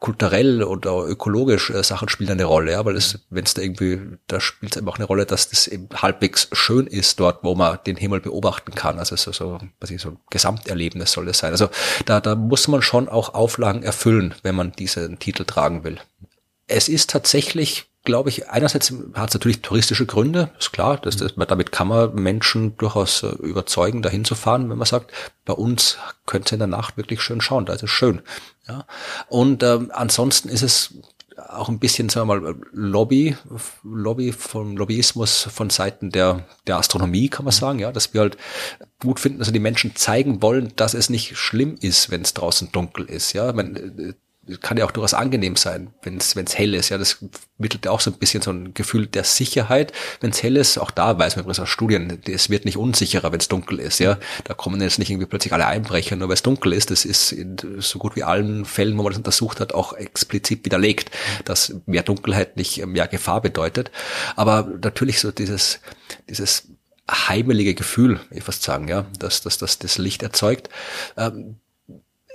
kulturell 0.00 0.62
oder 0.62 1.04
ökologisch 1.04 1.68
äh, 1.68 1.82
Sachen 1.82 2.08
spielen 2.08 2.30
eine 2.30 2.44
Rolle, 2.44 2.72
ja, 2.72 2.84
weil 2.86 2.96
es, 2.96 3.26
wenn 3.28 3.44
es 3.44 3.52
da 3.52 3.60
irgendwie, 3.60 4.00
da 4.28 4.40
spielt 4.40 4.72
es 4.72 4.78
eben 4.78 4.88
auch 4.88 4.96
eine 4.96 5.04
Rolle, 5.04 5.26
dass 5.26 5.50
das 5.50 5.68
eben 5.68 5.88
halbwegs 5.94 6.48
schön 6.52 6.86
ist 6.96 7.18
dort, 7.20 7.42
wo 7.42 7.54
man 7.54 7.78
den 7.86 7.96
Himmel 7.96 8.20
beobachten 8.20 8.74
kann. 8.74 8.98
Also 8.98 9.16
so, 9.16 9.32
so, 9.32 9.58
was 9.80 9.90
ich, 9.90 10.00
so 10.00 10.10
ein 10.10 10.18
Gesamterlebnis 10.30 11.12
soll 11.12 11.28
es 11.28 11.38
sein. 11.38 11.52
Also 11.52 11.68
da, 12.04 12.20
da 12.20 12.34
muss 12.34 12.68
man 12.68 12.82
schon 12.82 13.08
auch 13.08 13.34
Auflagen 13.34 13.82
erfüllen, 13.82 14.34
wenn 14.42 14.54
man 14.54 14.72
diesen 14.72 15.18
Titel 15.18 15.44
tragen 15.44 15.84
will. 15.84 16.00
Es 16.66 16.88
ist 16.88 17.10
tatsächlich 17.10 17.86
glaube 18.06 18.30
ich, 18.30 18.48
einerseits 18.48 18.90
hat 19.14 19.28
es 19.28 19.34
natürlich 19.34 19.60
touristische 19.60 20.06
Gründe, 20.06 20.50
ist 20.58 20.72
klar, 20.72 20.96
dass, 20.96 21.18
dass 21.18 21.36
man, 21.36 21.46
damit 21.46 21.72
kann 21.72 21.88
man 21.88 22.14
Menschen 22.14 22.76
durchaus 22.78 23.22
äh, 23.22 23.26
überzeugen, 23.42 24.00
dahin 24.00 24.24
zu 24.24 24.34
fahren, 24.34 24.70
wenn 24.70 24.78
man 24.78 24.86
sagt, 24.86 25.12
bei 25.44 25.52
uns 25.52 25.98
könnt 26.24 26.50
ihr 26.50 26.54
in 26.54 26.60
der 26.60 26.68
Nacht 26.68 26.96
wirklich 26.96 27.20
schön 27.20 27.42
schauen, 27.42 27.66
da 27.66 27.74
ist 27.74 27.82
es 27.82 27.90
schön. 27.90 28.22
Ja. 28.66 28.86
Und 29.28 29.62
ähm, 29.62 29.90
ansonsten 29.92 30.48
ist 30.48 30.62
es 30.62 30.94
auch 31.36 31.68
ein 31.68 31.78
bisschen, 31.78 32.08
sagen 32.08 32.28
wir 32.28 32.40
mal, 32.40 32.56
Lobby, 32.72 33.36
Lobby 33.82 34.32
vom 34.32 34.76
Lobbyismus 34.76 35.48
von 35.52 35.70
Seiten 35.70 36.10
der, 36.10 36.46
der 36.66 36.76
Astronomie, 36.76 37.28
kann 37.28 37.44
man 37.44 37.52
sagen, 37.52 37.78
ja, 37.78 37.92
dass 37.92 38.14
wir 38.14 38.22
halt 38.22 38.36
gut 39.00 39.20
finden, 39.20 39.40
also 39.40 39.52
die 39.52 39.58
Menschen 39.58 39.94
zeigen 39.96 40.40
wollen, 40.42 40.72
dass 40.76 40.94
es 40.94 41.10
nicht 41.10 41.36
schlimm 41.36 41.76
ist, 41.80 42.10
wenn 42.10 42.22
es 42.22 42.34
draußen 42.34 42.72
dunkel 42.72 43.04
ist, 43.06 43.32
ja. 43.34 43.52
Man, 43.52 44.14
kann 44.60 44.76
ja 44.76 44.84
auch 44.84 44.90
durchaus 44.90 45.14
angenehm 45.14 45.56
sein, 45.56 45.92
wenn 46.02 46.18
es 46.18 46.58
hell 46.58 46.74
ist. 46.74 46.90
Ja, 46.90 46.98
das 46.98 47.18
mittelt 47.58 47.84
ja 47.84 47.90
auch 47.90 48.00
so 48.00 48.10
ein 48.10 48.18
bisschen 48.18 48.42
so 48.42 48.50
ein 48.50 48.74
Gefühl 48.74 49.06
der 49.06 49.24
Sicherheit, 49.24 49.92
wenn 50.20 50.30
es 50.30 50.42
hell 50.42 50.56
ist. 50.56 50.78
Auch 50.78 50.90
da 50.90 51.18
weiß 51.18 51.36
man 51.36 51.44
übrigens 51.44 51.60
aus 51.60 51.68
Studien, 51.68 52.20
es 52.26 52.48
wird 52.50 52.64
nicht 52.64 52.76
unsicherer, 52.76 53.32
wenn 53.32 53.40
es 53.40 53.48
dunkel 53.48 53.80
ist. 53.80 53.98
Ja, 53.98 54.18
da 54.44 54.54
kommen 54.54 54.80
jetzt 54.80 54.98
nicht 54.98 55.10
irgendwie 55.10 55.26
plötzlich 55.26 55.52
alle 55.52 55.66
Einbrecher, 55.66 56.16
nur 56.16 56.28
weil 56.28 56.34
es 56.34 56.42
dunkel 56.42 56.72
ist. 56.72 56.90
Das 56.90 57.04
ist 57.04 57.32
in 57.32 57.56
so 57.78 57.98
gut 57.98 58.16
wie 58.16 58.24
allen 58.24 58.64
Fällen, 58.64 58.96
wo 58.98 59.02
man 59.02 59.12
das 59.12 59.18
untersucht 59.18 59.60
hat, 59.60 59.74
auch 59.74 59.92
explizit 59.94 60.64
widerlegt, 60.64 61.10
dass 61.44 61.74
mehr 61.86 62.02
Dunkelheit 62.02 62.56
nicht 62.56 62.84
mehr 62.86 63.08
Gefahr 63.08 63.40
bedeutet. 63.40 63.90
Aber 64.36 64.68
natürlich 64.80 65.20
so 65.20 65.32
dieses, 65.32 65.80
dieses 66.28 66.68
heimelige 67.10 67.74
Gefühl, 67.74 68.20
ich 68.30 68.44
fast 68.44 68.62
sagen, 68.62 68.88
ja, 68.88 69.06
dass, 69.18 69.40
dass, 69.42 69.58
dass 69.58 69.78
das 69.78 69.98
Licht 69.98 70.22
erzeugt. 70.22 70.68
Ähm, 71.16 71.56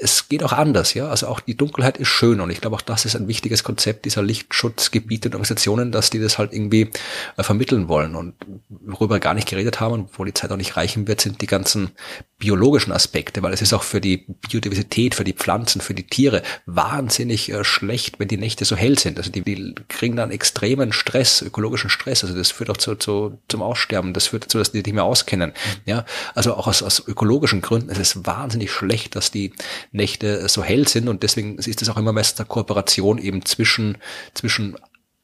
es 0.01 0.27
geht 0.29 0.43
auch 0.43 0.53
anders, 0.53 0.95
ja. 0.95 1.09
Also 1.09 1.27
auch 1.27 1.39
die 1.39 1.55
Dunkelheit 1.55 1.97
ist 1.97 2.07
schön 2.07 2.41
und 2.41 2.49
ich 2.49 2.59
glaube 2.59 2.75
auch 2.75 2.81
das 2.81 3.05
ist 3.05 3.15
ein 3.15 3.27
wichtiges 3.27 3.63
Konzept 3.63 4.05
dieser 4.05 4.23
Lichtschutzgebiete 4.23 5.29
und 5.29 5.35
Organisationen, 5.35 5.91
dass 5.91 6.09
die 6.09 6.19
das 6.19 6.39
halt 6.39 6.53
irgendwie 6.53 6.89
äh, 7.37 7.43
vermitteln 7.43 7.87
wollen. 7.87 8.15
Und 8.15 8.33
worüber 8.69 9.15
wir 9.15 9.19
gar 9.19 9.35
nicht 9.35 9.47
geredet 9.47 9.79
haben 9.79 9.93
und 9.93 10.09
wo 10.17 10.25
die 10.25 10.33
Zeit 10.33 10.51
auch 10.51 10.57
nicht 10.57 10.75
reichen 10.75 11.07
wird, 11.07 11.21
sind 11.21 11.41
die 11.41 11.47
ganzen 11.47 11.91
biologischen 12.39 12.91
Aspekte, 12.91 13.43
weil 13.43 13.53
es 13.53 13.61
ist 13.61 13.73
auch 13.73 13.83
für 13.83 14.01
die 14.01 14.25
Biodiversität, 14.49 15.13
für 15.13 15.23
die 15.23 15.33
Pflanzen, 15.33 15.81
für 15.81 15.93
die 15.93 16.07
Tiere 16.07 16.41
wahnsinnig 16.65 17.51
äh, 17.51 17.63
schlecht, 17.63 18.19
wenn 18.19 18.27
die 18.27 18.37
Nächte 18.37 18.65
so 18.65 18.75
hell 18.75 18.97
sind. 18.97 19.19
Also 19.19 19.31
die, 19.31 19.43
die 19.43 19.75
kriegen 19.87 20.15
dann 20.15 20.31
extremen 20.31 20.93
Stress, 20.93 21.43
ökologischen 21.43 21.91
Stress. 21.91 22.23
Also 22.23 22.35
das 22.35 22.49
führt 22.49 22.71
auch 22.71 22.77
zu, 22.77 22.95
zu, 22.95 23.39
zum 23.47 23.61
Aussterben. 23.61 24.13
Das 24.13 24.27
führt 24.27 24.45
dazu, 24.45 24.57
dass 24.57 24.71
die 24.71 24.81
nicht 24.81 24.93
mehr 24.93 25.03
auskennen. 25.03 25.53
Ja, 25.85 26.05
also 26.33 26.55
auch 26.55 26.65
aus, 26.65 26.81
aus 26.81 27.07
ökologischen 27.07 27.61
Gründen. 27.61 27.91
Es 27.91 27.99
ist 27.99 28.25
wahnsinnig 28.25 28.71
schlecht, 28.71 29.15
dass 29.15 29.29
die 29.29 29.53
Nächte 29.91 30.47
so 30.47 30.63
hell 30.63 30.87
sind 30.87 31.09
und 31.09 31.21
deswegen 31.21 31.57
ist 31.57 31.81
es 31.81 31.89
auch 31.89 31.97
immer 31.97 32.13
meistens 32.13 32.39
eine 32.39 32.47
Kooperation 32.47 33.17
eben 33.17 33.43
zwischen, 33.45 33.97
zwischen 34.33 34.77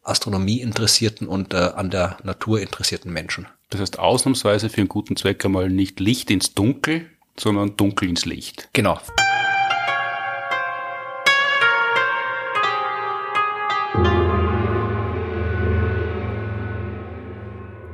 Astronomie 0.04 0.60
interessierten 0.60 1.28
und 1.28 1.54
äh, 1.54 1.58
an 1.58 1.90
der 1.90 2.18
Natur 2.24 2.60
interessierten 2.60 3.12
Menschen. 3.12 3.48
Das 3.70 3.80
heißt 3.80 4.00
ausnahmsweise 4.00 4.70
für 4.70 4.82
einen 4.82 4.90
guten 4.90 5.16
Zweck 5.16 5.44
einmal 5.46 5.70
nicht 5.70 6.02
Licht 6.02 6.30
ins 6.32 6.54
Dunkel, 6.54 7.10
sondern 7.40 7.78
Dunkel 7.78 8.10
ins 8.10 8.26
Licht. 8.26 8.70
Genau. 8.74 9.00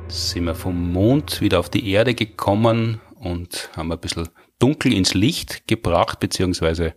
Sind 0.08 0.44
wir 0.44 0.54
vom 0.56 0.92
Mond 0.92 1.40
wieder 1.40 1.60
auf 1.60 1.68
die 1.68 1.88
Erde 1.90 2.14
gekommen 2.14 3.00
und 3.14 3.70
haben 3.76 3.92
ein 3.92 3.98
bisschen 3.98 4.28
dunkel 4.58 4.92
ins 4.92 5.14
Licht 5.14 5.66
gebracht, 5.66 6.20
beziehungsweise 6.20 6.94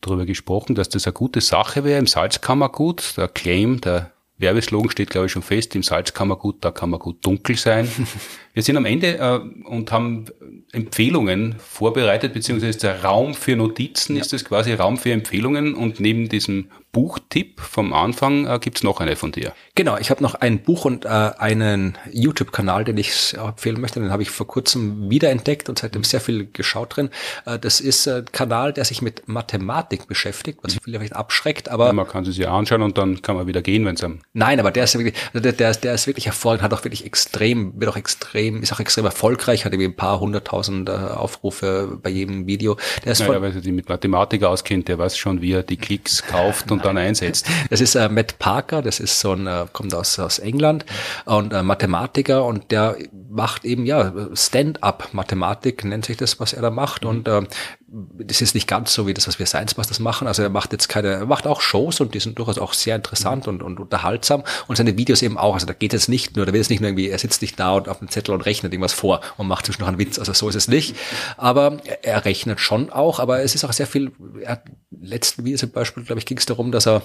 darüber 0.00 0.26
gesprochen, 0.26 0.74
dass 0.74 0.88
das 0.88 1.06
eine 1.06 1.12
gute 1.12 1.40
Sache 1.40 1.84
wäre 1.84 1.98
im 1.98 2.06
Salzkammergut. 2.06 3.16
Der 3.16 3.28
Claim, 3.28 3.80
der 3.80 4.12
Werbeslogan 4.38 4.90
steht, 4.90 5.10
glaube 5.10 5.26
ich, 5.26 5.32
schon 5.32 5.42
fest, 5.42 5.74
im 5.74 5.82
Salzkammergut, 5.82 6.64
da 6.64 6.70
kann 6.70 6.90
man 6.90 7.00
gut 7.00 7.24
dunkel 7.26 7.56
sein. 7.56 7.88
Wir 8.58 8.64
sind 8.64 8.76
am 8.76 8.86
Ende 8.86 9.18
äh, 9.18 9.68
und 9.68 9.92
haben 9.92 10.24
Empfehlungen 10.72 11.54
vorbereitet, 11.60 12.32
beziehungsweise 12.32 12.76
der 12.76 13.04
Raum 13.04 13.34
für 13.34 13.54
Notizen 13.54 14.16
ja. 14.16 14.20
ist 14.20 14.32
es 14.32 14.44
quasi 14.44 14.72
Raum 14.72 14.98
für 14.98 15.12
Empfehlungen 15.12 15.74
und 15.74 16.00
neben 16.00 16.28
diesem 16.28 16.68
Buchtipp 16.90 17.60
vom 17.60 17.92
Anfang 17.92 18.46
äh, 18.46 18.58
gibt's 18.60 18.82
noch 18.82 19.00
eine 19.00 19.14
von 19.14 19.30
dir. 19.30 19.52
Genau, 19.74 19.98
ich 19.98 20.10
habe 20.10 20.22
noch 20.22 20.34
ein 20.34 20.62
Buch 20.62 20.86
und 20.86 21.04
äh, 21.04 21.08
einen 21.08 21.98
YouTube-Kanal, 22.10 22.84
den 22.84 22.96
ich 22.96 23.36
empfehlen 23.36 23.80
möchte. 23.80 24.00
Den 24.00 24.10
habe 24.10 24.22
ich 24.22 24.30
vor 24.30 24.46
kurzem 24.46 25.10
wiederentdeckt 25.10 25.68
und 25.68 25.78
seitdem 25.78 26.02
sehr 26.02 26.20
viel 26.20 26.48
geschaut 26.50 26.96
drin. 26.96 27.10
Äh, 27.44 27.58
das 27.58 27.80
ist 27.80 28.08
ein 28.08 28.24
Kanal, 28.32 28.72
der 28.72 28.84
sich 28.86 29.02
mit 29.02 29.28
Mathematik 29.28 30.08
beschäftigt, 30.08 30.60
was 30.62 30.78
viele 30.82 30.98
vielleicht 30.98 31.14
abschreckt, 31.14 31.68
aber... 31.68 31.86
Ja, 31.86 31.92
man 31.92 32.08
kann 32.08 32.24
sie 32.24 32.32
sich 32.32 32.48
anschauen 32.48 32.82
und 32.82 32.96
dann 32.96 33.20
kann 33.20 33.36
man 33.36 33.46
wieder 33.46 33.62
gehen, 33.62 33.84
wenn 33.84 33.94
es 33.94 34.02
am... 34.02 34.20
Nein, 34.32 34.58
aber 34.58 34.70
der 34.70 34.84
ist 34.84 34.96
wirklich, 34.98 35.14
der, 35.34 35.52
der, 35.52 35.74
der 35.74 35.94
ist 35.94 36.06
wirklich 36.06 36.26
hervorragend, 36.26 36.62
hat 36.62 36.72
auch 36.72 36.84
wirklich 36.84 37.04
extrem, 37.04 37.78
wird 37.78 37.90
auch 37.90 37.96
extrem, 37.96 38.47
ist 38.56 38.72
auch 38.72 38.80
extrem 38.80 39.04
erfolgreich, 39.04 39.64
hat 39.64 39.72
irgendwie 39.72 39.90
ein 39.90 39.96
paar 39.96 40.20
hunderttausend 40.20 40.88
äh, 40.88 40.92
Aufrufe 40.92 41.98
bei 42.02 42.10
jedem 42.10 42.46
Video. 42.46 42.76
Der 43.04 43.12
ist 43.12 43.20
naja, 43.20 43.32
von, 43.32 43.42
weil 43.42 43.54
er 43.54 43.62
sich 43.62 43.72
mit 43.72 43.88
Mathematik 43.88 44.42
auskennt, 44.44 44.88
der 44.88 44.98
weiß 44.98 45.16
schon, 45.16 45.40
wie 45.40 45.52
er 45.52 45.62
die 45.62 45.76
Klicks 45.76 46.22
kauft 46.22 46.70
und 46.70 46.84
dann 46.84 46.96
einsetzt. 46.96 47.46
Das 47.70 47.80
ist 47.80 47.94
äh, 47.96 48.08
Matt 48.08 48.38
Parker, 48.38 48.82
das 48.82 48.98
ist 49.00 49.20
so 49.20 49.32
ein, 49.32 49.46
äh, 49.46 49.66
kommt 49.72 49.94
aus, 49.94 50.18
aus 50.18 50.38
England 50.38 50.86
und 51.24 51.52
äh, 51.52 51.62
Mathematiker 51.62 52.44
und 52.44 52.70
der 52.70 52.96
macht 53.30 53.64
eben 53.64 53.84
ja 53.84 54.12
Stand-up-Mathematik, 54.32 55.84
nennt 55.84 56.06
sich 56.06 56.16
das, 56.16 56.40
was 56.40 56.52
er 56.52 56.62
da 56.62 56.70
macht. 56.70 57.04
Und 57.04 57.28
äh, 57.28 57.42
das 57.90 58.42
ist 58.42 58.54
nicht 58.54 58.68
ganz 58.68 58.92
so 58.92 59.06
wie 59.06 59.14
das, 59.14 59.26
was 59.28 59.38
wir 59.38 59.46
Science 59.46 59.78
Masters 59.78 59.98
machen. 59.98 60.26
Also 60.26 60.42
er 60.42 60.50
macht 60.50 60.72
jetzt 60.72 60.88
keine, 60.88 61.08
er 61.08 61.26
macht 61.26 61.46
auch 61.46 61.62
Shows 61.62 62.00
und 62.00 62.14
die 62.14 62.20
sind 62.20 62.38
durchaus 62.38 62.58
auch 62.58 62.74
sehr 62.74 62.94
interessant 62.94 63.48
und, 63.48 63.62
und 63.62 63.80
unterhaltsam. 63.80 64.44
Und 64.66 64.76
seine 64.76 64.98
Videos 64.98 65.22
eben 65.22 65.38
auch. 65.38 65.54
Also 65.54 65.66
da 65.66 65.72
geht 65.72 65.94
es 65.94 66.06
nicht 66.06 66.36
nur, 66.36 66.44
da 66.44 66.52
wird 66.52 66.60
es 66.60 66.68
nicht 66.68 66.80
nur 66.80 66.88
irgendwie, 66.88 67.08
er 67.08 67.18
sitzt 67.18 67.40
nicht 67.40 67.58
da 67.58 67.72
und 67.72 67.88
auf 67.88 68.00
dem 68.00 68.10
Zettel 68.10 68.34
und 68.34 68.42
rechnet 68.42 68.72
irgendwas 68.74 68.92
vor 68.92 69.22
und 69.38 69.48
macht 69.48 69.66
sich 69.66 69.78
noch 69.78 69.88
einen 69.88 69.98
Witz. 69.98 70.18
Also 70.18 70.34
so 70.34 70.48
ist 70.50 70.54
es 70.54 70.68
nicht. 70.68 70.96
Aber 71.38 71.78
er 72.02 72.26
rechnet 72.26 72.60
schon 72.60 72.90
auch, 72.90 73.20
aber 73.20 73.40
es 73.40 73.54
ist 73.54 73.64
auch 73.64 73.72
sehr 73.72 73.86
viel, 73.86 74.12
er 74.42 74.52
hat 74.52 74.64
letzten 74.90 75.44
Video 75.44 75.56
zum 75.56 75.70
Beispiel, 75.70 76.04
glaube 76.04 76.18
ich, 76.18 76.26
ging 76.26 76.38
es 76.38 76.46
darum, 76.46 76.72
dass 76.72 76.86
er 76.86 77.02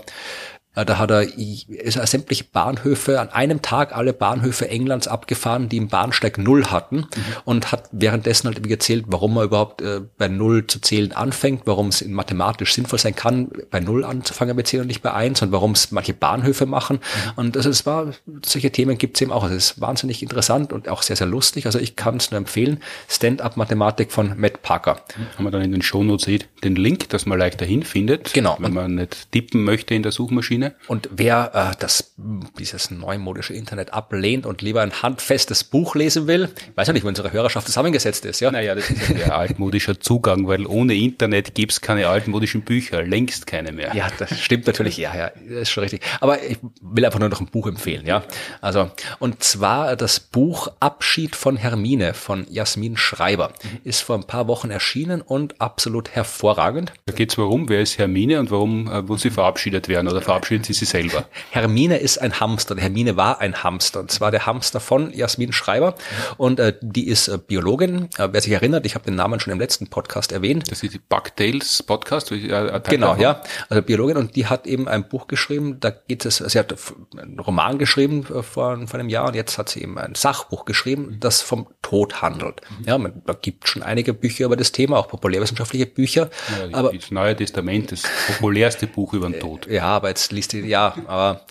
da 0.75 0.97
hat 0.97 1.11
er 1.11 1.21
ist 1.21 1.95
er 1.97 2.07
sämtliche 2.07 2.45
Bahnhöfe, 2.45 3.19
an 3.19 3.29
einem 3.29 3.61
Tag 3.61 3.95
alle 3.95 4.11
Bahnhöfe 4.11 4.67
Englands 4.69 5.07
abgefahren, 5.07 5.69
die 5.69 5.77
im 5.77 5.87
Bahnsteig 5.87 6.37
Null 6.39 6.65
hatten 6.65 6.97
mhm. 6.97 7.07
und 7.45 7.71
hat 7.71 7.89
währenddessen 7.91 8.47
halt 8.47 8.65
erzählt, 8.69 9.05
warum 9.07 9.37
er 9.37 9.43
überhaupt 9.43 9.81
äh, 9.81 10.01
bei 10.17 10.27
Null 10.27 10.65
zu 10.65 10.81
zählen 10.81 11.11
anfängt, 11.11 11.63
warum 11.65 11.89
es 11.89 12.03
mathematisch 12.05 12.73
sinnvoll 12.73 12.97
sein 12.97 13.15
kann, 13.15 13.51
bei 13.69 13.79
Null 13.79 14.03
anzufangen 14.03 14.55
mit 14.55 14.67
Zählen 14.67 14.81
und 14.81 14.87
nicht 14.87 15.03
bei 15.03 15.13
Eins 15.13 15.41
und 15.43 15.51
warum 15.51 15.73
es 15.73 15.91
manche 15.91 16.13
Bahnhöfe 16.13 16.65
machen. 16.65 16.97
Mhm. 16.97 17.31
Und 17.35 17.57
also 17.57 17.69
es 17.69 17.85
war, 17.85 18.13
solche 18.43 18.71
Themen 18.71 18.97
gibt 18.97 19.17
es 19.17 19.21
eben 19.21 19.31
auch. 19.31 19.43
Also 19.43 19.55
es 19.55 19.71
ist 19.71 19.81
wahnsinnig 19.81 20.23
interessant 20.23 20.73
und 20.73 20.89
auch 20.89 21.03
sehr, 21.03 21.15
sehr 21.15 21.27
lustig. 21.27 21.67
Also 21.67 21.77
ich 21.77 21.95
kann 21.95 22.17
es 22.17 22.31
nur 22.31 22.39
empfehlen. 22.39 22.81
Stand-up-Mathematik 23.07 24.11
von 24.11 24.39
Matt 24.39 24.63
Parker. 24.63 25.01
Mhm. 25.15 25.37
Haben 25.37 25.43
wir 25.45 25.51
dann 25.51 25.61
in 25.61 25.71
den 25.71 25.81
Shownotes 25.81 26.27
eh 26.27 26.39
den 26.63 26.75
Link, 26.75 27.09
dass 27.09 27.25
man 27.25 27.37
leichter 27.37 27.65
hinfindet, 27.65 28.33
genau. 28.33 28.57
wenn 28.59 28.73
man 28.73 28.95
nicht 28.95 29.31
tippen 29.31 29.63
möchte 29.63 29.93
in 29.93 30.03
der 30.03 30.11
Suchmaschine. 30.11 30.62
Maschine. 30.63 30.75
Und 30.87 31.09
wer 31.11 31.73
äh, 31.73 31.75
das, 31.79 32.13
dieses 32.57 32.91
neumodische 32.91 33.53
Internet 33.53 33.93
ablehnt 33.93 34.45
und 34.45 34.61
lieber 34.61 34.81
ein 34.81 35.01
handfestes 35.01 35.63
Buch 35.63 35.95
lesen 35.95 36.27
will, 36.27 36.49
weiß 36.75 36.87
ja 36.87 36.93
nicht, 36.93 37.03
wo 37.03 37.07
unsere 37.07 37.31
Hörerschaft 37.31 37.67
zusammengesetzt 37.67 38.25
ist, 38.25 38.39
ja? 38.39 38.51
Naja, 38.51 38.75
das 38.75 38.89
ist 38.89 39.09
ein 39.09 39.31
altmodischer 39.31 39.99
Zugang, 39.99 40.47
weil 40.47 40.65
ohne 40.65 40.93
Internet 40.93 41.55
gibt's 41.55 41.81
keine 41.81 42.07
altmodischen 42.07 42.61
Bücher, 42.61 43.03
längst 43.03 43.47
keine 43.47 43.71
mehr. 43.71 43.95
Ja, 43.95 44.07
das 44.17 44.39
stimmt 44.39 44.67
natürlich, 44.67 44.97
ja, 44.97 45.15
ja, 45.15 45.31
das 45.47 45.63
ist 45.63 45.69
schon 45.69 45.83
richtig. 45.83 46.01
Aber 46.19 46.43
ich 46.43 46.57
will 46.81 47.05
einfach 47.05 47.19
nur 47.19 47.29
noch 47.29 47.41
ein 47.41 47.47
Buch 47.47 47.67
empfehlen, 47.67 48.05
ja. 48.05 48.23
Also, 48.61 48.91
und 49.19 49.43
zwar 49.43 49.95
das 49.95 50.19
Buch 50.19 50.69
Abschied 50.79 51.35
von 51.35 51.57
Hermine 51.57 52.13
von 52.13 52.45
Jasmin 52.49 52.97
Schreiber. 52.97 53.53
Ist 53.83 54.01
vor 54.01 54.15
ein 54.15 54.25
paar 54.25 54.47
Wochen 54.47 54.69
erschienen 54.69 55.21
und 55.21 55.59
absolut 55.61 56.09
hervorragend. 56.09 56.93
Da 57.05 57.13
geht's 57.13 57.37
warum, 57.37 57.69
wer 57.69 57.81
ist 57.81 57.97
Hermine 57.97 58.39
und 58.39 58.51
warum 58.51 58.87
äh, 58.87 59.01
muss 59.01 59.21
sie 59.21 59.29
verabschiedet 59.29 59.87
werden 59.87 60.07
oder 60.07 60.21
verabschiedet 60.21 60.52
verabschiedet 60.53 60.65
sie 60.65 60.73
sich 60.73 60.89
selber. 60.89 61.25
Hermine 61.51 61.97
ist 61.97 62.19
ein 62.19 62.39
Hamster. 62.39 62.75
Hermine 62.77 63.17
war 63.17 63.39
ein 63.39 63.63
Hamster. 63.63 64.01
Und 64.01 64.11
zwar 64.11 64.31
der 64.31 64.45
Hamster 64.45 64.79
von 64.79 65.11
Jasmin 65.13 65.53
Schreiber. 65.53 65.95
Und 66.37 66.59
äh, 66.59 66.73
die 66.81 67.07
ist 67.07 67.27
äh, 67.27 67.37
Biologin. 67.37 68.09
Äh, 68.17 68.29
wer 68.31 68.41
sich 68.41 68.51
erinnert, 68.51 68.85
ich 68.85 68.95
habe 68.95 69.05
den 69.05 69.15
Namen 69.15 69.39
schon 69.39 69.53
im 69.53 69.59
letzten 69.59 69.87
Podcast 69.87 70.31
erwähnt. 70.31 70.71
Das 70.71 70.83
ist 70.83 70.93
die 70.93 70.99
Bugtails 70.99 71.83
Podcast. 71.83 72.31
Äh, 72.31 72.81
genau, 72.87 73.15
ja. 73.15 73.41
Also 73.69 73.81
Biologin. 73.81 74.17
Und 74.17 74.35
die 74.35 74.47
hat 74.47 74.67
eben 74.67 74.87
ein 74.87 75.07
Buch 75.07 75.27
geschrieben. 75.27 75.79
Da 75.79 75.89
geht 75.89 76.25
es, 76.25 76.37
sie 76.37 76.59
hat 76.59 76.73
einen 77.17 77.39
Roman 77.39 77.77
geschrieben 77.77 78.25
äh, 78.29 78.43
vor, 78.43 78.79
vor 78.87 78.99
einem 78.99 79.09
Jahr. 79.09 79.27
Und 79.27 79.35
jetzt 79.35 79.57
hat 79.57 79.69
sie 79.69 79.81
eben 79.81 79.97
ein 79.97 80.15
Sachbuch 80.15 80.65
geschrieben, 80.65 81.17
das 81.19 81.41
vom 81.41 81.67
Tod 81.81 82.21
handelt. 82.21 82.61
Mhm. 82.79 82.85
Ja, 82.85 82.97
man, 82.97 83.21
da 83.25 83.33
gibt 83.33 83.67
schon 83.67 83.83
einige 83.83 84.13
Bücher 84.13 84.45
über 84.45 84.55
das 84.55 84.71
Thema, 84.71 84.97
auch 84.97 85.07
populärwissenschaftliche 85.07 85.85
Bücher. 85.85 86.29
Ja, 86.71 86.77
aber 86.77 86.93
das 86.93 87.11
Neue 87.11 87.35
Testament, 87.35 87.91
das 87.91 88.03
populärste 88.27 88.87
Buch 88.87 89.13
über 89.13 89.29
den 89.29 89.39
Tod. 89.39 89.67
Ja, 89.67 89.85
aber 89.85 90.09
jetzt 90.09 90.31
liest 90.43 90.53
die, 90.53 90.67
ja, 90.67 90.95
aber 91.07 91.41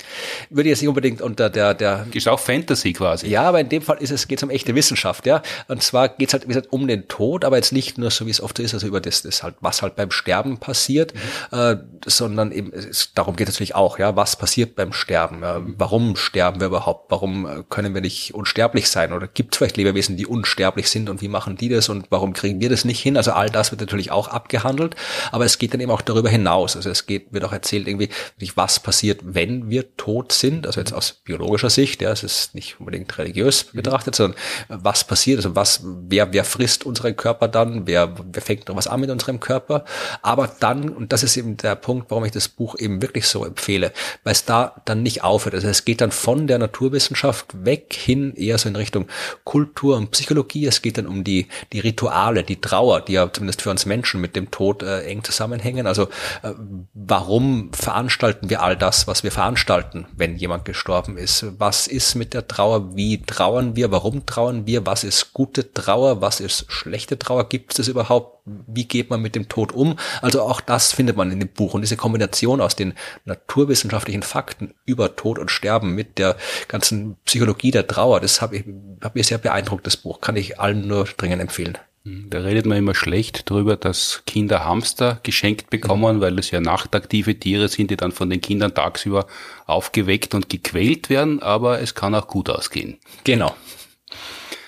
würde 0.51 0.69
jetzt 0.69 0.81
nicht 0.81 0.89
unbedingt 0.89 1.21
unter 1.23 1.51
der, 1.51 1.75
der. 1.75 2.07
Ist 2.13 2.29
auch 2.29 2.41
Fantasy 2.41 2.93
quasi. 2.93 3.29
Ja, 3.29 3.43
aber 3.43 3.61
in 3.61 3.69
dem 3.69 3.83
Fall 3.83 3.99
ist 3.99 4.11
es, 4.11 4.29
geht 4.29 4.39
es 4.39 4.43
um 4.43 4.51
echte 4.51 4.75
Wissenschaft, 4.75 5.27
ja. 5.27 5.43
Und 5.69 5.83
zwar 5.83 6.09
geht 6.09 6.29
es 6.29 6.35
halt, 6.35 6.45
wie 6.45 6.49
gesagt, 6.49 6.69
um 6.71 6.87
den 6.87 7.09
Tod, 7.09 7.45
aber 7.45 7.57
jetzt 7.57 7.73
nicht 7.73 7.99
nur 7.99 8.11
so, 8.11 8.27
wie 8.27 8.31
es 8.31 8.41
oft 8.41 8.59
ist, 8.59 8.75
also 8.75 8.87
über 8.87 9.01
das, 9.01 9.23
das 9.23 9.43
halt, 9.43 9.57
was 9.61 9.83
halt 9.83 9.97
beim 9.97 10.11
Sterben 10.11 10.59
passiert, 10.59 11.15
mhm. 11.15 11.59
äh, 11.59 11.77
sondern 12.07 12.53
eben, 12.53 12.73
es, 12.73 13.13
darum 13.15 13.37
geht 13.37 13.49
es 13.49 13.55
natürlich 13.55 13.75
auch, 13.75 13.99
ja, 13.99 14.17
was 14.17 14.37
passiert 14.37 14.77
beim 14.77 14.93
Sterben, 14.93 15.43
äh, 15.43 15.61
warum 15.79 16.17
sterben 16.17 16.61
wir 16.61 16.67
überhaupt, 16.69 17.11
warum 17.11 17.47
äh, 17.47 17.63
können 17.69 17.95
wir 17.95 18.01
nicht 18.01 18.35
unsterblich 18.35 18.91
sein 18.91 19.13
oder 19.13 19.27
gibt 19.27 19.55
es 19.55 19.59
vielleicht 19.59 19.77
Lebewesen, 19.77 20.17
die 20.17 20.27
unsterblich 20.27 20.91
sind 20.91 21.09
und 21.09 21.23
wie 21.23 21.29
machen 21.29 21.57
die 21.57 21.69
das 21.69 21.89
und 21.89 22.07
warum 22.11 22.33
kriegen 22.33 22.61
wir 22.61 22.69
das 22.69 22.85
nicht 22.85 23.01
hin? 23.01 23.17
Also 23.17 23.33
all 23.33 23.51
das 23.51 23.71
wird 23.71 23.81
natürlich 23.81 24.11
auch 24.11 24.29
abgehandelt, 24.29 24.97
aber 25.31 25.45
es 25.45 25.59
geht 25.59 25.73
dann 25.73 25.81
eben 25.81 25.91
auch 25.91 26.03
darüber 26.03 26.29
hinaus. 26.29 26.77
Also 26.77 26.91
es 26.91 27.07
geht, 27.07 27.33
wird 27.33 27.45
auch 27.45 27.53
erzählt 27.53 27.89
irgendwie, 27.89 28.11
was 28.55 28.81
passiert, 28.83 29.21
wenn 29.23 29.71
wir 29.71 29.97
tot 29.97 30.33
sind, 30.33 30.67
also 30.67 30.81
jetzt 30.81 30.93
aus 30.93 31.13
biologischer 31.13 31.71
Sicht, 31.71 32.03
ja, 32.03 32.11
es 32.11 32.23
ist 32.23 32.55
nicht 32.55 32.81
unbedingt 32.81 33.17
religiös 33.19 33.65
betrachtet, 33.65 34.15
sondern 34.15 34.39
was 34.69 35.05
passiert, 35.05 35.39
also 35.39 35.57
was, 35.57 35.83
wer, 35.85 36.33
wer 36.33 36.45
frisst 36.45 36.85
unseren 36.85 37.17
Körper 37.17 37.49
dann, 37.49 37.87
wer, 37.87 38.15
wer 38.33 38.43
fängt 38.43 38.69
noch 38.69 38.77
was 38.77 38.87
an 38.87 39.01
mit 39.01 39.11
unserem 39.11 39.41
Körper, 39.41 39.85
aber 40.23 40.51
dann, 40.61 40.89
und 40.91 41.13
das 41.13 41.23
ist 41.23 41.37
eben 41.37 41.57
der 41.57 41.77
Punkt, 41.77 42.11
warum 42.11 42.25
ich 42.25 42.33
das 42.33 42.49
Buch 42.49 42.77
eben 42.79 43.03
wirklich 43.03 43.27
so 43.27 43.45
empfehle, 43.45 43.93
weil 44.25 44.33
es 44.33 44.45
da 44.45 44.83
dann 44.85 45.03
nicht 45.03 45.23
aufhört, 45.23 45.55
also 45.55 45.69
es 45.69 45.85
geht 45.85 46.01
dann 46.01 46.13
von 46.13 46.47
der 46.47 46.59
Naturwissenschaft 46.59 47.65
weg 47.65 47.95
hin 47.95 48.35
eher 48.35 48.59
so 48.59 48.69
in 48.69 48.77
Richtung 48.77 49.07
Kultur 49.45 49.97
und 49.97 50.11
Psychologie, 50.11 50.67
es 50.67 50.83
geht 50.83 50.99
dann 50.99 51.07
um 51.07 51.25
die, 51.25 51.49
die 51.73 51.81
Rituale, 51.81 52.43
die 52.43 52.61
Trauer, 52.61 53.01
die 53.01 53.13
ja 53.13 53.33
zumindest 53.33 53.63
für 53.63 53.71
uns 53.71 53.87
Menschen 53.87 54.21
mit 54.21 54.37
dem 54.37 54.51
Tod 54.51 54.83
äh, 54.83 55.03
eng 55.05 55.25
zusammenhängen, 55.25 55.87
also 55.87 56.09
äh, 56.43 56.53
warum 56.95 57.73
veranstalten 57.73 58.51
wir 58.51 58.63
all 58.73 58.77
das, 58.79 59.07
was 59.07 59.23
wir 59.23 59.31
veranstalten, 59.31 60.07
wenn 60.17 60.37
jemand 60.37 60.65
gestorben 60.65 61.19
ist? 61.19 61.45
Was 61.59 61.87
ist 61.87 62.15
mit 62.15 62.33
der 62.33 62.49
Trauer? 62.49 62.97
Wie 62.97 63.21
trauern 63.21 63.77
wir? 63.77 63.91
Warum 63.91 64.25
trauern 64.25 64.67
wir? 64.67 64.87
Was 64.87 65.05
ist 65.05 65.35
gute 65.35 65.75
Trauer? 65.75 66.23
Was 66.23 66.41
ist 66.41 66.65
schlechte 66.73 67.19
Trauer? 67.19 67.49
Gibt 67.51 67.73
es 67.73 67.77
das 67.77 67.89
überhaupt? 67.89 68.41
Wie 68.47 68.87
geht 68.87 69.11
man 69.11 69.21
mit 69.21 69.35
dem 69.35 69.49
Tod 69.49 69.73
um? 69.73 69.99
Also 70.23 70.41
auch 70.43 70.63
das 70.63 70.93
findet 70.93 71.19
man 71.19 71.31
in 71.31 71.39
dem 71.39 71.51
Buch. 71.51 71.75
Und 71.75 71.83
diese 71.83 71.99
Kombination 71.99 72.63
aus 72.63 72.75
den 72.75 72.95
naturwissenschaftlichen 73.27 74.23
Fakten 74.23 74.73
über 74.87 75.17
Tod 75.17 75.39
und 75.39 75.51
Sterben 75.51 75.95
mit 75.95 76.19
der 76.19 76.37
ganzen 76.69 77.17
Psychologie 77.27 77.73
der 77.73 77.87
Trauer, 77.87 78.21
das 78.21 78.41
habe 78.41 78.57
ich, 78.57 78.65
hab 79.03 79.15
mir 79.15 79.25
sehr 79.25 79.39
beeindruckt, 79.39 79.87
das 79.87 79.99
Buch. 79.99 80.23
Kann 80.23 80.37
ich 80.37 80.59
allen 80.59 80.89
nur 80.89 81.05
dringend 81.05 81.43
empfehlen. 81.43 81.77
Da 82.05 82.41
redet 82.41 82.67
man 82.67 82.79
immer 82.79 82.97
schlecht 82.97 83.49
drüber, 83.49 83.77
dass 83.77 84.25
Kinder 84.27 84.65
Hamster 84.65 85.21
geschenkt 85.23 85.71
bekommen, 85.71 86.21
weil 86.21 86.37
es 86.41 86.51
ja 86.51 86.61
nachtaktive 86.61 87.39
Tiere 87.39 87.69
sind, 87.69 87.93
die 87.93 87.97
dann 87.97 88.11
von 88.11 88.29
den 88.29 88.41
Kindern 88.41 88.75
tagsüber 88.75 89.27
aufgeweckt 89.67 90.35
und 90.35 90.49
gequält 90.49 91.11
werden, 91.11 91.41
aber 91.41 91.81
es 91.81 91.95
kann 91.95 92.17
auch 92.17 92.27
gut 92.27 92.51
ausgehen. 92.51 92.99
Genau. 93.23 93.55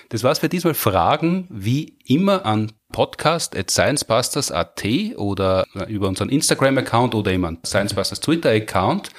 Das 0.09 0.23
war's 0.23 0.39
für 0.39 0.47
diesmal. 0.47 0.75
Fragen 0.75 1.47
wie 1.49 1.97
immer 2.05 2.45
an 2.45 2.71
podcast 2.93 3.57
at 3.57 3.69
sciencebusters.at 3.69 4.85
oder 5.17 5.65
über 5.89 6.07
unseren 6.07 6.29
Instagram-Account 6.29 7.15
oder 7.15 7.31
eben 7.31 7.43
an 7.43 7.57
Sciencebusters 7.65 8.21
Twitter-Account. 8.21 9.09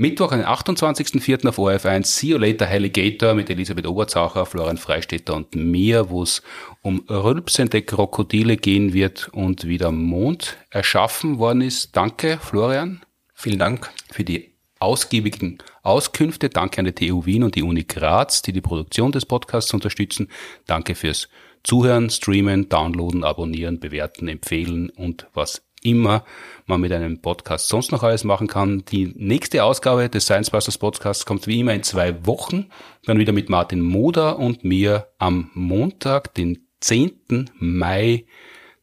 Mittwoch, 0.00 0.30
den 0.30 0.44
28.04. 0.44 1.48
auf 1.48 1.58
ORF1, 1.58 2.04
See 2.04 2.28
You 2.28 2.38
Later 2.38 2.68
Alligator 2.68 3.34
mit 3.34 3.50
Elisabeth 3.50 3.84
Oberzaucher, 3.84 4.46
Florian 4.46 4.76
Freistetter 4.76 5.34
und 5.34 5.56
mir, 5.56 6.08
wo 6.08 6.22
es 6.22 6.40
um 6.82 7.04
rülpsende 7.10 7.82
Krokodile 7.82 8.56
gehen 8.56 8.92
wird 8.92 9.28
und 9.32 9.66
wie 9.66 9.76
der 9.76 9.90
Mond 9.90 10.56
erschaffen 10.70 11.40
worden 11.40 11.62
ist. 11.62 11.96
Danke, 11.96 12.38
Florian. 12.40 13.00
Vielen 13.34 13.58
Dank. 13.58 13.90
Für 14.12 14.22
die 14.22 14.54
ausgiebigen 14.78 15.58
Auskünfte. 15.82 16.48
Danke 16.48 16.78
an 16.78 16.84
die 16.84 16.92
TU 16.92 17.26
Wien 17.26 17.42
und 17.42 17.56
die 17.56 17.64
Uni 17.64 17.82
Graz, 17.82 18.42
die 18.42 18.52
die 18.52 18.60
Produktion 18.60 19.10
des 19.10 19.26
Podcasts 19.26 19.74
unterstützen. 19.74 20.28
Danke 20.66 20.94
fürs 20.94 21.28
Zuhören, 21.64 22.08
Streamen, 22.08 22.68
Downloaden, 22.68 23.24
Abonnieren, 23.24 23.80
Bewerten, 23.80 24.28
Empfehlen 24.28 24.90
und 24.90 25.26
was 25.34 25.67
immer 25.90 26.24
man 26.66 26.80
mit 26.80 26.92
einem 26.92 27.20
Podcast 27.20 27.68
sonst 27.68 27.92
noch 27.92 28.02
alles 28.02 28.24
machen 28.24 28.46
kann. 28.46 28.84
Die 28.90 29.06
nächste 29.16 29.64
Ausgabe 29.64 30.08
des 30.08 30.24
Science 30.24 30.50
Busters 30.50 30.78
Podcasts 30.78 31.24
kommt 31.24 31.46
wie 31.46 31.60
immer 31.60 31.74
in 31.74 31.82
zwei 31.82 32.26
Wochen. 32.26 32.66
Dann 33.06 33.18
wieder 33.18 33.32
mit 33.32 33.48
Martin 33.48 33.80
Moder 33.80 34.38
und 34.38 34.64
mir 34.64 35.08
am 35.18 35.50
Montag, 35.54 36.34
den 36.34 36.66
10. 36.80 37.50
Mai, 37.58 38.26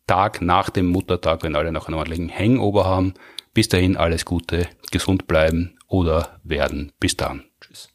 Tag 0.07 0.41
nach 0.41 0.69
dem 0.69 0.87
Muttertag, 0.87 1.43
wenn 1.43 1.55
alle 1.55 1.71
noch 1.71 1.87
einen 1.87 1.97
ordentlichen 1.97 2.31
Hangover 2.31 2.85
haben. 2.85 3.13
Bis 3.53 3.69
dahin 3.69 3.97
alles 3.97 4.25
Gute, 4.25 4.67
gesund 4.91 5.27
bleiben 5.27 5.77
oder 5.87 6.39
werden. 6.43 6.91
Bis 6.99 7.17
dann. 7.17 7.45
Tschüss. 7.61 7.89